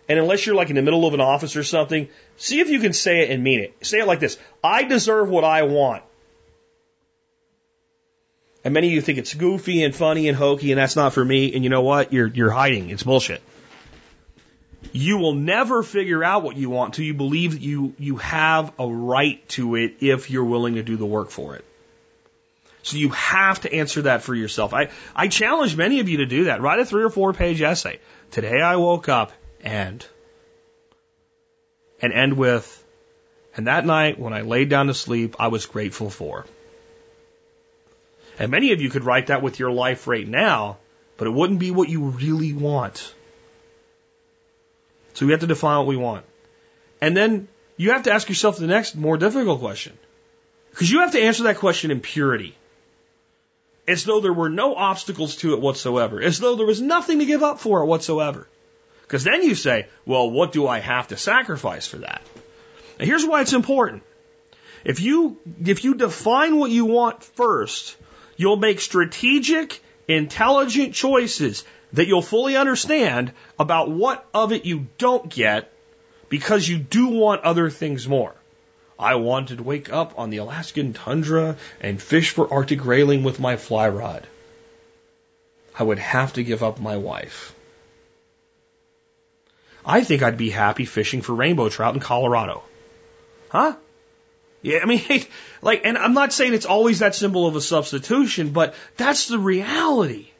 And 0.09 0.19
unless 0.19 0.45
you're 0.45 0.55
like 0.55 0.69
in 0.69 0.75
the 0.75 0.81
middle 0.81 1.05
of 1.05 1.13
an 1.13 1.21
office 1.21 1.55
or 1.55 1.63
something, 1.63 2.09
see 2.37 2.59
if 2.59 2.69
you 2.69 2.79
can 2.79 2.93
say 2.93 3.21
it 3.21 3.29
and 3.29 3.43
mean 3.43 3.59
it. 3.59 3.85
Say 3.85 3.99
it 3.99 4.07
like 4.07 4.19
this. 4.19 4.37
I 4.63 4.83
deserve 4.83 5.29
what 5.29 5.43
I 5.43 5.63
want. 5.63 6.03
And 8.63 8.73
many 8.73 8.87
of 8.87 8.93
you 8.93 9.01
think 9.01 9.19
it's 9.19 9.33
goofy 9.33 9.83
and 9.83 9.95
funny 9.95 10.27
and 10.27 10.37
hokey 10.37 10.71
and 10.71 10.79
that's 10.79 10.95
not 10.95 11.13
for 11.13 11.23
me. 11.23 11.53
And 11.53 11.63
you 11.63 11.69
know 11.69 11.81
what? 11.81 12.13
You're, 12.13 12.27
you're 12.27 12.51
hiding. 12.51 12.89
It's 12.89 13.03
bullshit. 13.03 13.41
You 14.91 15.17
will 15.17 15.33
never 15.33 15.83
figure 15.83 16.23
out 16.23 16.43
what 16.43 16.57
you 16.57 16.69
want 16.69 16.89
until 16.89 17.05
you 17.05 17.13
believe 17.13 17.53
that 17.53 17.61
you, 17.61 17.93
you 17.97 18.17
have 18.17 18.73
a 18.77 18.87
right 18.87 19.47
to 19.49 19.75
it 19.75 19.95
if 20.01 20.29
you're 20.29 20.43
willing 20.43 20.75
to 20.75 20.83
do 20.83 20.97
the 20.97 21.05
work 21.05 21.29
for 21.29 21.55
it. 21.55 21.65
So 22.83 22.97
you 22.97 23.09
have 23.09 23.61
to 23.61 23.73
answer 23.73 24.03
that 24.03 24.23
for 24.23 24.33
yourself. 24.33 24.73
I, 24.73 24.89
I 25.15 25.27
challenge 25.27 25.77
many 25.77 25.99
of 25.99 26.09
you 26.09 26.17
to 26.17 26.25
do 26.25 26.45
that. 26.45 26.61
Write 26.61 26.79
a 26.79 26.85
three 26.85 27.03
or 27.03 27.09
four 27.09 27.31
page 27.31 27.61
essay. 27.61 27.99
Today 28.31 28.59
I 28.59 28.77
woke 28.77 29.07
up 29.07 29.31
and, 29.63 30.05
and 32.01 32.11
end 32.11 32.33
with, 32.33 32.83
and 33.55 33.67
that 33.67 33.85
night 33.85 34.19
when 34.19 34.33
I 34.33 34.41
laid 34.41 34.69
down 34.69 34.87
to 34.87 34.93
sleep, 34.93 35.35
I 35.39 35.49
was 35.49 35.65
grateful 35.67 36.09
for. 36.09 36.45
And 38.39 38.49
many 38.49 38.71
of 38.71 38.81
you 38.81 38.89
could 38.89 39.03
write 39.03 39.27
that 39.27 39.43
with 39.43 39.59
your 39.59 39.71
life 39.71 40.07
right 40.07 40.27
now, 40.27 40.77
but 41.17 41.27
it 41.27 41.31
wouldn't 41.31 41.59
be 41.59 41.69
what 41.69 41.89
you 41.89 42.05
really 42.05 42.53
want. 42.53 43.13
So 45.13 45.25
we 45.25 45.31
have 45.31 45.41
to 45.41 45.47
define 45.47 45.77
what 45.79 45.87
we 45.87 45.97
want. 45.97 46.25
And 47.01 47.15
then 47.15 47.47
you 47.77 47.91
have 47.91 48.03
to 48.03 48.11
ask 48.11 48.29
yourself 48.29 48.57
the 48.57 48.67
next 48.67 48.95
more 48.95 49.17
difficult 49.17 49.59
question. 49.59 49.97
Because 50.69 50.91
you 50.91 50.99
have 50.99 51.11
to 51.11 51.21
answer 51.21 51.43
that 51.43 51.57
question 51.57 51.91
in 51.91 51.99
purity. 51.99 52.55
As 53.87 54.05
though 54.05 54.21
there 54.21 54.33
were 54.33 54.49
no 54.49 54.75
obstacles 54.75 55.37
to 55.37 55.53
it 55.53 55.59
whatsoever. 55.59 56.21
As 56.21 56.39
though 56.39 56.55
there 56.55 56.65
was 56.65 56.79
nothing 56.79 57.19
to 57.19 57.25
give 57.25 57.43
up 57.43 57.59
for 57.59 57.81
it 57.81 57.87
whatsoever. 57.87 58.47
Because 59.01 59.23
then 59.23 59.43
you 59.43 59.55
say, 59.55 59.87
well, 60.05 60.29
what 60.29 60.53
do 60.53 60.67
I 60.67 60.79
have 60.79 61.09
to 61.09 61.17
sacrifice 61.17 61.85
for 61.85 61.97
that? 61.97 62.21
Here's 62.99 63.25
why 63.25 63.41
it's 63.41 63.53
important. 63.53 64.03
If 64.85 65.01
you, 65.01 65.37
if 65.65 65.83
you 65.83 65.95
define 65.95 66.57
what 66.57 66.71
you 66.71 66.85
want 66.85 67.23
first, 67.23 67.97
you'll 68.37 68.57
make 68.57 68.79
strategic, 68.79 69.81
intelligent 70.07 70.93
choices 70.93 71.65
that 71.93 72.07
you'll 72.07 72.21
fully 72.21 72.55
understand 72.55 73.31
about 73.59 73.89
what 73.89 74.25
of 74.33 74.51
it 74.51 74.65
you 74.65 74.87
don't 74.97 75.29
get 75.29 75.71
because 76.29 76.67
you 76.67 76.77
do 76.77 77.07
want 77.07 77.41
other 77.41 77.69
things 77.69 78.07
more. 78.07 78.33
I 78.97 79.15
wanted 79.15 79.57
to 79.57 79.63
wake 79.63 79.91
up 79.91 80.17
on 80.17 80.29
the 80.29 80.37
Alaskan 80.37 80.93
tundra 80.93 81.57
and 81.81 82.01
fish 82.01 82.29
for 82.29 82.53
Arctic 82.53 82.79
grayling 82.79 83.23
with 83.23 83.39
my 83.39 83.57
fly 83.57 83.89
rod. 83.89 84.27
I 85.77 85.83
would 85.83 85.99
have 85.99 86.33
to 86.33 86.43
give 86.43 86.63
up 86.63 86.79
my 86.79 86.97
wife. 86.97 87.55
I 89.85 90.03
think 90.03 90.21
I'd 90.21 90.37
be 90.37 90.51
happy 90.51 90.85
fishing 90.85 91.21
for 91.21 91.33
rainbow 91.33 91.69
trout 91.69 91.95
in 91.95 91.99
Colorado. 91.99 92.63
Huh? 93.49 93.75
Yeah, 94.61 94.79
I 94.83 94.85
mean, 94.85 95.01
like, 95.61 95.81
and 95.83 95.97
I'm 95.97 96.13
not 96.13 96.33
saying 96.33 96.53
it's 96.53 96.65
always 96.65 96.99
that 96.99 97.15
simple 97.15 97.47
of 97.47 97.55
a 97.55 97.61
substitution, 97.61 98.51
but 98.51 98.75
that's 98.97 99.27
the 99.27 99.39
reality. 99.39 100.30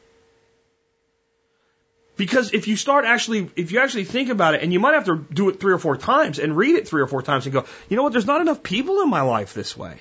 Because 2.22 2.54
if 2.54 2.68
you 2.68 2.76
start 2.76 3.04
actually, 3.04 3.50
if 3.56 3.72
you 3.72 3.80
actually 3.80 4.04
think 4.04 4.28
about 4.28 4.54
it, 4.54 4.62
and 4.62 4.72
you 4.72 4.78
might 4.78 4.94
have 4.94 5.06
to 5.06 5.16
do 5.16 5.48
it 5.48 5.58
three 5.58 5.72
or 5.72 5.78
four 5.78 5.96
times 5.96 6.38
and 6.38 6.56
read 6.56 6.76
it 6.76 6.86
three 6.86 7.02
or 7.02 7.08
four 7.08 7.20
times 7.20 7.46
and 7.46 7.52
go, 7.52 7.64
you 7.88 7.96
know 7.96 8.04
what, 8.04 8.12
there's 8.12 8.28
not 8.28 8.40
enough 8.40 8.62
people 8.62 9.00
in 9.02 9.10
my 9.10 9.22
life 9.22 9.54
this 9.54 9.76
way. 9.76 10.00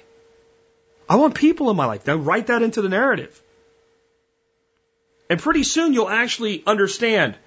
I 1.09 1.15
want 1.15 1.33
people 1.33 1.71
in 1.71 1.75
my 1.77 1.87
life. 1.87 2.03
Then 2.03 2.23
write 2.23 2.45
that 2.51 2.61
into 2.61 2.83
the 2.83 2.89
narrative. 2.89 3.41
And 5.31 5.39
pretty 5.39 5.63
soon 5.63 5.93
you'll 5.93 6.11
actually 6.11 6.61
understand 6.67 7.37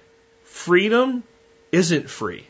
freedom 0.43 1.23
isn't 1.71 2.09
free. 2.09 2.45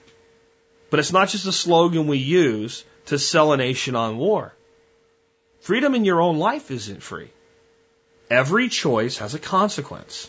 But 0.90 1.00
it's 1.00 1.14
not 1.14 1.30
just 1.30 1.46
a 1.46 1.52
slogan 1.52 2.08
we 2.08 2.18
use 2.18 2.84
to 3.06 3.20
sell 3.20 3.54
a 3.54 3.58
nation 3.58 3.96
on 3.96 4.18
war. 4.18 4.52
Freedom 5.60 5.94
in 5.94 6.06
your 6.06 6.22
own 6.22 6.40
life 6.40 6.72
isn't 6.72 7.04
free. 7.04 7.30
Every 8.32 8.68
choice 8.68 9.20
has 9.20 9.36
a 9.36 9.40
consequence. 9.40 10.28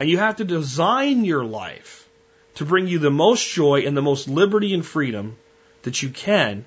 And 0.00 0.08
you 0.08 0.18
have 0.18 0.36
to 0.36 0.44
design 0.44 1.24
your 1.24 1.44
life 1.44 2.08
to 2.56 2.64
bring 2.64 2.88
you 2.88 2.98
the 2.98 3.10
most 3.10 3.48
joy 3.48 3.82
and 3.86 3.96
the 3.96 4.02
most 4.02 4.28
liberty 4.28 4.74
and 4.74 4.84
freedom 4.84 5.36
that 5.82 6.02
you 6.02 6.10
can 6.10 6.64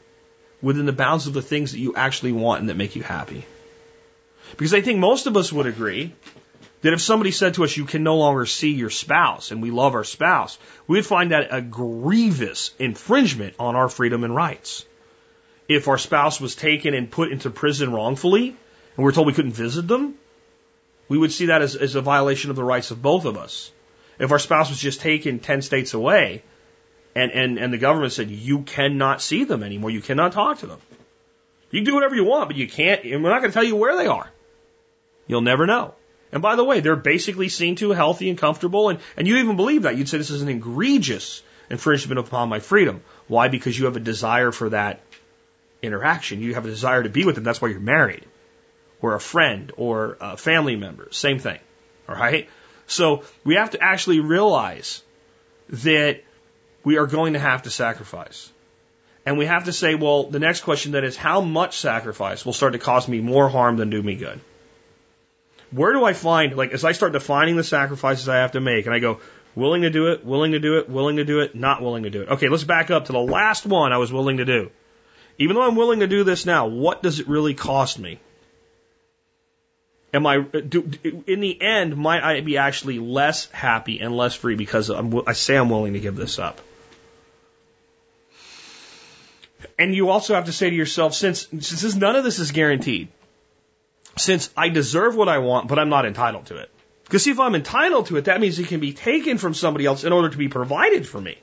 within 0.62 0.86
the 0.86 0.94
bounds 0.94 1.28
of 1.28 1.34
the 1.34 1.42
things 1.42 1.72
that 1.72 1.80
you 1.80 1.96
actually 1.96 2.32
want 2.32 2.62
and 2.62 2.70
that 2.70 2.78
make 2.78 2.96
you 2.96 3.04
happy. 3.04 3.46
Because 4.58 4.74
I 4.74 4.82
think 4.82 5.00
most 5.00 5.28
of 5.28 5.38
us 5.38 5.52
would 5.52 5.66
agree 5.66 6.14
that 6.82 6.94
if 6.94 7.02
somebody 7.02 7.32
said 7.32 7.54
to 7.56 7.64
us, 7.64 7.78
you 7.78 7.86
can 7.86 8.04
no 8.04 8.18
longer 8.18 8.46
see 8.46 8.72
your 8.72 8.90
spouse 8.90 9.52
and 9.52 9.62
we 9.62 9.72
love 9.72 9.96
our 9.96 10.04
spouse, 10.04 10.58
we 10.88 10.98
would 10.98 11.06
find 11.06 11.32
that 11.32 11.50
a 11.52 11.62
grievous 11.62 12.72
infringement 12.80 13.56
on 13.60 13.76
our 13.76 13.88
freedom 13.88 14.24
and 14.24 14.36
rights. 14.36 14.86
If 15.68 15.88
our 15.88 15.98
spouse 15.98 16.42
was 16.42 16.56
taken 16.56 16.94
and 16.94 17.10
put 17.10 17.32
into 17.32 17.50
prison 17.50 17.94
wrongfully 17.94 18.50
and 18.50 19.04
we're 19.04 19.12
told 19.12 19.28
we 19.28 19.34
couldn't 19.34 19.54
visit 19.54 19.88
them, 19.88 20.16
we 21.12 21.18
would 21.18 21.34
see 21.34 21.47
that 21.47 21.62
as, 21.62 21.76
as 21.76 21.95
a 21.95 22.01
violation 22.01 22.51
of 22.51 22.55
the 22.55 22.64
rights 22.64 22.89
of 22.89 23.01
both 23.01 23.26
of 23.26 23.36
us. 23.36 23.70
If 24.18 24.32
our 24.32 24.39
spouse 24.39 24.70
was 24.70 24.80
just 24.80 25.01
taken 25.01 25.39
10 25.39 25.62
states 25.62 25.93
away 25.93 26.41
and, 27.14 27.34
and, 27.34 27.57
and 27.57 27.74
the 27.74 27.78
government 27.78 28.14
said, 28.14 28.32
you 28.32 28.59
cannot 28.62 29.22
see 29.22 29.43
them 29.43 29.62
anymore, 29.62 29.89
you 29.89 29.99
cannot 29.99 30.32
talk 30.32 30.59
to 30.59 30.68
them. 30.68 30.80
You 31.70 31.80
can 31.80 31.84
do 31.84 31.95
whatever 31.95 32.16
you 32.16 32.24
want, 32.24 32.47
but 32.47 32.55
you 32.55 32.66
can't, 32.66 33.03
and 33.03 33.26
we're 33.26 33.30
not 33.30 33.39
going 33.39 33.51
to 33.51 33.53
tell 33.53 33.66
you 33.66 33.76
where 33.76 33.97
they 33.97 34.07
are. 34.07 34.32
You'll 35.28 35.41
never 35.41 35.66
know. 35.66 35.95
And 36.32 36.41
by 36.41 36.55
the 36.55 36.64
way, 36.64 36.80
they're 36.80 36.95
basically 36.95 37.49
seen 37.49 37.76
to 37.76 37.91
healthy 37.91 38.30
and 38.30 38.38
comfortable, 38.38 38.88
and, 38.88 38.99
and 39.18 39.28
you 39.28 39.36
even 39.36 39.57
believe 39.57 39.82
that. 39.82 39.97
You'd 39.97 40.07
say 40.07 40.18
this 40.18 40.30
is 40.30 40.41
an 40.41 40.47
egregious 40.47 41.43
infringement 41.70 42.20
upon 42.20 42.47
my 42.47 42.62
freedom. 42.62 43.03
Why? 43.28 43.49
Because 43.49 43.78
you 43.78 43.84
have 43.84 43.97
a 43.97 44.05
desire 44.14 44.53
for 44.53 44.70
that 44.70 45.01
interaction. 45.82 46.41
You 46.41 46.53
have 46.53 46.64
a 46.64 46.70
desire 46.70 47.03
to 47.03 47.09
be 47.09 47.26
with 47.26 47.36
them. 47.36 47.43
That's 47.43 47.62
why 47.62 47.68
you're 47.68 47.82
married, 47.82 48.26
or 49.02 49.16
a 49.16 49.20
friend, 49.20 49.72
or 49.78 50.18
a 50.22 50.38
family 50.38 50.76
member. 50.76 51.08
Same 51.12 51.39
thing. 51.39 51.60
All 52.08 52.16
right? 52.16 52.49
So 52.88 53.24
we 53.43 53.56
have 53.56 53.72
to 53.72 53.82
actually 53.82 54.20
realize 54.20 55.02
that 55.70 56.24
we 56.84 56.97
are 56.97 57.08
going 57.08 57.34
to 57.34 57.39
have 57.39 57.64
to 57.64 57.70
sacrifice. 57.70 58.52
And 59.26 59.38
we 59.38 59.45
have 59.45 59.66
to 59.66 59.74
say, 59.74 59.95
well, 59.95 60.24
the 60.24 60.39
next 60.39 60.62
question 60.62 60.91
then 60.91 61.04
is 61.04 61.16
how 61.16 61.41
much 61.41 61.78
sacrifice 61.78 62.45
will 62.45 62.54
start 62.54 62.74
to 62.74 62.80
cause 62.80 63.08
me 63.08 63.22
more 63.22 63.49
harm 63.49 63.78
than 63.78 63.89
do 63.89 64.02
me 64.02 64.16
good? 64.16 64.39
where 65.72 65.93
do 65.93 66.04
I 66.04 66.14
find, 66.14 66.56
like, 66.56 66.72
as 66.72 66.84
I 66.84 66.91
start 66.91 67.14
defining 67.14 67.56
the 67.56 67.64
sacrifices 67.64 68.28
I 68.30 68.38
have 68.38 68.52
to 68.52 68.61
make, 68.61 68.86
and 68.86 68.94
I 68.94 68.99
go, 68.99 69.19
willing 69.56 69.84
to 69.84 69.90
do 69.90 70.11
it, 70.11 70.26
willing 70.26 70.52
to 70.52 70.60
do 70.60 70.78
it, 70.78 70.90
willing 70.90 71.15
to 71.15 71.26
do 71.26 71.40
it, 71.40 71.56
not 71.56 71.82
willing 71.82 72.03
to 72.03 72.10
do 72.10 72.22
it. 72.22 72.30
Okay, 72.30 72.49
let's 72.49 72.65
back 72.65 72.91
up 72.91 73.06
to 73.06 73.14
the 73.14 73.19
last 73.19 73.65
one 73.65 73.94
I 73.94 73.98
was 73.98 74.11
willing 74.11 74.38
to 74.38 74.45
do. 74.45 74.69
Even 75.38 75.56
though 75.56 75.64
I'm 75.64 75.76
willing 75.76 76.02
to 76.02 76.07
do 76.07 76.23
this 76.23 76.45
now, 76.45 76.68
what 76.68 77.02
does 77.02 77.19
it 77.19 77.28
really 77.28 77.53
cost 77.53 77.98
me? 77.98 78.19
Am 80.14 80.28
I, 80.28 80.40
do, 80.40 80.92
in 81.26 81.40
the 81.40 81.62
end, 81.62 81.96
might 81.96 82.22
I 82.22 82.42
be 82.42 82.58
actually 82.58 83.00
less 83.00 83.50
happy 83.52 84.02
and 84.02 84.16
less 84.16 84.36
free 84.36 84.56
because 84.56 84.90
I'm, 84.90 85.22
I 85.26 85.34
say 85.34 85.56
I'm 85.56 85.70
willing 85.70 85.94
to 85.94 86.00
give 86.00 86.18
this 86.18 86.38
up? 86.38 86.60
And 89.80 89.96
you 89.96 90.10
also 90.10 90.36
have 90.36 90.46
to 90.46 90.52
say 90.52 90.70
to 90.70 90.76
yourself, 90.76 91.14
since, 91.14 91.48
since 91.60 91.96
none 91.96 92.16
of 92.16 92.24
this 92.24 92.40
is 92.40 92.52
guaranteed, 92.52 93.08
since 94.18 94.50
I 94.58 94.70
deserve 94.70 95.16
what 95.16 95.30
I 95.30 95.38
want, 95.38 95.70
but 95.70 95.80
I'm 95.80 95.90
not 95.90 96.06
entitled 96.06 96.48
to 96.48 96.58
it. 96.58 96.70
Because 97.06 97.24
see, 97.24 97.32
if 97.32 97.40
I'm 97.40 97.56
entitled 97.56 98.08
to 98.08 98.18
it, 98.18 98.26
that 98.26 98.42
means 98.42 98.60
it 98.60 98.68
can 98.68 98.80
be 98.80 98.94
taken 98.94 99.38
from 99.38 99.54
somebody 99.54 99.86
else 99.86 100.04
in 100.04 100.12
order 100.12 100.30
to 100.30 100.38
be 100.38 100.50
provided 100.50 101.08
for 101.08 101.22
me. 101.22 101.38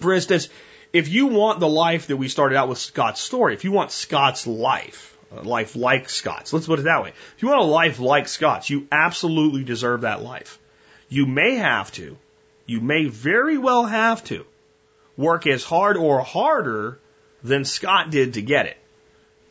For 0.00 0.14
instance, 0.14 0.48
if 0.92 1.08
you 1.08 1.26
want 1.26 1.60
the 1.60 1.68
life 1.68 2.06
that 2.06 2.16
we 2.16 2.28
started 2.28 2.56
out 2.56 2.68
with 2.68 2.78
Scott's 2.78 3.20
story, 3.20 3.54
if 3.54 3.64
you 3.64 3.72
want 3.72 3.90
Scott's 3.90 4.46
life, 4.46 5.17
life 5.30 5.76
like 5.76 6.08
Scott's, 6.08 6.52
let's 6.52 6.66
put 6.66 6.78
it 6.78 6.82
that 6.82 7.02
way. 7.02 7.10
If 7.36 7.42
you 7.42 7.48
want 7.48 7.60
a 7.60 7.64
life 7.64 7.98
like 7.98 8.28
Scott's, 8.28 8.70
you 8.70 8.86
absolutely 8.90 9.64
deserve 9.64 10.02
that 10.02 10.22
life. 10.22 10.58
You 11.08 11.26
may 11.26 11.56
have 11.56 11.92
to, 11.92 12.16
you 12.66 12.80
may 12.80 13.06
very 13.06 13.58
well 13.58 13.84
have 13.84 14.24
to 14.24 14.44
work 15.16 15.46
as 15.46 15.64
hard 15.64 15.96
or 15.96 16.20
harder 16.20 16.98
than 17.42 17.64
Scott 17.64 18.10
did 18.10 18.34
to 18.34 18.42
get 18.42 18.66
it. 18.66 18.76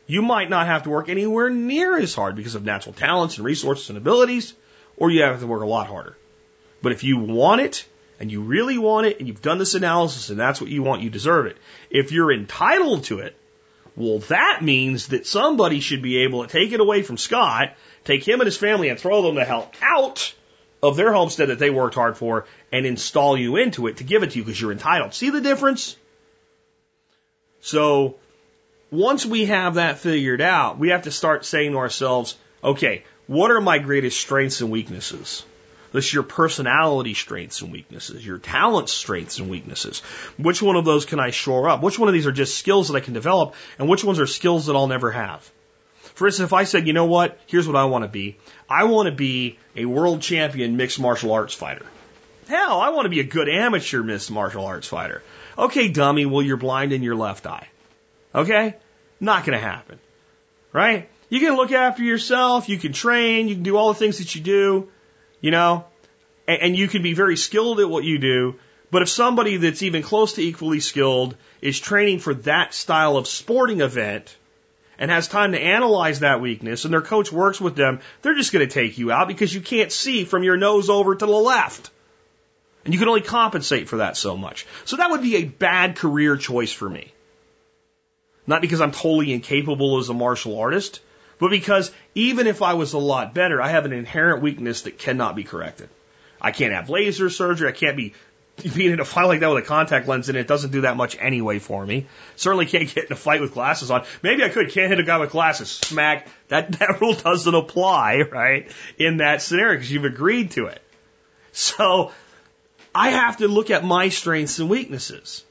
You 0.08 0.22
might 0.22 0.50
not 0.50 0.68
have 0.68 0.84
to 0.84 0.90
work 0.90 1.10
anywhere 1.10 1.50
near 1.50 1.98
as 1.98 2.16
hard 2.16 2.36
because 2.36 2.56
of 2.56 2.64
natural 2.64 2.94
talents 2.94 3.38
and 3.38 3.46
resources 3.46 3.90
and 3.90 3.98
abilities, 3.98 4.54
or 4.96 5.12
you 5.12 5.24
have 5.24 5.42
to 5.42 5.48
work 5.48 5.62
a 5.62 5.66
lot 5.66 5.88
harder. 5.88 6.18
But 6.82 6.94
if 6.94 7.04
you 7.04 7.20
want 7.20 7.62
it, 7.62 7.86
and 8.20 8.32
you 8.32 8.42
really 8.42 8.78
want 8.78 9.08
it, 9.08 9.20
and 9.20 9.28
you've 9.28 9.42
done 9.42 9.58
this 9.58 9.76
analysis, 9.76 10.30
and 10.30 10.40
that's 10.40 10.60
what 10.60 10.70
you 10.70 10.82
want, 10.82 11.02
you 11.02 11.10
deserve 11.10 11.46
it. 11.46 11.58
If 11.90 12.12
you're 12.12 12.32
entitled 12.32 13.04
to 13.06 13.20
it, 13.20 13.36
Well, 13.98 14.20
that 14.20 14.60
means 14.62 15.08
that 15.08 15.26
somebody 15.26 15.80
should 15.80 16.04
be 16.04 16.20
able 16.20 16.46
to 16.46 16.50
take 16.50 16.72
it 16.72 16.80
away 16.80 17.02
from 17.02 17.18
Scott, 17.18 17.74
take 18.04 18.26
him 18.26 18.40
and 18.40 18.46
his 18.46 18.56
family 18.56 18.90
and 18.90 19.00
throw 19.00 19.24
them 19.24 19.34
the 19.34 19.44
hell 19.44 19.72
out 19.82 20.36
of 20.84 20.96
their 20.96 21.12
homestead 21.12 21.50
that 21.50 21.58
they 21.58 21.72
worked 21.72 21.96
hard 21.96 22.16
for 22.16 22.46
and 22.72 22.86
install 22.86 23.36
you 23.36 23.58
into 23.58 23.88
it 23.88 23.98
to 23.98 24.04
give 24.04 24.22
it 24.22 24.32
to 24.32 24.38
you 24.38 24.44
because 24.44 24.62
you're 24.62 24.72
entitled. 24.72 25.16
See 25.16 25.32
the 25.32 25.42
difference? 25.42 25.98
So 27.62 28.18
once 28.92 29.26
we 29.26 29.46
have 29.46 29.74
that 29.74 29.98
figured 29.98 30.42
out, 30.42 30.78
we 30.78 30.90
have 30.90 31.04
to 31.04 31.12
start 31.12 31.44
saying 31.44 31.72
to 31.72 31.80
ourselves, 31.80 32.38
okay, 32.64 33.04
what 33.26 33.50
are 33.50 33.62
my 33.62 33.80
greatest 33.80 34.22
strengths 34.22 34.62
and 34.62 34.70
weaknesses? 34.70 35.44
Is 35.98 36.14
your 36.14 36.24
personality 36.24 37.14
strengths 37.14 37.62
and 37.62 37.72
weaknesses, 37.72 38.26
your 38.26 38.38
talent 38.38 38.90
strengths 38.90 39.40
and 39.40 39.50
weaknesses. 39.50 40.00
Which 40.38 40.62
one 40.62 40.76
of 40.76 40.86
those 40.86 41.06
can 41.06 41.20
I 41.20 41.32
shore 41.32 41.70
up? 41.70 41.82
Which 41.82 42.00
one 42.00 42.08
of 42.08 42.14
these 42.14 42.28
are 42.28 42.32
just 42.32 42.58
skills 42.58 42.88
that 42.88 42.96
I 42.96 43.00
can 43.00 43.14
develop? 43.14 43.56
And 43.80 43.90
which 43.90 44.04
ones 44.04 44.20
are 44.20 44.28
skills 44.28 44.68
that 44.68 44.76
I'll 44.76 44.88
never 44.88 45.12
have? 45.12 45.50
For 46.16 46.28
instance, 46.28 46.48
if 46.48 46.54
I 46.54 46.64
said, 46.64 46.88
you 46.88 46.94
know 46.94 47.06
what, 47.06 47.40
here's 47.46 47.68
what 47.68 47.76
I 47.76 47.86
want 47.86 48.04
to 48.04 48.08
be. 48.08 48.38
I 48.70 48.86
want 48.86 49.08
to 49.08 49.16
be 49.16 49.60
a 49.76 49.86
world 49.86 50.22
champion 50.22 50.78
mixed 50.78 51.00
martial 51.00 51.32
arts 51.32 51.54
fighter. 51.54 51.86
Hell, 52.48 52.80
I 52.80 52.90
want 52.90 53.06
to 53.06 53.10
be 53.10 53.20
a 53.20 53.24
good 53.24 53.50
amateur 53.50 54.02
mixed 54.02 54.32
martial 54.32 54.66
arts 54.66 54.88
fighter. 54.88 55.22
Okay, 55.58 55.90
dummy, 55.90 56.26
well, 56.26 56.42
you're 56.42 56.58
blind 56.58 56.94
in 56.94 57.04
your 57.04 57.16
left 57.16 57.46
eye. 57.46 57.68
Okay? 58.34 58.76
Not 59.20 59.46
going 59.46 59.58
to 59.58 59.64
happen. 59.64 60.00
Right? 60.74 61.10
You 61.30 61.40
can 61.40 61.56
look 61.56 61.72
after 61.72 62.04
yourself, 62.04 62.70
you 62.70 62.78
can 62.78 62.94
train, 62.94 63.48
you 63.48 63.56
can 63.56 63.64
do 63.64 63.76
all 63.76 63.94
the 63.94 64.00
things 64.00 64.20
that 64.20 64.34
you 64.34 64.42
do, 64.42 64.90
you 65.42 65.52
know, 65.52 65.86
and, 66.48 66.62
and 66.62 66.78
you 66.78 66.88
can 66.88 67.02
be 67.02 67.14
very 67.14 67.38
skilled 67.38 67.80
at 67.80 67.90
what 67.90 68.04
you 68.04 68.18
do. 68.18 68.56
But 68.90 69.02
if 69.02 69.10
somebody 69.10 69.58
that's 69.58 69.84
even 69.84 70.02
close 70.02 70.34
to 70.34 70.42
equally 70.42 70.80
skilled 70.80 71.36
is 71.62 71.80
training 71.80 72.20
for 72.20 72.34
that 72.34 72.74
style 72.74 73.18
of 73.18 73.28
sporting 73.28 73.82
event 73.82 74.36
and 74.98 75.12
has 75.12 75.28
time 75.28 75.52
to 75.52 75.60
analyze 75.60 76.22
that 76.22 76.42
weakness 76.42 76.86
and 76.86 76.94
their 76.94 77.02
coach 77.02 77.32
works 77.32 77.60
with 77.60 77.76
them, 77.76 78.00
they're 78.22 78.36
just 78.36 78.54
going 78.54 78.68
to 78.68 78.74
take 78.74 78.98
you 78.98 79.12
out 79.12 79.28
because 79.28 79.54
you 79.54 79.62
can't 79.62 79.92
see 79.92 80.24
from 80.24 80.44
your 80.44 80.58
nose 80.58 80.90
over 80.90 81.14
to 81.16 81.26
the 81.26 81.32
left. 81.32 81.92
And 82.86 82.94
you 82.94 83.00
can 83.00 83.10
only 83.10 83.22
compensate 83.22 83.90
for 83.90 83.98
that 83.98 84.16
so 84.16 84.38
much. 84.38 84.66
So 84.86 84.96
that 84.96 85.12
would 85.12 85.22
be 85.22 85.36
a 85.36 85.44
bad 85.44 85.98
career 85.98 86.38
choice 86.38 86.72
for 86.72 86.90
me. 86.90 87.12
Not 88.48 88.62
because 88.62 88.80
I'm 88.80 88.94
totally 88.94 89.34
incapable 89.34 89.98
as 89.98 90.08
a 90.08 90.14
martial 90.14 90.58
artist, 90.58 91.02
but 91.40 91.50
because 91.50 91.92
even 92.16 92.48
if 92.48 92.62
I 92.62 92.74
was 92.74 92.94
a 92.94 92.98
lot 92.98 93.34
better, 93.34 93.62
I 93.62 93.70
have 93.70 93.86
an 93.86 93.94
inherent 93.94 94.42
weakness 94.42 94.84
that 94.84 94.98
cannot 94.98 95.36
be 95.36 95.44
corrected. 95.44 95.90
I 96.42 96.52
can't 96.52 96.74
have 96.74 96.90
laser 96.90 97.30
surgery. 97.30 97.70
I 97.70 97.74
can't 97.74 97.98
be 97.98 98.14
being 98.76 98.92
in 98.92 99.00
a 99.00 99.06
fight 99.06 99.26
like 99.26 99.42
that 99.42 99.50
with 99.50 99.64
a 99.64 99.68
contact 99.68 100.08
lens 100.08 100.30
in 100.30 100.36
it 100.36 100.48
doesn't 100.48 100.72
do 100.72 100.82
that 100.82 100.98
much 100.98 101.16
anyway 101.20 101.60
for 101.60 101.86
me. 101.86 102.08
Certainly 102.36 102.66
can't 102.68 102.94
get 102.94 103.06
in 103.06 103.14
a 103.14 103.16
fight 103.16 103.42
with 103.42 103.54
glasses 103.54 103.92
on. 103.92 104.06
Maybe 104.24 104.44
I 104.44 104.50
could. 104.50 104.72
Can't 104.72 104.90
hit 104.90 105.00
a 105.00 105.04
guy 105.04 105.18
with 105.20 105.32
glasses. 105.32 105.70
Smack. 105.70 106.28
That 106.48 106.72
that 106.80 107.00
rule 107.02 107.14
doesn't 107.14 107.54
apply, 107.54 108.22
right? 108.32 108.72
In 108.98 109.18
that 109.18 109.42
scenario 109.42 109.76
because 109.76 109.92
you've 109.92 110.06
agreed 110.06 110.52
to 110.52 110.68
it. 110.68 110.82
So 111.52 112.12
I 112.94 113.10
have 113.10 113.38
to 113.38 113.48
look 113.48 113.70
at 113.70 113.84
my 113.84 114.10
strengths 114.10 114.60
and 114.60 114.70
weaknesses 114.70 115.44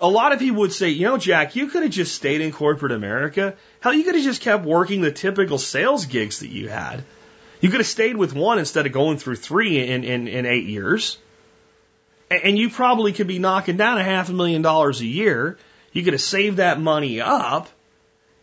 a 0.00 0.08
lot 0.08 0.32
of 0.32 0.38
people 0.38 0.60
would 0.60 0.72
say, 0.72 0.90
you 0.90 1.06
know, 1.06 1.16
Jack, 1.16 1.56
you 1.56 1.68
could 1.68 1.82
have 1.82 1.92
just 1.92 2.14
stayed 2.14 2.40
in 2.40 2.52
corporate 2.52 2.92
America. 2.92 3.54
Hell, 3.80 3.94
you 3.94 4.04
could 4.04 4.14
have 4.14 4.24
just 4.24 4.42
kept 4.42 4.64
working 4.64 5.00
the 5.00 5.12
typical 5.12 5.58
sales 5.58 6.06
gigs 6.06 6.40
that 6.40 6.48
you 6.48 6.68
had. 6.68 7.04
You 7.60 7.70
could 7.70 7.80
have 7.80 7.86
stayed 7.86 8.16
with 8.16 8.34
one 8.34 8.58
instead 8.58 8.86
of 8.86 8.92
going 8.92 9.18
through 9.18 9.36
three 9.36 9.88
in, 9.88 10.04
in, 10.04 10.28
in 10.28 10.46
eight 10.46 10.66
years. 10.66 11.18
And 12.30 12.58
you 12.58 12.70
probably 12.70 13.12
could 13.12 13.28
be 13.28 13.38
knocking 13.38 13.76
down 13.76 13.98
a 13.98 14.04
half 14.04 14.28
a 14.28 14.32
million 14.32 14.62
dollars 14.62 15.00
a 15.00 15.06
year. 15.06 15.58
You 15.92 16.02
could 16.02 16.12
have 16.12 16.22
saved 16.22 16.58
that 16.58 16.80
money 16.80 17.20
up. 17.20 17.68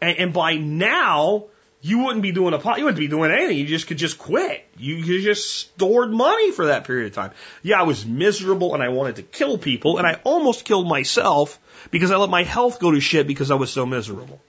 And, 0.01 0.17
and 0.17 0.33
by 0.33 0.55
now, 0.55 1.45
you 1.85 1.99
wouldn't 1.99 2.21
be 2.21 2.31
doing 2.31 2.53
a 2.53 2.59
pot, 2.59 2.77
you 2.77 2.85
wouldn't 2.85 2.97
be 2.97 3.09
doing 3.09 3.29
anything. 3.29 3.57
You 3.57 3.65
just 3.65 3.87
could 3.87 3.97
just 3.97 4.17
quit. 4.17 4.65
You, 4.77 4.95
you 4.95 5.21
just 5.21 5.53
stored 5.53 6.11
money 6.11 6.51
for 6.51 6.67
that 6.67 6.85
period 6.85 7.07
of 7.07 7.13
time. 7.13 7.31
Yeah, 7.61 7.81
I 7.81 7.83
was 7.83 8.05
miserable 8.05 8.73
and 8.73 8.81
I 8.81 8.87
wanted 8.87 9.17
to 9.17 9.21
kill 9.23 9.57
people 9.57 9.97
and 9.97 10.07
I 10.07 10.21
almost 10.23 10.63
killed 10.63 10.87
myself 10.87 11.59
because 11.91 12.09
I 12.09 12.15
let 12.15 12.29
my 12.29 12.43
health 12.43 12.79
go 12.79 12.91
to 12.91 13.01
shit 13.01 13.27
because 13.27 13.51
I 13.51 13.55
was 13.55 13.69
so 13.69 13.85
miserable. 13.85 14.39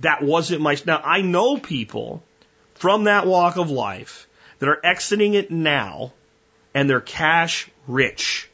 That 0.00 0.24
wasn't 0.24 0.60
my, 0.60 0.76
now 0.84 1.00
I 1.04 1.20
know 1.20 1.56
people 1.56 2.20
from 2.74 3.04
that 3.04 3.28
walk 3.28 3.56
of 3.56 3.70
life 3.70 4.26
that 4.58 4.68
are 4.68 4.84
exiting 4.84 5.34
it 5.34 5.52
now 5.52 6.12
and 6.74 6.90
they're 6.90 7.00
cash 7.00 7.70
rich 7.86 8.50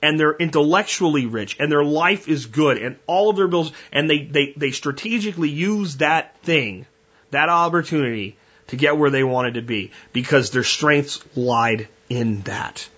and 0.00 0.18
they're 0.18 0.36
intellectually 0.36 1.26
rich 1.26 1.54
and 1.60 1.70
their 1.70 1.84
life 1.84 2.28
is 2.28 2.46
good 2.46 2.78
and 2.78 2.96
all 3.06 3.28
of 3.28 3.36
their 3.36 3.46
bills 3.46 3.72
and 3.92 4.08
they, 4.08 4.24
they, 4.24 4.54
they 4.56 4.70
strategically 4.70 5.50
use 5.50 5.98
that 5.98 6.40
thing 6.40 6.86
that 7.30 7.48
opportunity 7.48 8.36
to 8.68 8.76
get 8.76 8.96
where 8.96 9.10
they 9.10 9.24
wanted 9.24 9.54
to 9.54 9.62
be 9.62 9.90
because 10.12 10.50
their 10.50 10.64
strengths 10.64 11.20
lied 11.36 11.88
in 12.08 12.42
that. 12.42 12.88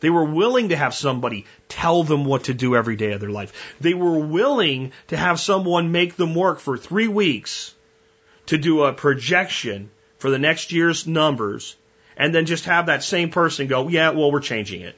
They 0.00 0.10
were 0.10 0.24
willing 0.24 0.68
to 0.68 0.76
have 0.76 0.94
somebody 0.94 1.44
tell 1.68 2.04
them 2.04 2.24
what 2.24 2.44
to 2.44 2.54
do 2.54 2.76
every 2.76 2.96
day 2.96 3.12
of 3.12 3.20
their 3.20 3.30
life. 3.30 3.52
They 3.80 3.94
were 3.94 4.18
willing 4.18 4.92
to 5.08 5.16
have 5.16 5.40
someone 5.40 5.92
make 5.92 6.16
them 6.16 6.34
work 6.34 6.60
for 6.60 6.76
three 6.76 7.08
weeks 7.08 7.74
to 8.46 8.58
do 8.58 8.84
a 8.84 8.92
projection 8.92 9.90
for 10.18 10.30
the 10.30 10.38
next 10.38 10.72
year's 10.72 11.06
numbers 11.06 11.76
and 12.16 12.34
then 12.34 12.46
just 12.46 12.64
have 12.64 12.86
that 12.86 13.02
same 13.02 13.30
person 13.30 13.66
go, 13.66 13.88
yeah, 13.88 14.10
well, 14.10 14.32
we're 14.32 14.40
changing 14.40 14.82
it. 14.82 14.96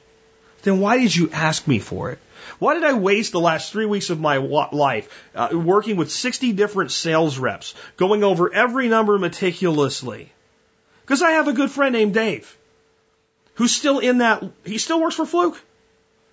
Then 0.63 0.79
why 0.79 0.97
did 0.99 1.15
you 1.15 1.29
ask 1.31 1.67
me 1.67 1.79
for 1.79 2.11
it? 2.11 2.19
Why 2.61 2.75
did 2.75 2.83
I 2.83 2.93
waste 2.93 3.31
the 3.31 3.39
last 3.39 3.71
three 3.71 3.87
weeks 3.87 4.11
of 4.11 4.19
my 4.19 4.37
life 4.37 5.09
uh, 5.33 5.49
working 5.51 5.95
with 5.95 6.11
60 6.11 6.51
different 6.51 6.91
sales 6.91 7.39
reps, 7.39 7.73
going 7.97 8.23
over 8.23 8.53
every 8.53 8.87
number 8.87 9.17
meticulously? 9.17 10.31
Because 11.01 11.23
I 11.23 11.31
have 11.31 11.47
a 11.47 11.53
good 11.53 11.71
friend 11.71 11.91
named 11.91 12.13
Dave 12.13 12.55
who's 13.55 13.73
still 13.73 13.97
in 13.97 14.19
that, 14.19 14.43
he 14.63 14.77
still 14.77 15.01
works 15.01 15.15
for 15.15 15.25
Fluke. 15.25 15.59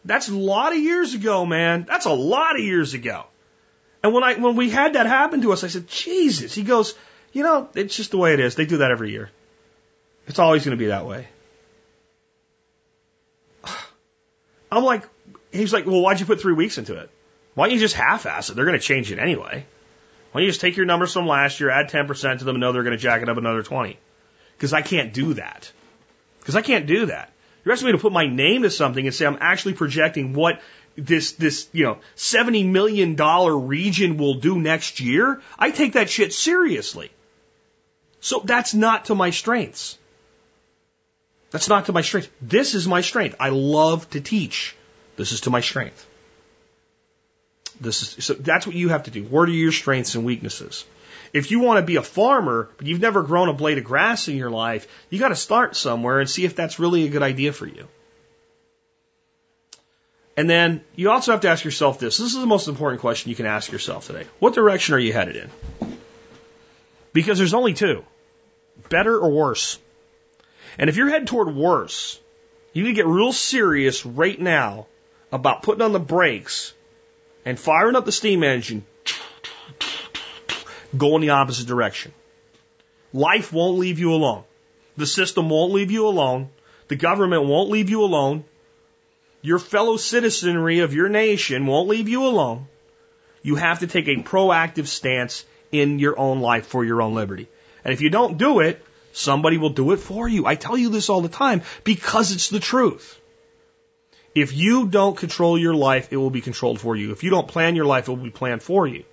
That's 0.04 0.28
a 0.28 0.34
lot 0.34 0.72
of 0.72 0.78
years 0.78 1.14
ago, 1.14 1.46
man. 1.46 1.86
That's 1.88 2.04
a 2.04 2.12
lot 2.12 2.56
of 2.56 2.62
years 2.62 2.92
ago. 2.92 3.24
And 4.02 4.12
when 4.12 4.22
I, 4.22 4.34
when 4.34 4.54
we 4.54 4.68
had 4.68 4.92
that 4.92 5.06
happen 5.06 5.40
to 5.42 5.52
us, 5.52 5.64
I 5.64 5.68
said, 5.68 5.88
Jesus. 5.88 6.54
He 6.54 6.62
goes, 6.62 6.94
you 7.32 7.42
know, 7.42 7.70
it's 7.74 7.96
just 7.96 8.10
the 8.10 8.18
way 8.18 8.34
it 8.34 8.40
is. 8.40 8.54
They 8.54 8.66
do 8.66 8.76
that 8.78 8.90
every 8.90 9.12
year. 9.12 9.30
It's 10.26 10.38
always 10.38 10.62
going 10.62 10.76
to 10.76 10.82
be 10.82 10.88
that 10.88 11.06
way. 11.06 11.26
I'm 14.70 14.84
like, 14.84 15.04
He's 15.52 15.72
like, 15.72 15.86
well, 15.86 16.00
why'd 16.00 16.20
you 16.20 16.26
put 16.26 16.40
three 16.40 16.52
weeks 16.52 16.78
into 16.78 16.96
it? 16.96 17.10
Why 17.54 17.66
don't 17.66 17.74
you 17.74 17.80
just 17.80 17.94
half-ass 17.94 18.50
it? 18.50 18.56
They're 18.56 18.66
going 18.66 18.78
to 18.78 18.84
change 18.84 19.10
it 19.10 19.18
anyway. 19.18 19.66
Why 20.30 20.40
don't 20.40 20.44
you 20.44 20.50
just 20.50 20.60
take 20.60 20.76
your 20.76 20.86
numbers 20.86 21.12
from 21.12 21.26
last 21.26 21.58
year, 21.60 21.70
add 21.70 21.90
10% 21.90 22.38
to 22.38 22.44
them, 22.44 22.56
and 22.56 22.60
know 22.60 22.72
they're 22.72 22.82
going 22.82 22.96
to 22.96 23.02
jack 23.02 23.22
it 23.22 23.28
up 23.28 23.36
another 23.36 23.62
20? 23.62 23.98
Because 24.56 24.72
I 24.72 24.82
can't 24.82 25.12
do 25.12 25.34
that. 25.34 25.70
Because 26.40 26.54
I 26.56 26.62
can't 26.62 26.86
do 26.86 27.06
that. 27.06 27.32
You're 27.64 27.72
asking 27.72 27.86
me 27.86 27.92
to 27.92 27.98
put 27.98 28.12
my 28.12 28.26
name 28.26 28.62
to 28.62 28.70
something 28.70 29.04
and 29.04 29.14
say 29.14 29.26
I'm 29.26 29.38
actually 29.40 29.74
projecting 29.74 30.32
what 30.32 30.60
this 30.96 31.32
this 31.32 31.68
you 31.72 31.84
know 31.84 31.98
seventy 32.14 32.64
million 32.64 33.14
dollar 33.14 33.56
region 33.56 34.16
will 34.16 34.34
do 34.34 34.58
next 34.58 35.00
year. 35.00 35.42
I 35.58 35.70
take 35.70 35.92
that 35.92 36.08
shit 36.08 36.32
seriously. 36.32 37.10
So 38.20 38.40
that's 38.44 38.74
not 38.74 39.06
to 39.06 39.14
my 39.14 39.30
strengths. 39.30 39.98
That's 41.50 41.68
not 41.68 41.86
to 41.86 41.92
my 41.92 42.02
strength. 42.02 42.30
This 42.40 42.74
is 42.74 42.88
my 42.88 43.00
strength. 43.00 43.36
I 43.38 43.50
love 43.50 44.08
to 44.10 44.20
teach. 44.20 44.74
This 45.18 45.32
is 45.32 45.42
to 45.42 45.50
my 45.50 45.60
strength. 45.60 46.06
This 47.80 48.18
is, 48.18 48.24
so 48.24 48.34
that's 48.34 48.66
what 48.66 48.76
you 48.76 48.88
have 48.90 49.02
to 49.02 49.10
do. 49.10 49.24
What 49.24 49.48
are 49.48 49.52
your 49.52 49.72
strengths 49.72 50.14
and 50.14 50.24
weaknesses? 50.24 50.84
If 51.32 51.50
you 51.50 51.58
want 51.58 51.78
to 51.78 51.86
be 51.86 51.96
a 51.96 52.02
farmer, 52.02 52.70
but 52.78 52.86
you've 52.86 53.00
never 53.00 53.22
grown 53.22 53.48
a 53.48 53.52
blade 53.52 53.78
of 53.78 53.84
grass 53.84 54.28
in 54.28 54.36
your 54.36 54.50
life, 54.50 54.86
you 55.10 55.18
got 55.18 55.28
to 55.28 55.36
start 55.36 55.76
somewhere 55.76 56.20
and 56.20 56.30
see 56.30 56.44
if 56.44 56.54
that's 56.54 56.78
really 56.78 57.04
a 57.04 57.08
good 57.08 57.22
idea 57.22 57.52
for 57.52 57.66
you. 57.66 57.86
And 60.36 60.48
then 60.48 60.82
you 60.94 61.10
also 61.10 61.32
have 61.32 61.40
to 61.40 61.48
ask 61.48 61.64
yourself 61.64 61.98
this. 61.98 62.16
This 62.16 62.32
is 62.32 62.40
the 62.40 62.46
most 62.46 62.68
important 62.68 63.00
question 63.00 63.30
you 63.30 63.36
can 63.36 63.46
ask 63.46 63.72
yourself 63.72 64.06
today. 64.06 64.24
What 64.38 64.54
direction 64.54 64.94
are 64.94 65.00
you 65.00 65.12
headed 65.12 65.34
in? 65.34 65.98
Because 67.12 67.38
there's 67.38 67.54
only 67.54 67.74
two 67.74 68.04
better 68.88 69.18
or 69.18 69.30
worse. 69.30 69.80
And 70.78 70.88
if 70.88 70.96
you're 70.96 71.08
headed 71.08 71.26
toward 71.26 71.52
worse, 71.54 72.20
you 72.72 72.84
need 72.84 72.90
to 72.90 72.94
get 72.94 73.06
real 73.06 73.32
serious 73.32 74.06
right 74.06 74.40
now 74.40 74.86
about 75.30 75.62
putting 75.62 75.82
on 75.82 75.92
the 75.92 76.00
brakes 76.00 76.72
and 77.44 77.58
firing 77.58 77.96
up 77.96 78.04
the 78.04 78.12
steam 78.12 78.42
engine, 78.42 78.84
go 80.96 81.16
in 81.16 81.22
the 81.22 81.30
opposite 81.30 81.66
direction. 81.66 82.12
Life 83.12 83.52
won't 83.52 83.78
leave 83.78 83.98
you 83.98 84.12
alone. 84.12 84.44
The 84.96 85.06
system 85.06 85.48
won't 85.48 85.72
leave 85.72 85.90
you 85.90 86.08
alone. 86.08 86.50
The 86.88 86.96
government 86.96 87.44
won't 87.44 87.70
leave 87.70 87.90
you 87.90 88.02
alone. 88.02 88.44
Your 89.42 89.58
fellow 89.58 89.96
citizenry 89.96 90.80
of 90.80 90.94
your 90.94 91.08
nation 91.08 91.66
won't 91.66 91.88
leave 91.88 92.08
you 92.08 92.26
alone. 92.26 92.66
You 93.42 93.54
have 93.54 93.80
to 93.80 93.86
take 93.86 94.08
a 94.08 94.16
proactive 94.16 94.86
stance 94.86 95.44
in 95.70 95.98
your 95.98 96.18
own 96.18 96.40
life 96.40 96.66
for 96.66 96.84
your 96.84 97.00
own 97.00 97.14
liberty. 97.14 97.48
And 97.84 97.94
if 97.94 98.00
you 98.00 98.10
don't 98.10 98.38
do 98.38 98.60
it, 98.60 98.84
somebody 99.12 99.58
will 99.58 99.70
do 99.70 99.92
it 99.92 99.98
for 99.98 100.28
you. 100.28 100.46
I 100.46 100.54
tell 100.54 100.76
you 100.76 100.90
this 100.90 101.08
all 101.08 101.20
the 101.20 101.28
time 101.28 101.62
because 101.84 102.32
it's 102.32 102.50
the 102.50 102.60
truth. 102.60 103.18
If 104.42 104.54
you 104.54 104.88
don't 104.88 105.16
control 105.16 105.58
your 105.58 105.74
life, 105.74 106.08
it 106.12 106.16
will 106.16 106.30
be 106.30 106.40
controlled 106.40 106.80
for 106.80 106.96
you. 106.96 107.12
If 107.12 107.22
you 107.22 107.30
don't 107.30 107.48
plan 107.48 107.76
your 107.76 107.86
life, 107.86 108.08
it 108.08 108.10
will 108.10 108.24
be 108.24 108.30
planned 108.30 108.62
for 108.62 108.86
you. 108.86 109.04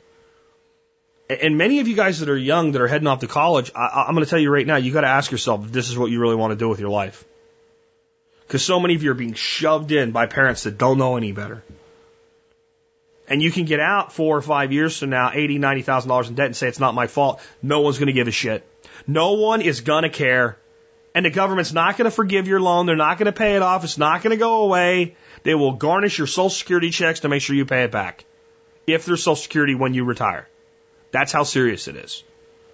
And 1.30 1.58
many 1.58 1.80
of 1.80 1.88
you 1.88 1.96
guys 1.96 2.20
that 2.20 2.30
are 2.30 2.38
young 2.38 2.74
that 2.74 2.82
are 2.82 2.88
heading 2.88 3.08
off 3.08 3.22
to 3.22 3.28
college, 3.28 3.72
I, 3.76 4.06
I'm 4.08 4.14
going 4.14 4.24
to 4.24 4.30
tell 4.30 4.40
you 4.40 4.52
right 4.52 4.68
now, 4.68 4.76
you 4.76 4.94
got 4.94 5.02
to 5.02 5.08
ask 5.08 5.32
yourself 5.32 5.66
if 5.66 5.72
this 5.72 5.90
is 5.90 5.98
what 5.98 6.12
you 6.12 6.20
really 6.20 6.36
want 6.36 6.52
to 6.52 6.56
do 6.56 6.70
with 6.70 6.80
your 6.80 6.90
life. 6.90 7.26
Because 8.46 8.64
so 8.64 8.80
many 8.80 8.94
of 8.94 9.02
you 9.02 9.10
are 9.10 9.16
being 9.16 9.34
shoved 9.34 9.92
in 9.92 10.12
by 10.12 10.28
parents 10.28 10.64
that 10.64 10.78
don't 10.78 11.00
know 11.00 11.18
any 11.18 11.32
better. 11.32 11.64
And 13.28 13.42
you 13.42 13.52
can 13.52 13.66
get 13.66 13.80
out 13.80 14.14
four 14.14 14.38
or 14.38 14.42
five 14.44 14.72
years 14.72 15.00
from 15.00 15.10
now, 15.10 15.32
eighty, 15.34 15.58
ninety 15.58 15.82
thousand 15.82 16.10
dollars 16.10 16.30
in 16.30 16.36
debt, 16.36 16.46
and 16.46 16.56
say 16.56 16.68
it's 16.68 16.80
not 16.80 16.94
my 16.94 17.08
fault. 17.08 17.42
No 17.64 17.82
one's 17.82 17.98
going 17.98 18.08
to 18.08 18.14
give 18.14 18.28
a 18.28 18.32
shit. 18.32 18.64
No 19.08 19.34
one 19.34 19.62
is 19.62 19.82
going 19.82 20.04
to 20.04 20.10
care. 20.10 20.60
And 21.16 21.26
the 21.26 21.30
government's 21.30 21.72
not 21.72 21.98
going 21.98 22.06
to 22.06 22.12
forgive 22.12 22.46
your 22.46 22.60
loan. 22.60 22.86
They're 22.86 22.98
not 22.98 23.18
going 23.18 23.28
to 23.28 23.32
pay 23.32 23.56
it 23.56 23.62
off. 23.62 23.86
It's 23.86 23.98
not 23.98 24.22
going 24.22 24.32
to 24.32 24.38
go 24.38 24.64
away. 24.64 25.16
They 25.44 25.56
will 25.56 25.72
garnish 25.72 26.18
your 26.18 26.28
Social 26.28 26.50
Security 26.50 26.90
checks 26.90 27.22
to 27.22 27.30
make 27.30 27.42
sure 27.42 27.56
you 27.56 27.66
pay 27.66 27.84
it 27.84 27.92
back. 27.92 28.26
If 28.86 29.06
there's 29.06 29.24
Social 29.24 29.38
Security 29.38 29.76
when 29.76 29.94
you 29.94 30.04
retire. 30.04 30.50
That's 31.12 31.32
how 31.32 31.44
serious 31.44 31.88
it 31.88 31.96
is. 31.96 32.24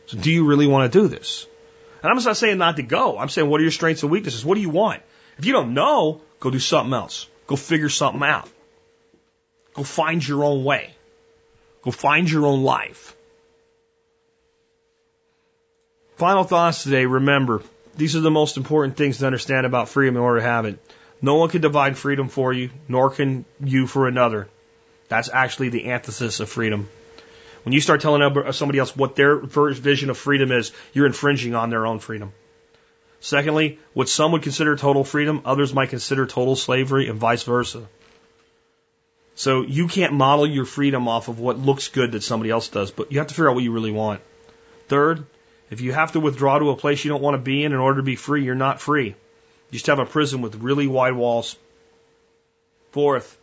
So 0.07 0.17
do 0.17 0.31
you 0.31 0.47
really 0.47 0.65
want 0.65 0.91
to 0.91 0.99
do 0.99 1.07
this? 1.07 1.45
And 2.01 2.11
I'm 2.11 2.23
not 2.23 2.35
saying 2.35 2.57
not 2.57 2.77
to 2.77 2.83
go. 2.83 3.19
I'm 3.19 3.29
saying 3.29 3.47
what 3.47 3.59
are 3.61 3.63
your 3.63 3.71
strengths 3.71 4.01
and 4.01 4.11
weaknesses? 4.11 4.43
What 4.43 4.55
do 4.55 4.61
you 4.61 4.71
want? 4.71 5.03
If 5.37 5.45
you 5.45 5.53
don't 5.53 5.75
know, 5.75 6.21
go 6.39 6.49
do 6.49 6.57
something 6.57 6.93
else. 6.93 7.27
Go 7.45 7.55
figure 7.55 7.89
something 7.89 8.23
out. 8.23 8.49
Go 9.75 9.83
find 9.83 10.27
your 10.27 10.43
own 10.43 10.63
way. 10.63 10.95
Go 11.83 11.91
find 11.91 12.29
your 12.29 12.47
own 12.47 12.63
life. 12.63 13.15
Final 16.15 16.43
thoughts 16.43 16.83
today. 16.83 17.05
Remember, 17.05 17.61
these 18.01 18.15
are 18.15 18.21
the 18.21 18.31
most 18.31 18.57
important 18.57 18.97
things 18.97 19.19
to 19.19 19.27
understand 19.27 19.67
about 19.67 19.87
freedom 19.87 20.15
in 20.15 20.23
order 20.23 20.39
to 20.39 20.45
have 20.47 20.65
it. 20.65 20.79
No 21.21 21.35
one 21.35 21.49
can 21.49 21.61
divide 21.61 21.95
freedom 21.95 22.29
for 22.29 22.51
you, 22.51 22.71
nor 22.87 23.11
can 23.11 23.45
you 23.63 23.85
for 23.85 24.07
another. 24.07 24.47
That's 25.07 25.29
actually 25.31 25.69
the 25.69 25.91
antithesis 25.91 26.39
of 26.39 26.49
freedom. 26.49 26.89
When 27.63 27.73
you 27.73 27.79
start 27.79 28.01
telling 28.01 28.53
somebody 28.53 28.79
else 28.79 28.97
what 28.97 29.15
their 29.15 29.37
vision 29.37 30.09
of 30.09 30.17
freedom 30.17 30.51
is, 30.51 30.71
you're 30.93 31.05
infringing 31.05 31.53
on 31.53 31.69
their 31.69 31.85
own 31.85 31.99
freedom. 31.99 32.33
Secondly, 33.19 33.77
what 33.93 34.09
some 34.09 34.31
would 34.31 34.41
consider 34.41 34.75
total 34.75 35.03
freedom, 35.03 35.43
others 35.45 35.71
might 35.71 35.89
consider 35.89 36.25
total 36.25 36.55
slavery, 36.55 37.07
and 37.07 37.19
vice 37.19 37.43
versa. 37.43 37.87
So 39.35 39.61
you 39.61 39.87
can't 39.87 40.13
model 40.13 40.47
your 40.47 40.65
freedom 40.65 41.07
off 41.07 41.27
of 41.27 41.39
what 41.39 41.59
looks 41.59 41.89
good 41.89 42.13
that 42.13 42.23
somebody 42.23 42.49
else 42.49 42.67
does, 42.67 42.89
but 42.89 43.11
you 43.11 43.19
have 43.19 43.27
to 43.27 43.35
figure 43.35 43.49
out 43.49 43.53
what 43.53 43.63
you 43.63 43.71
really 43.71 43.91
want. 43.91 44.21
Third, 44.87 45.23
if 45.71 45.79
you 45.79 45.93
have 45.93 46.11
to 46.11 46.19
withdraw 46.19 46.59
to 46.59 46.69
a 46.69 46.75
place 46.75 47.03
you 47.03 47.09
don't 47.09 47.23
want 47.23 47.35
to 47.35 47.41
be 47.41 47.63
in 47.63 47.71
in 47.71 47.79
order 47.79 47.97
to 47.97 48.03
be 48.03 48.17
free, 48.17 48.43
you're 48.43 48.55
not 48.55 48.81
free. 48.81 49.07
You 49.07 49.15
just 49.71 49.87
have 49.87 49.99
a 49.99 50.05
prison 50.05 50.41
with 50.41 50.55
really 50.55 50.85
wide 50.85 51.13
walls. 51.13 51.55
Fourth, 52.91 53.37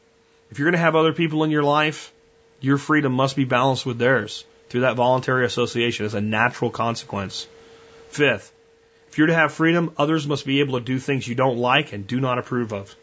if 0.51 0.59
you're 0.59 0.67
going 0.67 0.79
to 0.79 0.79
have 0.79 0.95
other 0.95 1.15
people 1.15 1.43
in 1.43 1.51
your 1.51 1.63
life, 1.63 2.13
your 2.61 2.77
freedom 2.77 3.15
must 3.15 3.35
be 3.35 3.47
balanced 3.47 3.87
with 3.87 3.99
theirs 3.99 4.45
through 4.69 4.83
that 4.83 4.97
voluntary 4.97 5.47
association 5.47 6.05
as 6.05 6.13
a 6.13 6.21
natural 6.21 6.71
consequence. 6.71 7.47
Fifth, 8.11 8.53
if 9.09 9.17
you're 9.17 9.29
to 9.29 9.35
have 9.35 9.53
freedom, 9.55 9.95
others 9.97 10.27
must 10.27 10.45
be 10.45 10.61
able 10.61 10.79
to 10.79 10.85
do 10.85 10.99
things 10.99 11.27
you 11.27 11.35
don't 11.35 11.57
like 11.57 11.95
and 11.95 12.07
do 12.07 12.21
not 12.21 12.39
approve 12.39 12.75
of. 12.75 12.95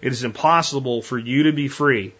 It 0.00 0.12
is 0.12 0.24
impossible 0.24 1.02
for 1.02 1.18
you 1.18 1.42
to 1.42 1.52
be 1.52 1.68
free 1.68 2.14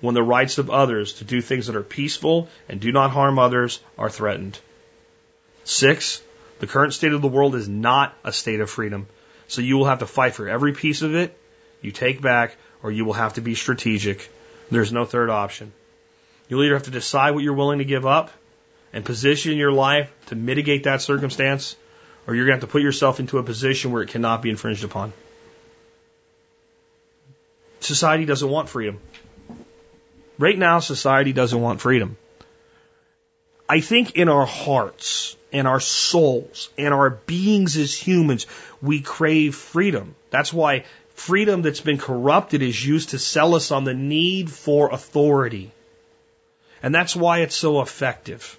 when 0.00 0.16
the 0.16 0.22
rights 0.22 0.58
of 0.58 0.68
others 0.68 1.12
to 1.14 1.24
do 1.24 1.40
things 1.40 1.68
that 1.68 1.76
are 1.76 1.82
peaceful 1.84 2.48
and 2.68 2.80
do 2.80 2.90
not 2.90 3.12
harm 3.12 3.38
others 3.38 3.78
are 3.96 4.10
threatened. 4.10 4.58
Six, 5.64 6.22
the 6.58 6.66
current 6.66 6.92
state 6.92 7.12
of 7.12 7.22
the 7.22 7.28
world 7.28 7.54
is 7.54 7.68
not 7.68 8.14
a 8.24 8.32
state 8.32 8.60
of 8.60 8.70
freedom. 8.70 9.06
So 9.48 9.60
you 9.60 9.76
will 9.76 9.86
have 9.86 10.00
to 10.00 10.06
fight 10.06 10.34
for 10.34 10.48
every 10.48 10.72
piece 10.72 11.02
of 11.02 11.14
it 11.14 11.36
you 11.82 11.90
take 11.90 12.22
back, 12.22 12.56
or 12.82 12.90
you 12.90 13.04
will 13.04 13.12
have 13.12 13.34
to 13.34 13.40
be 13.40 13.54
strategic. 13.54 14.30
There's 14.70 14.92
no 14.92 15.04
third 15.04 15.28
option. 15.28 15.72
You'll 16.48 16.64
either 16.64 16.74
have 16.74 16.84
to 16.84 16.90
decide 16.90 17.32
what 17.32 17.42
you're 17.42 17.54
willing 17.54 17.78
to 17.78 17.84
give 17.84 18.06
up 18.06 18.30
and 18.92 19.04
position 19.04 19.56
your 19.56 19.72
life 19.72 20.10
to 20.26 20.36
mitigate 20.36 20.84
that 20.84 21.02
circumstance, 21.02 21.76
or 22.26 22.34
you're 22.34 22.46
going 22.46 22.58
to 22.58 22.62
have 22.62 22.68
to 22.68 22.72
put 22.72 22.82
yourself 22.82 23.20
into 23.20 23.38
a 23.38 23.42
position 23.42 23.90
where 23.90 24.02
it 24.02 24.10
cannot 24.10 24.42
be 24.42 24.50
infringed 24.50 24.84
upon. 24.84 25.12
Society 27.80 28.24
doesn't 28.24 28.48
want 28.48 28.68
freedom. 28.68 29.00
Right 30.38 30.56
now, 30.56 30.78
society 30.78 31.32
doesn't 31.32 31.60
want 31.60 31.80
freedom. 31.80 32.16
I 33.68 33.80
think 33.80 34.16
in 34.16 34.28
our 34.28 34.46
hearts 34.46 35.36
and 35.52 35.68
our 35.68 35.80
souls 35.80 36.70
and 36.78 36.94
our 36.94 37.10
beings 37.10 37.76
as 37.76 37.94
humans, 37.94 38.46
we 38.80 39.00
crave 39.00 39.54
freedom. 39.54 40.14
That's 40.30 40.52
why 40.52 40.84
freedom 41.14 41.62
that's 41.62 41.80
been 41.80 41.98
corrupted 41.98 42.62
is 42.62 42.84
used 42.84 43.10
to 43.10 43.18
sell 43.18 43.54
us 43.54 43.70
on 43.70 43.84
the 43.84 43.94
need 43.94 44.50
for 44.50 44.90
authority. 44.90 45.70
And 46.82 46.94
that's 46.94 47.14
why 47.14 47.40
it's 47.40 47.54
so 47.54 47.80
effective. 47.80 48.58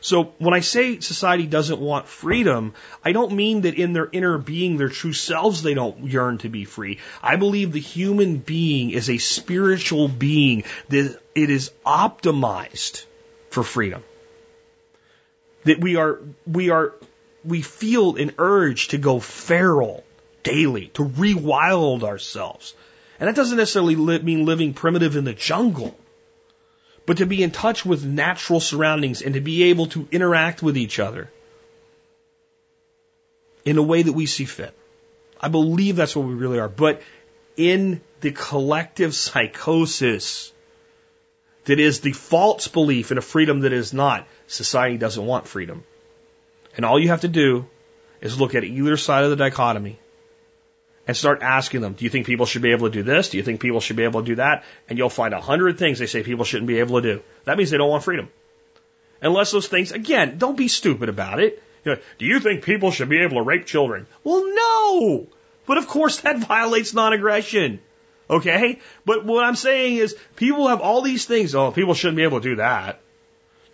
So 0.00 0.32
when 0.38 0.54
I 0.54 0.60
say 0.60 1.00
society 1.00 1.46
doesn't 1.46 1.78
want 1.78 2.06
freedom, 2.06 2.72
I 3.04 3.12
don't 3.12 3.32
mean 3.32 3.62
that 3.62 3.74
in 3.74 3.92
their 3.92 4.08
inner 4.10 4.38
being, 4.38 4.78
their 4.78 4.88
true 4.88 5.12
selves, 5.12 5.62
they 5.62 5.74
don't 5.74 6.10
yearn 6.10 6.38
to 6.38 6.48
be 6.48 6.64
free. 6.64 6.98
I 7.22 7.36
believe 7.36 7.72
the 7.72 7.80
human 7.80 8.38
being 8.38 8.90
is 8.90 9.10
a 9.10 9.18
spiritual 9.18 10.08
being 10.08 10.64
that 10.88 11.20
it 11.34 11.50
is 11.50 11.70
optimized 11.84 13.04
for 13.50 13.62
freedom. 13.62 14.02
That 15.64 15.80
we 15.80 15.96
are, 15.96 16.20
we 16.46 16.70
are, 16.70 16.94
we 17.44 17.62
feel 17.62 18.16
an 18.16 18.32
urge 18.38 18.88
to 18.88 18.98
go 18.98 19.20
feral 19.20 20.04
daily, 20.42 20.88
to 20.94 21.04
rewild 21.04 22.02
ourselves. 22.02 22.74
And 23.18 23.28
that 23.28 23.36
doesn't 23.36 23.56
necessarily 23.56 23.96
li- 23.96 24.20
mean 24.20 24.46
living 24.46 24.72
primitive 24.72 25.16
in 25.16 25.24
the 25.24 25.34
jungle 25.34 25.96
but 27.10 27.16
to 27.16 27.26
be 27.26 27.42
in 27.42 27.50
touch 27.50 27.84
with 27.84 28.04
natural 28.04 28.60
surroundings 28.60 29.20
and 29.20 29.34
to 29.34 29.40
be 29.40 29.64
able 29.64 29.86
to 29.86 30.06
interact 30.12 30.62
with 30.62 30.76
each 30.76 31.00
other 31.00 31.28
in 33.64 33.78
a 33.78 33.82
way 33.82 34.02
that 34.02 34.12
we 34.12 34.26
see 34.26 34.44
fit. 34.44 34.72
I 35.40 35.48
believe 35.48 35.96
that's 35.96 36.14
what 36.14 36.26
we 36.26 36.34
really 36.34 36.60
are. 36.60 36.68
But 36.68 37.02
in 37.56 38.00
the 38.20 38.30
collective 38.30 39.12
psychosis 39.12 40.52
that 41.64 41.80
is 41.80 42.00
the 42.00 42.12
false 42.12 42.68
belief 42.68 43.10
in 43.12 43.18
a 43.18 43.22
freedom 43.22 43.60
that 43.60 43.72
is 43.72 43.92
not, 43.92 44.26
society 44.46 44.96
doesn't 44.96 45.24
want 45.24 45.46
freedom. 45.46 45.84
And 46.76 46.84
all 46.84 46.98
you 46.98 47.08
have 47.08 47.22
to 47.22 47.28
do 47.28 47.66
is 48.20 48.40
look 48.40 48.54
at 48.54 48.64
either 48.64 48.96
side 48.96 49.24
of 49.24 49.30
the 49.30 49.36
dichotomy 49.36 49.98
and 51.06 51.16
start 51.16 51.42
asking 51.42 51.80
them, 51.80 51.94
do 51.94 52.04
you 52.04 52.10
think 52.10 52.26
people 52.26 52.46
should 52.46 52.62
be 52.62 52.72
able 52.72 52.88
to 52.88 52.92
do 52.92 53.02
this? 53.02 53.30
Do 53.30 53.36
you 53.36 53.42
think 53.42 53.60
people 53.60 53.80
should 53.80 53.96
be 53.96 54.04
able 54.04 54.20
to 54.20 54.26
do 54.26 54.34
that? 54.36 54.64
And 54.88 54.98
you'll 54.98 55.10
find 55.10 55.34
a 55.34 55.40
hundred 55.40 55.78
things 55.78 55.98
they 55.98 56.06
say 56.06 56.22
people 56.22 56.44
shouldn't 56.44 56.68
be 56.68 56.78
able 56.78 57.00
to 57.00 57.16
do. 57.16 57.22
That 57.44 57.58
means 57.58 57.70
they 57.70 57.78
don't 57.78 57.90
want 57.90 58.04
freedom. 58.04 58.28
Unless 59.20 59.50
those 59.50 59.68
things, 59.68 59.92
again, 59.92 60.38
don't 60.38 60.56
be 60.56 60.68
stupid 60.68 61.08
about 61.08 61.40
it. 61.40 61.62
You 61.84 61.92
know, 61.92 62.00
do 62.18 62.26
you 62.26 62.40
think 62.40 62.64
people 62.64 62.90
should 62.90 63.08
be 63.08 63.18
able 63.18 63.36
to 63.36 63.42
rape 63.42 63.66
children? 63.66 64.06
Well, 64.24 64.44
no! 64.54 65.26
But 65.66 65.78
of 65.78 65.88
course 65.88 66.20
that 66.20 66.38
violates 66.46 66.94
non-aggression. 66.94 67.80
Okay? 68.30 68.78
But 69.04 69.24
what 69.26 69.44
I'm 69.44 69.56
saying 69.56 69.96
is 69.96 70.16
people 70.36 70.68
have 70.68 70.80
all 70.80 71.02
these 71.02 71.26
things. 71.26 71.54
Oh, 71.54 71.72
people 71.72 71.94
shouldn't 71.94 72.16
be 72.16 72.22
able 72.22 72.40
to 72.40 72.48
do 72.50 72.56
that. 72.56 73.00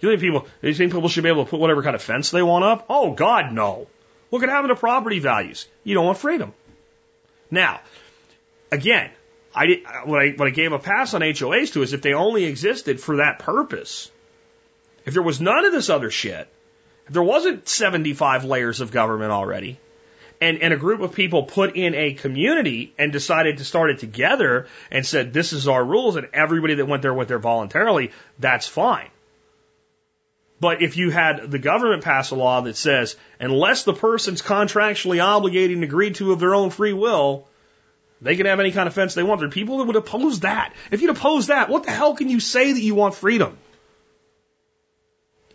You 0.00 0.10
think 0.10 0.20
people, 0.20 0.46
you 0.62 0.74
think 0.74 0.92
people 0.92 1.08
should 1.08 1.22
be 1.22 1.28
able 1.28 1.44
to 1.44 1.50
put 1.50 1.60
whatever 1.60 1.82
kind 1.82 1.94
of 1.94 2.02
fence 2.02 2.30
they 2.30 2.42
want 2.42 2.64
up? 2.64 2.86
Oh, 2.88 3.12
God, 3.12 3.52
no. 3.52 3.86
Look 4.30 4.42
at 4.42 4.48
having 4.48 4.68
the 4.68 4.74
property 4.74 5.18
values. 5.18 5.68
You 5.84 5.94
don't 5.94 6.06
want 6.06 6.18
freedom. 6.18 6.52
Now, 7.50 7.80
again, 8.72 9.10
I 9.54 9.66
did, 9.66 9.84
what 10.04 10.20
I 10.20 10.30
what 10.30 10.48
I 10.48 10.50
gave 10.50 10.72
a 10.72 10.78
pass 10.78 11.14
on 11.14 11.20
HOAs 11.20 11.72
to 11.72 11.82
is 11.82 11.92
if 11.92 12.02
they 12.02 12.12
only 12.12 12.44
existed 12.44 13.00
for 13.00 13.16
that 13.18 13.38
purpose. 13.38 14.10
If 15.06 15.14
there 15.14 15.22
was 15.22 15.40
none 15.40 15.64
of 15.64 15.72
this 15.72 15.88
other 15.88 16.10
shit, 16.10 16.48
if 17.06 17.12
there 17.12 17.22
wasn't 17.22 17.68
75 17.68 18.44
layers 18.44 18.80
of 18.80 18.90
government 18.90 19.30
already, 19.30 19.78
and, 20.40 20.62
and 20.62 20.72
a 20.72 20.76
group 20.76 21.00
of 21.00 21.12
people 21.12 21.44
put 21.44 21.76
in 21.76 21.94
a 21.94 22.14
community 22.14 22.92
and 22.98 23.12
decided 23.12 23.58
to 23.58 23.64
start 23.64 23.90
it 23.90 23.98
together 23.98 24.66
and 24.90 25.04
said, 25.04 25.32
this 25.32 25.52
is 25.52 25.68
our 25.68 25.84
rules, 25.84 26.16
and 26.16 26.28
everybody 26.32 26.74
that 26.74 26.86
went 26.86 27.02
there 27.02 27.14
went 27.14 27.28
there 27.28 27.38
voluntarily, 27.38 28.12
that's 28.38 28.66
fine. 28.66 29.08
But 30.58 30.80
if 30.82 30.96
you 30.96 31.10
had 31.10 31.50
the 31.50 31.58
government 31.58 32.02
pass 32.02 32.30
a 32.30 32.34
law 32.34 32.62
that 32.62 32.76
says, 32.76 33.16
unless 33.38 33.84
the 33.84 33.92
person's 33.92 34.40
contractually 34.40 35.22
obligated 35.22 35.76
and 35.76 35.84
agreed 35.84 36.14
to 36.16 36.32
of 36.32 36.40
their 36.40 36.54
own 36.54 36.70
free 36.70 36.94
will, 36.94 37.46
they 38.22 38.36
can 38.36 38.46
have 38.46 38.60
any 38.60 38.72
kind 38.72 38.86
of 38.86 38.94
fence 38.94 39.14
they 39.14 39.22
want. 39.22 39.40
There 39.40 39.48
are 39.48 39.52
people 39.52 39.78
that 39.78 39.84
would 39.84 39.96
oppose 39.96 40.40
that. 40.40 40.72
If 40.90 41.02
you'd 41.02 41.10
oppose 41.10 41.48
that, 41.48 41.68
what 41.68 41.84
the 41.84 41.90
hell 41.90 42.14
can 42.14 42.30
you 42.30 42.40
say 42.40 42.72
that 42.72 42.80
you 42.80 42.94
want 42.94 43.14
freedom? 43.14 43.58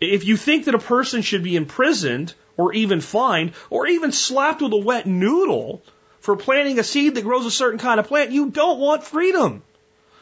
If 0.02 0.24
you 0.24 0.36
think 0.36 0.64
that 0.66 0.74
a 0.74 0.78
person 0.78 1.22
should 1.22 1.42
be 1.42 1.56
imprisoned 1.56 2.34
or 2.56 2.72
even 2.72 3.00
fined 3.00 3.52
or 3.70 3.86
even 3.86 4.12
slapped 4.12 4.62
with 4.62 4.72
a 4.72 4.76
wet 4.76 5.06
noodle 5.06 5.82
for 6.20 6.36
planting 6.36 6.78
a 6.78 6.84
seed 6.84 7.14
that 7.14 7.24
grows 7.24 7.46
a 7.46 7.50
certain 7.50 7.78
kind 7.78 8.00
of 8.00 8.06
plant, 8.06 8.30
you 8.30 8.50
don't 8.50 8.78
want 8.78 9.04
freedom. 9.04 9.62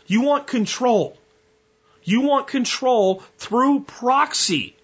You 0.06 0.22
want 0.22 0.46
control. 0.46 1.16
You 2.02 2.22
want 2.22 2.48
control 2.48 3.22
through 3.38 3.80
proxy. 3.80 4.74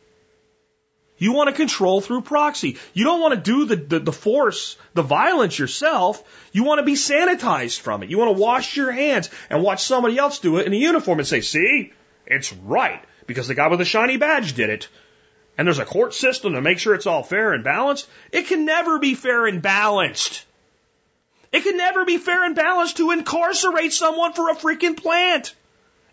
You 1.18 1.32
want 1.32 1.48
to 1.48 1.56
control 1.56 2.02
through 2.02 2.20
proxy. 2.22 2.76
You 2.92 3.04
don't 3.04 3.20
want 3.20 3.34
to 3.34 3.40
do 3.40 3.64
the, 3.64 3.76
the, 3.76 4.00
the, 4.00 4.12
force, 4.12 4.76
the 4.92 5.02
violence 5.02 5.58
yourself. 5.58 6.22
You 6.52 6.64
want 6.64 6.78
to 6.80 6.84
be 6.84 6.92
sanitized 6.92 7.80
from 7.80 8.02
it. 8.02 8.10
You 8.10 8.18
want 8.18 8.36
to 8.36 8.42
wash 8.42 8.76
your 8.76 8.92
hands 8.92 9.30
and 9.48 9.62
watch 9.62 9.82
somebody 9.82 10.18
else 10.18 10.40
do 10.40 10.58
it 10.58 10.66
in 10.66 10.74
a 10.74 10.76
uniform 10.76 11.18
and 11.18 11.26
say, 11.26 11.40
see, 11.40 11.92
It's 12.26 12.52
right 12.52 13.02
because 13.26 13.48
the 13.48 13.54
guy 13.54 13.68
with 13.68 13.78
the 13.78 13.84
shiny 13.84 14.16
badge 14.16 14.54
did 14.54 14.70
it. 14.70 14.88
And 15.58 15.66
there's 15.66 15.78
a 15.78 15.84
court 15.86 16.14
system 16.14 16.52
to 16.52 16.60
make 16.60 16.78
sure 16.78 16.94
it's 16.94 17.06
all 17.06 17.22
fair 17.22 17.52
and 17.52 17.64
balanced. 17.64 18.08
It 18.30 18.46
can 18.46 18.64
never 18.64 18.98
be 18.98 19.14
fair 19.14 19.46
and 19.46 19.62
balanced. 19.62 20.44
It 21.52 21.62
can 21.62 21.76
never 21.76 22.04
be 22.04 22.18
fair 22.18 22.44
and 22.44 22.54
balanced 22.54 22.98
to 22.98 23.12
incarcerate 23.12 23.92
someone 23.92 24.34
for 24.34 24.50
a 24.50 24.54
freaking 24.54 24.96
plant. 24.96 25.54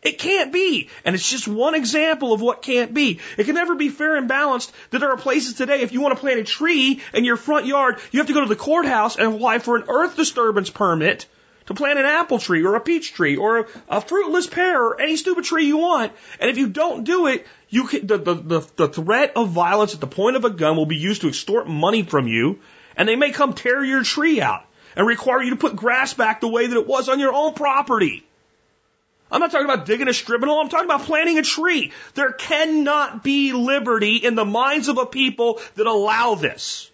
It 0.02 0.19
can't 0.19 0.52
be. 0.52 0.90
And 1.06 1.15
it's 1.15 1.30
just 1.30 1.48
one 1.48 1.76
example 1.76 2.34
of 2.34 2.41
what 2.41 2.61
can't 2.61 2.94
be. 2.94 3.19
It 3.38 3.45
can 3.45 3.56
never 3.56 3.76
be 3.76 3.90
fair 3.90 4.15
and 4.15 4.27
balanced 4.27 4.72
that 4.91 4.99
there 4.99 5.11
are 5.11 5.18
places 5.18 5.56
today, 5.56 5.81
if 5.81 5.91
you 5.91 6.02
want 6.02 6.15
to 6.15 6.22
plant 6.22 6.40
a 6.40 6.44
tree 6.44 7.02
in 7.14 7.26
your 7.26 7.38
front 7.38 7.65
yard, 7.65 7.99
you 8.11 8.19
have 8.19 8.27
to 8.27 8.34
go 8.34 8.41
to 8.41 8.49
the 8.49 8.56
courthouse 8.56 9.18
and 9.18 9.35
apply 9.35 9.60
for 9.60 9.77
an 9.77 9.85
earth 9.88 10.15
disturbance 10.15 10.69
permit 10.69 11.26
to 11.68 11.73
plant 11.73 11.99
an 11.99 12.06
apple 12.06 12.40
tree 12.40 12.64
or 12.64 12.76
a 12.76 12.81
peach 12.81 13.14
tree 13.14 13.35
or 13.35 13.68
a 13.90 14.02
fruitless 14.02 14.48
pear 14.48 14.81
or 14.81 15.02
any 15.02 15.15
stupid 15.15 15.45
tree 15.45 15.65
you 15.65 15.77
want. 15.77 16.11
And 16.40 16.49
if 16.49 16.57
you 16.57 16.68
don't 16.68 17.03
do 17.03 17.27
it, 17.27 17.45
you 17.69 17.88
can, 17.88 18.06
the, 18.07 18.18
the, 18.18 18.34
the, 18.35 18.68
the 18.76 18.88
threat 18.88 19.34
of 19.35 19.49
violence 19.49 19.94
at 19.94 20.02
the 20.02 20.07
point 20.07 20.35
of 20.35 20.45
a 20.45 20.49
gun 20.49 20.76
will 20.76 20.85
be 20.85 20.98
used 20.98 21.22
to 21.22 21.27
extort 21.27 21.68
money 21.68 22.03
from 22.03 22.27
you 22.27 22.60
and 22.95 23.07
they 23.07 23.15
may 23.15 23.31
come 23.31 23.53
tear 23.53 23.84
your 23.84 24.03
tree 24.03 24.41
out 24.41 24.65
and 24.95 25.07
require 25.07 25.41
you 25.41 25.52
to 25.52 25.56
put 25.56 25.76
grass 25.76 26.14
back 26.14 26.41
the 26.41 26.48
way 26.48 26.68
that 26.68 26.77
it 26.77 26.88
was 26.88 27.10
on 27.10 27.19
your 27.19 27.34
own 27.34 27.53
property. 27.53 28.23
I'm 29.31 29.40
not 29.40 29.52
talking 29.52 29.65
about 29.65 29.88
digging 29.88 30.07
a 30.07 30.14
strip 30.14 30.44
I'm 30.44 30.69
talking 30.69 30.85
about 30.85 31.02
planting 31.02 31.40
a 31.40 31.41
tree. 31.41 31.91
There 32.14 32.31
cannot 32.31 33.23
be 33.23 33.52
liberty 33.52 34.18
in 34.18 34.35
the 34.35 34.45
minds 34.45 34.90
of 34.90 34.99
a 34.99 35.07
people 35.07 35.60
that 35.76 35.88
allow 35.88 36.35
this. 36.35 36.91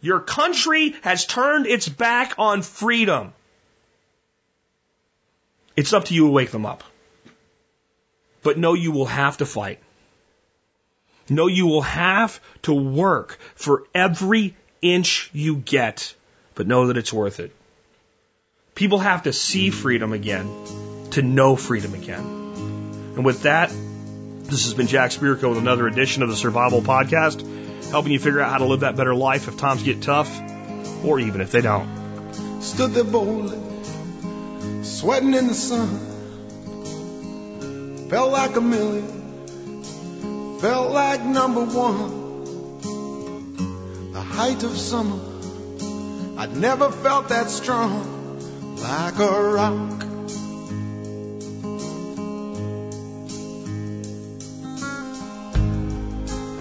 Your 0.00 0.20
country 0.20 0.94
has 1.02 1.26
turned 1.26 1.66
its 1.66 1.88
back 1.88 2.34
on 2.38 2.62
freedom. 2.62 3.32
It's 5.76 5.92
up 5.92 6.06
to 6.06 6.14
you 6.14 6.26
to 6.26 6.32
wake 6.32 6.50
them 6.50 6.66
up. 6.66 6.84
But 8.42 8.58
know 8.58 8.74
you 8.74 8.92
will 8.92 9.06
have 9.06 9.38
to 9.38 9.46
fight. 9.46 9.80
Know 11.28 11.46
you 11.46 11.66
will 11.66 11.82
have 11.82 12.40
to 12.62 12.72
work 12.72 13.38
for 13.54 13.84
every 13.94 14.56
inch 14.80 15.30
you 15.32 15.56
get, 15.56 16.14
but 16.54 16.66
know 16.66 16.86
that 16.86 16.96
it's 16.96 17.12
worth 17.12 17.40
it. 17.40 17.54
People 18.74 18.98
have 18.98 19.24
to 19.24 19.32
see 19.32 19.70
freedom 19.70 20.12
again 20.12 20.48
to 21.10 21.22
know 21.22 21.56
freedom 21.56 21.94
again. 21.94 22.24
And 23.16 23.24
with 23.24 23.42
that, 23.42 23.70
this 23.70 24.64
has 24.64 24.74
been 24.74 24.86
Jack 24.86 25.10
Spirko 25.10 25.50
with 25.50 25.58
another 25.58 25.86
edition 25.86 26.22
of 26.22 26.28
the 26.28 26.36
Survival 26.36 26.80
Podcast, 26.80 27.44
helping 27.90 28.12
you 28.12 28.18
figure 28.18 28.40
out 28.40 28.50
how 28.50 28.58
to 28.58 28.66
live 28.66 28.80
that 28.80 28.96
better 28.96 29.14
life 29.14 29.48
if 29.48 29.56
times 29.56 29.82
get 29.82 30.02
tough, 30.02 30.30
or 31.04 31.18
even 31.20 31.40
if 31.40 31.50
they 31.52 31.60
don't. 31.60 31.88
Stood 32.60 32.92
there 32.92 33.04
boldly, 33.04 33.58
sweating 34.82 35.34
in 35.34 35.46
the 35.48 35.54
sun. 35.54 35.88
Felt 38.08 38.32
like 38.32 38.56
a 38.56 38.60
million, 38.60 39.82
felt 40.60 40.92
like 40.92 41.24
number 41.24 41.64
one. 41.64 42.18
The 44.12 44.20
height 44.20 44.62
of 44.62 44.76
summer, 44.76 45.20
I'd 46.38 46.56
never 46.56 46.90
felt 46.90 47.28
that 47.28 47.50
strong, 47.50 48.76
like 48.76 49.18
a 49.18 49.42
rock. 49.42 49.94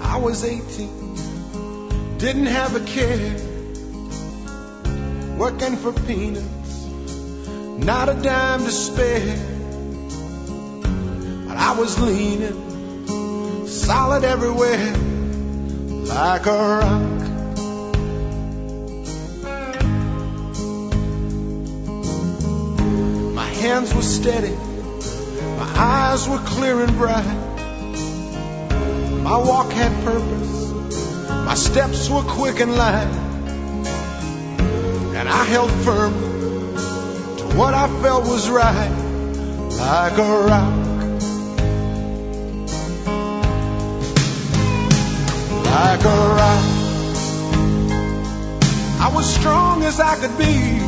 I 0.02 0.18
was 0.20 0.44
18, 0.44 1.07
didn't 2.18 2.48
have 2.48 2.76
a 2.76 2.80
care, 2.80 3.36
working 5.38 5.76
for 5.78 5.94
peanuts, 5.94 6.86
not 7.86 8.10
a 8.10 8.16
dime 8.16 8.62
to 8.62 8.72
spare. 8.72 9.38
But 11.48 11.58
I 11.58 11.76
was 11.78 12.00
leaning, 12.00 13.68
solid 13.68 14.24
everywhere, 14.24 14.98
like 16.08 16.48
a 16.48 16.58
rock. 16.80 17.02
My 23.36 23.46
hands 23.46 23.94
were 23.94 24.02
steady, 24.02 24.56
my 24.56 25.72
eyes 25.76 26.28
were 26.28 26.40
clear 26.40 26.82
and 26.82 26.98
bright. 26.98 27.44
My 29.22 29.38
walk 29.38 29.72
had 29.72 29.92
purpose. 30.04 30.47
My 31.48 31.56
steps 31.56 32.10
were 32.10 32.24
quick 32.24 32.60
and 32.60 32.76
light. 32.76 33.08
And 35.16 35.30
I 35.30 35.46
held 35.46 35.72
firm 35.72 36.12
to 37.38 37.44
what 37.56 37.74
I 37.74 37.88
felt 38.02 38.26
was 38.26 38.50
right, 38.50 38.90
like 39.80 40.18
a 40.18 40.46
rock. 40.50 40.74
Like 45.64 46.04
a 46.04 46.18
rock. 46.36 46.66
I 49.00 49.12
was 49.16 49.34
strong 49.34 49.84
as 49.84 50.02
I 50.02 50.18
could 50.18 50.38
be, 50.38 50.82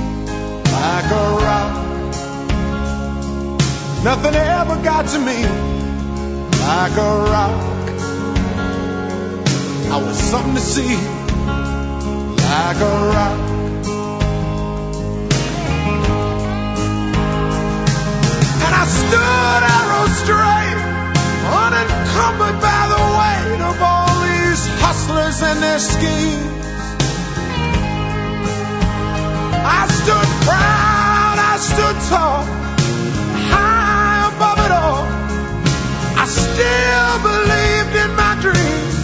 like 0.76 1.10
a 1.10 1.26
rock. 1.48 1.74
Nothing 4.04 4.36
ever 4.36 4.76
got 4.84 5.08
to 5.08 5.20
me, 5.20 5.42
like 6.60 6.98
a 6.98 7.32
rock. 7.32 7.69
I 9.92 9.98
was 9.98 10.20
something 10.20 10.54
to 10.54 10.62
see, 10.62 10.96
like 12.46 12.78
a 12.78 12.94
rock. 13.10 13.40
And 18.66 18.74
I 18.82 18.86
stood 18.86 19.62
arrow 19.78 20.06
straight, 20.22 20.80
unencumbered 21.66 22.62
by 22.62 22.82
the 22.94 23.02
weight 23.18 23.62
of 23.66 23.82
all 23.82 24.14
these 24.30 24.62
hustlers 24.78 25.42
and 25.42 25.58
their 25.64 25.80
schemes. 25.80 26.66
I 29.66 29.88
stood 29.90 30.30
proud, 30.46 31.38
I 31.50 31.58
stood 31.58 31.98
tall, 32.14 32.46
high 33.50 34.30
above 34.36 34.60
it 34.68 34.72
all. 34.72 35.08
I 36.14 36.26
still 36.28 37.14
believed 37.26 37.96
in 38.06 38.16
my 38.16 38.38
dreams. 38.40 38.99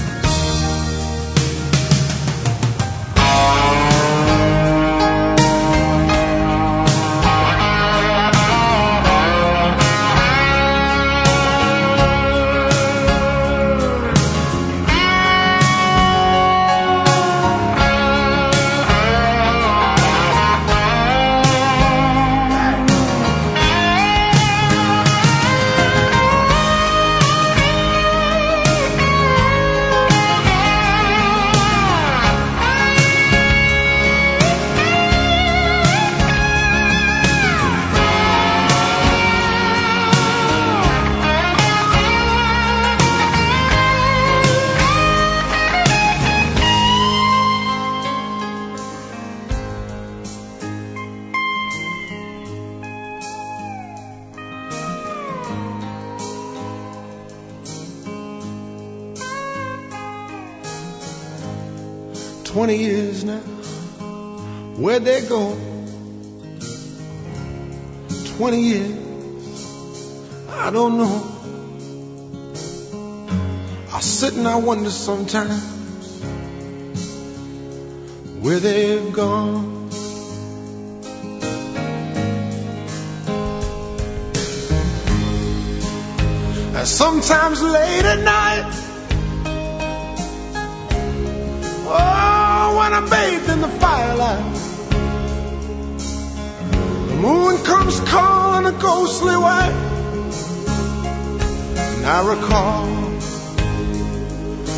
20 68.37 68.59
years. 68.59 68.91
I 70.49 70.69
don't 70.69 70.97
know. 70.97 71.23
I 73.93 74.01
sit 74.01 74.33
and 74.33 74.45
I 74.45 74.57
wonder 74.57 74.89
sometimes 74.89 75.63
where 78.41 78.59
they've 78.59 79.13
gone. 79.13 79.89
And 86.75 86.85
sometimes 86.85 87.61
late 87.61 88.03
at 88.03 88.19
night, 88.19 88.69
oh, 91.87 92.77
when 92.77 92.93
I 92.93 93.07
bathe 93.09 93.49
in 93.49 93.61
the 93.61 93.69
firelight 93.69 94.64
moon 97.25 97.57
comes 97.63 97.99
calling 98.01 98.65
a 98.67 98.71
ghostly 98.71 99.35
white. 99.35 99.75
I 102.05 102.17
recall, 102.33 102.85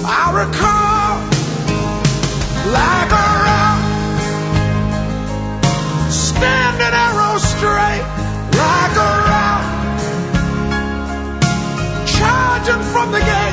I 0.05 0.23
recall, 0.41 1.09
like 2.77 3.11
a 3.11 3.27
rock, 3.47 3.79
standing 6.09 6.95
arrow 7.05 7.35
straight, 7.53 8.05
like 8.63 8.95
a 9.07 9.11
rock, 9.29 9.65
charging 12.15 12.83
from 12.93 13.07
the 13.11 13.19
gate, 13.19 13.46